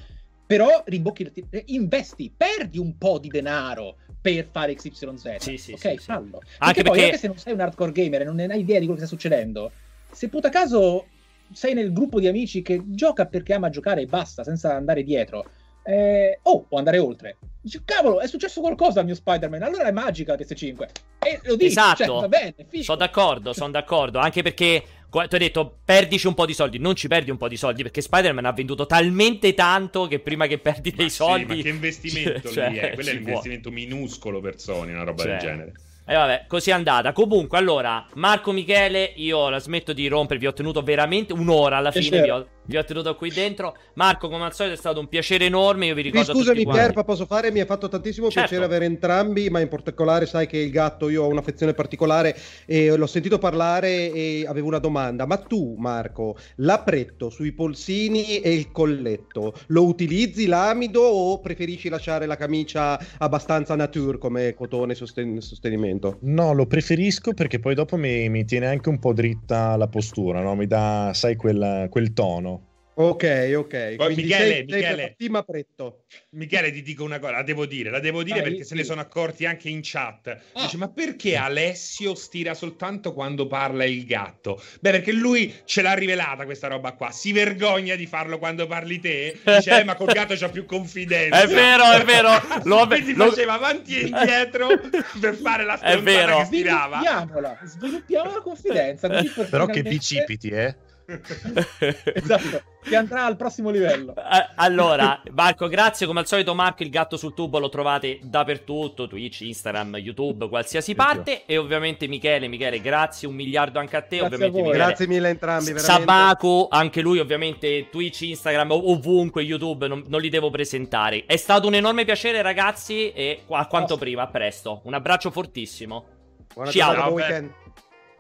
però 0.48 0.82
rimbocchi, 0.86 1.32
investi, 1.66 2.34
perdi 2.36 2.80
un 2.80 2.98
po' 2.98 3.20
di 3.20 3.28
denaro 3.28 3.98
per 4.20 4.48
fare 4.50 4.74
XYZ. 4.74 5.36
Sì, 5.38 5.58
sì, 5.58 5.74
ok, 5.74 5.80
sì, 5.80 5.98
fallo. 5.98 6.42
Sì. 6.44 6.56
Anche 6.58 6.82
perché, 6.82 6.98
poi, 6.98 7.04
anche 7.04 7.18
se 7.18 7.28
non 7.28 7.38
sei 7.38 7.54
un 7.54 7.60
hardcore 7.60 7.92
gamer 7.92 8.22
e 8.22 8.26
non 8.26 8.40
hai 8.40 8.60
idea 8.60 8.80
di 8.80 8.86
quello 8.86 9.00
che 9.00 9.06
sta 9.06 9.16
succedendo, 9.16 9.72
se 10.12 10.28
puta 10.28 10.50
caso 10.50 11.06
sei 11.54 11.76
nel 11.76 11.94
gruppo 11.94 12.20
di 12.20 12.28
amici 12.28 12.64
che 12.64 12.82
gioca 12.86 13.28
perché 13.28 13.54
ama 13.54 13.70
giocare 13.70 14.02
e 14.02 14.06
basta, 14.08 14.44
senza 14.44 14.74
andare 14.76 15.04
dietro 15.04 15.46
eh, 15.84 16.40
oh, 16.44 16.64
può 16.64 16.78
andare 16.78 16.98
oltre. 16.98 17.38
Dice, 17.62 17.82
cavolo, 17.86 18.20
è 18.20 18.28
successo 18.28 18.60
qualcosa 18.60 19.00
al 19.00 19.06
mio 19.06 19.16
Spider-Man, 19.16 19.62
allora 19.62 19.88
è 19.88 19.92
magica 19.92 20.36
PS5. 20.36 20.88
E 21.20 21.40
lo 21.44 21.56
dici, 21.56 21.74
cioè, 21.74 21.94
esatto. 21.94 22.04
Cioè, 22.04 22.20
va 22.22 22.28
bene, 22.28 22.54
Sono 22.82 22.98
d'accordo, 22.98 23.54
sono 23.54 23.72
d'accordo, 23.72 24.20
anche 24.20 24.42
perché 24.42 24.84
tu 25.10 25.18
hai 25.18 25.28
detto 25.28 25.80
perdici 25.84 26.26
un 26.26 26.34
po' 26.34 26.46
di 26.46 26.54
soldi, 26.54 26.80
non 26.80 26.96
ci 26.96 27.08
perdi 27.08 27.30
un 27.30 27.38
po' 27.38 27.48
di 27.48 27.58
soldi 27.58 27.84
perché 27.84 28.02
Spider-Man 28.02 28.46
ha 28.46 28.54
venduto 28.54 28.86
talmente 28.86 29.54
tanto 29.54 30.08
che 30.08 30.20
prima 30.20 30.48
che 30.48 30.58
perdi 30.58 30.92
dei 30.92 31.10
soldi... 31.10 31.44
Sì, 31.44 31.58
ma 31.58 31.64
che 31.64 31.70
investimento 31.70 32.50
cioè, 32.52 32.70
lì 32.70 32.78
è? 32.78 32.94
Quello 32.94 33.10
è 33.10 33.14
un 33.14 33.20
investimento 33.20 33.72
minuscolo 33.72 34.40
per 34.40 34.60
Sony, 34.60 34.92
una 34.92 35.04
roba 35.04 35.24
cioè, 35.24 35.32
del 35.32 35.40
genere. 35.40 35.74
E 36.04 36.16
vabbè, 36.16 36.46
così 36.48 36.72
è 36.72 36.74
andata. 36.74 37.14
Comunque, 37.14 37.58
allora, 37.58 38.06
Marco 38.16 38.52
Michele, 38.52 39.14
io 39.18 39.50
la 39.50 39.60
smetto 39.60 39.94
di 39.94 40.08
rompervi, 40.08 40.48
ho 40.48 40.54
tenuto 40.54 40.82
veramente 40.82 41.32
un'ora 41.32 41.78
alla 41.78 41.92
fine, 41.92 42.22
vi 42.22 42.30
ho, 42.30 42.48
vi 42.66 42.76
ho, 42.76 42.84
tenuto 42.84 43.16
qui 43.16 43.30
dentro. 43.30 43.78
Marco, 43.94 44.28
come 44.28 44.46
al 44.46 44.54
solito, 44.54 44.76
è 44.76 44.78
stato 44.78 45.00
un 45.00 45.08
piacere 45.08 45.46
enorme, 45.46 45.86
io 45.86 45.94
vi 45.94 46.02
ricordo... 46.02 46.34
Scusami, 46.34 46.66
Pierpa, 46.66 47.04
posso 47.04 47.28
fare? 47.28 47.52
Mi 47.52 47.60
ha 47.60 47.66
fatto 47.66 47.88
tantissimo 47.88 48.30
certo. 48.30 48.50
piacere 48.50 48.66
avere 48.66 48.86
entrambi, 48.86 49.50
ma 49.52 49.60
in 49.60 49.68
particolare 49.68 50.26
sai 50.26 50.48
che 50.48 50.58
il 50.58 50.72
gatto, 50.72 51.08
io 51.08 51.24
ho 51.24 51.28
un'affezione 51.28 51.74
particolare 51.74 52.36
e 52.66 52.96
l'ho 52.96 53.08
sentito 53.08 53.38
parlare 53.38 54.12
e 54.12 54.44
avevo 54.48 54.68
una 54.68 54.80
domanda. 54.80 55.28
Ma 55.28 55.38
tu, 55.38 55.76
Marco, 55.78 56.36
l'apretto 56.56 57.30
sui 57.30 57.52
polsini 57.52 58.40
e 58.40 58.52
il 58.54 58.72
colletto, 58.72 59.54
lo 59.68 59.86
utilizzi 59.86 60.48
l'amido 60.48 61.04
o 61.04 61.40
preferisci 61.40 61.90
lasciare 61.90 62.26
la 62.26 62.36
camicia 62.36 63.00
abbastanza 63.20 63.76
nature 63.76 64.18
come 64.18 64.56
cotone 64.56 64.96
sosten- 64.96 65.40
sostenimento? 65.40 65.91
Momento. 65.92 66.18
No, 66.22 66.54
lo 66.54 66.66
preferisco 66.66 67.34
perché 67.34 67.60
poi 67.60 67.76
dopo 67.76 67.98
mi, 67.98 68.30
mi 68.30 68.46
tiene 68.46 68.68
anche 68.68 68.90
un 68.90 69.00
po' 69.00 69.14
dritta 69.14 69.76
la 69.76 69.88
postura, 69.88 70.42
no? 70.42 70.56
mi 70.56 70.68
dà, 70.68 71.12
sai, 71.14 71.36
quel, 71.36 71.88
quel 71.90 72.14
tono. 72.14 72.71
Ok, 72.94 73.54
ok. 73.56 73.96
Poi, 73.96 74.16
Michele, 74.16 74.48
sei, 74.48 74.64
Michele, 74.66 75.16
sei 75.18 75.44
Pretto. 75.46 76.04
Michele, 76.32 76.72
ti 76.72 76.82
dico 76.82 77.06
una 77.06 77.20
cosa, 77.20 77.32
la 77.32 77.44
devo 77.44 77.66
dire, 77.66 77.90
la 77.90 78.00
devo 78.00 78.22
dire 78.22 78.42
Dai, 78.42 78.50
perché 78.50 78.64
sì. 78.64 78.70
se 78.70 78.76
ne 78.76 78.84
sono 78.84 79.00
accorti 79.00 79.46
anche 79.46 79.70
in 79.70 79.80
chat. 79.82 80.28
Ah. 80.28 80.64
Dice, 80.64 80.76
ma 80.76 80.90
perché 80.90 81.38
Alessio 81.38 82.16
stira 82.16 82.54
soltanto 82.54 83.14
quando 83.14 83.48
parla 83.48 83.86
il 83.86 84.06
gatto? 84.06 84.62
Beh, 84.82 84.92
perché 84.92 85.14
lui 85.14 85.54
ce 85.64 85.82
l'ha 85.82 85.94
rivelata 85.94 86.44
questa 86.44 86.68
roba 86.68 86.92
qua. 86.92 87.12
Si 87.12 87.32
vergogna 87.32 87.96
di 87.96 88.06
farlo 88.06 88.38
quando 88.38 88.68
parli 88.68 89.00
te. 89.00 89.40
Dice, 89.42 89.80
eh, 89.80 89.84
ma 89.86 89.96
col 89.96 90.12
gatto 90.12 90.36
c'ha 90.36 90.50
più 90.50 90.66
confidenza. 90.66 91.42
È 91.42 91.48
vero, 91.48 91.92
è 91.92 92.04
vero. 92.04 92.30
Lo, 92.66 92.86
Quindi 92.88 93.14
lo... 93.14 93.30
faceva 93.30 93.54
avanti 93.54 93.98
e 93.98 94.08
indietro 94.08 94.68
per 95.20 95.36
fare 95.36 95.64
la 95.64 95.78
stronzata 95.78 96.38
che 96.38 96.46
stirava. 96.46 96.98
Sviluppiamola, 96.98 97.60
sviluppiamo 97.64 98.34
la 98.34 98.42
confidenza. 98.42 99.10
Però 99.50 99.66
che 99.66 99.82
bicipiti, 99.82 100.50
eh? 100.50 100.76
esatto, 102.14 102.62
che 102.84 102.96
andrà 102.96 103.26
al 103.26 103.36
prossimo 103.36 103.70
livello. 103.70 104.14
Allora, 104.56 105.22
Marco, 105.32 105.68
grazie 105.68 106.06
come 106.06 106.20
al 106.22 106.28
solito 106.28 106.54
Marco, 106.54 106.84
il 106.84 106.90
gatto 106.90 107.18
sul 107.18 107.34
tubo 107.34 107.60
lo 107.60 107.70
trovate 107.70 108.20
dappertutto, 108.22 109.08
Twitch, 109.08 109.42
Instagram, 109.42 109.98
YouTube, 109.98 110.48
qualsiasi 110.48 110.96
parte 110.96 111.46
e 111.46 111.58
ovviamente 111.58 112.08
Michele, 112.08 112.48
Michele, 112.48 112.80
grazie 112.80 113.28
un 113.28 113.36
miliardo 113.36 113.80
anche 113.80 113.98
a 113.98 114.02
te, 114.02 114.18
grazie 114.18 114.36
ovviamente 114.36 114.60
a 114.60 114.62
Michele, 114.62 114.84
Grazie 114.86 115.08
mille 115.08 115.30
entrambi, 115.30 115.72
veramente. 115.74 115.92
Sabaco, 115.92 116.68
anche 116.70 117.02
lui 117.02 117.20
ovviamente 117.20 117.90
Twitch, 117.90 118.22
Instagram, 118.22 118.72
ovunque, 118.72 119.42
YouTube, 119.42 119.88
non, 119.88 120.04
non, 120.08 120.22
li 120.22 120.30
devo 120.30 120.50
presentare. 120.50 121.26
È 121.26 121.38
stato 121.38 121.68
un 121.68 121.76
enorme 121.76 122.06
piacere 122.06 122.42
ragazzi 122.42 123.12
e 123.12 123.42
a 123.50 123.68
quanto 123.68 123.98
prima, 123.98 124.24
a 124.24 124.28
presto. 124.28 124.82
Un 124.84 124.94
abbraccio 124.94 125.32
fortissimo. 125.32 126.06
Buona 126.54 126.72
Ciao. 126.72 126.94
Buon 126.94 127.14
weekend. 127.14 127.54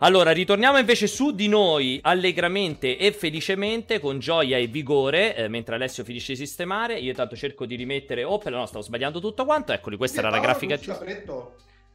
Allora, 0.03 0.31
ritorniamo 0.31 0.79
invece 0.79 1.05
su 1.05 1.29
di 1.31 1.47
noi 1.47 1.99
allegramente 2.01 2.97
e 2.97 3.11
felicemente, 3.11 3.99
con 3.99 4.17
gioia 4.17 4.57
e 4.57 4.65
vigore, 4.65 5.35
eh, 5.35 5.47
mentre 5.47 5.75
Alessio 5.75 6.03
finisce 6.03 6.33
di 6.33 6.39
sistemare. 6.39 6.97
Io 6.97 7.11
intanto 7.11 7.35
cerco 7.35 7.67
di 7.67 7.75
rimettere... 7.75 8.23
Oh, 8.23 8.39
però 8.39 8.57
no, 8.57 8.65
stavo 8.65 8.83
sbagliando 8.83 9.19
tutto 9.19 9.45
quanto. 9.45 9.73
Eccoli, 9.73 9.97
questa 9.97 10.21
era 10.21 10.31
la 10.31 10.39
grafica 10.39 10.75
giusta. 10.75 11.05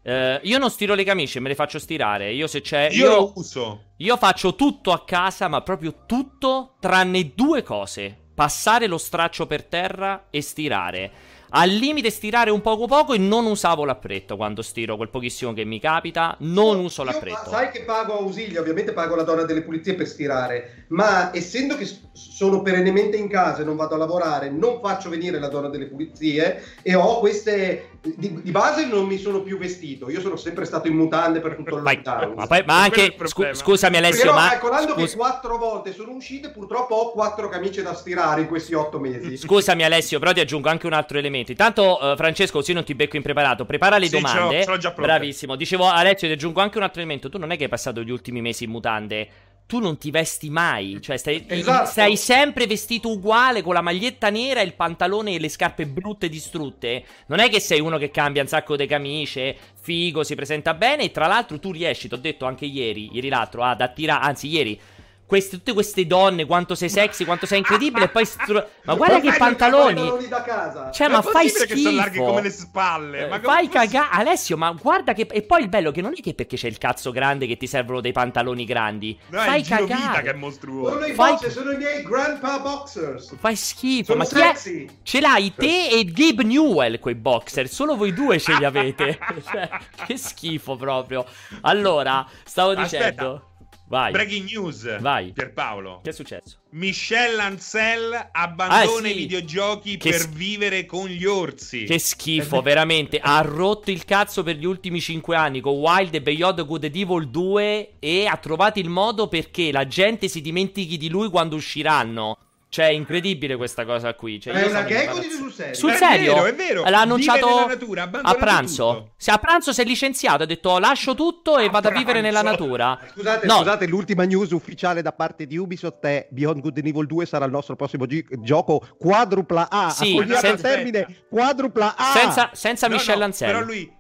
Eh, 0.03 0.41
io 0.41 0.59
non 0.59 0.71
stiro 0.71 0.95
le 0.95 1.03
camicie, 1.03 1.41
me 1.41 1.49
le 1.49 1.57
faccio 1.57 1.81
stirare. 1.81 2.33
Io 2.33 2.47
se 2.47 2.61
c'è... 2.61 2.91
Io, 2.93 3.07
io 3.07 3.17
lo 3.17 3.33
uso. 3.35 3.83
Io 3.97 4.17
faccio 4.17 4.55
tutto 4.55 4.93
a 4.93 5.05
casa, 5.05 5.49
ma 5.49 5.63
proprio 5.63 6.05
tutto, 6.07 6.77
tranne 6.79 7.33
due 7.35 7.65
cose. 7.65 8.17
Passare 8.37 8.87
lo 8.87 8.99
straccio 8.99 9.49
per 9.49 9.65
terra 9.65 10.27
e 10.31 10.43
stirare. 10.43 11.11
Al 11.51 11.71
limite 11.71 12.11
stirare 12.11 12.51
un 12.51 12.61
poco 12.61 12.87
poco 12.87 13.13
e 13.13 13.19
non 13.19 13.47
usavo 13.47 13.85
l'appretto 13.85 14.37
quando 14.37 14.63
stiro 14.63 14.97
quel 14.97 15.11
pochissimo 15.11 15.53
che 15.53 15.65
mi 15.65 15.79
capita, 15.79 16.37
non 16.41 16.79
uso 16.79 17.05
l'appretto. 17.05 17.51
Sai 17.51 17.71
che 17.71 17.83
pago 17.83 18.19
ausilio, 18.19 18.61
ovviamente 18.61 18.93
pago 18.93 19.15
la 19.15 19.23
donna 19.23 19.45
delle 19.45 19.63
pulizie 19.63 19.95
per 19.95 20.09
stirare, 20.09 20.87
ma 20.89 21.33
essendo 21.33 21.77
che 21.77 21.89
sono 22.13 22.63
perennemente 22.63 23.17
in 23.17 23.29
casa 23.29 23.63
e 23.63 23.65
non 23.65 23.77
vado 23.77 23.95
a 23.95 23.99
lavorare, 23.99 24.51
non 24.51 24.81
faccio 24.81 25.09
venire 25.09 25.39
la 25.39 25.49
donna 25.49 25.69
delle 25.69 25.87
pulizie 25.87 26.63
e 26.83 26.95
ho 26.97 27.21
queste 27.21 27.91
di, 28.17 28.43
di 28.43 28.51
base 28.51 28.87
non 28.87 29.07
mi 29.07 29.19
sono 29.19 29.41
più 29.41 29.59
vestito, 29.59 30.11
io 30.11 30.21
sono 30.21 30.37
sempre 30.37 30.65
stato 30.65 30.89
in 30.89 30.95
mutande 30.95 31.41
per 31.41 31.57
tutto 31.57 31.77
il 31.77 31.83
lockdown. 31.83 32.35
Ma, 32.35 32.47
poi, 32.47 32.63
ma 32.67 32.83
anche 32.83 33.17
scu- 33.25 33.53
scusami 33.53 33.97
Alessio, 33.97 34.23
Però, 34.23 34.35
ma 34.35 34.49
calcolando 34.51 34.93
scus- 34.93 35.11
che 35.11 35.17
quattro 35.17 35.57
volte 35.59 35.93
sono 35.93 36.13
uscite, 36.13 36.51
purtroppo 36.51 36.95
ho 36.95 37.11
quattro 37.13 37.49
camicie 37.49 37.83
da 37.83 37.95
stirare 37.95 38.43
in 38.43 38.49
questi 38.49 38.75
otto 38.75 38.99
mesi. 38.99 39.37
Scusami 39.37 39.85
Alessio, 39.85 40.19
però 40.19 40.33
ti 40.33 40.41
aggiungo 40.41 40.69
anche 40.69 40.87
un 40.87 40.93
altro 40.93 41.19
elemento. 41.19 41.51
Intanto 41.51 41.99
uh, 42.01 42.17
Francesco, 42.17 42.59
così 42.59 42.73
non 42.73 42.85
ti 42.85 42.95
becco 42.95 43.17
impreparato, 43.17 43.65
prepara 43.65 43.99
le 43.99 44.07
sì, 44.07 44.13
domande. 44.13 44.63
Ce 44.63 44.71
l'ho, 44.71 44.79
ce 44.79 44.93
l'ho 44.95 44.95
Bravissimo. 45.03 45.57
Dicevo 45.57 45.89
Alessio, 45.89 46.29
ti 46.29 46.35
aggiungo 46.35 46.61
anche 46.61 46.79
un 46.79 46.85
altro 46.85 47.01
elemento. 47.01 47.29
Tu 47.29 47.39
non 47.39 47.51
è 47.51 47.57
che 47.57 47.65
hai 47.65 47.69
passato 47.69 48.03
gli 48.03 48.11
ultimi 48.11 48.41
mesi 48.41 48.65
in 48.65 48.71
mutande 48.71 49.29
tu 49.67 49.81
non 49.81 49.99
ti 49.99 50.13
vesti 50.13 50.49
mai, 50.49 50.99
cioè 51.03 51.17
stai, 51.17 51.45
esatto. 51.49 51.91
stai, 51.91 52.17
sempre 52.17 52.69
vestito 52.69 53.11
uguale 53.11 53.63
con 53.63 53.75
la 53.75 53.81
maglietta 53.81 54.31
nera, 54.31 54.61
il 54.61 54.75
pantalone 54.75 55.35
e 55.35 55.41
le 55.41 55.49
scarpe 55.49 55.87
brutte 55.87 56.29
distrutte. 56.29 57.05
Non 57.27 57.41
è 57.41 57.49
che 57.49 57.59
sei 57.59 57.81
uno 57.81 57.99
che 57.99 58.13
cambia 58.13 58.43
un 58.43 58.49
sacco 58.49 58.77
di 58.77 58.87
camicie, 58.87 59.57
figo, 59.75 60.23
si 60.23 60.37
presenta 60.37 60.75
bene 60.75 61.05
e 61.05 61.11
tra 61.11 61.27
l'altro 61.27 61.59
tu 61.59 61.73
riesci, 61.73 62.07
ti 62.07 62.15
ho 62.15 62.19
detto 62.19 62.45
anche 62.45 62.65
ieri, 62.65 63.11
ieri 63.13 63.29
l'altro, 63.29 63.65
ad 63.65 63.81
attirare, 63.81 64.25
anzi 64.25 64.49
ieri 64.49 64.81
queste, 65.27 65.57
tutte 65.57 65.73
queste 65.73 66.07
donne, 66.07 66.47
quanto 66.47 66.75
sei 66.77 66.89
sexy, 66.89 67.25
quanto 67.25 67.47
sei 67.47 67.59
incredibile. 67.59 68.05
E 68.05 68.09
poi. 68.09 68.25
Stru- 68.25 68.65
ma 68.85 68.95
guarda 68.95 69.21
che 69.21 69.35
pantaloni! 69.37 69.95
pantaloni 69.95 70.29
da 70.29 70.43
casa. 70.43 70.91
Cioè, 70.93 71.09
ma, 71.09 71.17
ma 71.17 71.23
fai 71.23 71.49
schifo. 71.49 71.67
che 71.67 71.77
sono 71.77 71.97
larghi 71.97 72.19
come 72.19 72.43
le 72.43 72.51
spalle. 72.51 73.25
Eh, 73.25 73.27
ma 73.27 73.41
fai 73.41 73.69
cagare. 73.69 74.09
Alessio, 74.13 74.57
ma 74.57 74.71
guarda 74.71 75.13
che. 75.13 75.27
E 75.31 75.43
poi 75.43 75.63
il 75.63 75.69
bello 75.69 75.91
che 75.91 76.01
non 76.01 76.13
è 76.17 76.21
che 76.21 76.35
perché 76.35 76.57
c'è 76.57 76.69
il 76.69 76.79
cazzo 76.79 77.11
grande 77.11 77.47
che 77.47 77.57
ti 77.57 77.67
servono 77.67 78.01
dei 78.01 78.13
pantaloni 78.13 78.65
grandi. 78.65 79.19
No, 79.29 79.41
fai 79.41 79.63
cagare. 79.63 80.23
che 80.23 80.31
è 80.31 80.35
mostruoso. 80.35 80.93
Sono 80.93 81.07
i 81.07 81.13
fai... 81.13 81.33
boxer, 81.33 81.51
sono 81.51 81.71
i 81.73 81.77
miei 81.77 82.03
grandpa 82.03 82.59
boxers. 82.61 83.35
Fai 83.39 83.57
schifo. 83.57 84.13
Sono 84.13 84.19
ma 84.19 84.25
sexy. 84.25 84.85
È... 84.85 84.91
Ce 85.03 85.21
l'hai 85.21 85.53
te 85.55 85.89
e 85.89 86.05
Gabe 86.05 86.45
Newell 86.45 87.01
quei 87.01 87.17
boxer. 87.17 87.69
Solo 87.69 87.97
voi 87.97 88.13
due 88.13 88.39
ce 88.39 88.57
li 88.57 88.65
avete. 88.65 89.19
cioè, 89.51 89.69
che 90.07 90.17
schifo 90.17 90.77
proprio. 90.77 91.27
Allora, 91.63 92.25
stavo 92.45 92.71
Aspetta. 92.71 92.85
dicendo. 92.85 93.51
Vai. 93.89 94.11
Breaking 94.11 94.51
news. 94.51 94.99
Vai. 95.01 95.33
Pierpaolo. 95.33 96.01
Che 96.03 96.11
è 96.11 96.13
successo? 96.13 96.59
Michelle 96.71 97.41
Ancel 97.41 98.29
abbandona 98.33 98.83
ah, 98.83 99.03
sì. 99.03 99.11
i 99.11 99.15
videogiochi 99.15 99.97
che 99.97 100.11
per 100.11 100.21
s- 100.21 100.29
vivere 100.29 100.85
con 100.87 101.07
gli 101.09 101.25
orsi. 101.25 101.85
Che 101.85 101.99
schifo, 101.99 102.61
veramente. 102.63 103.19
ha 103.23 103.41
rotto 103.41 103.91
il 103.91 104.05
cazzo 104.05 104.43
per 104.43 104.57
gli 104.57 104.65
ultimi 104.65 105.01
5 105.01 105.37
anni 105.37 105.61
con 105.61 105.75
Wild 105.75 106.15
e 106.15 106.23
Beyond 106.23 106.67
Good 106.67 106.85
and 106.85 106.97
Evil 106.97 107.29
2 107.29 107.93
e 108.01 108.27
ha 108.27 108.37
trovato 108.37 108.79
il 108.81 108.89
modo 108.89 109.29
perché 109.29 109.71
la 109.71 109.87
gente 109.87 110.29
si 110.29 110.41
dimentichi 110.41 110.97
di 110.97 111.09
lui 111.09 111.31
quando 111.31 111.55
usciranno. 111.57 112.39
Cioè, 112.69 112.87
è 112.87 112.91
incredibile 112.91 113.57
questa 113.57 113.85
cosa 113.85 114.15
qui. 114.15 114.41
Cioè, 114.41 114.53
è 114.53 114.67
una 114.67 114.83
gag 114.83 115.15
o 115.15 115.19
dici 115.19 115.31
sul 115.31 115.53
serio? 115.53 115.75
Sul 115.75 115.93
serio? 115.93 116.33
È 116.33 116.35
vero, 116.35 116.47
è 116.47 116.55
vero. 116.55 116.85
L'ha 116.85 117.01
annunciato 117.01 117.67
natura, 117.67 118.11
a 118.23 118.35
pranzo. 118.35 119.13
Se 119.17 119.31
a 119.31 119.39
pranzo 119.39 119.73
si 119.73 119.81
è 119.81 119.85
licenziato, 119.85 120.43
ha 120.43 120.47
detto 120.47 120.79
lascio 120.79 121.15
tutto 121.15 121.59
e 121.59 121.67
a 121.67 121.71
vado 121.71 121.89
pranzo. 121.89 121.97
a 121.97 121.99
vivere 121.99 122.21
nella 122.21 122.43
natura. 122.43 122.99
Scusate, 123.13 123.47
no. 123.47 123.57
scusate, 123.59 123.87
l'ultima 123.87 124.25
news 124.25 124.51
ufficiale 124.51 125.01
da 125.01 125.13
parte 125.13 125.47
di 125.47 125.57
Ubisoft 125.57 126.05
è 126.05 126.27
Beyond 126.31 126.61
Good 126.61 126.79
and 126.79 126.87
Evil 126.87 127.07
2 127.07 127.25
sarà 127.27 127.45
il 127.45 127.53
nostro 127.53 127.77
prossimo 127.77 128.05
gi- 128.05 128.27
gioco 128.41 128.87
quadrupla 128.99 129.69
A. 129.71 129.91
Sì, 129.91 130.23
senza... 130.29 130.69
termine 130.69 131.25
quadrupla 131.31 131.95
A. 131.97 132.13
Senza, 132.13 132.51
senza 132.53 132.89
no, 132.89 132.97
Michel 132.97 133.19
no, 133.19 133.25
Anselmo. 133.25 133.55
Però 133.55 133.65
lui 133.65 133.97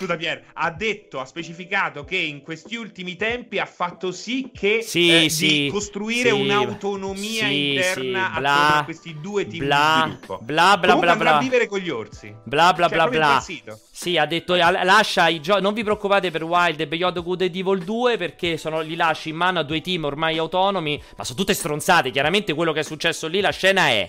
scusa 0.00 0.16
Pier, 0.16 0.44
ha 0.54 0.70
detto, 0.70 1.20
ha 1.20 1.26
specificato 1.26 2.04
che 2.04 2.16
in 2.16 2.40
questi 2.40 2.76
ultimi 2.76 3.16
tempi 3.16 3.58
ha 3.58 3.66
fatto 3.66 4.12
sì 4.12 4.50
che 4.50 4.80
sì, 4.80 5.24
eh, 5.24 5.28
sì, 5.28 5.46
di 5.64 5.68
costruire 5.70 6.30
sì, 6.30 6.40
un'autonomia 6.40 7.46
sì, 7.46 7.68
interna 7.68 8.32
bla, 8.38 8.76
a 8.78 8.84
questi 8.84 9.20
due 9.20 9.44
tipi 9.44 9.66
bla, 9.66 10.04
di 10.04 10.10
sviluppo. 10.12 10.38
Bla 10.40 10.78
bla 10.78 10.96
bla 10.96 11.16
bla. 11.16 11.36
a 11.36 11.38
vivere 11.40 11.66
con 11.66 11.80
gli 11.80 11.90
orsi. 11.90 12.34
Bla 12.44 12.72
bla 12.72 12.88
cioè, 12.88 12.96
bla 12.96 13.08
bla. 13.08 13.44
Sì, 13.90 14.16
ha 14.16 14.24
detto 14.24 14.54
lascia 14.54 15.28
i 15.28 15.42
giochi, 15.42 15.60
non 15.60 15.74
vi 15.74 15.82
preoccupate 15.82 16.30
per 16.30 16.44
Wild 16.44 16.80
e 16.80 16.86
Beyond 16.86 17.22
Good 17.22 17.42
and 17.42 17.54
Evil 17.54 17.84
2 17.84 18.16
perché 18.16 18.56
sono, 18.56 18.80
li 18.80 18.96
lasci 18.96 19.28
in 19.28 19.36
mano 19.36 19.58
a 19.58 19.62
due 19.62 19.82
team 19.82 20.04
ormai 20.04 20.38
autonomi, 20.38 21.00
ma 21.16 21.24
sono 21.24 21.38
tutte 21.38 21.52
stronzate, 21.52 22.10
chiaramente 22.10 22.54
quello 22.54 22.72
che 22.72 22.80
è 22.80 22.84
successo 22.84 23.26
lì, 23.26 23.40
la 23.40 23.50
scena 23.50 23.88
è 23.88 24.08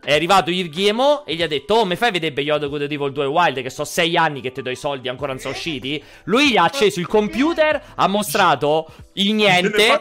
è 0.00 0.14
arrivato 0.14 0.50
Guillemot 0.50 1.22
e 1.26 1.34
gli 1.34 1.42
ha 1.42 1.46
detto: 1.46 1.74
Oh, 1.74 1.84
mi 1.84 1.96
fai 1.96 2.10
vedere 2.10 2.32
Beyond 2.32 2.68
Good 2.68 2.82
and 2.82 2.92
Evil 2.92 3.12
2 3.12 3.26
Wild? 3.26 3.62
Che 3.62 3.70
so 3.70 3.84
sei 3.84 4.16
anni 4.16 4.40
che 4.40 4.52
ti 4.52 4.62
do 4.62 4.70
i 4.70 4.76
soldi, 4.76 5.08
ancora 5.08 5.32
non 5.32 5.40
sono 5.40 5.54
usciti. 5.54 6.02
Lui 6.24 6.50
gli 6.50 6.56
ha 6.56 6.64
acceso 6.64 7.00
il 7.00 7.06
computer, 7.06 7.82
ha 7.94 8.06
mostrato 8.06 8.90
il 9.14 9.34
niente. 9.34 10.00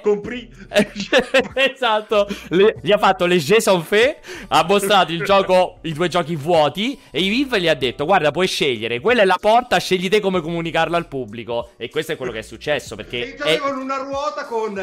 esatto. 1.55 2.27
Le, 2.49 2.75
gli 2.81 2.91
ha 2.91 2.97
fatto 2.97 3.25
le 3.25 3.37
Jason 3.37 3.83
Fe. 3.83 4.19
Ha 4.47 4.63
mostrato 4.63 5.11
il 5.11 5.23
gioco, 5.23 5.79
i 5.81 5.93
due 5.93 6.07
giochi 6.07 6.35
vuoti. 6.35 6.99
E 7.09 7.21
Yves 7.21 7.59
gli 7.59 7.67
ha 7.67 7.75
detto: 7.75 8.05
Guarda, 8.05 8.31
puoi 8.31 8.47
scegliere. 8.47 8.99
Quella 8.99 9.23
è 9.23 9.25
la 9.25 9.37
porta, 9.39 9.77
scegli 9.77 10.09
te 10.09 10.19
come 10.19 10.41
comunicarlo 10.41 10.95
al 10.95 11.07
pubblico. 11.07 11.71
E 11.77 11.89
questo 11.89 12.11
è 12.11 12.15
quello 12.15 12.31
che 12.31 12.39
è 12.39 12.43
successo. 12.43 12.95
Perché. 12.95 13.35
E 13.35 13.55
è... 13.55 13.57
con 13.57 13.77
una 13.77 13.97
ruota 13.97 14.45
con 14.45 14.73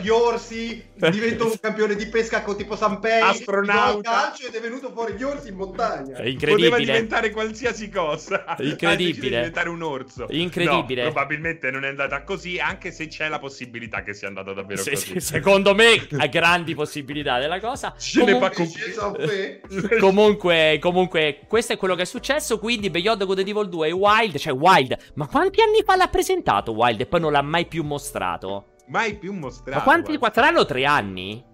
gli 0.00 0.08
orsi. 0.08 0.82
Divento 0.94 1.44
un 1.46 1.54
campione 1.60 1.94
di 1.94 2.06
pesca 2.06 2.42
con 2.42 2.56
tipo 2.56 2.76
Sanpei. 2.76 3.20
Astronauta. 3.20 4.10
calcio 4.10 4.50
ed 4.54 4.60
è 4.60 4.62
venuto 4.62 4.92
fuori 4.92 5.14
gli 5.14 5.22
orsi 5.24 5.48
in 5.48 5.56
montagna. 5.56 6.16
È 6.16 6.26
incredibile. 6.26 6.68
Poteva 6.68 6.76
diventare 6.78 7.30
qualsiasi 7.30 7.88
cosa. 7.88 8.54
È 8.54 8.62
incredibile. 8.62 9.36
diventare 9.38 9.68
un 9.68 9.82
orso. 9.82 10.26
Incredibile. 10.30 11.02
No, 11.02 11.10
probabilmente 11.10 11.72
non 11.72 11.84
è 11.84 11.88
andata 11.88 12.22
così, 12.22 12.60
anche 12.60 12.92
se 12.92 13.08
c'è 13.08 13.28
la 13.28 13.40
possibilità 13.40 14.02
che 14.02 14.14
sia 14.14 14.28
andata 14.28 14.52
davvero 14.52 14.80
sì, 14.80 14.90
così. 14.90 15.20
secondo 15.20 15.74
me 15.74 16.06
ha 16.18 16.26
grandi 16.26 16.74
possibilità 16.74 17.40
della 17.40 17.58
cosa. 17.58 17.94
Ce 17.98 18.20
Comun- 18.20 18.40
ne 18.40 18.50
fa 18.50 19.98
comunque, 19.98 20.78
comunque, 20.80 21.40
questo 21.48 21.72
è 21.72 21.76
quello 21.76 21.96
che 21.96 22.02
è 22.02 22.06
successo. 22.06 22.58
Quindi 22.60 22.90
Beyond 22.90 23.24
Good 23.24 23.40
Evil 23.40 23.68
2 23.68 23.88
e 23.88 23.92
Wild, 23.92 24.36
cioè 24.36 24.52
Wild, 24.52 24.96
ma 25.14 25.26
quanti 25.26 25.60
anni 25.62 25.82
fa 25.84 25.96
l'ha 25.96 26.08
presentato 26.08 26.72
Wild 26.72 27.00
e 27.00 27.06
poi 27.06 27.20
non 27.20 27.32
l'ha 27.32 27.42
mai 27.42 27.66
più 27.66 27.82
mostrato? 27.82 28.66
Mai 28.86 29.16
più 29.16 29.32
mostrato. 29.32 29.78
Ma 29.78 29.82
quanti? 29.82 30.16
Guarda. 30.16 30.40
Saranno 30.40 30.64
tre 30.64 30.84
anni? 30.84 31.52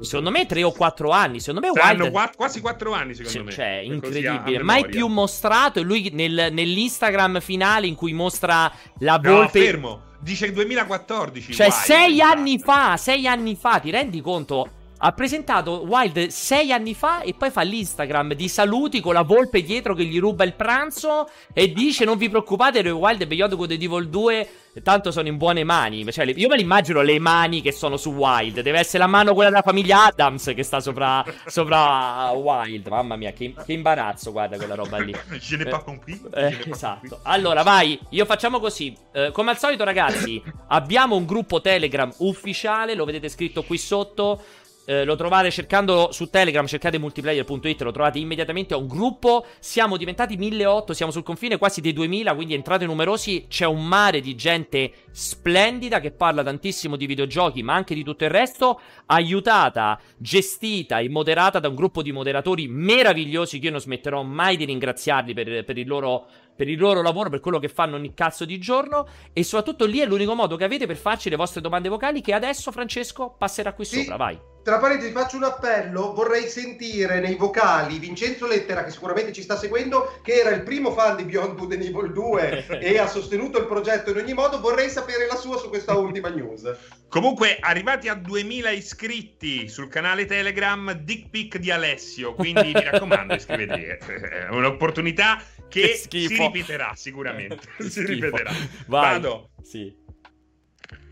Secondo 0.00 0.30
me 0.30 0.46
3 0.46 0.62
o 0.62 0.72
4 0.72 1.10
anni. 1.10 1.40
Secondo 1.40 1.66
me 1.66 1.70
Wild 1.70 2.10
qu- 2.10 2.36
quasi 2.36 2.60
4 2.60 2.92
anni, 2.92 3.14
secondo 3.14 3.44
me. 3.44 3.52
Cioè, 3.52 3.80
incredibile. 3.82 4.62
Mai 4.62 4.86
più 4.86 5.06
mostrato. 5.06 5.80
E 5.80 5.82
lui 5.82 6.10
nel, 6.12 6.48
nell'Instagram 6.52 7.40
finale 7.40 7.86
in 7.86 7.94
cui 7.94 8.12
mostra 8.12 8.70
la 8.98 9.18
volpe. 9.22 9.58
No, 9.58 9.64
fermo. 9.64 10.02
Dice 10.20 10.52
2014. 10.52 11.52
Cioè, 11.52 11.70
6 11.70 12.20
anni 12.20 12.58
fa. 12.58 12.96
6 12.96 13.26
anni 13.26 13.54
fa. 13.56 13.80
Ti 13.80 13.90
rendi 13.90 14.20
conto? 14.20 14.70
Ha 14.98 15.12
presentato 15.12 15.84
Wild 15.86 16.28
sei 16.28 16.72
anni 16.72 16.94
fa 16.94 17.20
e 17.20 17.34
poi 17.34 17.50
fa 17.50 17.62
l'Instagram 17.62 18.34
di 18.34 18.48
saluti 18.48 19.00
con 19.00 19.14
la 19.14 19.22
volpe 19.22 19.62
dietro 19.62 19.94
che 19.94 20.04
gli 20.04 20.18
ruba 20.18 20.44
il 20.44 20.54
pranzo 20.54 21.28
e 21.52 21.72
dice 21.72 22.04
non 22.04 22.16
vi 22.16 22.28
preoccupate, 22.28 22.80
Wild 22.88 23.20
e 23.20 23.26
Beyond 23.26 23.54
Good 23.54 23.70
Evil 23.72 24.08
2 24.08 24.48
tanto 24.82 25.10
sono 25.10 25.28
in 25.28 25.36
buone 25.36 25.64
mani. 25.64 26.10
Cioè, 26.10 26.24
io 26.36 26.48
me 26.48 26.56
l'immagino 26.56 27.00
le 27.02 27.18
mani 27.18 27.62
che 27.62 27.72
sono 27.72 27.96
su 27.96 28.10
Wild. 28.10 28.60
Deve 28.60 28.78
essere 28.78 28.98
la 28.98 29.06
mano 29.06 29.32
quella 29.34 29.50
della 29.50 29.62
famiglia 29.62 30.04
Adams 30.04 30.52
che 30.54 30.62
sta 30.62 30.80
sopra, 30.80 31.24
sopra 31.46 32.30
Wild. 32.32 32.86
Mamma 32.88 33.16
mia, 33.16 33.32
che, 33.32 33.54
che, 33.64 33.72
imbarazzo, 33.72 34.32
guarda 34.32 34.56
quella 34.56 34.74
roba 34.74 34.98
lì. 34.98 35.14
Je 35.40 35.56
n'ai 35.56 35.68
pas 35.68 35.82
compris. 35.82 36.20
Eh, 36.34 36.58
esatto. 36.66 37.20
Allora, 37.22 37.62
vai, 37.62 37.98
io 38.10 38.24
facciamo 38.24 38.60
così. 38.60 38.94
Eh, 39.12 39.30
come 39.32 39.50
al 39.50 39.58
solito, 39.58 39.84
ragazzi, 39.84 40.42
abbiamo 40.68 41.16
un 41.16 41.24
gruppo 41.24 41.60
Telegram 41.60 42.12
ufficiale, 42.18 42.94
lo 42.94 43.04
vedete 43.04 43.28
scritto 43.28 43.62
qui 43.62 43.78
sotto. 43.78 44.42
Eh, 44.88 45.04
lo 45.04 45.16
trovate 45.16 45.50
cercando 45.50 46.12
su 46.12 46.30
Telegram, 46.30 46.64
cercate 46.64 46.96
multiplayer.it, 46.98 47.82
lo 47.82 47.90
trovate 47.90 48.20
immediatamente. 48.20 48.74
È 48.74 48.76
un 48.76 48.86
gruppo. 48.86 49.44
Siamo 49.58 49.96
diventati 49.96 50.36
1800, 50.36 50.92
siamo 50.92 51.10
sul 51.10 51.24
confine 51.24 51.58
quasi 51.58 51.80
dei 51.80 51.92
2000, 51.92 52.34
quindi 52.36 52.54
entrate 52.54 52.86
numerosi. 52.86 53.46
C'è 53.48 53.66
un 53.66 53.84
mare 53.84 54.20
di 54.20 54.36
gente 54.36 54.92
splendida 55.10 55.98
che 55.98 56.12
parla 56.12 56.44
tantissimo 56.44 56.94
di 56.94 57.06
videogiochi, 57.06 57.64
ma 57.64 57.74
anche 57.74 57.94
di 57.96 58.04
tutto 58.04 58.24
il 58.24 58.30
resto. 58.30 58.80
Aiutata, 59.06 60.00
gestita 60.16 61.00
e 61.00 61.08
moderata 61.08 61.58
da 61.58 61.68
un 61.68 61.74
gruppo 61.74 62.00
di 62.00 62.12
moderatori 62.12 62.68
meravigliosi 62.68 63.58
che 63.58 63.66
io 63.66 63.72
non 63.72 63.80
smetterò 63.80 64.22
mai 64.22 64.56
di 64.56 64.66
ringraziarli 64.66 65.34
per, 65.34 65.64
per 65.64 65.78
il 65.78 65.86
loro 65.86 66.26
per 66.56 66.70
il 66.70 66.78
loro 66.78 67.02
lavoro, 67.02 67.28
per 67.28 67.40
quello 67.40 67.58
che 67.58 67.68
fanno 67.68 67.96
ogni 67.96 68.14
cazzo 68.14 68.46
di 68.46 68.58
giorno. 68.58 69.06
E 69.32 69.42
soprattutto 69.42 69.84
lì 69.84 69.98
è 69.98 70.06
l'unico 70.06 70.34
modo 70.34 70.56
che 70.56 70.64
avete 70.64 70.86
per 70.86 70.96
farci 70.96 71.28
le 71.28 71.36
vostre 71.36 71.60
domande 71.60 71.88
vocali. 71.88 72.22
Che 72.22 72.32
adesso 72.32 72.70
Francesco 72.70 73.34
passerà 73.36 73.74
qui 73.74 73.84
sì. 73.84 74.02
sopra. 74.02 74.16
Vai 74.16 74.54
tra 74.66 74.78
parentesi 74.78 75.12
faccio 75.12 75.36
un 75.36 75.44
appello, 75.44 76.12
vorrei 76.12 76.48
sentire 76.48 77.20
nei 77.20 77.36
vocali 77.36 78.00
Vincenzo 78.00 78.48
Lettera, 78.48 78.82
che 78.82 78.90
sicuramente 78.90 79.32
ci 79.32 79.42
sta 79.42 79.56
seguendo, 79.56 80.18
che 80.24 80.32
era 80.32 80.50
il 80.50 80.64
primo 80.64 80.90
fan 80.90 81.14
di 81.14 81.22
Beyond 81.22 81.56
Good 81.56 81.72
and 81.74 81.82
Evil 81.82 82.12
2 82.12 82.66
e 82.82 82.98
ha 82.98 83.06
sostenuto 83.06 83.60
il 83.60 83.66
progetto 83.66 84.10
in 84.10 84.16
ogni 84.16 84.34
modo, 84.34 84.58
vorrei 84.58 84.90
sapere 84.90 85.28
la 85.28 85.36
sua 85.36 85.56
su 85.56 85.68
questa 85.68 85.94
ultima 85.94 86.30
news. 86.30 86.68
Comunque, 87.08 87.58
arrivati 87.60 88.08
a 88.08 88.14
2000 88.14 88.70
iscritti 88.70 89.68
sul 89.68 89.86
canale 89.86 90.24
Telegram, 90.24 90.90
Dick 90.94 91.30
Pic 91.30 91.58
di 91.58 91.70
Alessio, 91.70 92.34
quindi 92.34 92.72
mi 92.74 92.82
raccomando 92.82 93.34
iscrivetevi, 93.38 93.84
è 93.84 94.48
un'opportunità 94.50 95.40
che, 95.68 96.02
che 96.08 96.26
si 96.26 96.26
ripeterà 96.26 96.90
sicuramente, 96.96 97.60
si 97.88 98.04
ripeterà. 98.04 98.50
Vai. 98.86 99.12
Vado. 99.12 99.50
Sì. 99.62 100.05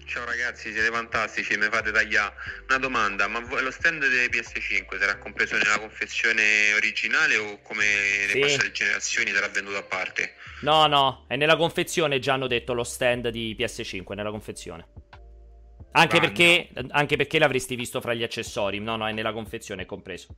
Ciao 0.07 0.25
ragazzi, 0.27 0.71
siete 0.71 0.91
fantastici, 0.91 1.57
mi 1.57 1.67
fate 1.71 1.91
tagliare. 1.91 2.35
Una 2.69 2.79
domanda, 2.79 3.27
ma 3.27 3.41
lo 3.41 3.71
stand 3.71 4.01
delle 4.01 4.27
PS5 4.27 4.99
sarà 4.99 5.17
compreso 5.19 5.57
nella 5.57 5.79
confezione 5.79 6.73
originale 6.75 7.37
o 7.37 7.61
come 7.63 7.85
sì. 8.29 8.35
le 8.35 8.41
passate 8.41 8.71
generazioni 8.71 9.31
sarà 9.33 9.49
venduto 9.49 9.79
a 9.79 9.83
parte? 9.83 10.35
No, 10.61 10.87
no, 10.87 11.25
è 11.27 11.37
nella 11.37 11.57
confezione, 11.57 12.19
già 12.19 12.35
hanno 12.35 12.47
detto 12.47 12.75
lo 12.75 12.85
stand 12.85 13.29
di 13.29 13.57
PS5, 13.59 14.15
nella 14.15 14.31
confezione. 14.31 14.87
Anche 15.93 16.21
perché, 16.21 16.71
anche 16.91 17.17
perché 17.17 17.39
l'avresti 17.39 17.75
visto 17.77 18.01
fra 18.01 18.15
gli 18.15 18.23
accessori, 18.23 18.81
no, 18.81 18.97
no, 18.97 19.09
è 19.09 19.13
nella 19.13 19.33
confezione, 19.33 19.83
è 19.83 19.87
compreso. 19.87 20.37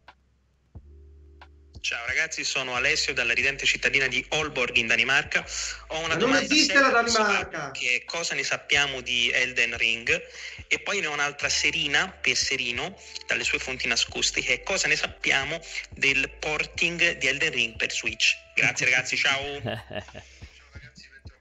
Ciao 1.81 2.05
ragazzi, 2.07 2.44
sono 2.44 2.74
Alessio 2.74 3.12
dalla 3.12 3.32
ridente 3.32 3.66
cittadina 3.66 4.07
di 4.07 4.24
Aalborg 4.31 4.77
in 4.77 4.86
Danimarca. 4.86 5.44
Ho 5.89 5.98
una 5.98 6.09
Ma 6.09 6.15
domanda 6.15 6.40
non 6.40 6.53
esiste 6.53 6.74
la 6.74 6.89
Danimarca. 6.89 7.70
Che 7.70 8.03
cosa 8.05 8.35
ne 8.35 8.43
sappiamo 8.43 9.01
di 9.01 9.31
Elden 9.31 9.77
Ring? 9.77 10.23
E 10.69 10.78
poi 10.81 11.01
ne 11.01 11.07
ho 11.07 11.12
un'altra 11.12 11.48
Serina 11.48 12.09
per 12.09 12.36
Serino 12.36 12.98
dalle 13.27 13.44
sue 13.44 13.59
fonti 13.59 13.86
nascoste. 13.86 14.40
Che 14.40 14.62
cosa 14.62 14.89
ne 14.89 14.97
sappiamo 14.97 15.61
del 15.90 16.31
porting 16.39 17.19
di 17.19 17.27
Elden 17.27 17.53
Ring 17.53 17.77
per 17.77 17.93
Switch? 17.93 18.36
Grazie 18.55 18.86
ragazzi, 18.86 19.16
ciao. 19.16 19.61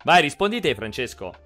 Vai, 0.03 0.21
rispondi 0.21 0.61
te 0.61 0.75
Francesco. 0.75 1.44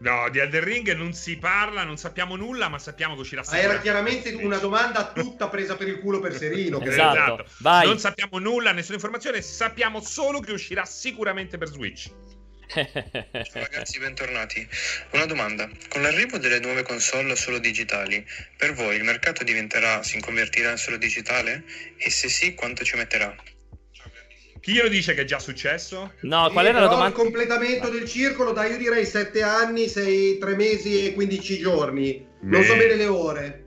No, 0.00 0.30
di 0.30 0.38
Elden 0.38 0.64
Ring 0.64 0.92
non 0.94 1.12
si 1.12 1.36
parla, 1.36 1.84
non 1.84 1.98
sappiamo 1.98 2.34
nulla, 2.34 2.68
ma 2.68 2.78
sappiamo 2.78 3.14
che 3.14 3.20
uscirà 3.20 3.42
sempre. 3.42 3.68
Era 3.68 3.80
chiaramente 3.80 4.32
una 4.32 4.56
domanda 4.56 5.12
tutta 5.12 5.48
presa 5.48 5.76
per 5.76 5.88
il 5.88 5.98
culo 5.98 6.20
per 6.20 6.34
Serino. 6.36 6.80
esatto. 6.84 7.44
esatto. 7.44 7.86
Non 7.86 7.98
sappiamo 7.98 8.38
nulla, 8.38 8.72
nessuna 8.72 8.94
informazione, 8.94 9.42
sappiamo 9.42 10.00
solo 10.00 10.40
che 10.40 10.52
uscirà 10.52 10.86
sicuramente 10.86 11.58
per 11.58 11.68
Switch. 11.68 12.10
Ciao 12.70 12.86
ragazzi, 13.52 13.98
bentornati. 13.98 14.66
Una 15.10 15.26
domanda: 15.26 15.68
con 15.88 16.00
l'arrivo 16.00 16.38
delle 16.38 16.60
nuove 16.60 16.82
console 16.82 17.36
solo 17.36 17.58
digitali, 17.58 18.24
per 18.56 18.72
voi 18.72 18.96
il 18.96 19.04
mercato 19.04 19.44
diventerà, 19.44 20.02
si 20.02 20.18
convertirà 20.20 20.70
in 20.70 20.78
solo 20.78 20.96
digitale? 20.96 21.64
E 21.98 22.08
se 22.10 22.30
sì, 22.30 22.54
quanto 22.54 22.84
ci 22.84 22.96
metterà? 22.96 23.34
Chi 24.70 24.76
glielo 24.76 24.88
dice 24.88 25.14
che 25.14 25.22
è 25.22 25.24
già 25.24 25.40
successo? 25.40 26.12
No, 26.20 26.48
qual 26.52 26.64
era 26.64 26.78
la 26.78 26.86
domanda? 26.86 27.08
Il 27.08 27.14
completamento 27.14 27.88
del 27.88 28.04
circolo, 28.06 28.52
dai, 28.52 28.70
io 28.70 28.76
direi 28.76 29.04
7 29.04 29.42
anni, 29.42 29.88
6, 29.88 30.38
3 30.38 30.54
mesi 30.54 31.06
e 31.06 31.12
15 31.12 31.58
giorni. 31.58 32.24
Me... 32.42 32.56
Non 32.56 32.62
so 32.62 32.76
bene 32.76 32.94
le 32.94 33.06
ore. 33.06 33.64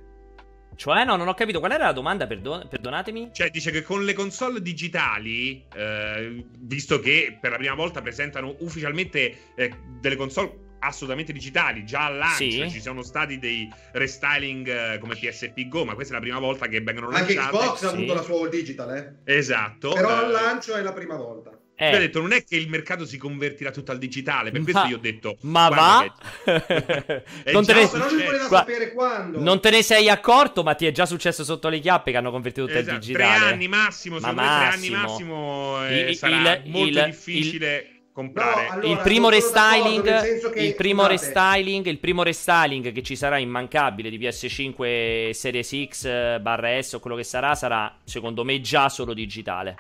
Cioè, 0.78 1.04
no, 1.04 1.18
non 1.18 1.28
ho 1.28 1.34
capito. 1.34 1.60
Qual 1.60 1.74
era 1.74 1.88
la 1.88 1.92
domanda? 1.92 2.26
Perdon- 2.26 2.70
perdonatemi. 2.70 3.32
Cioè, 3.34 3.50
dice 3.50 3.72
che 3.72 3.82
con 3.82 4.06
le 4.06 4.14
console 4.14 4.62
digitali, 4.62 5.66
eh, 5.76 6.46
visto 6.60 7.00
che 7.02 7.38
per 7.38 7.52
la 7.52 7.58
prima 7.58 7.76
volta 7.76 8.02
presentano 8.02 8.56
ufficialmente 8.60 9.36
eh, 9.56 9.74
delle 10.00 10.16
console 10.16 10.73
assolutamente 10.84 11.34
digitali. 11.34 11.86
Già 11.86 12.06
al 12.06 12.18
lancio 12.18 12.44
sì. 12.44 12.70
ci 12.70 12.82
sono 12.82 13.02
stati 13.04 13.40
dei 13.40 13.72
restyling 13.94 14.68
eh, 14.68 14.98
come 15.00 15.16
PSP 15.16 15.68
Go, 15.68 15.86
ma 15.86 15.94
questa 15.96 16.14
è 16.14 16.18
la 16.18 16.24
prima 16.24 16.40
volta 16.40 16.68
che 16.68 16.82
vengono 16.82 17.10
lanciate. 17.10 17.38
Anche 17.38 17.58
Xbox 17.58 17.78
sì. 17.78 17.86
ha 17.86 17.90
avuto 17.90 18.14
la 18.14 18.22
sua 18.22 18.40
all 18.40 18.50
digital, 18.50 18.96
eh? 18.96 19.34
Esatto. 19.38 19.94
Però 19.94 20.10
al 20.10 20.32
lancio 20.32 20.76
è 20.76 20.82
la 20.82 20.94
prima 20.94 21.16
volta. 21.16 21.58
Eh. 21.76 21.96
Ho 21.96 22.00
detto, 22.00 22.22
non 22.22 22.34
è 22.34 22.44
che 22.44 22.56
il 22.56 22.70
mercato 22.70 23.04
si 23.04 23.18
convertirà 23.18 23.72
tutto 23.72 23.92
al 23.92 23.98
digitale, 23.98 24.52
per 24.52 24.60
ma, 24.60 24.66
questo 24.66 24.90
io 24.90 24.98
ho 24.98 25.00
detto... 25.00 25.38
Ma 25.42 25.70
va? 25.70 26.16
non, 27.52 27.66
te 27.66 27.74
ne... 27.74 27.90
non, 27.92 29.44
non 29.44 29.60
te 29.60 29.70
ne 29.72 29.82
sei 29.82 30.08
accorto, 30.08 30.62
ma 30.62 30.76
ti 30.76 30.86
è 30.86 30.92
già 30.92 31.08
successo 31.08 31.44
sotto 31.44 31.70
le 31.70 31.80
chiappe 31.80 32.12
che 32.12 32.18
hanno 32.18 32.30
convertito 32.30 32.68
tutto 32.68 32.78
esatto. 32.78 32.96
al 32.96 33.02
digitale. 33.02 33.38
Tre 33.38 33.48
anni 33.54 33.68
massimo, 33.68 34.20
secondo 34.20 34.42
me 34.42 34.48
tre 34.48 34.66
anni 34.68 34.90
massimo 34.92 35.88
eh, 35.88 36.00
il, 36.12 36.16
sarà 36.16 36.56
il, 36.58 36.70
molto 36.70 37.00
il, 37.00 37.06
difficile 37.06 37.93
comprare. 38.14 38.68
No, 38.68 38.74
allora, 38.74 38.88
il 38.88 39.00
primo 39.00 39.30
restyling, 39.30 40.56
il 40.56 40.76
primo 40.76 41.08
restyling, 41.08 41.86
il 41.88 42.00
primo 42.00 42.24
restyling 42.24 42.92
che 42.92 43.02
ci 43.02 43.16
sarà 43.16 43.40
immancabile 43.40 44.10
di 44.10 44.20
PS5 44.20 45.32
Series 45.32 45.88
X 45.90 46.40
barra 46.40 46.82
S 46.82 46.94
o 46.94 47.00
quello 47.00 47.16
che 47.16 47.24
sarà, 47.24 47.56
sarà 47.56 47.98
secondo 48.04 48.44
me 48.44 48.62
già 48.62 48.88
solo 48.88 49.14
digitale. 49.14 49.78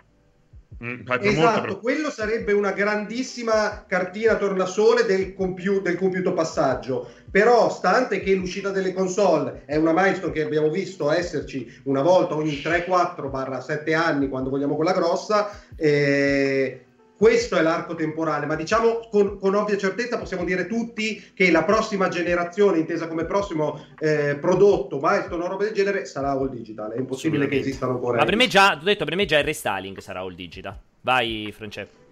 Mm, 0.84 1.02
esatto, 1.22 1.80
quello 1.80 2.10
sarebbe 2.10 2.52
una 2.52 2.72
grandissima 2.72 3.86
cartina 3.88 4.36
tornasole 4.36 5.06
del, 5.06 5.34
compiu- 5.34 5.82
del 5.82 5.98
compiuto 5.98 6.34
passaggio. 6.34 7.08
Però, 7.32 7.70
stante 7.70 8.20
che 8.20 8.34
l'uscita 8.34 8.70
delle 8.70 8.94
console 8.94 9.64
è 9.66 9.76
una 9.78 9.94
milestone 9.94 10.34
che 10.34 10.44
abbiamo 10.44 10.70
visto 10.70 11.12
esserci 11.12 11.82
una 11.84 12.02
volta 12.02 12.36
ogni 12.36 12.62
3-4-7 12.62 13.96
anni, 13.96 14.28
quando 14.28 14.50
vogliamo 14.50 14.76
quella 14.76 14.94
grossa, 14.94 15.50
eh, 15.76 16.86
questo 17.24 17.56
è 17.56 17.62
l'arco 17.62 17.96
temporale, 17.96 18.46
ma 18.46 18.56
diciamo 18.56 19.08
con, 19.10 19.40
con, 19.40 19.56
ovvia 19.56 19.78
certezza 19.78 20.18
possiamo 20.18 20.44
dire 20.44 20.68
tutti 20.68 21.32
che 21.34 21.52
la 21.52 21.64
prossima 21.64 22.10
generazione, 22.10 22.80
intesa 22.80 23.08
come 23.08 23.24
prossimo 23.24 23.86
eh, 23.98 24.36
prodotto, 24.36 25.00
milestone 25.02 25.42
o 25.42 25.48
roba 25.48 25.64
del 25.64 25.72
genere, 25.72 26.04
sarà 26.04 26.32
all 26.32 26.50
digital. 26.50 26.92
È 26.92 26.98
impossibile 26.98 27.48
che 27.48 27.60
esistano 27.60 27.94
ancora. 27.94 28.18
Ma 28.18 28.26
per 28.26 28.36
me 28.36 28.48
già, 28.48 28.76
detto, 28.76 29.06
per 29.06 29.16
me 29.16 29.24
già 29.24 29.38
il 29.38 29.46
restyling 29.46 29.98
sarà 30.00 30.20
all 30.20 30.36
digital. 30.36 30.78
Vai, 31.00 31.54
Francesco. 31.56 32.03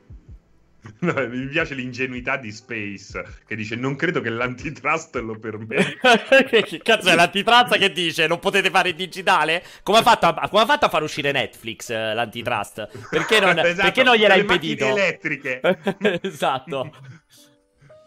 No, 1.02 1.14
mi 1.28 1.48
piace 1.48 1.74
l'ingenuità 1.76 2.38
di 2.38 2.52
Space 2.52 3.24
che 3.46 3.56
dice 3.56 3.76
non 3.76 3.96
credo 3.96 4.22
che 4.22 4.30
l'antitrust 4.30 5.16
lo 5.18 5.38
permetta. 5.38 6.18
che 6.46 6.80
cazzo 6.84 7.10
è 7.10 7.16
l'antitrust 7.16 7.78
che 7.78 7.92
dice 7.92 8.28
non 8.28 8.40
potete 8.40 8.70
fare 8.70 8.94
digitale? 8.94 9.64
Come 9.84 10.00
ha 10.00 10.02
fatto 10.02 10.28
a, 10.28 10.50
come 10.50 10.64
ha 10.64 10.66
fatto 10.66 10.86
a 10.86 10.90
far 10.90 11.04
uscire 11.04 11.32
Netflix 11.32 11.90
eh, 11.90 12.14
l'antitrust? 12.14 13.10
Perché 13.10 13.40
non, 13.40 13.58
esatto, 13.60 13.82
perché 13.82 14.04
non 14.04 14.16
gliel'ha 14.16 14.36
impedito? 14.36 14.86
Le 14.86 14.92
elettriche. 14.92 15.62
esatto. 16.22 16.92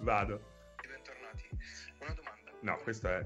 Vado. 0.00 0.40
Bentornati. 0.76 1.48
Una 2.00 2.14
domanda. 2.14 2.50
No, 2.60 2.78
questo 2.82 3.08
è 3.08 3.24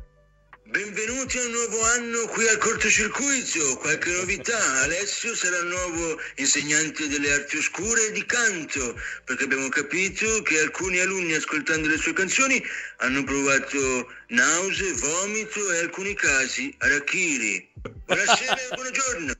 Benvenuti 0.70 1.38
a 1.38 1.44
un 1.46 1.52
nuovo 1.52 1.82
anno 1.82 2.26
qui 2.26 2.46
al 2.46 2.58
cortocircuito. 2.58 3.78
Qualche 3.78 4.10
novità? 4.10 4.82
Alessio 4.82 5.34
sarà 5.34 5.56
il 5.60 5.68
nuovo 5.68 6.20
insegnante 6.34 7.08
delle 7.08 7.32
arti 7.32 7.56
oscure 7.56 8.12
di 8.12 8.22
canto, 8.26 8.94
perché 9.24 9.44
abbiamo 9.44 9.70
capito 9.70 10.42
che 10.42 10.60
alcuni 10.60 10.98
alunni 10.98 11.32
ascoltando 11.32 11.88
le 11.88 11.96
sue 11.96 12.12
canzoni 12.12 12.62
hanno 12.98 13.24
provato 13.24 14.12
nausea, 14.28 14.92
vomito 15.00 15.72
e 15.72 15.78
alcuni 15.84 16.14
casi 16.14 16.74
arachiri. 16.78 17.66
Buonasera 18.04 18.56
e 18.56 18.74
buongiorno. 18.74 19.32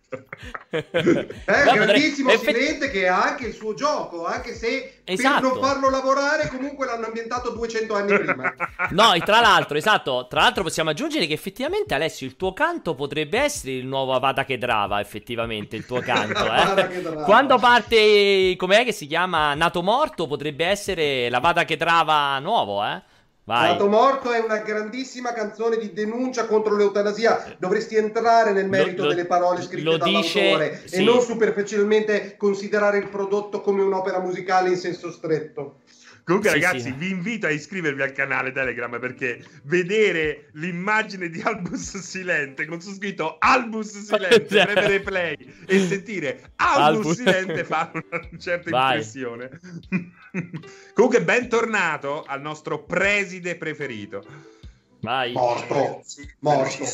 È 1.44 1.70
un 1.70 1.74
grandissimo 1.74 2.30
Effett... 2.30 2.54
Silente 2.54 2.90
che 2.90 3.08
ha 3.08 3.22
anche 3.22 3.46
il 3.46 3.54
suo 3.54 3.74
gioco, 3.74 4.24
anche 4.24 4.54
se 4.54 5.00
esatto. 5.04 5.40
per 5.40 5.50
non 5.50 5.60
farlo 5.60 5.90
lavorare 5.90 6.48
comunque 6.48 6.86
l'hanno 6.86 7.06
ambientato 7.06 7.50
200 7.50 7.94
anni 7.94 8.18
prima. 8.18 8.54
no, 8.90 9.12
e 9.12 9.20
tra 9.20 9.40
l'altro, 9.40 9.76
esatto, 9.76 10.26
tra 10.28 10.42
l'altro 10.42 10.62
possiamo 10.62 10.90
aggiungere 10.90 11.26
che 11.26 11.34
effettivamente 11.34 11.94
Alessio 11.94 12.26
il 12.26 12.36
tuo 12.36 12.52
canto 12.52 12.94
potrebbe 12.94 13.40
essere 13.40 13.72
il 13.72 13.86
nuovo 13.86 14.14
Avada 14.14 14.44
Kedrava, 14.44 15.00
effettivamente 15.00 15.76
il 15.76 15.84
tuo 15.84 16.00
canto, 16.00 16.44
eh. 16.54 17.02
Quando 17.24 17.58
parte 17.58 18.54
com'è 18.56 18.84
che 18.84 18.92
si 18.92 19.06
chiama 19.06 19.54
Nato 19.54 19.82
Morto 19.82 20.26
potrebbe 20.26 20.64
essere 20.64 21.28
l'Avada 21.28 21.64
Kedrava 21.64 22.38
nuovo, 22.38 22.84
eh. 22.84 23.07
Vai. 23.48 23.70
Lato 23.70 23.88
morto 23.88 24.30
è 24.30 24.40
una 24.40 24.58
grandissima 24.58 25.32
canzone 25.32 25.78
di 25.78 25.94
denuncia 25.94 26.44
contro 26.44 26.76
l'eutanasia. 26.76 27.56
Dovresti 27.58 27.96
entrare 27.96 28.52
nel 28.52 28.68
merito 28.68 29.04
lo, 29.04 29.08
delle 29.08 29.24
parole 29.24 29.62
scritte 29.62 29.96
dall'autore 29.96 30.80
dice, 30.82 30.96
e 30.96 31.00
non 31.00 31.22
superficialmente 31.22 32.36
considerare 32.36 32.98
il 32.98 33.08
prodotto 33.08 33.62
come 33.62 33.80
un'opera 33.80 34.20
musicale 34.20 34.68
in 34.68 34.76
senso 34.76 35.10
stretto. 35.10 35.76
Comunque, 36.28 36.50
sì, 36.50 36.60
ragazzi, 36.60 36.80
sì. 36.80 36.92
vi 36.92 37.08
invito 37.08 37.46
a 37.46 37.50
iscrivervi 37.50 38.02
al 38.02 38.12
canale 38.12 38.52
Telegram 38.52 39.00
perché 39.00 39.42
vedere 39.62 40.50
l'immagine 40.52 41.30
di 41.30 41.40
Albus 41.40 41.96
Silente 42.00 42.66
con 42.66 42.82
su 42.82 42.92
scritto 42.92 43.36
Albus 43.38 43.96
Silente, 44.04 44.42
premere 44.42 45.00
play 45.00 45.36
e 45.64 45.80
sentire 45.80 46.50
Albus, 46.56 46.84
Albus. 46.84 47.16
Silente 47.16 47.64
fa 47.64 47.90
una 47.94 48.28
certa 48.38 48.68
Vai. 48.68 48.96
impressione. 48.96 49.58
Comunque, 50.92 51.22
bentornato 51.22 52.24
al 52.24 52.42
nostro 52.42 52.84
preside 52.84 53.56
preferito. 53.56 54.22
Vai. 55.00 55.32
Morto. 55.32 56.02
Morto. 56.40 56.84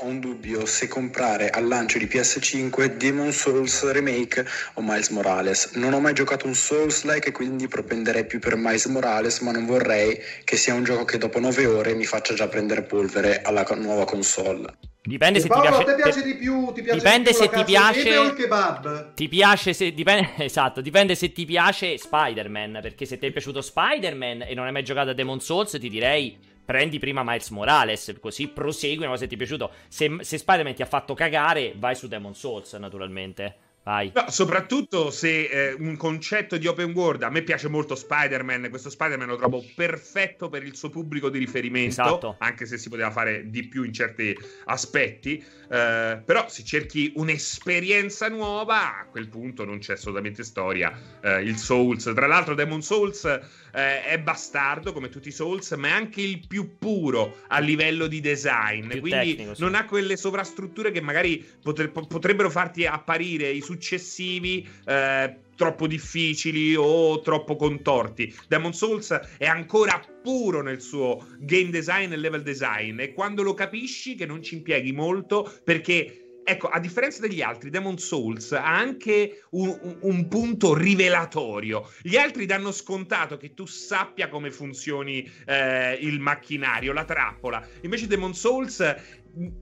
Ho 0.00 0.06
un 0.06 0.20
dubbio 0.20 0.64
se 0.64 0.86
comprare 0.86 1.50
al 1.50 1.66
lancio 1.66 1.98
di 1.98 2.06
PS5 2.06 2.96
Demon 2.96 3.32
Souls 3.32 3.90
Remake 3.90 4.46
o 4.74 4.82
Miles 4.82 5.08
Morales. 5.08 5.72
Non 5.72 5.92
ho 5.92 6.00
mai 6.00 6.14
giocato 6.14 6.46
un 6.46 6.54
Souls-like 6.54 7.28
e 7.28 7.32
quindi 7.32 7.66
propenderei 7.66 8.26
più 8.26 8.38
per 8.38 8.56
Miles 8.56 8.86
Morales, 8.86 9.40
ma 9.40 9.50
non 9.50 9.66
vorrei 9.66 10.20
che 10.44 10.56
sia 10.56 10.74
un 10.74 10.84
gioco 10.84 11.04
che 11.04 11.18
dopo 11.18 11.40
9 11.40 11.66
ore 11.66 11.94
mi 11.94 12.04
faccia 12.04 12.34
già 12.34 12.46
prendere 12.46 12.82
polvere 12.82 13.42
alla 13.42 13.66
nuova 13.76 14.04
console. 14.04 14.76
Dipende 15.02 15.40
se 15.40 15.48
Paolo, 15.48 15.78
ti 15.78 15.84
piace. 15.84 15.94
Piace 16.02 16.22
di 16.22 16.34
più, 16.36 16.72
ti 16.72 16.82
piace 16.82 16.98
dipende 16.98 17.30
di 17.30 17.36
più 17.36 17.46
se 17.46 17.50
ti 17.50 17.64
piace. 17.64 18.16
O 18.18 18.24
il 18.24 18.34
kebab. 18.34 19.14
Ti 19.14 19.28
piace 19.28 19.72
se 19.72 19.92
dipende 19.92 20.30
esatto, 20.44 20.80
dipende 20.80 21.14
se 21.14 21.32
ti 21.32 21.44
piace 21.44 21.96
Spider-Man, 21.96 22.78
perché 22.82 23.04
se 23.06 23.18
ti 23.18 23.26
è 23.26 23.30
piaciuto 23.30 23.62
Spider-Man 23.62 24.42
e 24.42 24.54
non 24.54 24.66
hai 24.66 24.72
mai 24.72 24.84
giocato 24.84 25.10
a 25.10 25.14
Demon 25.14 25.40
Souls, 25.40 25.76
ti 25.80 25.88
direi 25.88 26.36
prendi 26.68 26.98
prima 26.98 27.22
Miles 27.24 27.48
Morales, 27.48 28.14
così 28.20 28.48
prosegui 28.48 28.98
una 28.98 29.08
cosa 29.08 29.22
che 29.22 29.28
ti 29.28 29.34
è 29.36 29.38
piaciuto. 29.38 29.70
Se, 29.88 30.18
se 30.20 30.36
Spider-Man 30.36 30.74
ti 30.74 30.82
ha 30.82 30.86
fatto 30.86 31.14
cagare, 31.14 31.72
vai 31.74 31.94
su 31.94 32.08
Demon 32.08 32.34
Souls, 32.34 32.74
naturalmente. 32.74 33.54
Vai. 33.84 34.12
No, 34.14 34.28
soprattutto 34.28 35.10
se 35.10 35.44
eh, 35.44 35.72
un 35.72 35.96
concetto 35.96 36.58
di 36.58 36.66
open 36.66 36.92
world, 36.92 37.22
a 37.22 37.30
me 37.30 37.40
piace 37.40 37.68
molto 37.68 37.94
Spider-Man, 37.94 38.68
questo 38.68 38.90
Spider-Man 38.90 39.28
lo 39.28 39.36
trovo 39.36 39.64
perfetto 39.74 40.50
per 40.50 40.62
il 40.62 40.76
suo 40.76 40.90
pubblico 40.90 41.30
di 41.30 41.38
riferimento, 41.38 42.02
esatto. 42.02 42.36
anche 42.40 42.66
se 42.66 42.76
si 42.76 42.90
poteva 42.90 43.10
fare 43.10 43.48
di 43.48 43.66
più 43.66 43.84
in 43.84 43.94
certi 43.94 44.36
aspetti, 44.66 45.42
eh, 45.70 46.20
però 46.22 46.50
se 46.50 46.64
cerchi 46.64 47.12
un'esperienza 47.14 48.28
nuova, 48.28 48.98
a 48.98 49.06
quel 49.10 49.28
punto 49.28 49.64
non 49.64 49.78
c'è 49.78 49.94
assolutamente 49.94 50.44
storia. 50.44 50.92
Eh, 51.22 51.40
il 51.44 51.56
Souls, 51.56 52.12
tra 52.14 52.26
l'altro 52.26 52.54
Demon 52.54 52.82
Souls 52.82 53.24
eh, 53.72 54.04
è 54.04 54.18
bastardo 54.18 54.92
come 54.92 55.08
tutti 55.08 55.28
i 55.28 55.32
Souls, 55.32 55.70
ma 55.72 55.88
è 55.88 55.92
anche 55.92 56.20
il 56.20 56.46
più 56.46 56.78
puro 56.78 57.38
a 57.48 57.58
livello 57.58 58.06
di 58.06 58.20
design, 58.20 58.88
più 58.88 59.00
quindi 59.00 59.34
tecnico, 59.34 59.54
sì. 59.54 59.62
non 59.62 59.74
ha 59.74 59.84
quelle 59.84 60.16
sovrastrutture 60.16 60.90
che 60.90 61.00
magari 61.00 61.44
potre- 61.62 61.88
potrebbero 61.88 62.50
farti 62.50 62.86
apparire 62.86 63.48
i 63.50 63.60
successivi 63.60 64.66
eh, 64.86 65.36
troppo 65.58 65.88
difficili 65.88 66.76
o 66.76 67.20
troppo 67.20 67.56
contorti. 67.56 68.32
Demon 68.46 68.72
Souls 68.72 69.10
è 69.36 69.46
ancora 69.46 70.00
puro 70.22 70.62
nel 70.62 70.80
suo 70.80 71.26
game 71.40 71.70
design 71.70 72.12
e 72.12 72.16
level 72.16 72.42
design 72.42 73.00
e 73.00 73.12
quando 73.12 73.42
lo 73.42 73.54
capisci 73.54 74.14
che 74.14 74.24
non 74.24 74.42
ci 74.42 74.54
impieghi 74.54 74.92
molto 74.92 75.52
perché 75.64 76.27
ecco, 76.48 76.68
a 76.68 76.80
differenza 76.80 77.20
degli 77.20 77.42
altri, 77.42 77.68
Demon 77.68 77.98
Souls 77.98 78.52
ha 78.52 78.64
anche 78.64 79.44
un, 79.50 79.68
un, 79.68 79.98
un, 80.00 80.28
punto 80.28 80.74
rivelatorio. 80.74 81.90
Gli 82.02 82.16
altri 82.16 82.46
danno 82.46 82.72
scontato 82.72 83.36
che 83.36 83.52
tu 83.52 83.66
sappia 83.66 84.28
come 84.28 84.50
funzioni 84.50 85.30
eh, 85.46 85.98
il 86.00 86.20
macchinario, 86.20 86.92
la 86.92 87.04
trappola. 87.04 87.66
Invece 87.82 88.06
Demon 88.06 88.34
Souls 88.34 88.82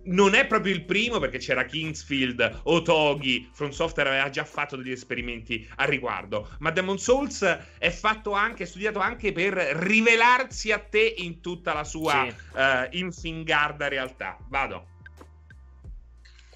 non 0.04 0.34
è 0.34 0.46
proprio 0.46 0.72
il 0.72 0.84
primo 0.84 1.18
perché 1.18 1.38
c'era 1.38 1.64
Kingsfield, 1.64 2.60
Otogi, 2.64 3.50
From 3.52 3.70
Software 3.70 4.08
aveva 4.08 4.30
già 4.30 4.44
fatto 4.44 4.76
degli 4.76 4.92
esperimenti 4.92 5.68
a 5.76 5.84
riguardo, 5.84 6.48
ma 6.60 6.70
Demon 6.70 6.98
Souls 6.98 7.42
è 7.78 7.90
fatto 7.90 8.32
anche, 8.32 8.62
è 8.62 8.66
studiato 8.66 9.00
anche 9.00 9.32
per 9.32 9.54
rivelarsi 9.54 10.72
a 10.72 10.78
te 10.78 11.14
in 11.18 11.40
tutta 11.40 11.74
la 11.74 11.84
sua 11.84 12.26
sì. 12.28 12.58
uh, 12.58 12.96
infingarda 12.96 13.88
realtà. 13.88 14.38
Vado. 14.48 14.94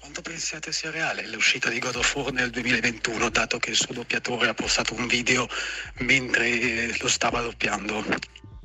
Quanto 0.01 0.23
pensate 0.23 0.71
sia 0.71 0.89
reale 0.89 1.27
l'uscita 1.27 1.69
di 1.69 1.77
God 1.77 1.97
of 1.97 2.15
War 2.15 2.33
nel 2.33 2.49
2021, 2.49 3.29
dato 3.29 3.59
che 3.59 3.69
il 3.69 3.75
suo 3.75 3.93
doppiatore 3.93 4.47
ha 4.47 4.53
postato 4.55 4.95
un 4.95 5.05
video 5.05 5.47
mentre 5.99 6.97
lo 6.99 7.07
stava 7.07 7.39
doppiando? 7.41 8.03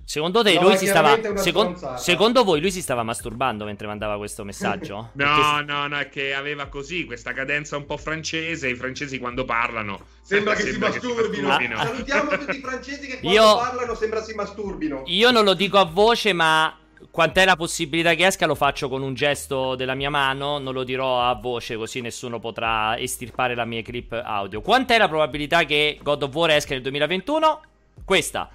Secondo 0.02 0.42
te 0.42 0.54
no, 0.54 0.62
lui 0.62 0.78
si 0.78 0.86
stava. 0.86 1.18
Second, 1.36 1.96
secondo 1.96 2.42
voi 2.42 2.62
lui 2.62 2.70
si 2.70 2.80
stava 2.80 3.02
masturbando 3.02 3.66
mentre 3.66 3.86
mandava 3.86 4.16
questo 4.16 4.44
messaggio? 4.44 5.10
no, 5.12 5.24
Perché... 5.24 5.64
no, 5.70 5.86
no, 5.86 5.98
è 5.98 6.08
che 6.08 6.32
aveva 6.32 6.68
così 6.68 7.04
questa 7.04 7.34
cadenza 7.34 7.76
un 7.76 7.84
po' 7.84 7.98
francese. 7.98 8.68
I 8.68 8.74
francesi 8.74 9.18
quando 9.18 9.44
parlano. 9.44 10.06
Sembra, 10.22 10.54
che, 10.54 10.62
sembra 10.62 10.90
si 10.90 11.00
che, 11.00 11.06
si 11.06 11.12
masturbino. 11.42 11.76
Ah. 11.76 11.84
Salutiamo 11.84 12.30
tutti 12.38 12.56
i 12.56 12.60
francesi 12.60 13.06
che 13.08 13.18
quando 13.20 13.38
io, 13.38 13.56
parlano 13.56 13.94
sembra 13.94 14.22
si 14.22 14.32
masturbino. 14.32 15.02
Io 15.04 15.30
non 15.30 15.44
lo 15.44 15.52
dico 15.52 15.76
a 15.76 15.84
voce, 15.84 16.32
ma. 16.32 16.78
Quant'è 17.10 17.44
la 17.44 17.56
possibilità 17.56 18.14
che 18.14 18.26
esca? 18.26 18.46
Lo 18.46 18.54
faccio 18.54 18.88
con 18.88 19.02
un 19.02 19.14
gesto 19.14 19.74
della 19.74 19.94
mia 19.94 20.10
mano. 20.10 20.58
Non 20.58 20.72
lo 20.72 20.84
dirò 20.84 21.22
a 21.22 21.34
voce, 21.34 21.76
così 21.76 22.00
nessuno 22.00 22.38
potrà 22.38 22.98
estirpare 22.98 23.54
la 23.54 23.64
mia 23.64 23.82
clip 23.82 24.12
audio. 24.12 24.60
Quant'è 24.60 24.98
la 24.98 25.08
probabilità 25.08 25.64
che 25.64 25.98
God 26.02 26.22
of 26.22 26.34
War 26.34 26.50
esca 26.50 26.74
nel 26.74 26.82
2021? 26.82 27.60
Questa. 28.04 28.50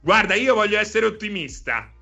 Guarda, 0.00 0.34
io 0.34 0.54
voglio 0.54 0.78
essere 0.78 1.06
ottimista. 1.06 1.92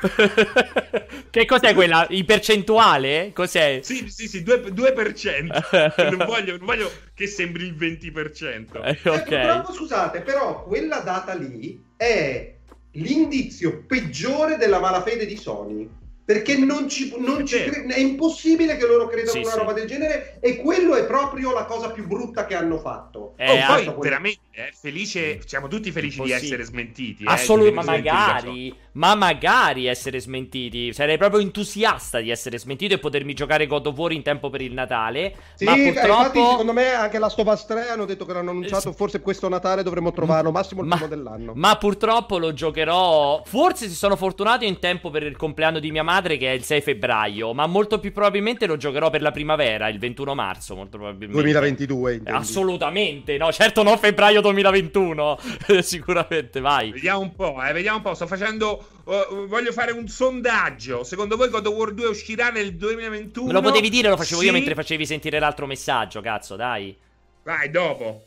che 1.30 1.44
cos'è 1.44 1.74
quella? 1.74 2.06
In 2.10 2.24
percentuale? 2.24 3.32
Cos'è? 3.34 3.80
Sì, 3.82 4.08
sì, 4.08 4.26
sì, 4.26 4.42
2%. 4.42 4.68
2%. 4.72 6.16
non, 6.16 6.26
voglio, 6.26 6.56
non, 6.56 6.66
voglio, 6.66 6.90
che 7.14 7.26
sembri 7.26 7.66
il 7.66 7.74
20%. 7.74 8.82
Eh, 8.82 9.08
ok. 9.08 9.30
Eh, 9.30 9.62
scusate, 9.74 10.22
però 10.22 10.62
quella 10.64 11.00
data 11.00 11.34
lì 11.34 11.84
è 11.96 12.59
l'indizio 12.92 13.84
peggiore 13.86 14.56
della 14.56 14.80
malafede 14.80 15.26
di 15.26 15.36
Sony 15.36 15.88
perché 16.30 16.56
non 16.56 16.88
ci, 16.88 17.12
non 17.18 17.44
ci 17.44 17.60
cre- 17.64 17.86
è 17.86 17.98
impossibile 17.98 18.76
che 18.76 18.86
loro 18.86 19.08
credano 19.08 19.32
sì, 19.32 19.38
una 19.38 19.50
sì. 19.50 19.58
roba 19.58 19.72
del 19.72 19.88
genere 19.88 20.38
e 20.40 20.58
quello 20.58 20.94
è 20.94 21.04
proprio 21.04 21.52
la 21.52 21.64
cosa 21.64 21.90
più 21.90 22.06
brutta 22.06 22.46
che 22.46 22.54
hanno 22.54 22.78
fatto. 22.78 23.34
Eh, 23.36 23.50
oh, 23.50 23.66
poi 23.66 23.84
quello... 23.84 23.98
veramente 23.98 24.40
eh, 24.52 24.72
felice, 24.78 25.40
siamo 25.44 25.66
tutti 25.66 25.90
felici 25.90 26.22
di 26.22 26.30
essere 26.30 26.62
smentiti. 26.62 27.24
Eh, 27.24 27.26
Assolutamente, 27.26 27.84
ma 27.84 27.92
magari, 27.92 28.74
ma 28.92 29.14
magari 29.16 29.86
essere 29.86 30.20
smentiti. 30.20 30.92
Sarei 30.92 31.16
proprio 31.18 31.40
entusiasta 31.40 32.20
di 32.20 32.30
essere 32.30 32.58
smentito 32.58 32.94
e 32.94 32.98
potermi 32.98 33.32
giocare 33.34 33.66
God 33.66 33.86
of 33.86 33.96
War 33.96 34.12
in 34.12 34.22
tempo 34.22 34.50
per 34.50 34.60
il 34.60 34.72
Natale. 34.72 35.34
Sì, 35.54 35.64
ma 35.64 35.74
purtroppo... 35.74 36.06
infatti 36.06 36.38
secondo 36.38 36.72
me 36.72 36.92
anche 36.92 37.18
la 37.18 37.28
Stovas 37.28 37.66
3 37.66 37.88
hanno 37.88 38.04
detto 38.04 38.24
che 38.24 38.32
l'hanno 38.34 38.50
annunciato, 38.50 38.92
forse 38.92 39.20
questo 39.20 39.48
Natale 39.48 39.82
dovremmo 39.82 40.12
trovarlo, 40.12 40.50
massimo 40.50 40.82
il 40.82 40.86
ma, 40.86 40.96
primo 40.96 41.08
dell'anno. 41.08 41.52
Ma 41.56 41.76
purtroppo 41.76 42.38
lo 42.38 42.52
giocherò, 42.52 43.42
forse 43.44 43.88
si 43.88 43.94
sono 43.94 44.16
fortunato 44.16 44.64
in 44.64 44.78
tempo 44.78 45.10
per 45.10 45.22
il 45.22 45.36
compleanno 45.36 45.78
di 45.78 45.90
mia 45.90 46.02
madre 46.02 46.19
madre 46.20 46.36
che 46.36 46.50
è 46.50 46.54
il 46.54 46.62
6 46.62 46.80
febbraio, 46.82 47.54
ma 47.54 47.66
molto 47.66 47.98
più 47.98 48.12
probabilmente 48.12 48.66
lo 48.66 48.76
giocherò 48.76 49.08
per 49.08 49.22
la 49.22 49.30
primavera, 49.30 49.88
il 49.88 49.98
21 49.98 50.34
marzo, 50.34 50.74
molto 50.74 50.98
probabilmente. 50.98 51.42
2022, 51.42 52.12
intendi. 52.14 52.38
Assolutamente, 52.38 53.36
no, 53.38 53.50
certo 53.50 53.82
non 53.82 53.98
febbraio 53.98 54.40
2021, 54.42 55.38
sicuramente, 55.80 56.60
vai. 56.60 56.92
Vediamo 56.92 57.20
un 57.20 57.34
po', 57.34 57.62
eh, 57.62 57.72
vediamo 57.72 57.96
un 57.96 58.02
po', 58.02 58.14
sto 58.14 58.26
facendo... 58.26 58.86
Uh, 59.10 59.46
voglio 59.48 59.72
fare 59.72 59.90
un 59.90 60.06
sondaggio. 60.06 61.02
Secondo 61.02 61.36
voi 61.36 61.48
God 61.48 61.66
of 61.66 61.74
War 61.74 61.92
2 61.92 62.06
uscirà 62.06 62.50
nel 62.50 62.76
2021? 62.76 63.46
Me 63.46 63.52
lo 63.52 63.60
potevi 63.60 63.88
dire, 63.88 64.08
lo 64.08 64.16
facevo 64.16 64.40
sì. 64.40 64.46
io 64.46 64.52
mentre 64.52 64.74
facevi 64.74 65.04
sentire 65.04 65.40
l'altro 65.40 65.66
messaggio, 65.66 66.20
cazzo, 66.20 66.54
dai. 66.54 66.96
Vai, 67.42 67.70
dopo. 67.70 68.22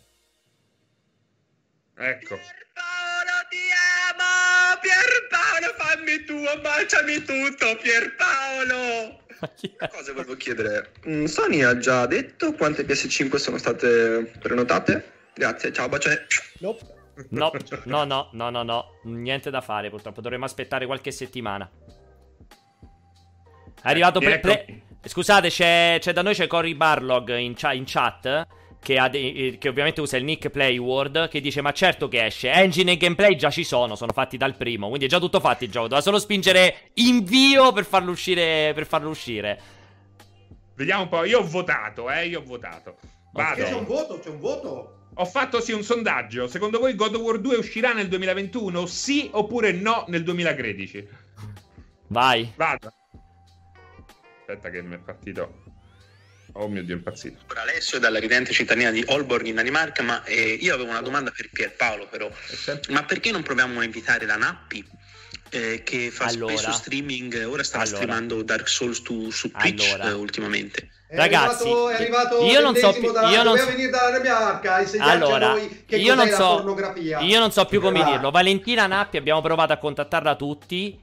Ecco. 1.95 2.37
Pierpaolo, 4.83 5.73
fammi 5.77 6.23
tu, 6.25 6.43
baciami 6.61 7.23
tutto, 7.23 7.77
Pierpaolo. 7.81 9.21
Una 9.79 9.89
cosa 9.89 10.13
volevo 10.13 10.35
chiedere, 10.35 10.91
mm, 11.07 11.25
Sony 11.25 11.63
ha 11.63 11.77
già 11.77 12.05
detto 12.05 12.53
quante 12.53 12.85
PS5 12.85 13.35
sono 13.35 13.57
state 13.57 14.31
prenotate? 14.39 15.11
Grazie, 15.33 15.71
ciao, 15.73 15.89
bacione. 15.89 16.27
Nope. 16.59 17.01
No, 17.29 17.51
no, 17.85 18.03
no, 18.05 18.29
no, 18.31 18.49
no, 18.49 18.63
no, 18.63 18.99
niente 19.03 19.51
da 19.51 19.61
fare 19.61 19.89
purtroppo, 19.89 20.19
dovremmo 20.19 20.45
aspettare 20.45 20.85
qualche 20.85 21.11
settimana. 21.11 21.69
È 23.81 23.89
arrivato 23.89 24.19
per 24.19 24.39
play... 24.39 24.81
Scusate, 25.05 25.49
c'è, 25.49 25.97
c'è, 25.99 26.13
da 26.13 26.21
noi 26.21 26.33
c'è 26.33 26.47
Cory 26.47 26.73
Barlog 26.73 27.35
in, 27.35 27.53
cha- 27.53 27.73
in 27.73 27.83
chat. 27.85 28.47
Che, 28.83 29.07
de- 29.09 29.33
eh, 29.33 29.57
che, 29.57 29.69
ovviamente 29.69 30.01
usa 30.01 30.17
il 30.17 30.23
nick 30.23 30.49
Playword. 30.49 31.29
Che 31.29 31.41
dice: 31.41 31.61
Ma 31.61 31.71
certo 31.71 32.07
che 32.07 32.25
esce. 32.25 32.51
Engine 32.51 32.91
e 32.91 32.97
gameplay 32.97 33.35
già 33.35 33.49
ci 33.49 33.63
sono. 33.63 33.95
Sono 33.95 34.11
fatti 34.11 34.37
dal 34.37 34.55
primo. 34.55 34.87
Quindi 34.87 35.05
è 35.05 35.09
già 35.09 35.19
tutto 35.19 35.39
fatto 35.39 35.63
il 35.63 35.71
gioco. 35.71 35.87
Doveva 35.87 36.01
solo 36.01 36.19
spingere 36.19 36.89
invio 36.95 37.71
per 37.71 37.85
farlo 37.85 38.11
uscire. 38.11 38.73
Per 38.75 38.85
farlo 38.85 39.09
uscire. 39.09 39.59
Vediamo 40.75 41.03
un 41.03 41.09
po'. 41.09 41.23
Io 41.23 41.39
ho 41.39 41.47
votato, 41.47 42.11
eh. 42.11 42.27
Io 42.27 42.41
ho 42.41 42.43
votato. 42.43 42.97
Vado. 43.31 43.61
Okay. 43.61 43.71
C'è 43.71 43.77
un 43.77 43.85
voto, 43.85 44.19
c'è 44.19 44.29
un 44.29 44.39
voto. 44.39 44.97
Ho 45.15 45.25
fatto 45.25 45.61
sì 45.61 45.71
un 45.71 45.83
sondaggio. 45.83 46.47
Secondo 46.47 46.79
voi 46.79 46.95
God 46.95 47.15
of 47.15 47.21
War 47.21 47.39
2 47.39 47.55
uscirà 47.55 47.93
nel 47.93 48.07
2021? 48.07 48.85
Sì 48.85 49.29
oppure 49.31 49.71
no 49.71 50.05
nel 50.07 50.23
2013? 50.23 51.07
Vai. 52.07 52.51
Vado. 52.55 52.93
Aspetta 54.39 54.69
che 54.69 54.81
mi 54.81 54.95
è 54.95 54.99
partito. 54.99 55.62
Oh 56.53 56.67
mio 56.67 56.83
Dio, 56.83 56.93
è 56.93 56.97
impazzito. 56.97 57.37
Alessio 57.55 57.99
dalla 57.99 58.19
ridente 58.19 58.53
cittadina 58.53 58.91
di 58.91 59.03
Holborg 59.07 59.45
in 59.45 59.55
Danimarca, 59.55 60.03
ma 60.03 60.23
eh, 60.23 60.57
io 60.59 60.73
avevo 60.73 60.89
una 60.89 61.01
domanda 61.01 61.31
per 61.35 61.49
Pierpaolo 61.51 62.07
però. 62.07 62.29
Ma 62.89 63.03
perché 63.03 63.31
non 63.31 63.41
proviamo 63.41 63.79
a 63.79 63.83
invitare 63.83 64.25
la 64.25 64.35
Nappi? 64.35 64.85
Eh, 65.49 65.83
che 65.83 66.09
fa 66.09 66.25
allora, 66.25 66.55
spesso 66.55 66.71
streaming, 66.71 67.45
ora 67.47 67.63
sta 67.63 67.79
allora, 67.79 67.95
streamando 67.95 68.41
Dark 68.41 68.67
Souls 68.67 69.03
tu, 69.03 69.29
su 69.29 69.51
Twitch 69.51 69.93
allora, 69.93 70.09
eh, 70.09 70.13
ultimamente. 70.13 70.89
È 71.07 71.15
Ragazzi, 71.15 71.63
arrivato, 71.63 71.89
è 71.89 71.93
arrivato 71.93 72.43
io 72.43 72.59
non 72.59 72.75
so 72.75 72.91
più. 72.93 73.11
Da, 73.11 73.29
io 73.29 73.43
non 73.43 73.57
so... 73.57 73.65
venire 73.65 73.89
dalla 73.89 74.09
Danimarca 74.17 74.79
e 74.79 74.97
allora, 74.99 75.55
che 75.85 75.95
io 75.95 76.15
non 76.15 76.27
so, 76.29 76.55
pornografia. 76.55 77.19
Io 77.19 77.39
non 77.39 77.51
so 77.51 77.65
più 77.65 77.81
come 77.81 78.01
ah. 78.01 78.05
dirlo. 78.05 78.31
Valentina 78.31 78.87
Nappi 78.87 79.17
abbiamo 79.17 79.41
provato 79.41 79.73
a 79.73 79.77
contattarla 79.77 80.35
tutti 80.35 80.99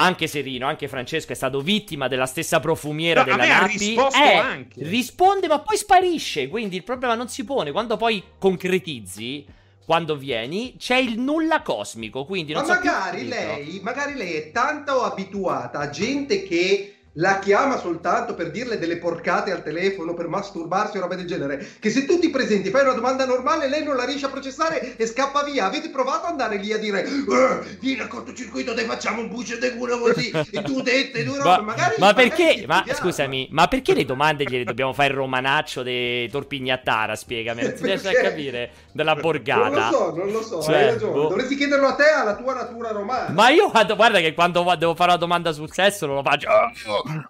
anche 0.00 0.26
Serino, 0.26 0.66
anche 0.66 0.88
Francesco 0.88 1.32
è 1.32 1.34
stato 1.34 1.60
vittima 1.60 2.08
della 2.08 2.26
stessa 2.26 2.60
profumiera 2.60 3.24
no, 3.24 3.30
della 3.30 3.46
Nappi. 3.46 3.94
Eh, 3.94 4.34
anche. 4.36 4.84
risponde 4.84 5.48
ma 5.48 5.60
poi 5.60 5.76
sparisce, 5.76 6.48
quindi 6.48 6.76
il 6.76 6.84
problema 6.84 7.14
non 7.14 7.28
si 7.28 7.44
pone. 7.44 7.72
Quando 7.72 7.96
poi 7.96 8.22
concretizzi, 8.38 9.44
quando 9.84 10.16
vieni, 10.16 10.76
c'è 10.78 10.96
il 10.96 11.18
nulla 11.18 11.62
cosmico, 11.62 12.24
quindi 12.24 12.52
non 12.52 12.66
ma 12.66 12.74
so 12.74 12.74
magari 12.74 13.26
lei, 13.26 13.80
magari 13.82 14.14
lei 14.14 14.34
è 14.34 14.50
tanto 14.52 15.02
abituata 15.02 15.78
a 15.80 15.90
gente 15.90 16.42
che 16.42 16.97
la 17.18 17.38
chiama 17.38 17.78
soltanto 17.78 18.34
per 18.34 18.50
dirle 18.50 18.78
delle 18.78 18.96
porcate 18.96 19.50
al 19.50 19.62
telefono, 19.62 20.14
per 20.14 20.28
masturbarsi 20.28 20.98
o 20.98 21.00
roba 21.00 21.16
del 21.16 21.26
genere, 21.26 21.66
che 21.80 21.90
se 21.90 22.04
tu 22.04 22.18
ti 22.18 22.30
presenti, 22.30 22.70
fai 22.70 22.82
una 22.82 22.92
domanda 22.92 23.26
normale, 23.26 23.68
lei 23.68 23.82
non 23.82 23.96
la 23.96 24.04
riesce 24.04 24.26
a 24.26 24.28
processare 24.28 24.96
e 24.96 25.06
scappa 25.06 25.42
via. 25.42 25.66
Avete 25.66 25.90
provato 25.90 26.26
ad 26.26 26.32
andare 26.32 26.56
lì 26.56 26.72
a 26.72 26.78
dire, 26.78 27.04
eh, 27.04 27.76
vieni 27.80 28.00
al 28.00 28.08
cortocircuito, 28.08 28.74
te 28.74 28.84
facciamo 28.84 29.20
un 29.20 29.28
buccio 29.28 29.56
di 29.56 29.70
culo 29.76 29.98
così, 29.98 30.30
e 30.30 30.62
tu 30.62 30.80
dette, 30.80 31.24
due 31.24 31.38
robe, 31.38 31.62
magari... 31.62 31.94
Ma 31.98 32.14
perché, 32.14 32.64
ma 32.66 32.84
scusami, 32.86 33.48
ma 33.50 33.66
perché 33.66 33.94
le 33.94 34.04
domande 34.04 34.44
gliele 34.44 34.64
dobbiamo 34.64 34.92
fare 34.92 35.08
il 35.08 35.16
romanaccio 35.16 35.82
di 35.82 36.28
Torpignattara, 36.30 37.16
spiegami, 37.16 37.62
non 37.62 37.74
si 37.76 37.84
riesce 37.84 38.16
a 38.16 38.22
capire, 38.22 38.70
della 38.92 39.16
borgata. 39.16 39.68
Non 39.68 39.90
lo 39.90 39.96
so, 39.96 40.14
non 40.14 40.30
lo 40.30 40.42
so, 40.42 40.62
cioè, 40.62 40.76
hai 40.76 40.84
ragione. 40.90 41.12
Boh. 41.12 41.28
Dovresti 41.28 41.56
chiederlo 41.56 41.88
a 41.88 41.94
te, 41.94 42.10
alla 42.10 42.36
tua 42.36 42.54
natura 42.54 42.92
romana. 42.92 43.30
Ma 43.30 43.48
io, 43.50 43.70
guarda 43.70 44.20
che 44.20 44.34
quando 44.34 44.64
devo 44.78 44.94
fare 44.94 45.10
una 45.10 45.18
domanda 45.18 45.50
sul 45.50 45.72
sesso 45.72 46.06
non 46.06 46.14
lo 46.14 46.22
faccio... 46.22 46.48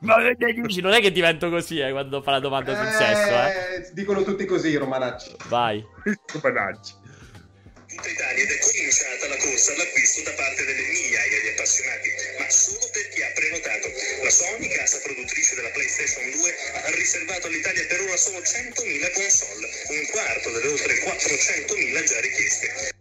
Ma 0.00 0.16
dici, 0.34 0.80
non 0.80 0.92
è 0.92 1.00
che 1.00 1.12
divento 1.12 1.48
così 1.50 1.78
eh, 1.78 1.90
quando 1.92 2.22
fa 2.22 2.32
la 2.32 2.40
domanda 2.40 2.74
sul 2.74 2.86
eh, 2.86 2.92
sesso. 2.92 3.34
Eh. 3.34 3.90
Dicono 3.92 4.22
tutti 4.22 4.44
così, 4.44 4.74
Romanacci. 4.76 5.36
Vai. 5.46 5.84
Romanacci. 6.32 6.94
Tutta 7.88 8.08
Italia 8.08 8.42
ed 8.42 8.50
è 8.50 8.58
cominciata 8.58 9.28
la 9.28 9.36
corsa 9.36 9.72
all'acquisto 9.72 10.22
da 10.22 10.32
parte 10.36 10.64
delle 10.64 10.82
migliaia 10.82 11.40
di 11.40 11.48
appassionati, 11.48 12.08
ma 12.38 12.48
solo 12.50 12.86
per 12.92 13.08
chi 13.08 13.22
ha 13.22 13.30
prenotato. 13.34 13.86
La 14.22 14.30
Sony, 14.30 14.68
casa 14.68 15.00
produttrice 15.02 15.54
della 15.54 15.70
PlayStation 15.70 16.30
2, 16.30 16.54
ha 16.84 16.90
riservato 16.94 17.46
all'Italia 17.46 17.86
per 17.86 18.00
ora 18.02 18.16
solo 18.16 18.38
100.000 18.38 19.12
console, 19.14 19.66
un 19.88 20.06
quarto 20.10 20.50
delle 20.50 20.68
oltre 20.68 20.94
400.000 21.00 22.04
già 22.04 22.20
richieste. 22.20 22.97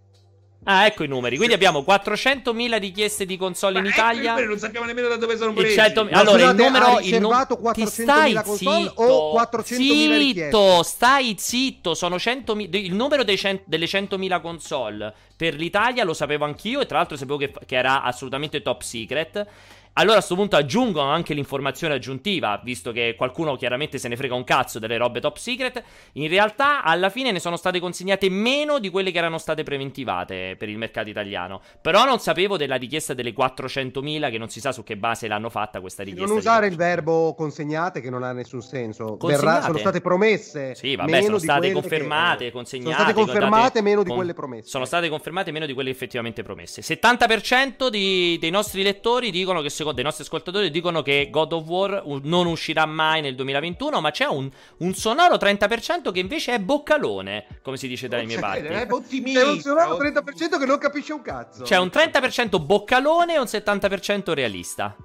Ah, 0.69 0.85
ecco 0.85 1.05
i 1.05 1.07
numeri. 1.07 1.37
Quindi 1.37 1.53
abbiamo 1.53 1.79
400.000 1.87 2.77
richieste 2.77 3.25
di 3.25 3.37
console 3.37 3.77
in 3.77 3.85
Ma 3.85 3.89
Italia. 3.89 4.37
Ecco 4.37 4.49
non 4.49 4.59
sappiamo 4.59 4.85
nemmeno 4.85 5.07
da 5.07 5.15
dove 5.15 5.37
sono 5.37 5.53
presi. 5.53 5.75
100... 5.75 6.09
Allora, 6.11 6.21
scusate, 6.23 6.43
il 6.43 6.55
numero. 6.57 6.99
Il 6.99 7.21
nu... 7.21 7.71
Ti 7.71 7.85
stai 7.85 8.37
zitto. 8.43 8.91
O 8.95 9.41
400.000 9.41 10.33
zitto, 10.33 10.83
stai 10.83 11.35
zitto. 11.39 11.93
Sono 11.93 12.17
100.000. 12.17 12.75
Il 12.75 12.95
numero 12.95 13.23
cent... 13.35 13.61
delle 13.63 13.85
100.000 13.85 14.41
console 14.41 15.13
per 15.37 15.53
l'Italia 15.55 16.03
lo 16.03 16.13
sapevo 16.13 16.43
anch'io. 16.43 16.81
E 16.81 16.85
tra 16.85 16.97
l'altro 16.97 17.15
sapevo 17.15 17.37
che, 17.37 17.53
che 17.65 17.75
era 17.77 18.03
assolutamente 18.03 18.61
top 18.61 18.81
secret. 18.81 19.47
Allora 19.97 20.13
a 20.13 20.17
questo 20.17 20.35
punto 20.35 20.55
aggiungono 20.55 21.09
anche 21.09 21.33
l'informazione 21.33 21.95
aggiuntiva, 21.95 22.61
visto 22.63 22.91
che 22.91 23.15
qualcuno 23.17 23.55
chiaramente 23.55 23.97
se 23.97 24.07
ne 24.07 24.15
frega 24.15 24.35
un 24.35 24.43
cazzo 24.43 24.77
delle 24.77 24.95
robe 24.95 25.19
top 25.19 25.37
secret. 25.37 25.81
In 26.13 26.27
realtà 26.27 26.83
alla 26.83 27.09
fine 27.09 27.31
ne 27.31 27.39
sono 27.39 27.55
state 27.55 27.79
consegnate 27.79 28.29
meno 28.29 28.77
di 28.77 28.89
quelle 28.89 29.09
che 29.09 29.17
erano 29.17 29.39
state 29.39 29.63
preventivate 29.63 30.55
per 30.55 30.69
il 30.69 30.77
mercato 30.77 31.09
italiano. 31.09 31.61
Però 31.81 32.05
non 32.05 32.19
sapevo 32.19 32.57
della 32.57 32.75
richiesta 32.75 33.15
delle 33.15 33.33
400.000 33.33 34.29
che 34.29 34.37
non 34.37 34.49
si 34.49 34.59
sa 34.59 34.71
su 34.71 34.83
che 34.83 34.97
base 34.97 35.27
l'hanno 35.27 35.49
fatta 35.49 35.81
questa 35.81 36.03
richiesta. 36.03 36.27
Non 36.27 36.37
usare 36.37 36.67
il 36.67 36.75
verbo 36.75 37.33
consegnate 37.33 37.99
che 37.99 38.11
non 38.11 38.21
ha 38.21 38.33
nessun 38.33 38.61
senso. 38.61 39.17
Verrà, 39.19 39.63
sono 39.63 39.79
state 39.79 39.99
promesse. 39.99 40.75
Sì, 40.75 40.95
vabbè, 40.95 41.23
sono 41.23 41.39
state 41.39 41.71
confermate, 41.71 42.45
che... 42.45 42.51
consegnate. 42.51 42.93
Sono 42.93 43.09
state 43.09 43.25
confermate 43.25 43.81
meno 43.81 44.03
di 44.03 44.11
quelle 44.11 44.35
promesse. 44.35 44.69
Sono 44.69 44.85
state 44.85 45.09
confermate 45.09 45.49
meno 45.49 45.65
di 45.65 45.73
quelle 45.73 45.89
effettivamente 45.89 46.43
promesse. 46.43 46.81
70% 46.83 47.87
di, 47.87 48.37
dei 48.39 48.51
nostri 48.51 48.83
lettori 48.83 49.31
dicono 49.31 49.59
che 49.61 49.69
secondo 49.69 49.85
dei 49.91 50.03
nostri 50.03 50.23
ascoltatori 50.23 50.69
dicono 50.69 51.01
che 51.01 51.29
God 51.31 51.53
of 51.53 51.67
War 51.67 52.03
non 52.23 52.45
uscirà 52.47 52.85
mai 52.85 53.21
nel 53.21 53.35
2021, 53.35 54.01
ma 54.01 54.11
c'è 54.11 54.25
un, 54.25 54.49
un 54.77 54.93
sonoro 54.93 55.35
30% 55.35 56.11
che 56.11 56.19
invece 56.19 56.53
è 56.53 56.59
boccalone, 56.59 57.59
come 57.61 57.77
si 57.77 57.87
dice 57.87 58.07
dalle 58.07 58.25
mie 58.25 58.39
parti. 58.39 58.65
È 58.65 58.87
ottimista. 58.89 59.49
un 59.49 59.59
sonoro 59.59 59.97
30% 59.97 60.59
che 60.59 60.65
non 60.65 60.77
capisce 60.77 61.13
un 61.13 61.21
cazzo. 61.21 61.63
C'è 61.63 61.77
un 61.77 61.87
30% 61.87 62.61
boccalone 62.61 63.35
e 63.35 63.39
un 63.39 63.45
70% 63.45 64.33
realista. 64.33 64.95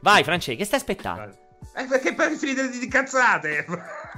Vai, 0.00 0.22
Francesco, 0.22 0.58
che 0.58 0.64
stai 0.64 0.78
aspettando? 0.78 1.46
Eh, 1.78 1.84
perché 1.84 2.12
poi 2.12 2.36
finite 2.36 2.68
di 2.70 2.88
cazzate. 2.88 3.64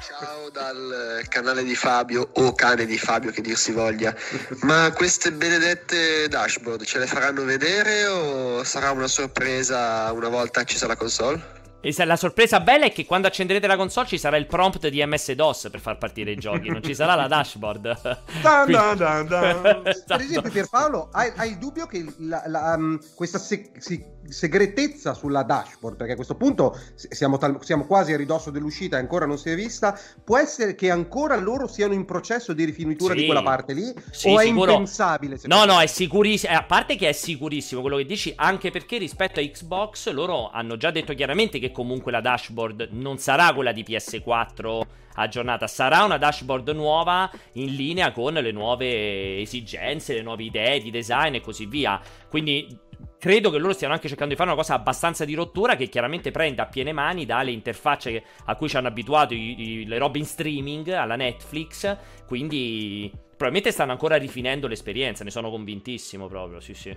Ciao 0.00 0.48
dal 0.50 1.22
canale 1.28 1.62
di 1.62 1.74
Fabio 1.74 2.30
o 2.32 2.54
cane 2.54 2.86
di 2.86 2.96
Fabio 2.96 3.30
che 3.30 3.42
dir 3.42 3.54
si 3.54 3.72
voglia. 3.72 4.14
Ma 4.62 4.90
queste 4.92 5.30
benedette 5.30 6.26
dashboard 6.28 6.84
ce 6.84 7.00
le 7.00 7.06
faranno 7.06 7.44
vedere 7.44 8.06
o 8.06 8.64
sarà 8.64 8.92
una 8.92 9.08
sorpresa 9.08 10.10
una 10.12 10.30
volta 10.30 10.60
accesa 10.60 10.86
la 10.86 10.96
console? 10.96 11.58
E 11.82 11.94
la 12.04 12.16
sorpresa 12.16 12.60
bella 12.60 12.84
è 12.84 12.92
che 12.92 13.06
quando 13.06 13.26
accenderete 13.26 13.66
la 13.66 13.76
console 13.76 14.06
ci 14.06 14.18
sarà 14.18 14.36
il 14.36 14.46
prompt 14.46 14.86
di 14.88 15.02
MS-DOS 15.04 15.68
per 15.70 15.80
far 15.80 15.96
partire 15.96 16.30
i 16.32 16.36
giochi, 16.36 16.68
non 16.68 16.82
ci 16.82 16.94
sarà 16.94 17.14
la 17.14 17.26
dashboard. 17.26 18.20
dun, 18.66 18.96
dun, 18.96 19.26
dun, 19.26 19.82
per 19.82 20.20
esempio, 20.20 20.50
Pierpaolo, 20.50 21.08
hai, 21.12 21.32
hai 21.36 21.50
il 21.52 21.58
dubbio 21.58 21.86
che 21.86 22.04
la, 22.18 22.42
la, 22.46 22.74
um, 22.76 22.98
questa 23.14 23.38
se- 23.38 23.70
se- 23.78 24.18
segretezza 24.30 25.14
sulla 25.14 25.42
dashboard, 25.42 25.96
perché 25.96 26.12
a 26.12 26.16
questo 26.16 26.34
punto 26.34 26.78
siamo, 26.94 27.38
tal- 27.38 27.58
siamo, 27.62 27.84
quasi 27.84 28.12
a 28.12 28.16
ridosso 28.16 28.50
dell'uscita 28.50 28.96
e 28.96 29.00
ancora 29.00 29.26
non 29.26 29.38
si 29.38 29.50
è 29.50 29.54
vista, 29.54 29.98
può 30.24 30.38
essere 30.38 30.74
che 30.74 30.90
ancora 30.90 31.36
loro 31.36 31.66
siano 31.66 31.92
in 31.94 32.04
processo 32.04 32.52
di 32.52 32.64
rifinitura 32.64 33.14
sì. 33.14 33.20
di 33.20 33.26
quella 33.26 33.42
parte 33.42 33.72
lì? 33.72 33.92
Sì, 34.10 34.28
o 34.28 34.40
è 34.40 34.44
sicuro. 34.44 34.72
impensabile? 34.72 35.38
No, 35.44 35.64
no, 35.64 35.80
è 35.80 35.86
sicurissimo. 35.86 36.52
Eh, 36.52 36.56
a 36.56 36.62
parte 36.64 36.96
che 36.96 37.08
è 37.08 37.12
sicurissimo 37.12 37.80
quello 37.80 37.96
che 37.96 38.06
dici, 38.06 38.32
anche 38.36 38.70
perché 38.70 38.98
rispetto 38.98 39.40
a 39.40 39.42
Xbox 39.42 40.10
loro 40.10 40.50
hanno 40.50 40.76
già 40.76 40.90
detto 40.90 41.14
chiaramente 41.14 41.58
che 41.58 41.72
comunque 41.72 42.12
la 42.12 42.20
dashboard 42.20 42.88
non 42.92 43.18
sarà 43.18 43.52
quella 43.52 43.72
di 43.72 43.84
PS4 43.86 44.80
aggiornata, 45.14 45.66
sarà 45.66 46.04
una 46.04 46.18
dashboard 46.18 46.68
nuova 46.70 47.30
in 47.54 47.74
linea 47.74 48.12
con 48.12 48.34
le 48.34 48.52
nuove 48.52 49.40
esigenze, 49.40 50.14
le 50.14 50.22
nuove 50.22 50.44
idee 50.44 50.80
di 50.80 50.90
design 50.90 51.34
e 51.34 51.40
così 51.40 51.66
via. 51.66 52.00
Quindi 52.28 52.88
credo 53.18 53.50
che 53.50 53.58
loro 53.58 53.72
stiano 53.72 53.94
anche 53.94 54.08
cercando 54.08 54.32
di 54.32 54.38
fare 54.38 54.50
una 54.50 54.58
cosa 54.58 54.74
abbastanza 54.74 55.24
di 55.24 55.34
rottura 55.34 55.76
che 55.76 55.88
chiaramente 55.88 56.30
prende 56.30 56.62
a 56.62 56.66
piene 56.66 56.92
mani 56.92 57.26
dalle 57.26 57.50
interfacce 57.50 58.24
a 58.44 58.56
cui 58.56 58.68
ci 58.68 58.76
hanno 58.76 58.88
abituato 58.88 59.34
i, 59.34 59.60
i, 59.60 59.86
le 59.86 59.98
robe 59.98 60.18
in 60.18 60.26
streaming 60.26 60.88
alla 60.88 61.16
Netflix. 61.16 61.96
Quindi 62.26 63.10
probabilmente 63.12 63.72
stanno 63.72 63.92
ancora 63.92 64.16
rifinendo 64.16 64.66
l'esperienza, 64.66 65.24
ne 65.24 65.30
sono 65.30 65.50
convintissimo 65.50 66.28
proprio, 66.28 66.60
sì 66.60 66.74
sì. 66.74 66.96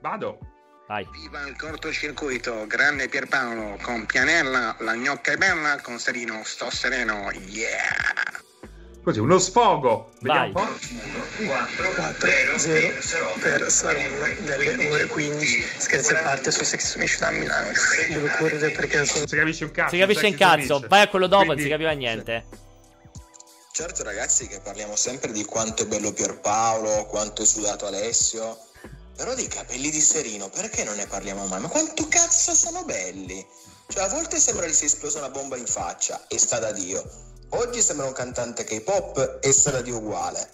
Vado. 0.00 0.38
Vai. 0.86 1.08
Viva 1.12 1.46
il 1.46 1.56
cortocircuito, 1.56 2.66
grande 2.66 3.08
Pierpaolo, 3.08 3.78
con 3.80 4.04
Pianella, 4.04 4.76
la 4.80 4.94
gnocca 4.94 5.32
è 5.32 5.36
bella, 5.38 5.80
con 5.80 5.98
Serino 5.98 6.42
sto 6.44 6.68
sereno, 6.68 7.30
yeah! 7.48 8.43
Così, 9.04 9.18
uno 9.18 9.38
sfogo. 9.38 10.12
Vai. 10.20 10.50
Vediamo 10.50 10.76
4, 11.96 12.58
0 12.58 13.34
per 13.38 13.70
Saronno 13.70 14.26
delle 14.40 14.88
ore 14.88 15.06
15. 15.06 15.64
Scherzi 15.76 16.14
a 16.14 16.22
parte 16.22 16.50
su 16.50 16.64
Sex 16.64 16.96
Mission 16.96 17.28
a 17.28 17.30
Milano. 17.32 17.68
Devo 18.08 18.28
correre 18.38 18.70
perché 18.70 18.96
non 18.96 19.06
sono... 19.06 19.26
Si 19.26 19.36
capisce 19.36 19.64
un 19.64 19.72
cazzo. 19.72 19.90
Si 19.90 19.98
capisce 19.98 20.26
un 20.26 20.34
cazzo. 20.36 20.84
Vai 20.88 21.02
a 21.02 21.08
quello 21.08 21.26
dopo, 21.26 21.44
Quindi... 21.44 21.62
non 21.62 21.64
si 21.64 21.70
capiva 21.70 21.90
niente. 21.92 22.44
Certo 23.72 24.02
ragazzi 24.04 24.46
che 24.46 24.60
parliamo 24.60 24.96
sempre 24.96 25.32
di 25.32 25.44
quanto 25.44 25.82
è 25.82 25.86
bello 25.86 26.12
Pierpaolo, 26.12 27.04
quanto 27.04 27.42
è 27.42 27.44
sudato 27.44 27.84
Alessio, 27.86 28.56
però 29.16 29.34
dei 29.34 29.48
capelli 29.48 29.90
di 29.90 30.00
Serino 30.00 30.48
perché 30.48 30.84
non 30.84 30.96
ne 30.96 31.06
parliamo 31.06 31.44
mai? 31.46 31.60
Ma 31.60 31.68
quanto 31.68 32.08
cazzo 32.08 32.54
sono 32.54 32.84
belli? 32.84 33.44
Cioè, 33.88 34.04
a 34.04 34.08
volte 34.08 34.38
sembra 34.38 34.66
gli 34.66 34.72
sia 34.72 34.86
esplosa 34.86 35.18
una 35.18 35.28
bomba 35.28 35.56
in 35.56 35.66
faccia, 35.66 36.24
e 36.28 36.38
sta 36.38 36.58
da 36.58 36.72
Dio. 36.72 37.23
Oggi 37.50 37.80
sembra 37.80 38.06
un 38.06 38.12
cantante 38.12 38.64
K-pop, 38.64 39.38
e 39.40 39.52
sta 39.52 39.70
da 39.70 39.80
Dio 39.80 39.98
uguale. 39.98 40.48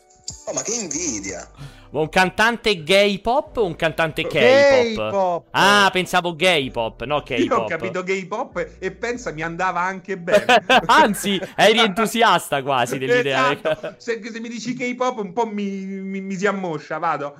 Oh, 0.46 0.52
ma 0.52 0.62
che 0.62 0.72
invidia! 0.72 1.48
Un 1.90 2.08
cantante 2.08 2.84
gay 2.84 3.18
pop 3.20 3.56
o 3.56 3.64
un 3.64 3.74
cantante 3.74 4.26
K-pop? 4.26 5.48
Ah, 5.50 5.88
pensavo 5.92 6.36
gay 6.36 6.70
pop, 6.70 7.02
no 7.04 7.22
K-pop. 7.22 7.38
Io 7.38 7.56
ho 7.56 7.64
capito 7.64 8.02
gay 8.04 8.26
pop 8.26 8.76
e 8.78 8.92
pensa 8.92 9.32
mi 9.32 9.42
andava 9.42 9.80
anche 9.80 10.16
bene. 10.16 10.64
Anzi, 10.86 11.40
eri 11.56 11.80
entusiasta 11.80 12.62
quasi 12.62 12.98
dell'idea. 12.98 13.52
Esatto. 13.52 13.94
Se, 13.98 14.20
se, 14.22 14.40
mi 14.40 14.48
dici 14.48 14.74
K-pop 14.74 15.18
un 15.18 15.32
po' 15.32 15.46
mi, 15.46 15.64
mi, 15.64 16.20
mi 16.20 16.36
si 16.36 16.46
ammoscia, 16.46 16.98
vado. 16.98 17.36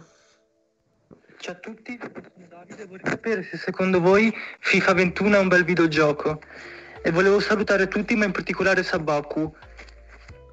Ciao 1.39 1.55
a 1.55 1.57
tutti, 1.57 1.99
Davide, 2.49 2.87
vorrei 2.87 3.07
sapere 3.09 3.43
se 3.45 3.57
secondo 3.57 4.01
voi 4.01 4.35
FIFA 4.59 4.93
21 4.95 5.37
è 5.37 5.39
un 5.39 5.49
bel 5.49 5.65
videogioco. 5.65 6.41
E 7.03 7.11
volevo 7.11 7.41
salutare 7.41 7.89
tutti, 7.89 8.15
ma 8.15 8.27
in 8.27 8.33
particolare 8.33 8.83
Sabaku. 8.83 9.55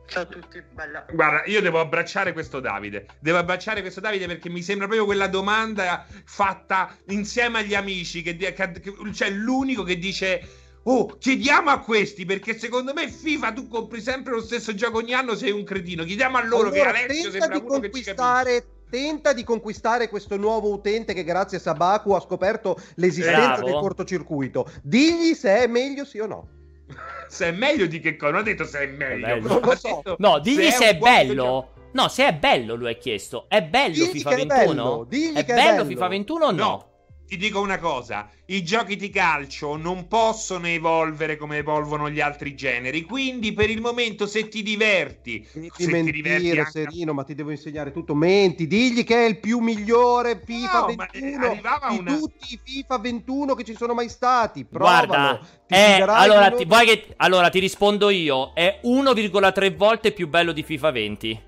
Ciao 0.05 0.23
a 0.23 0.25
tutti, 0.25 0.63
bella. 0.73 1.05
Guarda, 1.11 1.43
io 1.45 1.61
devo 1.61 1.81
abbracciare 1.81 2.31
questo 2.31 2.61
Davide. 2.61 3.07
Devo 3.19 3.37
abbracciare 3.37 3.81
questo 3.81 3.99
Davide 3.99 4.25
perché 4.25 4.49
mi 4.49 4.61
sembra 4.61 4.85
proprio 4.85 5.05
quella 5.05 5.27
domanda 5.27 6.05
fatta 6.23 6.95
insieme 7.07 7.59
agli 7.59 7.75
amici. 7.75 8.21
Che, 8.21 8.37
che, 8.37 8.53
che 8.53 8.93
cioè, 9.13 9.29
l'unico 9.29 9.83
che 9.83 9.97
dice. 9.97 10.65
Oh, 10.83 11.17
chiediamo 11.17 11.69
a 11.69 11.79
questi 11.79 12.23
perché 12.23 12.57
secondo 12.57 12.93
me 12.93 13.09
FIFA 13.09 13.51
tu 13.51 13.67
compri 13.67 13.99
sempre 13.99 14.31
lo 14.31 14.41
stesso 14.41 14.73
gioco 14.73 14.99
ogni 14.99 15.13
anno, 15.13 15.35
sei 15.35 15.51
un 15.51 15.65
cretino. 15.65 16.05
Chiediamo 16.05 16.37
a 16.37 16.45
loro 16.45 16.69
allora, 16.69 16.93
che 16.93 17.03
Alessio 17.03 17.29
sembra 17.29 17.57
uno 17.57 17.79
che 17.79 17.91
ci 17.91 18.03
capisce 18.03 18.76
tenta 18.89 19.33
di 19.33 19.43
conquistare 19.43 20.09
questo 20.09 20.37
nuovo 20.37 20.71
utente 20.71 21.13
che 21.13 21.23
grazie 21.23 21.57
a 21.57 21.61
Sabaku 21.61 22.11
ha 22.11 22.19
scoperto 22.19 22.79
l'esistenza 22.95 23.55
Bravo. 23.55 23.65
del 23.65 23.73
cortocircuito. 23.73 24.69
Digli 24.83 25.33
se 25.33 25.63
è 25.63 25.67
meglio 25.67 26.05
sì 26.05 26.19
o 26.19 26.25
no 26.25 26.47
se 27.27 27.47
è 27.47 27.51
meglio 27.51 27.85
di 27.85 27.99
che 27.99 28.15
cosa? 28.15 28.31
Non 28.31 28.41
ha 28.41 28.43
detto 28.43 28.65
se 28.65 28.79
è 28.79 28.87
meglio. 28.87 29.25
È 29.25 29.39
non 29.39 29.59
lo 29.61 29.75
so. 29.75 30.01
No, 30.17 30.39
digli 30.39 30.63
se, 30.65 30.71
se 30.71 30.85
è, 30.85 30.89
è 30.89 30.97
bello. 30.97 31.71
No, 31.91 32.07
se 32.09 32.27
è 32.27 32.33
bello, 32.33 32.75
lui 32.75 32.91
ha 32.91 32.95
chiesto. 32.95 33.45
È 33.47 33.61
bello 33.63 33.93
digli 33.93 34.05
FIFA 34.07 34.29
21? 34.29 34.43
È 34.43 34.65
bello, 34.65 35.05
digli 35.07 35.35
è 35.35 35.45
bello, 35.45 35.61
bello 35.61 35.85
FIFA 35.85 36.07
21 36.07 36.45
o 36.45 36.51
no? 36.51 36.57
no? 36.57 36.91
Ti 37.27 37.35
dico 37.35 37.59
una 37.59 37.77
cosa, 37.77 38.29
i 38.45 38.63
giochi 38.63 38.95
di 38.95 39.09
calcio 39.09 39.75
non 39.75 40.07
possono 40.07 40.65
evolvere 40.67 41.35
come 41.35 41.57
evolvono 41.57 42.09
gli 42.09 42.21
altri 42.21 42.55
generi, 42.55 43.03
quindi 43.03 43.51
per 43.51 43.69
il 43.69 43.81
momento 43.81 44.25
se 44.25 44.47
ti 44.47 44.63
diverti, 44.63 45.45
Finiti 45.45 45.83
se 45.83 45.91
mentire, 45.91 46.13
ti 46.13 46.21
diverti 46.21 46.59
anche... 46.59 46.71
Serino, 46.71 47.11
ma 47.11 47.23
ti 47.23 47.35
devo 47.35 47.51
insegnare 47.51 47.91
tutto, 47.91 48.15
menti, 48.15 48.65
digli 48.65 49.03
che 49.03 49.25
è 49.25 49.27
il 49.27 49.39
più 49.39 49.59
migliore 49.59 50.41
FIFA 50.41 50.79
no, 50.79 50.85
21 50.85 51.59
di 51.89 51.97
una... 51.97 52.15
tutti 52.15 52.53
i 52.53 52.59
FIFA 52.63 52.97
21 52.97 53.55
che 53.55 53.63
ci 53.65 53.75
sono 53.75 53.93
mai 53.93 54.07
stati, 54.07 54.63
Provalo, 54.63 55.07
Guarda, 55.07 55.47
è, 55.67 55.99
allora, 56.07 56.49
ti, 56.51 56.65
che, 56.65 57.13
allora 57.17 57.49
ti 57.49 57.59
rispondo 57.59 58.09
io, 58.09 58.53
è 58.53 58.79
1,3 58.85 59.75
volte 59.75 60.13
più 60.13 60.29
bello 60.29 60.53
di 60.53 60.63
FIFA 60.63 60.91
20. 60.91 61.41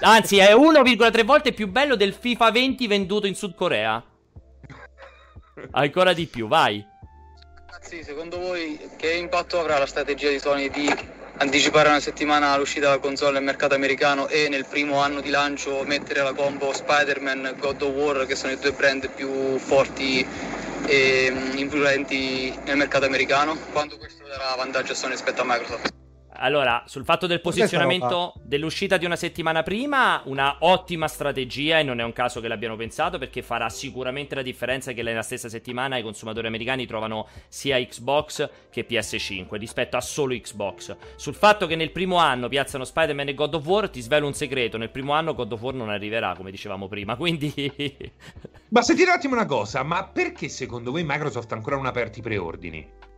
Anzi, 0.00 0.38
è 0.38 0.54
1,3 0.54 1.24
volte 1.26 1.52
più 1.52 1.68
bello 1.68 1.94
del 1.94 2.14
FIFA 2.14 2.50
20 2.50 2.86
venduto 2.86 3.26
in 3.26 3.34
Sud 3.34 3.54
Corea. 3.54 4.02
Ancora 5.72 6.12
di 6.12 6.26
più, 6.26 6.48
vai. 6.48 6.84
Ragazzi, 7.66 8.02
secondo 8.02 8.38
voi 8.38 8.78
che 8.96 9.12
impatto 9.12 9.58
avrà 9.58 9.78
la 9.78 9.86
strategia 9.86 10.28
di 10.28 10.38
Sony 10.38 10.68
di 10.68 10.92
anticipare 11.38 11.88
una 11.88 12.00
settimana 12.00 12.56
l'uscita 12.56 12.88
della 12.88 12.98
console 12.98 13.32
nel 13.32 13.44
mercato 13.44 13.74
americano 13.74 14.28
e 14.28 14.48
nel 14.48 14.66
primo 14.66 15.00
anno 15.00 15.20
di 15.20 15.30
lancio 15.30 15.82
mettere 15.84 16.22
la 16.22 16.34
combo 16.34 16.72
Spider-Man 16.72 17.56
God 17.58 17.82
of 17.82 17.94
War, 17.94 18.26
che 18.26 18.36
sono 18.36 18.52
i 18.52 18.58
due 18.58 18.72
brand 18.72 19.08
più 19.10 19.58
forti 19.58 20.26
e 20.86 21.30
mm, 21.30 21.56
influenti 21.56 22.54
nel 22.64 22.76
mercato 22.76 23.06
americano? 23.06 23.56
Quando 23.72 23.96
questo 23.96 24.24
darà 24.26 24.54
vantaggio 24.56 24.92
a 24.92 24.94
Sony 24.94 25.12
rispetto 25.12 25.40
a 25.40 25.44
Microsoft? 25.46 25.99
Allora, 26.42 26.84
sul 26.86 27.04
fatto 27.04 27.26
del 27.26 27.42
posizionamento 27.42 28.32
dell'uscita 28.42 28.96
di 28.96 29.04
una 29.04 29.16
settimana 29.16 29.62
prima, 29.62 30.22
una 30.24 30.56
ottima 30.60 31.06
strategia 31.06 31.78
e 31.78 31.82
non 31.82 32.00
è 32.00 32.02
un 32.02 32.14
caso 32.14 32.40
che 32.40 32.48
l'abbiano 32.48 32.76
pensato 32.76 33.18
perché 33.18 33.42
farà 33.42 33.68
sicuramente 33.68 34.34
la 34.34 34.40
differenza 34.40 34.92
che 34.92 35.02
nella 35.02 35.20
stessa 35.20 35.50
settimana 35.50 35.98
i 35.98 36.02
consumatori 36.02 36.46
americani 36.46 36.86
trovano 36.86 37.28
sia 37.48 37.76
Xbox 37.78 38.48
che 38.70 38.86
PS5 38.88 39.54
rispetto 39.56 39.98
a 39.98 40.00
solo 40.00 40.34
Xbox. 40.34 40.96
Sul 41.16 41.34
fatto 41.34 41.66
che 41.66 41.76
nel 41.76 41.90
primo 41.90 42.16
anno 42.16 42.48
piazzano 42.48 42.84
Spider-Man 42.84 43.28
e 43.28 43.34
God 43.34 43.54
of 43.54 43.66
War, 43.66 43.90
ti 43.90 44.00
svelo 44.00 44.26
un 44.26 44.34
segreto, 44.34 44.78
nel 44.78 44.90
primo 44.90 45.12
anno 45.12 45.34
God 45.34 45.52
of 45.52 45.60
War 45.60 45.74
non 45.74 45.90
arriverà, 45.90 46.34
come 46.34 46.50
dicevamo 46.50 46.88
prima, 46.88 47.16
quindi... 47.20 47.52
ma 48.68 48.80
sentite 48.80 49.10
un 49.10 49.16
attimo 49.16 49.34
una 49.34 49.44
cosa, 49.44 49.82
ma 49.82 50.06
perché 50.06 50.48
secondo 50.48 50.90
voi 50.90 51.04
Microsoft 51.04 51.52
ancora 51.52 51.76
non 51.76 51.84
ha 51.84 51.90
aperto 51.90 52.18
i 52.18 52.22
preordini? 52.22 53.09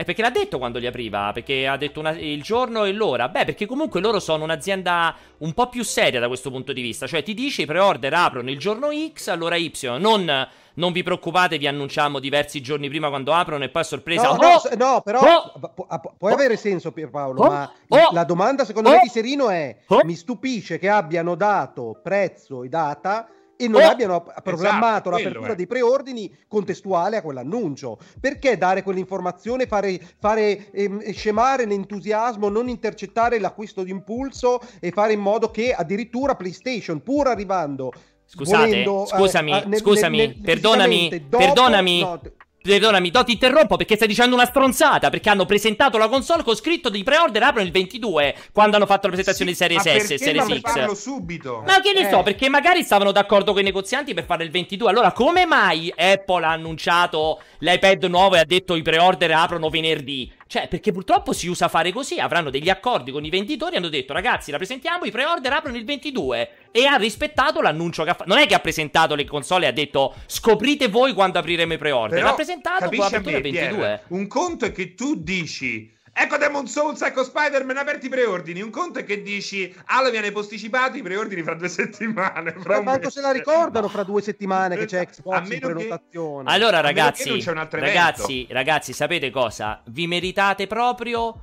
E 0.00 0.04
perché 0.04 0.22
l'ha 0.22 0.30
detto 0.30 0.58
quando 0.58 0.78
li 0.78 0.86
apriva? 0.86 1.32
Perché 1.34 1.66
ha 1.66 1.76
detto 1.76 1.98
una, 1.98 2.12
il 2.12 2.40
giorno 2.40 2.84
e 2.84 2.92
l'ora? 2.92 3.28
Beh, 3.28 3.44
perché 3.44 3.66
comunque 3.66 4.00
loro 4.00 4.20
sono 4.20 4.44
un'azienda 4.44 5.12
un 5.38 5.52
po' 5.54 5.68
più 5.68 5.82
seria 5.82 6.20
da 6.20 6.28
questo 6.28 6.52
punto 6.52 6.72
di 6.72 6.80
vista. 6.82 7.08
Cioè, 7.08 7.24
ti 7.24 7.34
dice 7.34 7.62
i 7.62 7.66
pre-order 7.66 8.14
aprono 8.14 8.48
il 8.48 8.60
giorno 8.60 8.90
X, 9.12 9.26
allora 9.26 9.56
Y. 9.56 9.72
Non, 9.98 10.48
non 10.74 10.92
vi 10.92 11.02
preoccupate, 11.02 11.58
vi 11.58 11.66
annunciamo 11.66 12.20
diversi 12.20 12.60
giorni 12.60 12.88
prima 12.88 13.08
quando 13.08 13.32
aprono 13.32 13.64
e 13.64 13.70
poi 13.70 13.82
a 13.82 13.84
sorpresa. 13.84 14.28
No, 14.28 14.34
oh! 14.34 14.38
no, 14.38 14.76
no 14.76 15.00
però 15.00 15.18
oh! 15.20 15.72
pu- 15.74 15.86
può 16.16 16.28
avere 16.28 16.56
senso, 16.56 16.92
Pierpaolo. 16.92 17.42
Oh! 17.42 17.48
ma 17.48 17.72
oh! 17.88 18.12
la 18.12 18.22
domanda 18.22 18.64
secondo 18.64 18.90
me 18.90 19.00
di 19.02 19.08
Serino 19.08 19.48
è: 19.48 19.78
mi 20.04 20.14
stupisce 20.14 20.78
che 20.78 20.88
abbiano 20.88 21.34
dato 21.34 21.98
prezzo 22.00 22.62
e 22.62 22.68
data 22.68 23.28
e 23.60 23.66
non 23.66 23.82
oh, 23.82 23.88
abbiano 23.88 24.24
programmato 24.40 25.08
esatto, 25.08 25.10
l'apertura 25.10 25.54
dei 25.54 25.66
preordini 25.66 26.32
contestuale 26.46 27.16
a 27.16 27.22
quell'annuncio. 27.22 27.98
Perché 28.20 28.56
dare 28.56 28.84
quell'informazione, 28.84 29.66
fare, 29.66 30.00
fare 30.20 30.70
ehm, 30.70 31.10
scemare 31.10 31.66
l'entusiasmo, 31.66 32.48
non 32.48 32.68
intercettare 32.68 33.40
l'acquisto 33.40 33.82
di 33.82 33.90
impulso 33.90 34.60
e 34.78 34.92
fare 34.92 35.12
in 35.12 35.20
modo 35.20 35.50
che 35.50 35.72
addirittura 35.72 36.36
PlayStation, 36.36 37.02
pur 37.02 37.26
arrivando 37.26 37.92
Scusate, 38.24 38.66
volendo, 38.66 39.06
scusami, 39.06 39.52
eh, 39.52 39.64
nel, 39.66 39.78
scusami, 39.80 40.16
nel, 40.16 40.28
nel, 40.28 40.40
perdonami, 40.42 41.24
dopo, 41.28 42.32
perdonami. 42.68 43.10
No, 43.12 43.24
ti 43.24 43.32
interrompo 43.32 43.76
perché 43.76 43.96
stai 43.96 44.08
dicendo 44.08 44.34
una 44.34 44.46
stronzata. 44.46 45.10
Perché 45.10 45.28
hanno 45.28 45.44
presentato 45.44 45.98
la 45.98 46.08
console 46.08 46.42
con 46.42 46.54
scritto 46.54 46.88
di 46.88 47.02
pre-order 47.02 47.42
aprono 47.42 47.66
il 47.66 47.72
22 47.72 48.34
quando 48.52 48.76
hanno 48.76 48.86
fatto 48.86 49.08
la 49.08 49.14
presentazione 49.14 49.52
sì, 49.54 49.66
di 49.66 49.78
Series 49.78 50.06
S 50.06 50.10
e 50.10 50.18
Series 50.18 50.60
X. 50.60 50.60
farlo 50.60 50.94
subito? 50.94 51.62
Ma 51.66 51.80
che 51.80 51.92
ne 51.92 52.06
eh. 52.06 52.10
so, 52.10 52.22
perché 52.22 52.48
magari 52.48 52.82
stavano 52.82 53.12
d'accordo 53.12 53.52
con 53.52 53.60
i 53.62 53.64
negozianti 53.64 54.14
per 54.14 54.24
fare 54.24 54.44
il 54.44 54.50
22. 54.50 54.90
Allora, 54.90 55.12
come 55.12 55.46
mai 55.46 55.92
Apple 55.96 56.44
ha 56.44 56.52
annunciato 56.52 57.40
l'iPad 57.58 58.04
nuovo 58.04 58.36
e 58.36 58.40
ha 58.40 58.44
detto 58.44 58.74
i 58.74 58.82
pre-order 58.82 59.30
aprono 59.32 59.68
venerdì? 59.68 60.30
Cioè, 60.48 60.66
perché 60.66 60.92
purtroppo 60.92 61.34
si 61.34 61.46
usa 61.46 61.68
fare 61.68 61.92
così. 61.92 62.18
Avranno 62.18 62.48
degli 62.48 62.70
accordi 62.70 63.12
con 63.12 63.22
i 63.22 63.28
venditori. 63.28 63.76
Hanno 63.76 63.90
detto, 63.90 64.14
ragazzi, 64.14 64.50
la 64.50 64.56
presentiamo. 64.56 65.04
I 65.04 65.10
pre-order 65.10 65.52
aprono 65.52 65.76
il 65.76 65.84
22. 65.84 66.50
E 66.70 66.86
ha 66.86 66.96
rispettato 66.96 67.60
l'annuncio 67.60 68.02
che 68.02 68.10
ha 68.10 68.14
fatto. 68.14 68.30
Non 68.30 68.38
è 68.38 68.46
che 68.46 68.54
ha 68.54 68.60
presentato 68.60 69.14
le 69.14 69.26
console 69.26 69.66
e 69.66 69.68
ha 69.68 69.72
detto, 69.72 70.14
scoprite 70.26 70.88
voi 70.88 71.12
quando 71.12 71.38
apriremo 71.38 71.74
i 71.74 71.78
pre-order. 71.78 72.22
L'ha 72.22 72.32
presentato 72.34 72.88
con 72.88 72.96
l'apertura 72.96 73.36
il 73.36 73.42
22. 73.42 73.76
Pierre, 73.76 74.02
un 74.08 74.26
conto 74.26 74.64
è 74.64 74.72
che 74.72 74.94
tu 74.94 75.16
dici 75.22 75.94
Ecco 76.20 76.36
Demon 76.36 76.66
Souls, 76.66 77.00
ecco 77.02 77.22
Spider-Man, 77.22 77.76
aperti 77.76 78.06
i 78.06 78.08
preordini. 78.08 78.60
Un 78.60 78.70
conto 78.70 78.98
è 78.98 79.04
che 79.04 79.22
dici, 79.22 79.72
Halo 79.86 80.10
viene 80.10 80.32
posticipato, 80.32 80.96
i 80.96 81.02
preordini 81.02 81.44
fra 81.44 81.54
due 81.54 81.68
settimane. 81.70 82.54
Fra 82.58 82.78
Ma 82.78 82.90
manco 82.90 83.08
se 83.08 83.20
la 83.20 83.30
ricordano 83.30 83.86
fra 83.86 84.02
due 84.02 84.20
settimane 84.20 84.76
che 84.76 84.86
c'è 84.86 85.06
Xbox 85.06 85.48
in 85.48 85.60
prenotazione. 85.60 86.48
Che... 86.48 86.52
Allora 86.52 86.80
ragazzi, 86.80 87.40
ragazzi, 87.44 88.48
ragazzi, 88.50 88.92
sapete 88.92 89.30
cosa? 89.30 89.80
Vi 89.86 90.08
meritate 90.08 90.66
proprio 90.66 91.42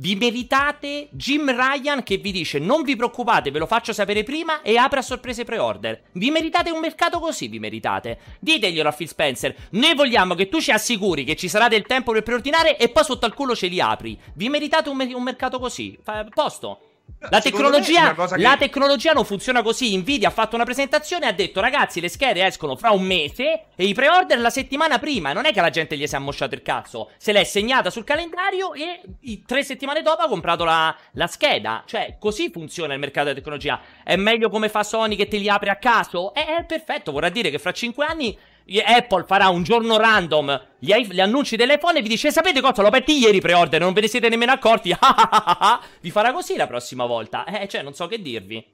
vi 0.00 0.14
meritate 0.16 1.08
Jim 1.12 1.50
Ryan 1.50 2.02
che 2.02 2.16
vi 2.16 2.32
dice 2.32 2.58
non 2.58 2.82
vi 2.82 2.96
preoccupate, 2.96 3.50
ve 3.50 3.58
lo 3.58 3.66
faccio 3.66 3.92
sapere 3.92 4.22
prima 4.22 4.62
e 4.62 4.76
apre 4.76 5.00
a 5.00 5.02
sorprese 5.02 5.44
pre-order. 5.44 6.04
Vi 6.12 6.30
meritate 6.30 6.70
un 6.70 6.80
mercato 6.80 7.18
così, 7.20 7.48
vi 7.48 7.58
meritate. 7.58 8.18
Diteglielo 8.40 8.88
a 8.88 8.92
Phil 8.92 9.08
Spencer, 9.08 9.54
noi 9.72 9.94
vogliamo 9.94 10.34
che 10.34 10.48
tu 10.48 10.60
ci 10.60 10.70
assicuri 10.70 11.24
che 11.24 11.36
ci 11.36 11.48
sarà 11.48 11.68
del 11.68 11.84
tempo 11.84 12.12
per 12.12 12.22
preordinare 12.22 12.78
e 12.78 12.88
poi 12.88 13.04
sotto 13.04 13.26
al 13.26 13.34
culo 13.34 13.54
ce 13.54 13.66
li 13.66 13.80
apri. 13.80 14.18
Vi 14.34 14.48
meritate 14.48 14.88
un, 14.88 14.96
me- 14.96 15.14
un 15.14 15.22
mercato 15.22 15.58
così. 15.58 15.98
Fa- 16.02 16.26
posto. 16.32 16.89
La 17.18 17.40
tecnologia, 17.40 18.14
che... 18.14 18.38
la 18.38 18.56
tecnologia, 18.56 19.12
non 19.12 19.24
funziona 19.24 19.62
così. 19.62 19.96
Nvidia 19.96 20.28
ha 20.28 20.30
fatto 20.30 20.54
una 20.54 20.64
presentazione 20.64 21.26
e 21.26 21.28
ha 21.28 21.32
detto: 21.32 21.60
Ragazzi, 21.60 22.00
le 22.00 22.08
schede 22.08 22.44
escono 22.44 22.76
fra 22.76 22.90
un 22.90 23.02
mese 23.02 23.64
e 23.74 23.84
i 23.84 23.94
pre-order 23.94 24.38
la 24.40 24.50
settimana 24.50 24.98
prima. 24.98 25.32
Non 25.32 25.44
è 25.44 25.52
che 25.52 25.60
la 25.60 25.70
gente 25.70 25.96
gli 25.96 26.06
si 26.06 26.14
è 26.14 26.18
ammosciato 26.18 26.54
il 26.54 26.62
cazzo. 26.62 27.10
Se 27.16 27.32
l'è 27.32 27.44
segnata 27.44 27.90
sul 27.90 28.04
calendario 28.04 28.72
e 28.74 29.00
tre 29.46 29.62
settimane 29.62 30.02
dopo 30.02 30.22
ha 30.22 30.28
comprato 30.28 30.64
la, 30.64 30.94
la, 31.12 31.26
scheda. 31.26 31.82
Cioè, 31.86 32.16
così 32.18 32.50
funziona 32.50 32.94
il 32.94 33.00
mercato 33.00 33.26
della 33.26 33.38
tecnologia. 33.38 33.80
È 34.02 34.16
meglio 34.16 34.48
come 34.48 34.68
fa 34.68 34.82
Sony 34.82 35.16
che 35.16 35.28
te 35.28 35.36
li 35.36 35.48
apre 35.48 35.70
a 35.70 35.76
caso? 35.76 36.32
È, 36.32 36.56
è 36.58 36.64
perfetto. 36.64 37.12
Vorrà 37.12 37.28
dire 37.28 37.50
che 37.50 37.58
fra 37.58 37.72
cinque 37.72 38.06
anni 38.06 38.36
Apple 38.84 39.24
farà 39.24 39.48
un 39.48 39.62
giorno 39.62 39.96
random 39.96 40.68
gli, 40.78 40.94
gli 41.06 41.20
annunci 41.20 41.56
dell'iPhone 41.56 41.98
e 41.98 42.02
vi 42.02 42.08
dice 42.08 42.30
sapete 42.30 42.60
cosa 42.60 42.82
l'ho 42.82 42.88
aperti 42.88 43.18
ieri 43.18 43.40
pre-order 43.40 43.80
non 43.80 43.92
ve 43.92 44.02
ne 44.02 44.08
siete 44.08 44.28
nemmeno 44.28 44.52
accorti. 44.52 44.94
Vi 46.00 46.10
farà 46.10 46.32
così 46.32 46.56
la 46.56 46.66
prossima 46.66 47.06
volta. 47.06 47.44
Eh 47.44 47.68
cioè 47.68 47.82
non 47.82 47.94
so 47.94 48.06
che 48.06 48.20
dirvi 48.22 48.64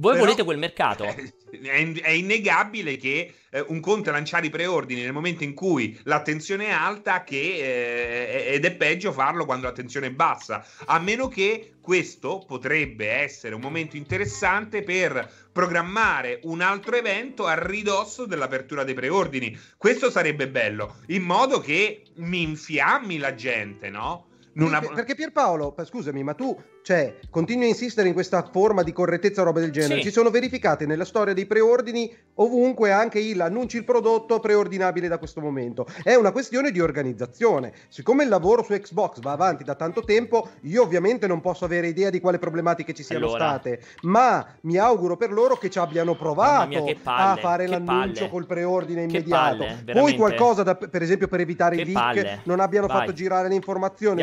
Voi 0.00 0.12
Però, 0.12 0.24
volete 0.24 0.44
quel 0.44 0.58
mercato? 0.58 1.04
È, 1.50 1.92
è 1.92 2.10
innegabile 2.10 2.98
che 2.98 3.32
eh, 3.50 3.64
un 3.68 3.80
conto 3.80 4.10
è 4.10 4.12
lanciare 4.12 4.46
i 4.46 4.50
preordini 4.50 5.00
nel 5.00 5.14
momento 5.14 5.44
in 5.44 5.54
cui 5.54 5.98
l'attenzione 6.04 6.66
è 6.66 6.70
alta 6.70 7.24
che, 7.24 7.38
eh, 7.38 8.52
ed 8.52 8.66
è 8.66 8.74
peggio 8.74 9.12
farlo 9.12 9.46
quando 9.46 9.66
l'attenzione 9.66 10.08
è 10.08 10.10
bassa, 10.10 10.64
a 10.84 10.98
meno 10.98 11.26
che 11.26 11.76
questo 11.80 12.44
potrebbe 12.46 13.08
essere 13.08 13.54
un 13.54 13.62
momento 13.62 13.96
interessante 13.96 14.82
per 14.82 15.48
programmare 15.50 16.40
un 16.42 16.60
altro 16.60 16.96
evento 16.96 17.46
a 17.46 17.54
ridosso 17.54 18.26
dell'apertura 18.26 18.84
dei 18.84 18.94
preordini. 18.94 19.58
Questo 19.78 20.10
sarebbe 20.10 20.50
bello, 20.50 20.96
in 21.06 21.22
modo 21.22 21.60
che 21.60 22.02
mi 22.16 22.42
infiammi 22.42 23.16
la 23.16 23.34
gente, 23.34 23.88
no? 23.88 24.26
Perché, 24.52 24.92
perché 24.92 25.14
Pierpaolo, 25.14 25.74
scusami, 25.84 26.22
ma 26.24 26.34
tu 26.34 26.60
cioè, 26.82 27.18
continui 27.30 27.66
a 27.66 27.68
insistere 27.68 28.08
in 28.08 28.14
questa 28.14 28.48
forma 28.50 28.82
di 28.82 28.92
correttezza 28.92 29.42
o 29.42 29.44
roba 29.44 29.60
del 29.60 29.70
genere. 29.70 30.00
Sì. 30.00 30.08
Si 30.08 30.10
sono 30.10 30.30
verificate 30.30 30.86
nella 30.86 31.04
storia 31.04 31.34
dei 31.34 31.46
preordini 31.46 32.10
ovunque 32.40 32.92
anche 32.92 33.18
il 33.18 33.40
annunci 33.40 33.76
il 33.76 33.84
prodotto 33.84 34.40
preordinabile 34.40 35.08
da 35.08 35.18
questo 35.18 35.40
momento. 35.40 35.86
È 36.02 36.14
una 36.14 36.32
questione 36.32 36.70
di 36.70 36.80
organizzazione. 36.80 37.72
Siccome 37.88 38.22
il 38.22 38.28
lavoro 38.28 38.62
su 38.62 38.72
Xbox 38.72 39.20
va 39.20 39.32
avanti 39.32 39.64
da 39.64 39.74
tanto 39.74 40.02
tempo, 40.02 40.50
io 40.62 40.82
ovviamente 40.82 41.26
non 41.26 41.40
posso 41.40 41.64
avere 41.64 41.88
idea 41.88 42.10
di 42.10 42.20
quale 42.20 42.38
problematiche 42.38 42.94
ci 42.94 43.02
siano 43.02 43.26
allora. 43.26 43.48
state, 43.48 43.82
ma 44.02 44.46
mi 44.62 44.76
auguro 44.76 45.16
per 45.16 45.32
loro 45.32 45.56
che 45.56 45.68
ci 45.68 45.78
abbiano 45.78 46.16
provato 46.16 46.68
mia, 46.68 46.96
palle, 47.02 47.32
a 47.32 47.36
fare 47.36 47.66
l'annuncio 47.66 48.20
palle. 48.20 48.30
col 48.30 48.46
preordine 48.46 49.02
immediato. 49.02 49.64
Palle, 49.64 49.92
Poi 49.92 50.16
qualcosa, 50.16 50.62
da, 50.62 50.74
per 50.74 51.02
esempio, 51.02 51.28
per 51.28 51.40
evitare 51.40 51.76
che 51.76 51.82
i 51.82 51.92
leak, 51.92 52.40
non 52.44 52.60
abbiano 52.60 52.86
Vai. 52.86 52.98
fatto 52.98 53.12
girare 53.12 53.48
le 53.48 53.54
informazioni. 53.54 54.22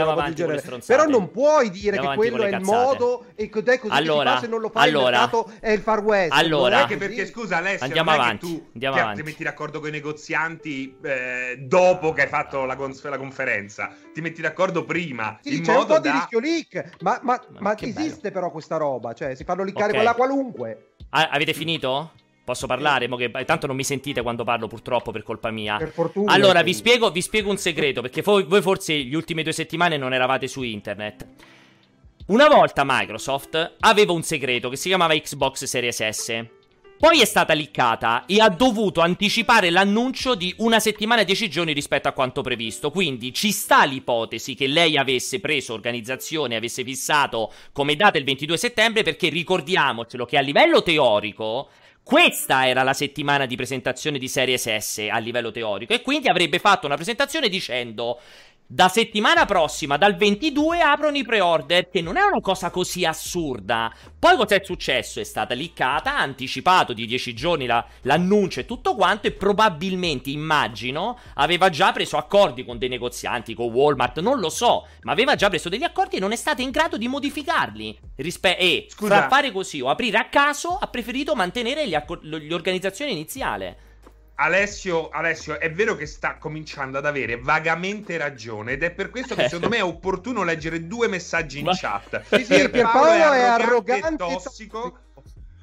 Però 0.86 1.06
non 1.06 1.32
puoi 1.32 1.69
dire 1.69 1.98
Andiamo 1.98 2.22
che 2.22 2.30
quello 2.30 2.44
è 2.44 2.55
il 2.57 2.64
modo 2.64 3.26
e 3.36 3.49
cos'è 3.49 3.80
così 3.80 3.94
allora, 3.94 4.40
se 4.40 4.48
non 4.48 4.60
lo 4.60 4.69
fai 4.69 4.90
allora, 4.90 5.07
il 5.07 5.11
mercato 5.14 5.52
è 5.60 5.72
il 5.72 5.80
far 5.82 6.03
west 6.03 6.32
allora, 6.34 6.82
anche 6.82 6.98
perché 6.98 7.26
scusa 7.26 7.57
Alessio 7.57 7.86
andiamo 7.86 8.11
avanti, 8.11 8.48
tu 8.48 8.69
andiamo 8.73 8.95
ti, 8.95 9.02
avanti. 9.02 9.22
ti 9.22 9.27
metti 9.27 9.44
d'accordo 9.44 9.80
con 9.80 9.90
i 9.90 9.91
negozianti 9.91 10.98
eh, 11.03 11.57
dopo 11.60 12.14
che 12.14 12.23
hai 12.23 12.27
fatto 12.27 12.65
la, 12.65 12.76
cons- 12.76 13.03
la, 13.03 13.18
conferenza 13.18 13.94
ti 14.14 14.22
metti 14.22 14.41
d'accordo 14.41 14.86
prima 14.86 15.40
sì, 15.41 15.61
c'è 15.61 15.76
un 15.76 15.86
po' 15.86 15.99
da... 15.99 15.99
di 15.99 16.10
rischio 16.10 16.40
leak 16.40 16.95
ma, 17.02 17.19
ma, 17.23 17.41
ma, 17.49 17.60
ma 17.60 17.77
esiste 17.80 18.19
bello. 18.22 18.34
però 18.34 18.52
questa 18.52 18.77
roba 18.77 19.14
cioè 19.14 19.36
si 19.36 19.44
fanno 19.44 19.64
liccare 19.64 19.91
okay. 19.91 19.95
quella 19.95 20.14
qualunque 20.14 20.91
ah, 21.10 21.30
avete 21.30 21.53
finito? 21.53 22.11
Posso 22.45 22.68
parlare? 22.68 23.07
Mo 23.07 23.15
che, 23.15 23.32
tanto 23.44 23.65
non 23.65 23.76
mi 23.76 23.84
sentite 23.84 24.22
quando 24.22 24.44
parlo, 24.44 24.68
purtroppo, 24.68 25.10
per 25.10 25.23
colpa 25.23 25.49
mia. 25.49 25.77
Per 25.77 25.90
fortuna. 25.90 26.32
Allora, 26.32 26.61
vi 26.61 26.76
spiego, 26.76 27.10
vi 27.10 27.23
spiego, 27.23 27.49
un 27.49 27.57
segreto, 27.57 28.02
perché 28.02 28.22
voi, 28.22 28.44
voi 28.44 28.61
forse 28.61 28.94
gli 28.94 29.15
ultime 29.15 29.41
due 29.41 29.52
settimane 29.52 29.98
non 29.98 30.14
eravate 30.14 30.48
su 30.48 30.61
internet. 30.61 31.26
Una 32.28 32.48
volta 32.48 32.82
Microsoft 32.84 33.76
aveva 33.82 34.12
un 34.12 34.24
segreto 34.24 34.68
che 34.68 34.78
si 34.78 34.88
chiamava 34.88 35.14
Xbox 35.14 35.66
Series 35.66 36.10
S. 36.10 36.46
Poi 36.98 37.22
è 37.22 37.26
stata 37.26 37.54
liccata 37.54 38.26
e 38.26 38.42
ha 38.42 38.50
dovuto 38.50 39.02
anticipare 39.02 39.70
l'annuncio 39.70 40.34
di 40.34 40.52
una 40.58 40.80
settimana 40.80 41.22
e 41.22 41.26
dieci 41.26 41.48
giorni 41.52 41.72
rispetto 41.72 42.08
a 42.08 42.14
quanto 42.14 42.42
previsto. 42.42 42.90
Quindi 42.90 43.32
ci 43.32 43.52
sta 43.52 43.86
l'ipotesi 43.86 44.56
che 44.56 44.66
lei 44.66 44.98
avesse 44.98 45.40
preso 45.40 45.74
organizzazione, 45.74 46.56
avesse 46.56 46.84
fissato 46.84 47.54
come 47.72 47.96
data 47.96 48.18
il 48.18 48.24
22 48.24 48.58
settembre, 48.58 49.04
perché 49.04 49.30
ricordiamocelo 49.30 50.26
che 50.26 50.40
a 50.40 50.42
livello 50.42 50.82
teorico 50.82 51.70
questa 52.06 52.68
era 52.68 52.84
la 52.84 52.94
settimana 52.94 53.48
di 53.48 53.56
presentazione 53.56 54.20
di 54.20 54.28
Series 54.28 54.78
S 54.78 55.08
a 55.10 55.18
livello 55.18 55.50
teorico 55.50 55.92
e 55.92 56.04
quindi 56.04 56.28
avrebbe 56.28 56.60
fatto 56.60 56.86
una 56.86 56.96
presentazione 56.96 57.50
dicendo 57.50 58.20
da 58.68 58.88
settimana 58.90 59.46
prossima, 59.46 59.96
dal 59.96 60.16
22, 60.16 60.82
aprono 60.82 61.18
i 61.18 61.24
pre-order, 61.24 61.88
che 61.88 62.02
non 62.02 62.18
è 62.18 62.24
una 62.24 62.42
cosa 62.42 62.72
così 62.72 63.06
assurda. 63.06 63.94
Poi 64.18 64.36
cos'è 64.36 64.62
successo? 64.64 65.20
È 65.20 65.24
stata 65.24 65.54
liccata, 65.54 66.18
ha 66.18 66.22
anticipato 66.22 66.92
di 66.94 67.06
10 67.06 67.36
giorni 67.36 67.68
la, 67.68 67.86
l'annuncio 68.02 68.62
e 68.62 68.66
tutto 68.66 68.96
quanto, 68.96 69.28
e 69.28 69.34
probabilmente, 69.34 70.32
immagino, 70.32 71.20
aveva 71.36 71.70
già 71.70 71.92
preso 71.92 72.18
accordi 72.18 72.66
con 72.66 72.80
dei 72.80 72.90
negozianti, 72.90 73.54
con 73.54 73.68
Walmart, 73.68 74.20
non 74.20 74.40
lo 74.40 74.50
so, 74.50 74.88
ma 75.04 75.12
aveva 75.12 75.36
già 75.36 75.50
preso 75.50 75.70
degli 75.70 75.84
accordi 75.84 76.16
e 76.16 76.20
non 76.20 76.32
è 76.32 76.36
stato 76.36 76.64
in 76.64 76.72
grado 76.72 76.98
di 76.98 77.08
modificarli. 77.08 78.00
Rispe- 78.16 78.58
e 78.58 78.88
Scusa. 78.90 79.16
fra 79.16 79.28
fare 79.28 79.52
così 79.52 79.80
o 79.80 79.90
aprire 79.90 80.18
a 80.18 80.26
caso, 80.26 80.76
ha 80.76 80.88
preferito 80.88 81.36
mantenere 81.36 81.86
l'organizzazione 82.22 83.12
iniziale. 83.12 83.85
Alessio, 84.36 85.10
Alessio, 85.10 85.60
è 85.60 85.72
vero 85.72 85.95
che 85.95 86.06
sta 86.06 86.38
cominciando 86.38 86.98
ad 86.98 87.06
avere 87.06 87.38
vagamente 87.38 88.18
ragione 88.18 88.74
ed 88.74 88.84
è 88.84 88.91
per 88.91 89.10
questo 89.10 89.34
che 89.34 89.44
secondo 89.44 89.70
me 89.74 89.78
è 89.78 89.84
opportuno 89.84 90.44
leggere 90.44 90.88
due 90.88 91.07
messaggi 91.07 91.60
in 91.60 91.70
chat. 91.74 92.24
Sì, 92.36 92.44
sì, 92.44 92.70
Pierpaolo 92.70 93.32
è 93.32 93.41
arrogante 93.41 94.14
e 94.14 94.18
tossico. 94.18 94.99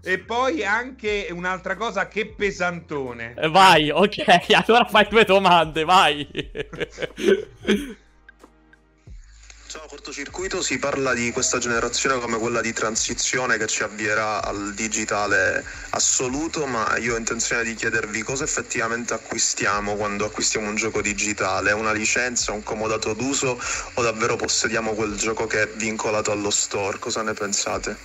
E 0.04 0.18
poi 0.18 0.64
anche 0.64 1.28
un'altra 1.30 1.76
cosa, 1.76 2.08
che 2.08 2.26
pesantone. 2.26 3.34
Vai, 3.50 3.90
ok, 3.90 4.24
allora 4.66 4.84
fai 4.86 5.06
due 5.08 5.24
domande, 5.24 5.84
vai. 5.84 6.28
Ciao 9.72 9.86
cortocircuito, 9.86 10.60
si 10.60 10.78
parla 10.78 11.14
di 11.14 11.30
questa 11.32 11.56
generazione 11.56 12.20
come 12.20 12.36
quella 12.36 12.60
di 12.60 12.74
transizione 12.74 13.56
che 13.56 13.66
ci 13.66 13.82
avvierà 13.82 14.44
al 14.44 14.74
digitale 14.74 15.64
assoluto, 15.92 16.66
ma 16.66 16.98
io 16.98 17.14
ho 17.14 17.16
intenzione 17.16 17.64
di 17.64 17.74
chiedervi 17.74 18.22
cosa 18.22 18.44
effettivamente 18.44 19.14
acquistiamo 19.14 19.94
quando 19.96 20.26
acquistiamo 20.26 20.68
un 20.68 20.74
gioco 20.74 21.00
digitale, 21.00 21.72
una 21.72 21.92
licenza, 21.92 22.52
un 22.52 22.62
comodato 22.62 23.14
d'uso 23.14 23.58
o 23.94 24.02
davvero 24.02 24.36
possediamo 24.36 24.92
quel 24.92 25.16
gioco 25.16 25.46
che 25.46 25.62
è 25.62 25.68
vincolato 25.76 26.30
allo 26.30 26.50
store? 26.50 26.98
Cosa 26.98 27.22
ne 27.22 27.32
pensate? 27.32 27.96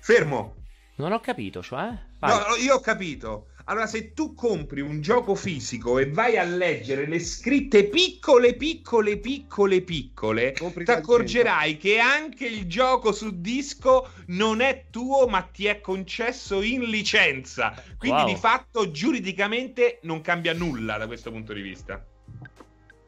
Fermo! 0.00 0.56
Non 0.96 1.12
ho 1.12 1.20
capito, 1.20 1.62
cioè? 1.62 1.88
Vai. 2.18 2.36
No, 2.36 2.56
io 2.56 2.74
ho 2.74 2.80
capito. 2.80 3.46
Allora, 3.64 3.86
se 3.86 4.12
tu 4.12 4.34
compri 4.34 4.80
un 4.80 5.00
gioco 5.00 5.34
fisico 5.34 5.98
e 5.98 6.10
vai 6.10 6.36
a 6.36 6.42
leggere 6.42 7.06
le 7.06 7.20
scritte 7.20 7.84
piccole, 7.84 8.54
piccole, 8.54 9.18
piccole, 9.18 9.82
piccole, 9.82 10.52
ti 10.52 10.90
accorgerai 10.90 11.76
che 11.76 11.98
anche 11.98 12.46
il 12.46 12.66
gioco 12.66 13.12
su 13.12 13.40
disco 13.40 14.10
non 14.26 14.60
è 14.60 14.86
tuo, 14.90 15.26
ma 15.26 15.42
ti 15.42 15.66
è 15.66 15.80
concesso 15.80 16.60
in 16.62 16.82
licenza. 16.84 17.74
Quindi, 17.96 18.22
wow. 18.22 18.28
di 18.28 18.36
fatto, 18.36 18.90
giuridicamente 18.90 20.00
non 20.02 20.20
cambia 20.20 20.52
nulla 20.52 20.98
da 20.98 21.06
questo 21.06 21.30
punto 21.30 21.52
di 21.52 21.62
vista. 21.62 22.04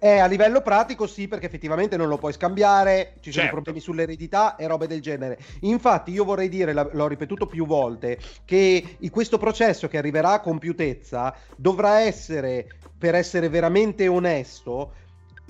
Eh, 0.04 0.18
a 0.18 0.26
livello 0.26 0.60
pratico 0.60 1.06
sì, 1.06 1.28
perché 1.28 1.46
effettivamente 1.46 1.96
non 1.96 2.08
lo 2.08 2.18
puoi 2.18 2.34
scambiare, 2.34 3.14
ci 3.20 3.30
sono 3.30 3.44
certo. 3.44 3.54
problemi 3.54 3.80
sull'eredità 3.80 4.54
e 4.54 4.66
robe 4.66 4.86
del 4.86 5.00
genere. 5.00 5.38
Infatti 5.60 6.10
io 6.10 6.24
vorrei 6.24 6.50
dire, 6.50 6.74
l'ho 6.74 7.06
ripetuto 7.08 7.46
più 7.46 7.64
volte, 7.64 8.18
che 8.44 8.98
questo 9.10 9.38
processo 9.38 9.88
che 9.88 9.96
arriverà 9.96 10.32
a 10.32 10.40
compiutezza 10.40 11.34
dovrà 11.56 12.00
essere, 12.00 12.66
per 12.98 13.14
essere 13.14 13.48
veramente 13.48 14.06
onesto, 14.06 14.92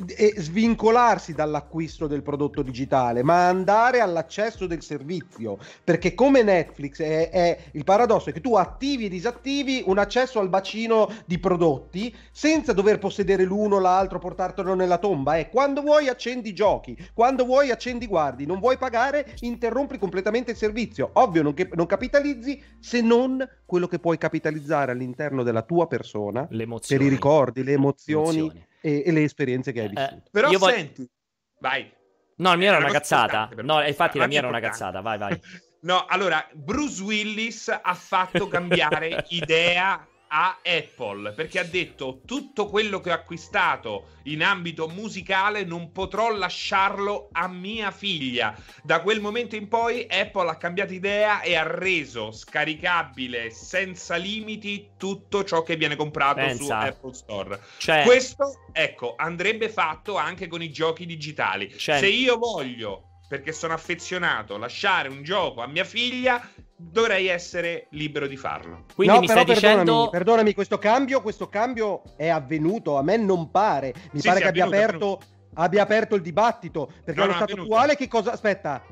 e 0.07 0.35
svincolarsi 0.37 1.35
dall'acquisto 1.35 2.07
del 2.07 2.23
prodotto 2.23 2.63
digitale, 2.63 3.23
ma 3.23 3.49
andare 3.49 4.01
all'accesso 4.01 4.67
del 4.67 4.83
servizio. 4.83 5.59
Perché 5.83 6.15
come 6.15 6.43
Netflix 6.43 7.01
è, 7.01 7.31
è, 7.31 7.59
il 7.73 7.85
paradosso 7.85 8.31
è 8.31 8.33
che 8.33 8.41
tu 8.41 8.57
attivi 8.57 9.07
e 9.07 9.09
disattivi 9.09 9.83
un 9.87 9.99
accesso 9.99 10.41
al 10.41 10.49
bacino 10.49 11.11
di 11.27 11.39
prodotti 11.39 12.15
senza 12.33 12.73
dover 12.73 12.99
possedere 12.99 13.45
l'uno 13.45 13.77
o 13.77 13.81
l'altro, 13.81 14.19
portartelo 14.19 14.75
nella 14.75 14.99
tomba. 14.99 15.37
È 15.37 15.49
quando 15.49 15.81
vuoi 15.81 16.09
accendi 16.09 16.53
giochi, 16.53 16.97
quando 17.15 17.45
vuoi 17.45 17.71
accendi 17.71 18.07
guardi, 18.07 18.47
non 18.47 18.59
vuoi 18.59 18.77
pagare, 18.77 19.35
interrompi 19.41 19.99
completamente 19.99 20.51
il 20.51 20.57
servizio. 20.57 21.11
Ovvio, 21.15 21.43
non, 21.43 21.55
che, 21.55 21.69
non 21.73 21.87
capitalizzi 21.87 22.61
se 22.81 23.01
non 23.01 23.47
quello 23.65 23.87
che 23.87 23.99
puoi 23.99 24.19
capitalizzare 24.19 24.93
all'interno 24.93 25.43
della 25.43 25.63
tua 25.63 25.87
persona 25.87 26.47
per 26.47 27.01
i 27.01 27.09
ricordi, 27.09 27.63
le 27.63 27.73
emozioni. 27.73 28.39
emozioni 28.39 28.73
e, 28.85 29.03
e 29.07 29.13
le 29.13 29.23
esperienze 29.23 29.73
che 29.73 29.81
hai 29.81 29.87
eh, 29.87 29.89
vissuto. 29.89 30.15
Eh, 30.15 30.31
Però 30.31 30.51
voglio... 30.51 30.75
senti, 30.75 31.11
vai. 31.59 31.91
No, 32.37 32.51
la 32.51 32.57
mia 32.57 32.69
era 32.69 32.77
una 32.79 32.91
cazzata. 32.91 33.49
No, 33.63 33.83
infatti 33.83 34.19
la 34.19 34.27
mia 34.27 34.39
era 34.39 34.49
una 34.49 34.61
cazzata. 34.61 35.01
Vai, 35.01 35.19
vai. 35.19 35.41
No, 35.85 36.07
allora, 36.07 36.49
Bruce 36.55 37.03
Willis 37.03 37.69
ha 37.69 37.93
fatto 37.93 38.49
cambiare 38.49 39.27
idea 39.29 40.09
a 40.37 40.59
Apple 40.65 41.31
perché 41.31 41.61
ha 41.61 41.65
detto 41.65 42.21
tutto 42.27 42.67
quello 42.67 43.01
che 43.01 43.11
ho 43.11 43.15
acquistato 43.15 44.09
in 44.25 44.43
ambito 44.43 44.89
musicale 44.89 45.63
non 45.63 45.93
potrò 45.93 46.35
lasciarlo 46.35 47.29
a 47.31 47.47
mia 47.47 47.93
figlia. 47.93 48.53
Da 48.83 49.01
quel 49.01 49.21
momento 49.21 49.55
in 49.55 49.69
poi 49.69 50.07
Apple 50.09 50.51
ha 50.51 50.57
cambiato 50.57 50.93
idea 50.93 51.41
e 51.41 51.55
ha 51.55 51.63
reso 51.63 52.33
scaricabile 52.33 53.51
senza 53.51 54.17
limiti 54.17 54.91
tutto 54.97 55.45
ciò 55.45 55.63
che 55.63 55.77
viene 55.77 55.95
comprato 55.95 56.41
Pensa. 56.41 56.65
su 56.65 56.71
Apple 56.71 57.15
Store. 57.15 57.61
Cioè... 57.79 58.03
Questo, 58.05 58.67
ecco, 58.73 59.15
andrebbe 59.17 59.69
fatto 59.69 60.17
anche 60.17 60.49
con 60.49 60.63
i 60.63 60.71
giochi 60.73 61.07
digitali. 61.07 61.73
Cioè... 61.79 61.99
Se 61.99 62.09
io 62.09 62.39
voglio 62.39 63.11
perché 63.29 63.53
sono 63.53 63.73
affezionato, 63.73 64.57
lasciare 64.57 65.09
un 65.09 65.23
gioco 65.23 65.63
a 65.63 65.67
mia 65.67 65.85
figlia, 65.85 66.47
dovrei 66.77 67.29
essere 67.29 67.87
libero 67.91 68.27
di 68.27 68.37
farlo. 68.37 68.85
Quindi 68.95 69.15
no, 69.15 69.21
mi 69.21 69.29
stai 69.29 69.45
perdonami, 69.45 69.81
dicendo... 69.83 70.09
Perdonami, 70.11 70.55
questo 70.55 70.79
cambio, 70.79 71.23
questo 71.23 71.49
cambio 71.49 72.03
è 72.17 72.29
avvenuto, 72.29 72.97
a 72.97 73.03
me 73.03 73.17
non 73.17 73.51
pare. 73.51 73.95
Mi 74.13 74.21
sì, 74.21 74.29
pare 74.29 74.41
che 74.41 74.49
abbia 74.49 74.65
aperto... 74.65 75.21
abbia 75.55 75.83
aperto 75.83 76.17
il 76.17 76.23
dibattito. 76.23 76.91
Perché 77.05 77.21
no, 77.21 77.27
allo 77.27 77.33
no, 77.33 77.39
stato 77.39 77.61
attuale, 77.63 77.97
che 77.97 78.09
cosa. 78.09 78.33
Aspetta, 78.33 78.83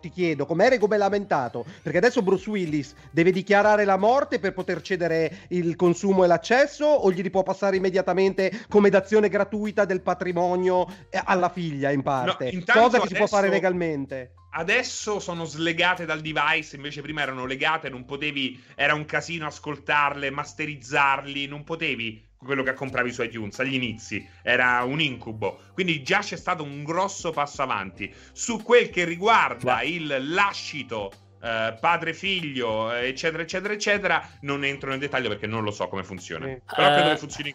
ti 0.00 0.08
chiedo, 0.08 0.46
com'è 0.46 0.70
regolamentato? 0.70 1.66
Perché 1.82 1.98
adesso 1.98 2.22
Bruce 2.22 2.48
Willis 2.48 2.94
deve 3.10 3.30
dichiarare 3.30 3.84
la 3.84 3.98
morte 3.98 4.38
per 4.38 4.54
poter 4.54 4.80
cedere 4.80 5.40
il 5.48 5.76
consumo 5.76 6.24
e 6.24 6.26
l'accesso, 6.26 6.86
o 6.86 7.12
gli 7.12 7.28
può 7.30 7.42
passare 7.42 7.76
immediatamente 7.76 8.64
come 8.68 8.88
dazione 8.88 9.28
gratuita 9.28 9.84
del 9.84 10.00
patrimonio 10.00 10.86
eh, 11.10 11.20
alla 11.22 11.50
figlia 11.50 11.90
in 11.90 12.02
parte? 12.02 12.50
No, 12.52 12.62
cosa 12.64 12.72
che 12.72 12.80
adesso... 12.80 13.06
si 13.06 13.14
può 13.14 13.26
fare 13.26 13.50
legalmente 13.50 14.32
adesso 14.50 15.20
sono 15.20 15.44
slegate 15.44 16.04
dal 16.04 16.20
device, 16.20 16.76
invece 16.76 17.02
prima 17.02 17.22
erano 17.22 17.44
legate, 17.44 17.88
non 17.88 18.04
potevi, 18.04 18.62
era 18.74 18.94
un 18.94 19.04
casino 19.04 19.46
ascoltarle, 19.46 20.30
masterizzarli, 20.30 21.46
non 21.46 21.64
potevi 21.64 22.26
quello 22.38 22.62
che 22.62 22.72
compravi 22.72 23.12
su 23.12 23.22
iTunes 23.22 23.58
agli 23.58 23.74
inizi, 23.74 24.26
era 24.42 24.82
un 24.84 25.00
incubo. 25.00 25.60
Quindi 25.74 26.02
già 26.02 26.20
c'è 26.20 26.36
stato 26.36 26.62
un 26.62 26.84
grosso 26.84 27.32
passo 27.32 27.62
avanti. 27.62 28.12
Su 28.32 28.62
quel 28.62 28.90
che 28.90 29.04
riguarda 29.04 29.82
il 29.82 30.32
lascito 30.32 31.12
Uh, 31.38 31.78
padre 31.78 32.14
figlio 32.14 32.90
eccetera 32.90 33.44
eccetera 33.44 33.72
eccetera 33.72 34.28
non 34.40 34.64
entro 34.64 34.90
nel 34.90 34.98
dettaglio 34.98 35.28
perché 35.28 35.46
non 35.46 35.62
lo 35.62 35.70
so 35.70 35.86
come 35.86 36.02
funziona 36.02 36.46
però 36.46 36.88
credo 36.88 37.06
uh, 37.06 37.12
che 37.12 37.16
funzioni 37.16 37.54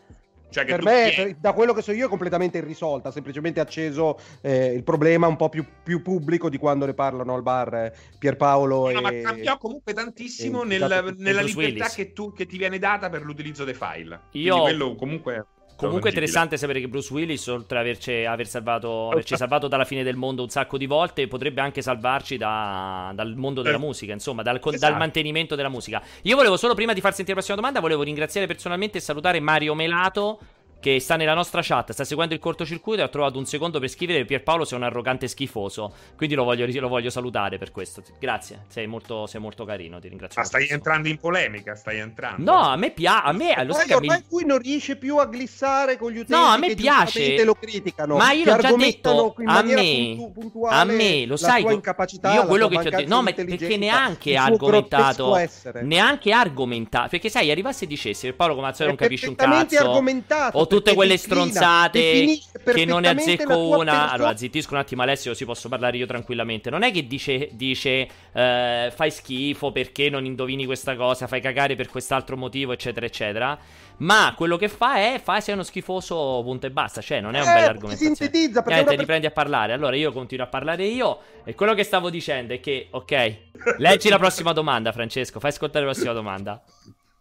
cioè 0.53 0.65
per 0.65 0.83
me, 0.83 1.11
tieni... 1.13 1.35
da 1.39 1.51
quello 1.51 1.73
che 1.73 1.81
so 1.81 1.91
io, 1.91 2.05
è 2.05 2.09
completamente 2.09 2.59
irrisolta. 2.59 3.11
Semplicemente 3.11 3.59
acceso 3.59 4.19
eh, 4.41 4.67
il 4.67 4.83
problema 4.83 5.27
un 5.27 5.35
po' 5.35 5.49
più, 5.49 5.65
più, 5.83 6.01
pubblico 6.01 6.49
di 6.49 6.57
quando 6.57 6.85
ne 6.85 6.93
parlano 6.93 7.33
al 7.33 7.41
bar 7.41 7.73
eh, 7.73 7.93
Pierpaolo. 8.19 8.91
No, 8.91 8.97
e... 8.97 9.01
ma 9.01 9.11
cambia 9.29 9.57
comunque 9.57 9.93
tantissimo 9.93 10.63
nel, 10.63 11.15
nella 11.17 11.41
libertà 11.41 11.89
che, 11.89 12.13
tu, 12.13 12.31
che, 12.33 12.45
ti 12.45 12.57
viene 12.57 12.77
data 12.77 13.09
per 13.09 13.23
l'utilizzo 13.23 13.63
dei 13.63 13.73
file. 13.73 14.21
Io. 14.31 14.53
Quindi 14.53 14.61
quello 14.61 14.95
comunque. 14.95 15.45
Comunque 15.85 16.09
è 16.09 16.13
interessante 16.13 16.57
sapere 16.57 16.79
che 16.79 16.87
Bruce 16.87 17.13
Willis, 17.13 17.47
oltre 17.47 17.77
ad 17.77 17.85
averci, 17.85 18.25
aver 18.25 18.47
salvato, 18.47 19.09
averci 19.09 19.35
salvato 19.35 19.67
dalla 19.67 19.85
fine 19.85 20.03
del 20.03 20.15
mondo 20.15 20.43
un 20.43 20.49
sacco 20.49 20.77
di 20.77 20.85
volte, 20.85 21.27
potrebbe 21.27 21.61
anche 21.61 21.81
salvarci 21.81 22.37
da, 22.37 23.11
dal 23.13 23.35
mondo 23.35 23.61
della 23.61 23.77
eh. 23.77 23.79
musica, 23.79 24.13
insomma, 24.13 24.41
dal, 24.41 24.57
esatto. 24.57 24.77
dal, 24.77 24.97
mantenimento 24.97 25.55
della 25.55 25.69
musica. 25.69 26.01
Io 26.23 26.35
volevo 26.35 26.57
solo, 26.57 26.73
prima 26.73 26.93
di 26.93 27.01
far 27.01 27.13
sentire 27.13 27.37
la 27.37 27.43
prossima 27.43 27.57
domanda, 27.57 27.79
volevo 27.79 28.03
ringraziare 28.03 28.47
personalmente 28.47 28.97
e 28.97 29.01
salutare 29.01 29.39
Mario 29.39 29.75
Melato 29.75 30.39
che 30.83 30.99
sta 30.99 31.15
nella 31.15 31.33
nostra 31.33 31.61
chat, 31.63 31.93
sta 31.93 32.03
seguendo 32.03 32.33
il 32.33 32.41
cortocircuito 32.41 32.99
e 32.99 33.05
ha 33.05 33.07
trovato 33.07 33.37
un 33.37 33.45
secondo 33.45 33.79
per 33.79 33.87
scrivere 33.87 34.25
Pierpaolo 34.25 34.65
sei 34.65 34.77
un 34.77 34.83
arrogante 34.83 35.29
schifoso. 35.29 35.93
Quindi 36.17 36.35
lo 36.35 36.43
voglio, 36.43 36.65
lo 36.81 36.89
voglio 36.89 37.09
salutare 37.09 37.57
per 37.57 37.71
questo. 37.71 38.03
Grazie, 38.19 38.65
sei 38.67 38.85
molto, 38.85 39.25
sei 39.25 39.39
molto 39.39 39.63
carino, 39.63 40.01
ti 40.01 40.09
ringrazio. 40.09 40.41
Ma 40.41 40.45
stai 40.45 40.67
entrando 40.67 41.07
in 41.07 41.17
polemica, 41.17 41.75
stai 41.75 41.99
entrando. 41.99 42.51
No, 42.51 42.59
a 42.59 42.75
me 42.75 42.91
piace, 42.91 43.27
a 43.27 43.31
me 43.31 43.63
lo 43.63 43.71
sai 43.71 43.93
ormai 43.93 44.17
mi... 44.17 44.25
lui 44.29 44.45
non 44.45 44.57
riesce 44.57 44.97
più 44.97 45.15
a 45.19 45.25
glissare 45.25 45.95
con 45.95 46.11
gli 46.11 46.17
utenti 46.17 46.33
No, 46.33 46.47
a 46.47 46.57
me 46.57 46.75
piace. 46.75 47.41
lo 47.45 47.53
criticano. 47.53 48.17
Ma 48.17 48.33
io 48.33 48.43
l'ho 48.43 48.57
già 48.57 48.75
detto, 48.75 49.35
a 49.45 49.61
me, 49.61 50.31
a 50.69 50.83
me, 50.83 51.25
lo 51.25 51.37
sai, 51.37 51.63
io 51.63 52.45
quello 52.45 52.67
che 52.67 52.79
ti 52.79 52.87
ho 52.87 52.89
detto, 52.89 53.07
no, 53.07 53.21
ma 53.21 53.31
perché 53.31 53.77
neanche 53.77 54.35
ha 54.35 54.43
argomentato 54.43 55.33
neanche 55.81 56.33
argomentato, 56.33 57.07
perché 57.07 57.29
sai, 57.29 57.51
arrivasse 57.51 57.85
e 57.85 57.87
dicesse 57.87 58.33
Paolo 58.33 58.55
come 58.55 58.73
non 58.79 58.95
capisce 58.95 59.29
un 59.29 59.35
cazzo. 59.35 59.77
argomentato 59.77 60.72
tutte 60.73 60.93
quelle 60.93 61.17
stronzate 61.17 62.39
che 62.63 62.85
non 62.85 63.01
ne 63.01 63.09
azzecco 63.09 63.57
una. 63.57 63.91
Persona. 63.91 64.11
Allora, 64.11 64.35
zittisco 64.35 64.73
un 64.73 64.79
attimo, 64.79 65.01
Alessio, 65.01 65.33
si 65.33 65.45
posso 65.45 65.69
parlare 65.69 65.97
io 65.97 66.05
tranquillamente. 66.05 66.69
Non 66.69 66.83
è 66.83 66.91
che 66.91 67.07
dice, 67.07 67.49
dice 67.51 68.07
eh, 68.31 68.91
fai 68.93 69.11
schifo 69.11 69.71
perché 69.71 70.09
non 70.09 70.25
indovini 70.25 70.65
questa 70.65 70.95
cosa, 70.95 71.27
fai 71.27 71.41
cagare 71.41 71.75
per 71.75 71.87
quest'altro 71.89 72.37
motivo, 72.37 72.71
eccetera, 72.71 73.05
eccetera. 73.05 73.57
Ma 73.97 74.33
quello 74.35 74.57
che 74.57 74.69
fa 74.69 74.95
è 74.95 75.21
fa 75.23 75.39
sei 75.39 75.53
uno 75.53 75.63
schifoso, 75.63 76.41
punto 76.43 76.65
e 76.65 76.71
basta. 76.71 77.01
Cioè, 77.01 77.21
non 77.21 77.35
è 77.35 77.41
un 77.41 77.47
eh, 77.47 77.53
bel 77.53 77.63
argomento. 77.69 78.03
Sintetizza 78.03 78.63
perché. 78.63 78.81
Eh, 78.81 78.83
te 78.83 78.95
riprendi 78.95 79.25
a 79.25 79.31
parlare. 79.31 79.73
Allora, 79.73 79.95
io 79.95 80.11
continuo 80.11 80.45
a 80.45 80.49
parlare 80.49 80.85
io. 80.85 81.19
E 81.43 81.55
quello 81.55 81.73
che 81.73 81.83
stavo 81.83 82.09
dicendo 82.09 82.53
è 82.53 82.59
che, 82.59 82.87
ok, 82.89 83.35
leggi 83.77 84.09
la 84.09 84.17
prossima 84.17 84.51
domanda, 84.53 84.91
Francesco. 84.91 85.39
Fai 85.39 85.51
ascoltare 85.51 85.85
la 85.85 85.91
prossima 85.91 86.13
domanda 86.13 86.61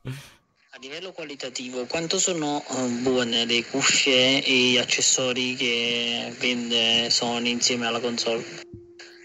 livello 0.82 1.12
qualitativo, 1.12 1.86
quanto 1.86 2.18
sono 2.18 2.60
uh, 2.66 2.88
buone 3.02 3.44
le 3.44 3.64
cuffie 3.64 4.42
e 4.42 4.52
gli 4.52 4.78
accessori 4.78 5.54
che 5.54 6.34
vende 6.40 7.08
Sony 7.08 7.50
insieme 7.50 7.86
alla 7.86 8.00
console? 8.00 8.42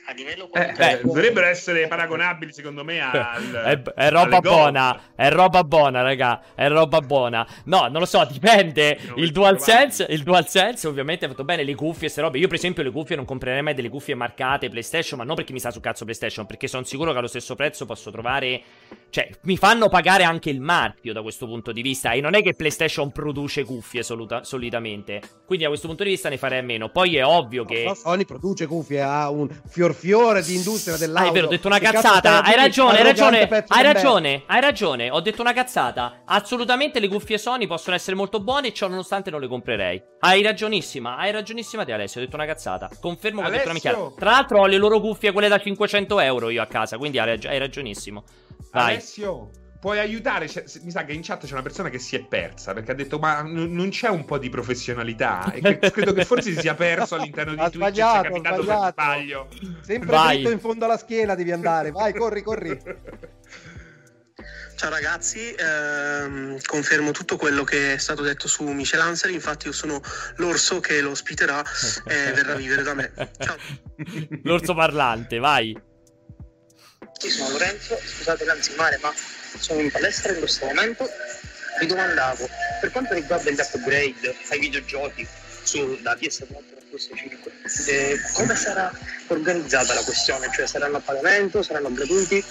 A 0.09 0.13
livello 0.13 0.49
eh, 0.53 0.73
eh, 0.77 1.01
dovrebbero 1.03 1.45
essere 1.47 1.85
paragonabili 1.87 2.53
secondo 2.53 2.85
me 2.85 3.01
al, 3.01 3.51
è, 3.51 3.81
è 3.81 4.09
roba 4.09 4.39
buona 4.39 5.01
è 5.13 5.29
roba 5.29 5.65
buona 5.65 6.01
raga 6.01 6.41
è 6.55 6.69
roba 6.69 7.01
buona. 7.01 7.45
No 7.65 7.87
non 7.87 7.99
lo 7.99 8.05
so 8.05 8.25
dipende. 8.31 8.97
Il 9.15 9.33
DualSense 9.33 10.05
il 10.09 10.23
DualSense 10.23 10.87
ovviamente 10.87 11.25
ha 11.25 11.27
fatto 11.27 11.43
bene 11.43 11.63
le 11.63 11.75
cuffie 11.75 11.99
queste 12.01 12.21
robe. 12.21 12.37
Io 12.37 12.47
per 12.47 12.55
esempio 12.55 12.83
le 12.83 12.91
cuffie 12.91 13.17
non 13.17 13.25
comprerei 13.25 13.61
mai 13.61 13.73
delle 13.73 13.89
cuffie 13.89 14.15
marcate 14.15 14.69
PlayStation 14.69 15.19
ma 15.19 15.25
non 15.25 15.35
perché 15.35 15.51
mi 15.51 15.59
sa 15.59 15.71
su 15.71 15.81
cazzo 15.81 16.05
PlayStation 16.05 16.45
perché 16.45 16.69
sono 16.69 16.85
sicuro 16.85 17.11
che 17.11 17.17
allo 17.17 17.27
stesso 17.27 17.55
prezzo 17.55 17.85
posso 17.85 18.09
trovare 18.09 18.61
cioè 19.09 19.29
mi 19.41 19.57
fanno 19.57 19.89
pagare 19.89 20.23
anche 20.23 20.49
il 20.49 20.61
marchio 20.61 21.11
da 21.11 21.21
questo 21.21 21.47
punto 21.47 21.73
di 21.73 21.81
vista 21.81 22.11
e 22.11 22.21
non 22.21 22.33
è 22.33 22.41
che 22.41 22.53
PlayStation 22.53 23.11
produce 23.11 23.65
cuffie 23.65 24.03
soluta- 24.03 24.43
solitamente. 24.43 25.21
Quindi 25.45 25.63
da 25.63 25.69
questo 25.69 25.87
punto 25.87 26.03
di 26.03 26.11
vista 26.11 26.29
ne 26.29 26.37
farei 26.37 26.59
a 26.59 26.63
meno. 26.63 26.89
Poi 26.89 27.17
è 27.17 27.25
ovvio 27.25 27.65
che 27.65 27.91
Sony 27.95 28.25
produce 28.25 28.67
cuffie 28.67 29.01
ha 29.01 29.29
un 29.29 29.49
fior 29.67 29.95
fiore 29.97 30.41
di 30.41 30.55
industria 30.55 30.97
dell'auto. 30.97 31.27
Ah, 31.27 31.29
è 31.29 31.33
vero, 31.33 31.47
ho 31.47 31.49
detto 31.49 31.67
una 31.67 31.79
cazzata. 31.79 32.43
Hai 32.43 32.55
ragione, 32.55 32.97
hai 32.97 33.03
ragione, 33.03 33.65
hai 33.67 33.83
ragione, 33.83 34.43
hai 34.45 34.61
ragione. 34.61 35.09
Ho 35.09 35.19
detto 35.19 35.41
una 35.41 35.53
cazzata. 35.53 36.21
Assolutamente 36.25 36.99
le 36.99 37.07
cuffie 37.07 37.37
Sony 37.37 37.67
possono 37.67 37.95
essere 37.95 38.15
molto 38.15 38.39
buone, 38.39 38.73
ciò 38.73 38.87
nonostante 38.87 39.29
non 39.29 39.41
le 39.41 39.47
comprerei. 39.47 40.01
Hai 40.19 40.41
ragionissima, 40.41 41.17
hai 41.17 41.31
ragionissima 41.31 41.83
te 41.83 41.93
Alessio, 41.93 42.21
ho 42.21 42.23
detto 42.23 42.35
una 42.35 42.45
cazzata. 42.45 42.89
Confermo 42.99 43.41
che 43.41 43.47
ho 43.47 43.51
detto 43.51 43.63
una 43.63 43.73
minchiata. 43.73 44.11
Tra 44.17 44.31
l'altro 44.31 44.59
ho 44.59 44.65
le 44.65 44.77
loro 44.77 44.99
cuffie, 44.99 45.31
quelle 45.31 45.47
da 45.47 45.59
500 45.59 46.19
euro 46.19 46.49
io 46.49 46.61
a 46.61 46.67
casa, 46.67 46.97
quindi 46.97 47.19
hai, 47.19 47.39
hai 47.45 47.57
ragionissimo. 47.57 48.23
Vai. 48.71 48.93
Alessio 48.93 49.49
puoi 49.79 49.99
aiutare. 49.99 50.47
Cioè, 50.47 50.63
mi 50.81 50.91
sa 50.91 51.05
che 51.05 51.13
in 51.13 51.21
chat 51.21 51.45
c'è 51.45 51.53
una 51.53 51.61
persona 51.61 51.89
che 51.89 51.99
si 51.99 52.15
è 52.15 52.23
persa 52.23 52.73
perché 52.73 52.91
ha 52.91 52.95
detto: 52.95 53.19
Ma 53.19 53.41
n- 53.41 53.73
non 53.73 53.89
c'è 53.89 54.09
un 54.09 54.25
po' 54.25 54.37
di 54.37 54.49
professionalità? 54.49 55.51
E 55.51 55.61
che 55.61 55.79
credo 55.91 56.13
che 56.13 56.25
forse 56.25 56.53
si 56.53 56.59
sia 56.59 56.75
perso 56.75 57.15
all'interno 57.15 57.53
di 57.53 57.59
ha 57.59 57.69
Twitch. 57.69 57.87
Sbagliato, 57.87 58.21
sia 58.21 58.31
capitato 58.31 58.61
sbagliato. 58.63 58.93
per 58.93 59.03
sbaglio. 59.05 59.47
Sempre 59.81 60.09
Vai. 60.09 60.35
dritto 60.35 60.51
in 60.51 60.59
fondo 60.59 60.85
alla 60.85 60.97
schiena 60.97 61.35
devi 61.35 61.51
andare. 61.51 61.91
Vai, 61.91 62.13
corri, 62.13 62.41
corri. 62.41 62.79
Ciao 64.75 64.91
ragazzi, 64.91 65.55
ehm, 65.57 66.59
confermo 66.67 67.09
tutto 67.09 67.35
quello 67.35 67.63
che 67.63 67.95
è 67.95 67.97
stato 67.97 68.21
detto 68.21 68.47
su 68.47 68.63
Michel 68.63 68.99
Ansel, 68.99 69.31
infatti 69.31 69.65
io 69.65 69.73
sono 69.73 69.99
l'orso 70.35 70.79
che 70.79 71.01
lo 71.01 71.09
ospiterà 71.09 71.63
e 72.05 72.31
verrà 72.31 72.51
a 72.53 72.55
vivere 72.55 72.83
da 72.83 72.93
me. 72.93 73.11
Ciao. 73.39 73.55
L'orso 74.43 74.75
parlante, 74.75 75.39
vai. 75.39 75.69
Io 75.69 77.29
sono 77.31 77.49
Lorenzo, 77.49 77.97
scusate 77.97 78.45
l'anzimare 78.45 78.99
ma 79.01 79.11
sono 79.59 79.81
in 79.81 79.91
palestra 79.91 80.31
in 80.31 80.39
questo 80.39 80.65
momento, 80.65 81.09
mi 81.79 81.87
domandavo, 81.87 82.49
per 82.81 82.91
quanto 82.91 83.13
riguarda 83.13 83.49
gli 83.51 83.59
upgrade 83.59 84.35
ai 84.49 84.59
videogiochi 84.59 85.27
su, 85.63 85.99
da 86.01 86.15
PS4 86.15 86.55
a 86.55 86.85
PS5, 86.91 87.89
eh, 87.89 88.19
come 88.33 88.55
sarà 88.55 88.91
organizzata 89.27 89.93
la 89.93 90.03
questione? 90.03 90.49
Cioè 90.53 90.65
saranno 90.65 90.97
a 90.97 91.01
pagamento, 91.01 91.61
saranno 91.61 91.91
gratuiti? 91.91 92.43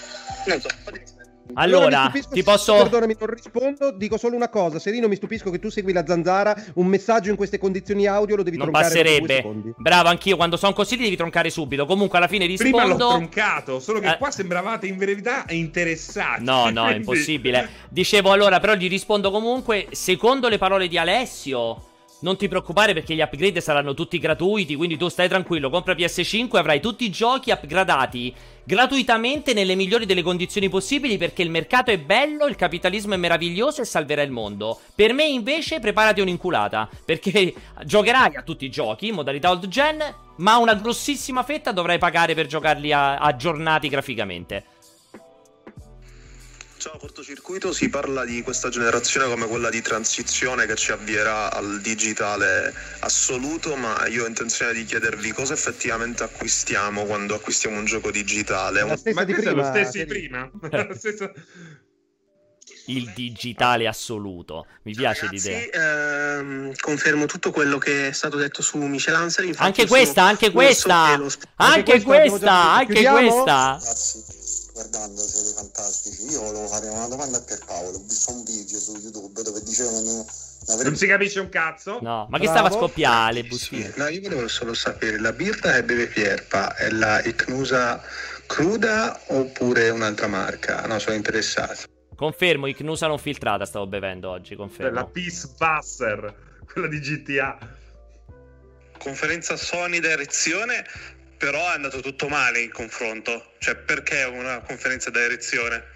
Non 0.47 0.61
so, 0.61 0.69
fatemi 0.85 1.16
sapere. 1.47 1.77
Allora, 1.77 2.13
ti 2.31 2.43
posso. 2.43 2.75
Perdonami, 2.75 3.17
non 3.19 3.29
rispondo. 3.29 3.91
Dico 3.93 4.17
solo 4.17 4.37
una 4.37 4.49
cosa. 4.49 4.79
Serino, 4.79 5.09
mi 5.09 5.17
stupisco 5.17 5.51
che 5.51 5.59
tu 5.59 5.69
segui 5.69 5.93
la 5.93 6.05
zanzara. 6.07 6.55
Un 6.75 6.87
messaggio 6.87 7.31
in 7.31 7.37
queste 7.37 7.59
condizioni 7.59 8.07
audio 8.07 8.37
lo 8.37 8.43
devi 8.43 8.57
non 8.57 8.71
troncare. 8.71 8.95
passerebbe. 8.95 9.75
Bravo, 9.77 10.09
anch'io. 10.09 10.37
Quando 10.37 10.57
sono 10.57 10.73
così, 10.73 10.97
li 10.97 11.05
devi 11.05 11.17
troncare 11.17 11.51
subito. 11.51 11.87
Comunque, 11.87 12.19
alla 12.19 12.29
fine 12.29 12.47
rispondo. 12.47 12.77
Prima 12.77 12.93
l'ho 12.93 13.09
troncato. 13.09 13.81
Solo 13.81 14.01
che 14.01 14.11
eh. 14.11 14.19
qua 14.19 14.31
sembravate 14.31 14.87
in 14.87 14.97
verità 14.97 15.45
interessati. 15.49 16.45
No, 16.45 16.71
no, 16.71 16.87
è 16.89 16.95
impossibile. 16.97 17.69
Dicevo 17.89 18.33
allora, 18.33 18.61
però 18.61 18.75
gli 18.75 18.89
rispondo 18.89 19.31
comunque. 19.31 19.89
Secondo 19.91 20.49
le 20.49 20.59
parole 20.59 20.89
di 20.89 20.99
Alessio. 20.99 21.95
Non 22.27 22.37
ti 22.37 22.49
preoccupare 22.49 22.93
perché 22.93 23.15
gli 23.15 23.21
upgrade 23.21 23.61
saranno 23.61 23.95
tutti 23.95 24.19
gratuiti, 24.19 24.75
quindi 24.75 24.97
tu 24.97 25.07
stai 25.07 25.29
tranquillo, 25.29 25.71
compra 25.71 25.95
PS5 25.95 26.57
e 26.57 26.59
avrai 26.59 26.81
tutti 26.81 27.05
i 27.05 27.11
giochi 27.11 27.53
upgradati 27.53 28.35
gratuitamente 28.65 29.53
nelle 29.53 29.77
migliori 29.77 30.07
delle 30.07 30.25
condizioni 30.25 30.69
possibili 30.69 31.19
perché 31.19 31.43
il 31.43 31.51
mercato 31.51 31.93
è 31.93 31.99
bello, 32.01 32.47
il 32.47 32.57
capitalismo 32.57 33.15
è 33.15 33.17
meraviglioso 33.17 33.81
e 33.81 33.85
salverà 33.85 34.23
il 34.23 34.33
mondo. 34.33 34.81
Per 34.93 35.13
me 35.13 35.25
invece 35.25 35.79
preparati 35.79 36.21
un'inculata 36.21 36.89
perché 37.05 37.55
giocherai 37.85 38.35
a 38.35 38.43
tutti 38.43 38.65
i 38.65 38.71
giochi 38.71 39.07
in 39.07 39.15
modalità 39.15 39.51
old 39.51 39.69
gen, 39.69 40.03
ma 40.39 40.57
una 40.57 40.75
grossissima 40.75 41.45
fetta 41.45 41.71
dovrai 41.71 41.99
pagare 41.99 42.35
per 42.35 42.47
giocarli 42.47 42.91
a- 42.91 43.19
aggiornati 43.19 43.89
graficamente. 43.89 44.65
Ciao 46.87 46.99
cortocircuito, 46.99 47.73
si 47.73 47.89
parla 47.89 48.25
di 48.25 48.43
questa 48.43 48.69
generazione 48.69 49.27
come 49.27 49.49
quella 49.49 49.71
di 49.71 49.83
transizione 49.83 50.67
che 50.67 50.77
ci 50.77 50.93
avvierà 50.93 51.53
al 51.53 51.81
digitale 51.81 52.73
assoluto, 53.01 53.75
ma 53.75 54.07
io 54.07 54.23
ho 54.23 54.29
intenzione 54.29 54.73
di 54.73 54.85
chiedervi 54.85 55.33
cosa 55.33 55.55
effettivamente 55.55 56.23
acquistiamo 56.23 57.05
quando 57.05 57.35
acquistiamo 57.35 57.77
un 57.77 57.87
gioco 57.87 58.13
digitale. 58.13 58.87
La 58.87 58.97
stessa 58.97 59.17
ma 59.17 59.25
di 59.25 59.35
prima, 59.35 59.51
lo 59.51 59.65
stessi 59.65 60.07
prima. 60.07 60.49
il 62.87 63.13
digitale 63.17 63.89
assoluto. 63.89 64.67
Mi 64.83 64.95
piace 64.95 65.27
Ragazzi, 65.27 65.49
l'idea. 65.49 66.39
Ehm, 66.39 66.73
confermo 66.79 67.27
tutto 67.27 67.51
quello 67.51 67.79
che 67.79 68.11
è 68.11 68.13
stato 68.13 68.37
detto 68.37 68.63
su 68.63 68.79
Michelangelo. 68.79 69.53
Anche 69.57 69.89
questa, 69.89 70.23
anche 70.23 70.53
questa, 70.53 70.95
anche 71.57 72.01
questa, 72.01 72.75
anche 72.75 73.03
questa. 73.03 73.79
Guardando 74.77 75.23
siete 75.23 75.55
fantastici. 75.57 76.27
Io 76.29 76.43
volevo 76.43 76.67
fare 76.69 76.91
una 76.91 77.09
domanda 77.09 77.39
a 77.39 77.41
Pierpaolo. 77.41 77.97
Ho 77.97 78.03
visto 78.03 78.31
un 78.31 78.45
video 78.45 78.79
su 78.79 78.95
YouTube 78.99 79.43
dove 79.43 79.63
dicevano. 79.63 80.27
Non 80.83 80.97
si 80.97 81.07
capisce 81.07 81.41
un 81.41 81.49
cazzo. 81.49 81.99
No, 82.03 82.27
ma 82.29 82.39
che 82.39 82.47
stava 82.47 82.69
a 82.69 82.71
scoppiare 82.71 83.33
le 83.33 83.45
bustine? 83.45 83.91
No, 83.97 84.07
io 84.09 84.21
volevo 84.21 84.47
solo 84.49 84.75
sapere, 84.75 85.19
la 85.19 85.33
birra 85.33 85.73
che 85.73 85.83
beve 85.83 86.09
Pierpa 86.09 86.75
è 86.75 86.91
la 86.91 87.25
Icnusa 87.25 88.03
cruda 88.45 89.19
oppure 89.29 89.89
un'altra 89.89 90.27
marca? 90.27 90.85
No, 90.87 90.99
sono 90.99 91.17
interessato. 91.17 91.85
Confermo, 92.15 92.67
Icnusa 92.67 93.07
non 93.07 93.19
filtrata 93.19 93.65
stavo 93.65 93.87
bevendo 93.87 94.29
oggi, 94.29 94.57
confermo. 94.57 94.93
La 94.93 95.07
Peace 95.07 95.49
Busser, 95.57 96.35
quella 96.71 96.89
di 96.89 97.01
GTA. 97.01 97.59
Conferenza 98.99 99.57
Sony 99.57 100.01
da 100.01 100.11
erezione, 100.11 100.85
però 101.37 101.59
è 101.59 101.75
andato 101.75 102.01
tutto 102.01 102.29
male 102.29 102.61
in 102.61 102.71
confronto. 102.71 103.53
Cioè, 103.59 103.77
perché 103.77 104.25
una 104.25 104.61
conferenza 104.61 105.11
da 105.11 105.21
erezione? 105.21 105.95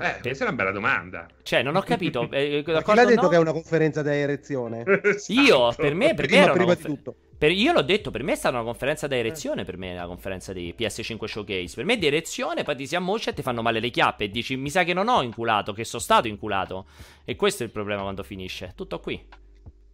Eh, 0.00 0.18
questa 0.22 0.44
è 0.44 0.46
una 0.46 0.56
bella 0.56 0.70
domanda. 0.70 1.26
Cioè, 1.42 1.62
non 1.62 1.76
ho 1.76 1.82
capito. 1.82 2.28
Eh, 2.30 2.62
Chi 2.64 2.94
l'ha 2.94 3.04
detto 3.04 3.22
no? 3.22 3.28
che 3.28 3.36
è 3.36 3.38
una 3.38 3.52
conferenza 3.52 4.00
da 4.02 4.14
erezione? 4.14 4.82
esatto. 5.04 5.32
Io, 5.32 5.72
per 5.74 5.94
me, 5.94 6.14
per 6.14 6.26
prima, 6.26 6.46
me 6.46 6.52
prima 6.52 6.74
di 6.74 6.82
tutto. 6.82 7.14
Per, 7.36 7.50
io 7.50 7.72
l'ho 7.72 7.82
detto, 7.82 8.10
per 8.10 8.22
me 8.22 8.32
è 8.32 8.36
stata 8.36 8.56
una 8.56 8.64
conferenza 8.64 9.06
da 9.06 9.16
erezione, 9.16 9.64
per 9.64 9.76
me 9.76 9.94
la 9.94 10.06
conferenza 10.06 10.52
di 10.52 10.74
PS5 10.76 11.24
Showcase. 11.24 11.74
Per 11.74 11.84
me 11.84 11.96
di 11.96 12.06
erezione, 12.06 12.64
poi 12.64 12.76
ti 12.76 12.86
si 12.86 12.96
ammoscia 12.96 13.30
e 13.30 13.34
ti 13.34 13.42
fanno 13.42 13.62
male 13.62 13.80
le 13.80 13.90
chiappe 13.90 14.24
e 14.24 14.30
dici, 14.30 14.56
mi 14.56 14.70
sa 14.70 14.84
che 14.84 14.94
non 14.94 15.08
ho 15.08 15.22
inculato, 15.22 15.72
che 15.72 15.84
sono 15.84 16.02
stato 16.02 16.28
inculato. 16.28 16.86
E 17.24 17.36
questo 17.36 17.62
è 17.62 17.66
il 17.66 17.72
problema 17.72 18.02
quando 18.02 18.22
finisce. 18.22 18.72
Tutto 18.74 19.00
qui. 19.00 19.26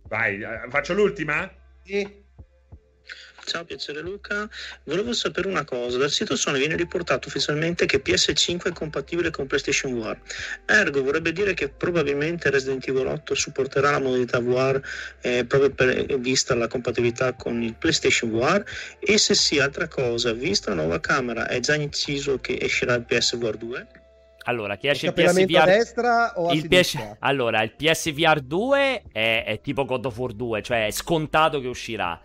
Vai, 0.08 0.40
eh, 0.40 0.68
faccio 0.68 0.94
l'ultima? 0.94 1.50
Sì. 1.82 2.24
Ciao, 3.46 3.62
piacere 3.64 4.00
Luca. 4.00 4.48
Volevo 4.82 5.12
sapere 5.12 5.46
una 5.46 5.62
cosa. 5.62 5.98
Dal 5.98 6.10
sito 6.10 6.34
Sony 6.34 6.58
viene 6.58 6.74
riportato 6.74 7.28
ufficialmente 7.28 7.86
che 7.86 8.02
PS5 8.02 8.70
è 8.70 8.72
compatibile 8.72 9.30
con 9.30 9.46
PlayStation 9.46 9.94
VR. 9.94 10.18
Ergo 10.64 11.04
vorrebbe 11.04 11.30
dire 11.30 11.54
che 11.54 11.68
probabilmente 11.68 12.50
Resident 12.50 12.88
Evil 12.88 13.06
8 13.06 13.36
supporterà 13.36 13.92
la 13.92 14.00
modalità 14.00 14.40
VR 14.40 14.80
eh, 15.20 15.44
proprio 15.44 15.70
per, 15.70 16.18
vista 16.18 16.56
la 16.56 16.66
compatibilità 16.66 17.34
con 17.34 17.62
il 17.62 17.76
PlayStation 17.76 18.32
VR. 18.32 18.64
E 18.98 19.16
se 19.16 19.34
sì, 19.34 19.60
altra 19.60 19.86
cosa, 19.86 20.32
vista 20.32 20.70
la 20.70 20.82
nuova 20.82 20.98
camera, 20.98 21.46
è 21.46 21.60
già 21.60 21.76
inciso 21.76 22.40
che 22.40 22.58
escerà 22.60 22.94
il 22.94 23.04
PSVR 23.04 23.56
2? 23.56 23.86
Allora, 24.46 24.74
chi 24.74 24.88
esce 24.88 25.06
il 25.06 25.12
PSVR 25.12 25.56
a 25.58 25.64
destra 25.64 26.32
o 26.34 26.48
a 26.48 26.52
il 26.52 26.66
PS... 26.66 26.98
Allora, 27.20 27.62
il 27.62 27.70
PSVR 27.76 28.40
2 28.40 29.02
è, 29.12 29.44
è 29.46 29.60
tipo 29.60 29.84
God 29.84 30.06
of 30.06 30.18
War 30.18 30.32
2, 30.32 30.62
cioè 30.62 30.86
è 30.86 30.90
scontato 30.90 31.60
che 31.60 31.68
uscirà. 31.68 32.20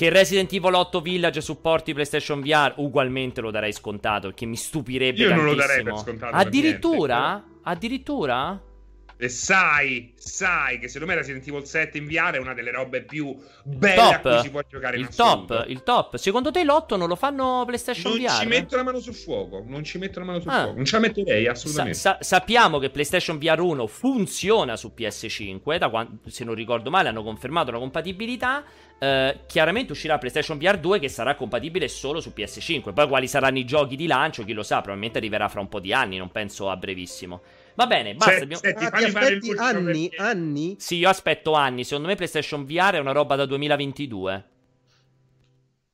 Che 0.00 0.08
Resident 0.08 0.50
Evil 0.54 0.72
8 0.72 1.02
Village 1.02 1.42
supporti 1.42 1.92
PlayStation 1.92 2.40
VR, 2.40 2.72
ugualmente 2.76 3.42
lo 3.42 3.50
darei 3.50 3.70
scontato, 3.70 4.28
perché 4.28 4.46
mi 4.46 4.56
stupirebbe 4.56 5.20
Io 5.20 5.28
tantissimo. 5.28 5.42
non 5.46 5.54
lo 5.54 5.60
darei 5.60 5.82
per 5.82 5.98
scontato. 5.98 6.36
Addirittura? 6.36 7.44
Addirittura? 7.60 8.62
E 9.22 9.28
sai, 9.28 10.14
sai 10.16 10.78
che 10.78 10.88
secondo 10.88 11.12
me 11.12 11.18
Resident 11.18 11.46
Evil 11.46 11.66
7 11.66 11.98
in 11.98 12.06
VR 12.06 12.30
è 12.32 12.38
una 12.38 12.54
delle 12.54 12.70
robe 12.70 13.02
più 13.02 13.36
belle 13.64 13.94
top. 13.94 14.24
a 14.24 14.30
cui 14.30 14.40
si 14.40 14.50
può 14.50 14.62
giocare 14.66 14.96
in 14.96 15.02
il 15.02 15.08
assoluto. 15.08 15.56
top, 15.56 15.68
il 15.68 15.82
top. 15.82 16.16
Secondo 16.16 16.50
te 16.50 16.64
l'8 16.64 16.96
non 16.96 17.06
lo 17.06 17.16
fanno 17.16 17.64
PlayStation 17.66 18.12
non 18.12 18.20
VR? 18.22 18.28
Non 18.28 18.40
ci 18.40 18.46
metto 18.46 18.76
la 18.76 18.82
mano 18.82 18.98
sul 18.98 19.12
fuoco, 19.12 19.62
non 19.66 19.84
ci 19.84 19.98
metto 19.98 20.20
la 20.20 20.24
mano 20.24 20.40
sul 20.40 20.48
ah. 20.48 20.62
fuoco. 20.62 20.76
Non 20.76 20.84
ce 20.86 20.94
la 20.94 21.02
metterei 21.02 21.46
assolutamente. 21.46 21.98
Sa- 21.98 22.16
sa- 22.18 22.24
sappiamo 22.38 22.78
che 22.78 22.88
PlayStation 22.88 23.36
VR 23.38 23.60
1 23.60 23.86
funziona 23.86 24.76
su 24.76 24.90
PS5, 24.96 25.76
da 25.76 25.90
quando, 25.90 26.12
se 26.26 26.44
non 26.44 26.54
ricordo 26.54 26.88
male 26.88 27.10
hanno 27.10 27.22
confermato 27.22 27.70
la 27.70 27.78
compatibilità. 27.78 28.64
Uh, 29.00 29.34
chiaramente 29.46 29.92
uscirà 29.92 30.16
PlayStation 30.16 30.56
VR 30.56 30.78
2 30.78 30.98
che 30.98 31.08
sarà 31.08 31.34
compatibile 31.34 31.88
solo 31.88 32.20
su 32.20 32.32
PS5. 32.34 32.94
Poi 32.94 33.06
quali 33.06 33.28
saranno 33.28 33.58
i 33.58 33.66
giochi 33.66 33.96
di 33.96 34.06
lancio, 34.06 34.44
chi 34.44 34.54
lo 34.54 34.62
sa, 34.62 34.76
probabilmente 34.76 35.18
arriverà 35.18 35.48
fra 35.48 35.60
un 35.60 35.68
po' 35.68 35.80
di 35.80 35.92
anni, 35.92 36.16
non 36.16 36.30
penso 36.30 36.70
a 36.70 36.76
brevissimo. 36.78 37.42
Va 37.80 37.86
bene, 37.86 38.14
basta. 38.14 38.36
Se, 38.36 38.42
abbiamo... 38.42 38.62
senti, 38.62 38.84
ah, 38.84 38.90
ti 38.90 39.04
aspetti 39.04 39.52
anni, 39.56 40.08
perché... 40.08 40.22
anni? 40.22 40.76
Sì, 40.78 40.96
io 40.96 41.08
aspetto 41.08 41.54
anni. 41.54 41.82
Secondo 41.84 42.08
me 42.08 42.14
PlayStation 42.14 42.66
VR 42.66 42.92
è 42.92 42.98
una 42.98 43.12
roba 43.12 43.36
da 43.36 43.46
2022. 43.46 44.44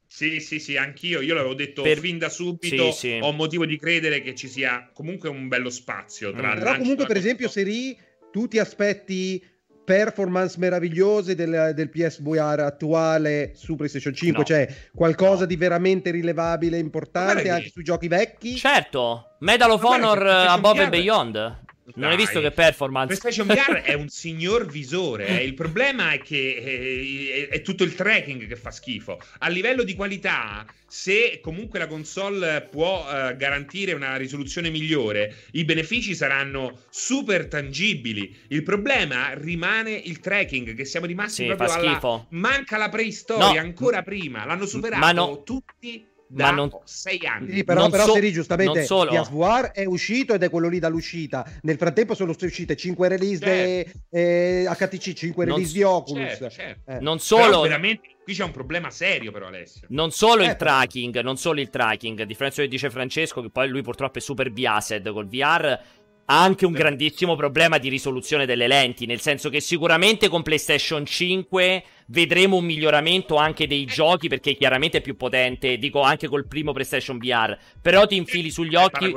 Sì, 0.09 0.41
sì, 0.41 0.59
sì, 0.59 0.77
anch'io. 0.77 1.21
Io 1.21 1.35
l'avevo 1.35 1.55
detto 1.55 1.83
per... 1.83 1.99
fin 1.99 2.19
da 2.19 2.29
subito. 2.29 2.91
Sì, 2.91 2.99
sì. 2.99 3.19
Ho 3.23 3.31
motivo 3.31 3.65
di 3.67 3.79
credere 3.79 4.21
che 4.21 4.35
ci 4.35 4.49
sia 4.49 4.91
comunque 4.93 5.29
un 5.29 5.47
bello 5.47 5.71
spazio 5.71 6.33
tra 6.33 6.57
mm. 6.57 6.59
Però 6.59 6.77
comunque, 6.77 7.07
per 7.07 7.19
esempio, 7.19 7.49
Seri, 7.49 7.97
tu 8.33 8.49
ti 8.49 8.59
aspetti 8.59 9.41
performance 9.85 10.59
meravigliose 10.59 11.37
del, 11.37 11.71
del 11.73 11.89
PSVR 11.89 12.59
attuale 12.59 13.53
su 13.55 13.77
PlayStation 13.77 14.13
5, 14.13 14.39
no. 14.39 14.45
cioè 14.45 14.75
qualcosa 14.93 15.43
no. 15.43 15.47
di 15.47 15.55
veramente 15.55 16.11
rilevabile, 16.11 16.79
importante 16.79 17.49
anche 17.49 17.71
sui 17.71 17.85
giochi 17.85 18.09
vecchi. 18.09 18.57
Certo, 18.57 19.37
Medal 19.39 19.71
of 19.71 19.85
Honor 19.85 20.27
Above 20.27 20.83
and 20.83 20.91
Beyond. 20.91 21.65
Non 21.95 22.11
hai 22.11 22.17
visto 22.17 22.41
che 22.41 22.51
performance? 22.51 23.17
PlayStation 23.17 23.47
VR 23.47 23.83
è 23.85 23.95
un 23.95 24.09
signor 24.09 24.67
visore. 24.67 25.27
Eh. 25.27 25.45
Il 25.45 25.55
problema 25.55 26.13
è 26.13 26.19
che 26.19 27.49
è, 27.51 27.55
è, 27.55 27.63
tutto 27.63 27.85
il 27.85 27.95
tracking 27.95 28.47
che 28.47 28.57
fa 28.57 28.71
schifo. 28.71 29.21
A 29.39 29.49
livello 29.49 29.85
di 29.85 29.95
qualità, 29.95 30.67
se 30.87 31.39
comunque 31.41 31.79
la 31.79 31.87
console 31.87 32.67
può 32.71 33.07
uh, 33.07 33.37
garantire 33.37 33.93
una 33.93 34.17
risoluzione 34.17 34.69
migliore, 34.71 35.35
i 35.53 35.65
benefici 35.65 36.15
saranno 36.15 36.81
super 36.91 37.47
tangibili. 37.47 38.37
Il 38.49 38.65
problema 38.65 39.33
rimane 39.35 39.93
il 39.93 40.19
tracking, 40.19 40.75
che 40.75 40.85
siamo 40.85 41.07
rimasti 41.07 41.43
sì, 41.43 41.47
proprio 41.47 41.71
alla... 41.71 41.91
schifo. 41.91 42.27
Manca 42.31 42.77
la 42.77 42.89
preistoria 42.89 43.61
no. 43.61 43.67
ancora 43.67 44.03
prima. 44.03 44.45
L'hanno 44.45 44.67
superato 44.67 45.15
no. 45.15 45.43
tutti 45.45 46.15
da 46.29 46.47
ma 46.47 46.51
non, 46.53 46.71
sei 46.85 47.21
anni. 47.27 47.53
Sì, 47.53 47.65
però, 47.65 47.89
però 47.89 48.05
so, 48.05 48.13
Seri, 48.15 48.33
giustamente 48.33 48.85
solo... 48.85 49.13
PSVR 49.13 49.71
è 49.73 49.85
uscito 49.85 50.35
ed 50.35 50.43
è 50.43 50.51
quello 50.51 50.69
lì 50.69 50.79
dall'uscita. 50.79 51.49
Nel 51.63 51.77
frattempo 51.77 52.15
sono 52.15 52.35
uscite 52.39 52.77
5 52.77 53.09
release 53.09 53.39
certo. 53.39 53.97
de, 54.11 54.63
eh, 54.63 54.69
HTC, 54.69 55.13
5 55.13 55.45
non, 55.45 55.55
release 55.55 55.73
di 55.73 55.83
Oculus. 55.83 56.29
Certo, 56.29 56.51
certo. 56.51 56.91
Eh. 56.91 57.01
Non 57.01 57.19
solo 57.19 57.43
però 57.43 57.61
veramente 57.63 58.15
qui 58.25 58.35
c'è 58.35 58.43
un 58.43 58.51
problema 58.51 58.91
serio 58.91 59.31
però 59.31 59.47
Alessio. 59.47 59.87
Non 59.91 60.11
solo 60.11 60.43
eh, 60.43 60.47
il 60.47 60.57
tracking, 60.57 61.21
non 61.21 61.37
solo 61.37 61.61
il 61.61 61.71
tracking, 61.71 62.21
a 62.21 62.25
differenza 62.25 62.61
di 62.61 62.69
dice 62.69 62.91
Francesco 62.91 63.41
che 63.41 63.51
poi 63.51 63.69
lui 63.69 63.83
purtroppo 63.83 64.19
è 64.19 64.21
super 64.21 64.51
biased 64.51 65.09
col 65.13 65.29
VR 65.29 65.81
ha 66.29 66.43
anche 66.43 66.67
un 66.67 66.73
grandissimo 66.73 67.37
problema 67.37 67.79
di 67.79 67.89
risoluzione 67.89 68.47
delle 68.47 68.67
lenti, 68.67 69.07
nel 69.07 69.21
senso 69.21 69.49
che 69.49 69.61
sicuramente 69.61 70.29
con 70.29 70.43
PlayStation 70.43 71.07
5 71.07 71.85
vedremo 72.07 72.57
un 72.57 72.65
miglioramento 72.65 73.37
anche 73.37 73.67
dei 73.67 73.85
giochi 73.85 74.29
perché 74.29 74.55
chiaramente 74.55 74.99
è 74.99 75.01
più 75.01 75.17
potente, 75.17 75.79
dico 75.79 76.03
anche 76.03 76.29
col 76.29 76.47
primo 76.47 76.73
PlayStation 76.73 77.19
VR, 77.19 77.57
però 77.81 78.07
ti 78.07 78.17
infili 78.17 78.51
sugli 78.51 78.75
occhi 78.75 79.15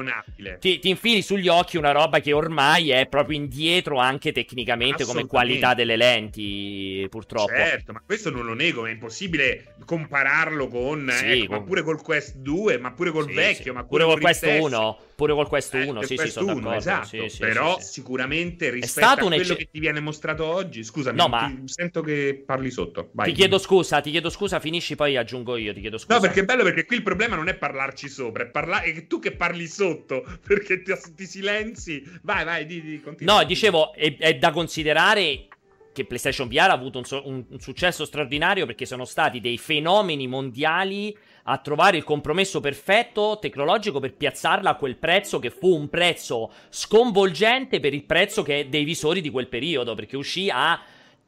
ti, 0.60 0.80
ti, 0.80 0.90
infili 0.90 1.22
sugli 1.22 1.48
occhi 1.48 1.78
una 1.78 1.92
roba 1.92 2.20
che 2.20 2.34
ormai 2.34 2.90
è 2.90 3.08
proprio 3.08 3.38
indietro 3.38 3.98
anche 3.98 4.32
tecnicamente 4.32 5.06
come 5.06 5.26
qualità 5.26 5.74
delle 5.74 5.96
lenti, 5.96 7.06
purtroppo. 7.10 7.54
Certo, 7.54 7.92
ma 7.92 8.02
questo 8.06 8.30
non 8.30 8.46
lo 8.46 8.54
nego, 8.54 8.86
è 8.86 8.92
impossibile 8.92 9.76
compararlo 9.86 10.68
con 10.68 11.10
sì, 11.12 11.26
ecco, 11.26 11.48
con... 11.48 11.58
ma 11.58 11.64
pure 11.64 11.84
col 11.84 12.02
Quest 12.02 12.36
2, 12.38 12.78
ma 12.78 12.92
pure 12.92 13.12
col 13.12 13.28
sì, 13.28 13.34
vecchio, 13.34 13.64
sì. 13.64 13.72
ma 13.72 13.84
pure, 13.84 14.04
pure 14.04 14.16
col 14.16 14.22
Quest 14.22 14.60
1, 14.60 15.00
pure 15.16 15.34
col 15.34 15.48
Quest 15.48 15.74
1, 15.74 16.02
eh, 16.02 16.06
sì, 16.06 16.18
sì, 16.18 16.30
sono 16.30 16.54
1, 16.54 16.74
esatto. 16.74 17.08
Sì, 17.08 17.30
sì, 17.30 17.40
però 17.40 17.80
sicuramente 17.80 18.70
rispetto 18.70 19.08
a 19.08 19.16
quello 19.16 19.36
ecce... 19.36 19.56
che 19.56 19.68
ti 19.72 19.80
viene 19.80 20.00
mostrato 20.00 20.46
oggi, 20.46 20.84
scusami, 20.84 21.18
no, 21.18 21.28
ma... 21.28 21.62
sento 21.66 22.02
che 22.02 22.42
parli 22.46 22.72
sotto. 22.80 23.10
Vai. 23.14 23.30
Ti 23.30 23.34
chiedo 23.34 23.58
scusa, 23.58 24.00
ti 24.00 24.12
chiedo 24.12 24.30
scusa, 24.30 24.60
finisci 24.60 24.96
poi 24.96 25.18
aggiungo 25.18 25.58
io, 25.58 25.74
ti 25.74 25.82
chiedo 25.82 25.98
scusa. 25.98 26.16
No, 26.16 26.22
perché 26.22 26.42
è 26.42 26.46
bello 26.46 26.64
perché 26.64 26.86
qui 26.86 26.98
il 26.98 27.04
problema 27.04 27.36
non 27.36 27.50
è 27.50 27.56
parlarci 27.56 28.08
sopra, 28.08 28.44
è, 28.44 28.48
parla... 28.48 28.82
è 28.82 29.08
tu 29.08 29.20
che 29.20 29.32
parli 29.32 29.68
sotto, 29.68 30.26
perché 30.46 30.82
ti, 30.82 30.94
ti 31.16 31.26
silenzi. 31.26 32.04
Vai, 32.22 32.46
vai, 32.46 32.66
di, 32.66 32.82
di, 32.82 33.02
continua. 33.02 33.40
No, 33.40 33.44
dicevo, 33.44 33.94
è, 33.94 34.16
è 34.18 34.36
da 34.36 34.52
considerare 34.52 35.48
che 35.92 36.06
PlayStation 36.06 36.48
VR 36.48 36.70
ha 36.70 36.72
avuto 36.72 37.00
un, 37.00 37.04
so- 37.04 37.24
un, 37.26 37.44
successo 37.58 38.06
straordinario 38.06 38.66
perché 38.66 38.86
sono 38.86 39.06
stati 39.06 39.40
dei 39.40 39.58
fenomeni 39.58 40.28
mondiali 40.28 41.16
a 41.44 41.58
trovare 41.58 41.98
il 41.98 42.04
compromesso 42.04 42.60
perfetto 42.60 43.40
tecnologico 43.42 44.00
per 44.00 44.14
piazzarla 44.14 44.70
a 44.70 44.76
quel 44.76 44.98
prezzo 44.98 45.40
che 45.40 45.50
fu 45.50 45.76
un 45.76 45.90
prezzo 45.90 46.52
sconvolgente 46.70 47.80
per 47.80 47.94
il 47.94 48.04
prezzo 48.04 48.44
che 48.44 48.68
dei 48.70 48.84
visori 48.84 49.20
di 49.20 49.32
quel 49.32 49.48
periodo 49.48 49.96
perché 49.96 50.16
uscì 50.16 50.50
a 50.52 50.80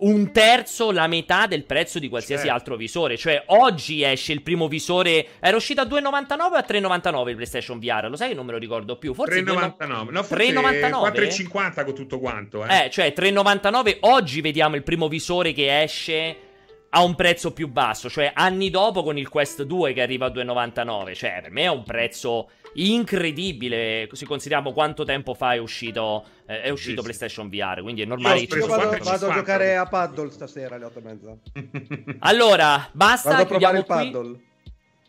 un 0.01 0.31
terzo, 0.31 0.91
la 0.91 1.07
metà 1.07 1.47
del 1.47 1.63
prezzo 1.63 1.99
di 1.99 2.09
qualsiasi 2.09 2.43
certo. 2.43 2.57
altro 2.57 2.75
visore. 2.75 3.17
Cioè, 3.17 3.43
oggi 3.47 4.03
esce 4.03 4.31
il 4.33 4.41
primo 4.41 4.67
visore. 4.67 5.27
Era 5.39 5.55
uscito 5.55 5.81
a 5.81 5.85
2,99 5.85 6.41
o 6.41 6.53
a 6.53 6.65
3,99 6.67 7.29
il 7.29 7.35
PlayStation 7.35 7.79
VR? 7.79 8.07
Lo 8.09 8.15
sai 8.15 8.29
che 8.29 8.35
non 8.35 8.45
me 8.45 8.51
lo 8.53 8.57
ricordo 8.57 8.97
più. 8.97 9.13
Forse 9.13 9.41
3,99. 9.41 10.09
No, 10.09 10.21
3,99. 10.21 10.89
4,50 11.51 11.85
con 11.85 11.93
tutto 11.93 12.19
quanto. 12.19 12.65
Eh. 12.65 12.85
eh, 12.85 12.89
cioè 12.89 13.13
3,99. 13.15 13.97
Oggi 14.01 14.41
vediamo 14.41 14.75
il 14.75 14.83
primo 14.83 15.07
visore 15.07 15.53
che 15.53 15.81
esce 15.81 16.49
a 16.93 17.03
un 17.03 17.15
prezzo 17.15 17.53
più 17.53 17.67
basso, 17.67 18.09
cioè 18.09 18.31
anni 18.33 18.69
dopo 18.69 19.03
con 19.03 19.17
il 19.17 19.29
Quest 19.29 19.63
2 19.63 19.93
che 19.93 20.01
arriva 20.01 20.25
a 20.25 20.29
2,99. 20.29 21.13
Cioè, 21.13 21.39
per 21.41 21.51
me 21.51 21.63
è 21.63 21.69
un 21.69 21.83
prezzo 21.83 22.49
incredibile. 22.73 24.09
Se 24.11 24.25
consideriamo 24.25 24.73
quanto 24.73 25.03
tempo 25.03 25.33
fa 25.33 25.53
è 25.53 25.57
uscito, 25.57 26.25
eh, 26.45 26.61
è 26.63 26.69
uscito 26.69 27.01
sì, 27.01 27.07
PlayStation 27.07 27.49
VR. 27.49 27.81
Quindi 27.81 28.01
è 28.01 28.05
normale 28.05 28.39
io, 28.39 28.47
ci 28.47 28.59
vado, 28.59 28.97
vado 29.03 29.29
a 29.29 29.33
giocare 29.33 29.77
a 29.77 29.85
paddle 29.85 30.31
stasera 30.31 30.75
alle 30.75 30.85
8 30.85 30.99
e 30.99 31.01
mezza. 31.01 31.35
allora, 32.19 32.89
basta. 32.91 33.29
Vado 33.29 33.43
a 33.43 33.45
provare 33.45 33.77
il 33.77 33.85
paddle. 33.85 34.39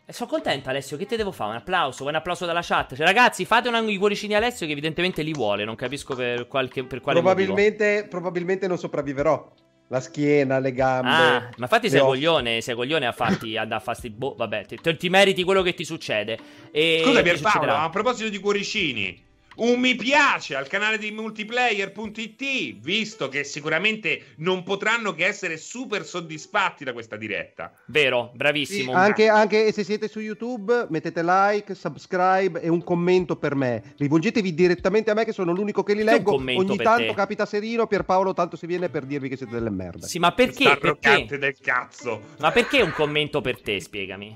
E 0.05 0.11
sono 0.11 0.29
contento 0.29 0.69
Alessio, 0.69 0.97
che 0.97 1.05
te 1.05 1.15
devo 1.15 1.31
fare? 1.31 1.51
Un 1.51 1.55
applauso, 1.57 2.05
un 2.05 2.15
applauso 2.15 2.45
dalla 2.45 2.61
chat. 2.61 2.95
Cioè, 2.95 3.05
ragazzi, 3.05 3.45
fate 3.45 3.67
un 3.67 3.89
i 3.89 3.97
cuoricini 3.97 4.35
Alessio 4.35 4.65
che 4.65 4.71
evidentemente 4.71 5.21
li 5.21 5.33
vuole, 5.33 5.65
non 5.65 5.75
capisco 5.75 6.15
per, 6.15 6.47
qualche, 6.47 6.83
per 6.83 7.01
quale 7.01 7.19
probabilmente, 7.19 7.85
motivo. 7.85 8.07
Probabilmente 8.09 8.67
non 8.67 8.77
sopravviverò. 8.77 9.51
La 9.87 9.99
schiena, 9.99 10.59
le 10.59 10.73
gambe. 10.73 11.09
Ah, 11.09 11.39
ma 11.39 11.63
infatti 11.65 11.89
sei 11.89 11.99
coglione, 11.99 12.61
sei 12.61 12.73
coglione 12.73 13.05
a 13.05 13.11
farti 13.11 13.57
a 13.57 13.79
fasti 13.79 14.09
boh, 14.09 14.33
vabbè, 14.35 14.65
ti, 14.65 14.97
ti, 14.97 15.09
meriti 15.09 15.43
quello 15.43 15.61
che 15.61 15.73
ti 15.73 15.83
succede. 15.83 16.37
E 16.71 17.01
Scusa 17.05 17.21
Pierpaolo, 17.21 17.73
a 17.73 17.89
proposito 17.89 18.29
di 18.29 18.39
cuoricini, 18.39 19.22
un 19.55 19.79
mi 19.79 19.95
piace 19.95 20.55
al 20.55 20.67
canale 20.67 20.97
di 20.97 21.11
multiplayer.it, 21.11 22.79
visto 22.79 23.27
che 23.27 23.43
sicuramente 23.43 24.33
non 24.37 24.63
potranno 24.63 25.13
che 25.13 25.25
essere 25.25 25.57
super 25.57 26.05
soddisfatti 26.05 26.83
da 26.83 26.93
questa 26.93 27.15
diretta. 27.15 27.71
Vero, 27.87 28.31
bravissimo. 28.33 28.91
Sì, 28.91 28.97
anche, 28.97 29.27
anche, 29.27 29.71
se 29.71 29.83
siete 29.83 30.07
su 30.07 30.19
YouTube, 30.19 30.87
mettete 30.89 31.21
like, 31.23 31.75
subscribe 31.75 32.61
e 32.61 32.69
un 32.69 32.83
commento 32.83 33.35
per 33.35 33.55
me. 33.55 33.93
Rivolgetevi 33.97 34.53
direttamente 34.53 35.11
a 35.11 35.13
me, 35.13 35.25
che 35.25 35.33
sono 35.33 35.53
l'unico 35.53 35.83
che 35.83 35.93
li 35.93 36.03
leggo. 36.03 36.33
Ogni 36.35 36.77
tanto 36.77 37.07
te. 37.07 37.13
capita 37.13 37.45
Serino, 37.45 37.87
Pierpaolo, 37.87 38.33
tanto 38.33 38.55
si 38.55 38.65
viene 38.65 38.89
per 38.89 39.05
dirvi 39.05 39.29
che 39.29 39.37
siete 39.37 39.53
delle 39.53 39.69
merde. 39.69 40.07
Sì, 40.07 40.19
ma 40.19 40.31
perché? 40.31 40.77
perché? 40.77 41.37
del 41.37 41.57
cazzo. 41.59 42.21
Ma 42.39 42.51
perché 42.51 42.81
un 42.81 42.93
commento 42.93 43.41
per 43.41 43.61
te? 43.61 43.79
Spiegami. 43.79 44.35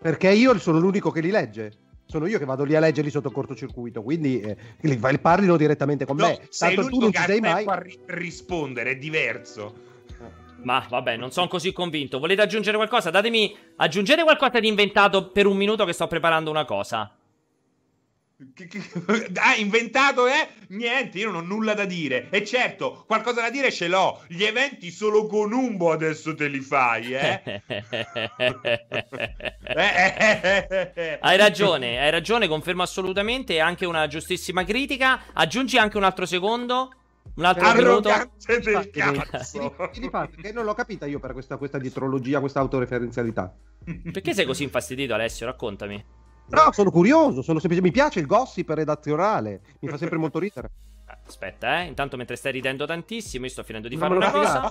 Perché 0.00 0.30
io 0.30 0.58
sono 0.58 0.78
l'unico 0.78 1.10
che 1.10 1.20
li 1.20 1.30
legge 1.30 1.83
sono 2.06 2.26
io 2.26 2.38
che 2.38 2.44
vado 2.44 2.64
lì 2.64 2.76
a 2.76 2.80
leggerli 2.80 3.10
sotto 3.10 3.30
cortocircuito, 3.30 4.02
quindi 4.02 4.40
eh, 4.40 5.18
parlino 5.20 5.56
direttamente 5.56 6.04
con 6.04 6.16
no, 6.16 6.26
me. 6.26 6.48
Tanto 6.56 6.86
tu 6.86 6.98
non 6.98 7.12
ci 7.12 7.22
sei 7.22 7.40
mai 7.40 7.64
a 7.64 7.82
rispondere, 8.06 8.90
è 8.90 8.96
diverso. 8.96 9.92
Ma 10.62 10.84
vabbè, 10.88 11.16
non 11.16 11.30
sono 11.30 11.46
così 11.46 11.72
convinto. 11.72 12.18
Volete 12.18 12.42
aggiungere 12.42 12.76
qualcosa? 12.76 13.10
Datemi 13.10 13.54
aggiungete 13.76 14.22
qualcosa 14.22 14.60
di 14.60 14.68
inventato 14.68 15.30
per 15.30 15.46
un 15.46 15.56
minuto 15.56 15.84
che 15.84 15.92
sto 15.92 16.06
preparando 16.06 16.50
una 16.50 16.64
cosa. 16.64 17.14
Ah, 19.36 19.56
inventato 19.56 20.26
è? 20.26 20.48
Niente, 20.68 21.18
io 21.18 21.30
non 21.30 21.42
ho 21.42 21.46
nulla 21.46 21.74
da 21.74 21.84
dire. 21.84 22.28
E 22.30 22.44
certo, 22.44 23.04
qualcosa 23.06 23.40
da 23.42 23.50
dire 23.50 23.70
ce 23.70 23.88
l'ho. 23.88 24.22
Gli 24.28 24.44
eventi 24.44 24.90
solo 24.90 25.26
con 25.26 25.52
Umbo 25.52 25.92
adesso 25.92 26.34
te 26.34 26.48
li 26.48 26.60
fai, 26.60 27.14
eh? 27.14 27.60
hai 31.20 31.36
ragione, 31.36 32.00
hai 32.00 32.10
ragione, 32.10 32.48
confermo 32.48 32.82
assolutamente. 32.82 33.60
Anche 33.60 33.86
una 33.86 34.06
giustissima 34.06 34.64
critica. 34.64 35.24
Aggiungi 35.32 35.78
anche 35.78 35.96
un 35.96 36.04
altro 36.04 36.26
secondo. 36.26 36.90
Un 37.36 37.44
altro 37.44 37.72
minuto. 37.74 38.10
del 38.46 38.90
cazzo. 38.90 39.74
Che 40.40 40.52
non 40.52 40.64
l'ho 40.64 40.74
capita 40.74 41.06
io 41.06 41.18
per 41.18 41.32
questa, 41.32 41.56
questa 41.56 41.78
dietrologia, 41.78 42.40
questa 42.40 42.60
autoreferenzialità. 42.60 43.54
Perché 44.12 44.34
sei 44.34 44.46
così 44.46 44.62
infastidito, 44.62 45.14
Alessio? 45.14 45.46
Raccontami. 45.46 46.22
No, 46.46 46.72
sono 46.72 46.90
curioso, 46.90 47.42
sono 47.42 47.58
semplice... 47.58 47.82
mi 47.82 47.90
piace 47.90 48.20
il 48.20 48.26
gossip 48.26 48.68
redazionale, 48.70 49.62
mi 49.80 49.88
fa 49.88 49.96
sempre 49.96 50.18
molto 50.18 50.38
ridere. 50.38 50.70
Aspetta, 51.26 51.80
eh. 51.80 51.86
Intanto 51.86 52.18
mentre 52.18 52.36
stai 52.36 52.52
ridendo 52.52 52.84
tantissimo, 52.84 53.46
io 53.46 53.50
sto 53.50 53.62
finendo 53.62 53.88
di 53.88 53.96
fare 53.96 54.14
una 54.14 54.30
cosa. 54.30 54.70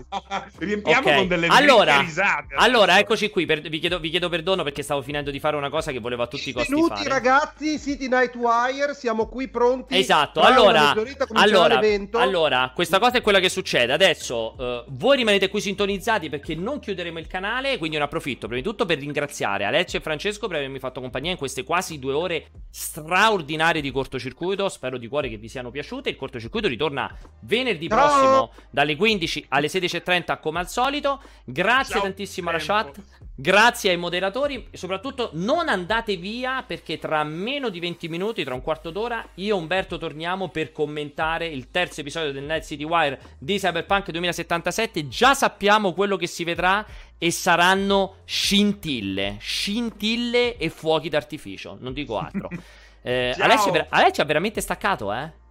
Riempiamo 0.60 1.00
okay. 1.00 1.18
con 1.18 1.28
delle 1.28 1.48
allora, 1.48 2.00
risate. 2.00 2.54
Allora, 2.56 3.00
eccoci 3.00 3.30
qui. 3.32 3.48
Per, 3.48 3.62
vi, 3.62 3.80
chiedo, 3.80 4.00
vi, 4.00 4.12
chiedo, 4.12 4.30
perdono 4.30 4.62
perché 4.62 4.84
stavo 4.84 5.02
finendo 5.02 5.32
di 5.32 5.40
fare 5.40 5.56
una 5.56 5.70
cosa 5.70 5.92
che 5.92 6.00
volevo 6.00 6.22
a 6.22 6.28
tutti 6.28 6.50
i 6.50 6.54
costi 6.54 6.70
Benvenuti, 6.70 7.04
fare. 7.04 7.10
ragazzi, 7.10 7.80
City 7.80 8.08
Nightwire, 8.08 8.94
siamo 8.94 9.28
qui 9.28 9.48
pronti. 9.48 9.98
Esatto, 9.98 10.42
allora, 10.42 10.94
allora, 11.32 11.80
allora, 12.12 12.72
questa 12.76 13.00
cosa 13.00 13.18
è 13.18 13.22
quella 13.22 13.40
che 13.40 13.50
succede. 13.50 13.92
Adesso 13.92 14.56
uh, 14.56 14.84
voi 14.90 15.18
rimanete 15.18 15.50
qui 15.50 15.60
sintonizzati 15.60 16.30
perché 16.30 16.54
non 16.54 16.80
chiuderemo 16.80 17.18
il 17.18 17.28
canale, 17.28 17.80
quindi 17.80 17.98
ne 17.98 18.04
approfitto 18.04 18.46
prima 18.46 18.62
di 18.62 18.68
tutto 18.68 18.86
per 18.86 19.00
ringraziare 19.00 19.66
Alessio 19.66 19.98
e 19.98 20.02
Francesco 20.04 20.48
per 20.48 20.58
avermi 20.58 20.78
fatto 20.78 21.02
compagnia 21.02 21.32
in 21.32 21.38
queste 21.38 21.64
quasi 21.64 21.98
due 21.98 22.14
ore 22.14 22.52
straordinarie 22.70 23.82
di 23.82 23.92
cortocircuito. 23.92 24.70
Spero 24.70 25.00
di 25.00 25.08
cuore 25.08 25.30
che 25.30 25.38
vi 25.38 25.50
siano 25.50 25.72
piaciute. 25.72 26.10
Il 26.10 26.16
cortocircuito 26.16 26.42
cortocircuito 26.50 26.68
ritorna 26.68 27.16
venerdì 27.42 27.88
Ciao. 27.88 27.98
prossimo 27.98 28.52
dalle 28.70 28.96
15 28.96 29.46
alle 29.50 29.68
16.30 29.68 30.40
come 30.40 30.60
al 30.60 30.70
solito. 30.70 31.22
Grazie 31.44 31.96
Ciao. 31.96 32.04
tantissimo 32.04 32.50
alla 32.50 32.60
chat. 32.60 33.02
Grazie 33.36 33.90
ai 33.90 33.98
moderatori 33.98 34.68
e 34.70 34.78
soprattutto 34.78 35.32
non 35.34 35.68
andate 35.68 36.18
via 36.18 36.64
perché 36.66 37.00
tra 37.00 37.24
meno 37.24 37.70
di 37.70 37.80
20 37.80 38.08
minuti, 38.08 38.44
tra 38.44 38.54
un 38.54 38.62
quarto 38.62 38.92
d'ora, 38.92 39.28
io 39.36 39.56
e 39.56 39.58
Umberto 39.58 39.98
torniamo 39.98 40.50
per 40.50 40.72
commentare 40.72 41.48
il 41.48 41.72
terzo 41.72 42.02
episodio 42.02 42.32
del 42.32 42.44
Night 42.44 42.64
City 42.64 42.84
Wire 42.84 43.20
di 43.40 43.58
Cyberpunk 43.58 44.12
2077. 44.12 45.08
Già 45.08 45.34
sappiamo 45.34 45.94
quello 45.94 46.16
che 46.16 46.28
si 46.28 46.44
vedrà 46.44 46.86
e 47.18 47.32
saranno 47.32 48.18
scintille, 48.26 49.38
scintille 49.40 50.58
e 50.58 50.70
fuochi 50.70 51.10
d'artificio, 51.10 51.78
non 51.80 51.92
dico 51.94 52.20
altro. 52.20 52.50
eh, 53.02 53.36
Alessio, 53.40 53.88
Alessio 53.90 54.22
ha 54.22 54.26
veramente 54.28 54.62
staccato, 54.62 55.12
eh? 55.12 55.42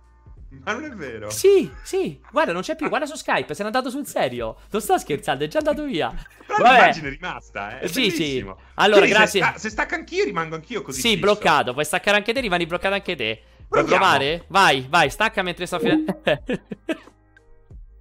Ma 0.64 0.72
non 0.72 0.84
è 0.84 0.90
vero? 0.90 1.30
Sì, 1.30 1.70
sì. 1.82 2.20
Guarda, 2.30 2.52
non 2.52 2.62
c'è 2.62 2.76
più. 2.76 2.88
Guarda 2.88 3.06
su 3.06 3.16
Skype. 3.16 3.54
Se 3.54 3.62
n'è 3.62 3.66
andato 3.66 3.90
sul 3.90 4.06
serio. 4.06 4.56
Non 4.70 4.80
sto 4.80 4.98
scherzando, 4.98 5.44
è 5.44 5.48
già 5.48 5.58
andato 5.58 5.84
via. 5.84 6.12
Però 6.46 6.58
l'immagine 6.62 7.08
è 7.08 7.10
rimasta, 7.10 7.78
eh. 7.78 7.80
È 7.80 7.86
sì, 7.88 8.08
bellissimo. 8.08 8.56
sì. 8.58 8.64
Allora, 8.74 9.00
Quindi 9.00 9.16
grazie. 9.16 9.40
Se, 9.40 9.46
sta, 9.46 9.58
se 9.58 9.70
stacca 9.70 9.94
anch'io, 9.94 10.24
rimango 10.24 10.54
anch'io 10.54 10.82
così. 10.82 11.00
Sì, 11.00 11.08
fisso. 11.08 11.20
bloccato. 11.20 11.72
Puoi 11.72 11.84
staccare 11.84 12.16
anche 12.16 12.32
te, 12.32 12.40
rimani 12.40 12.66
bloccato 12.66 12.94
anche 12.94 13.16
te. 13.16 13.42
Vuoi 13.68 13.84
provare? 13.84 14.44
Vai, 14.48 14.86
vai, 14.88 15.08
stacca 15.08 15.42
mentre 15.42 15.66
sto 15.66 15.78
finendo. 15.78 16.20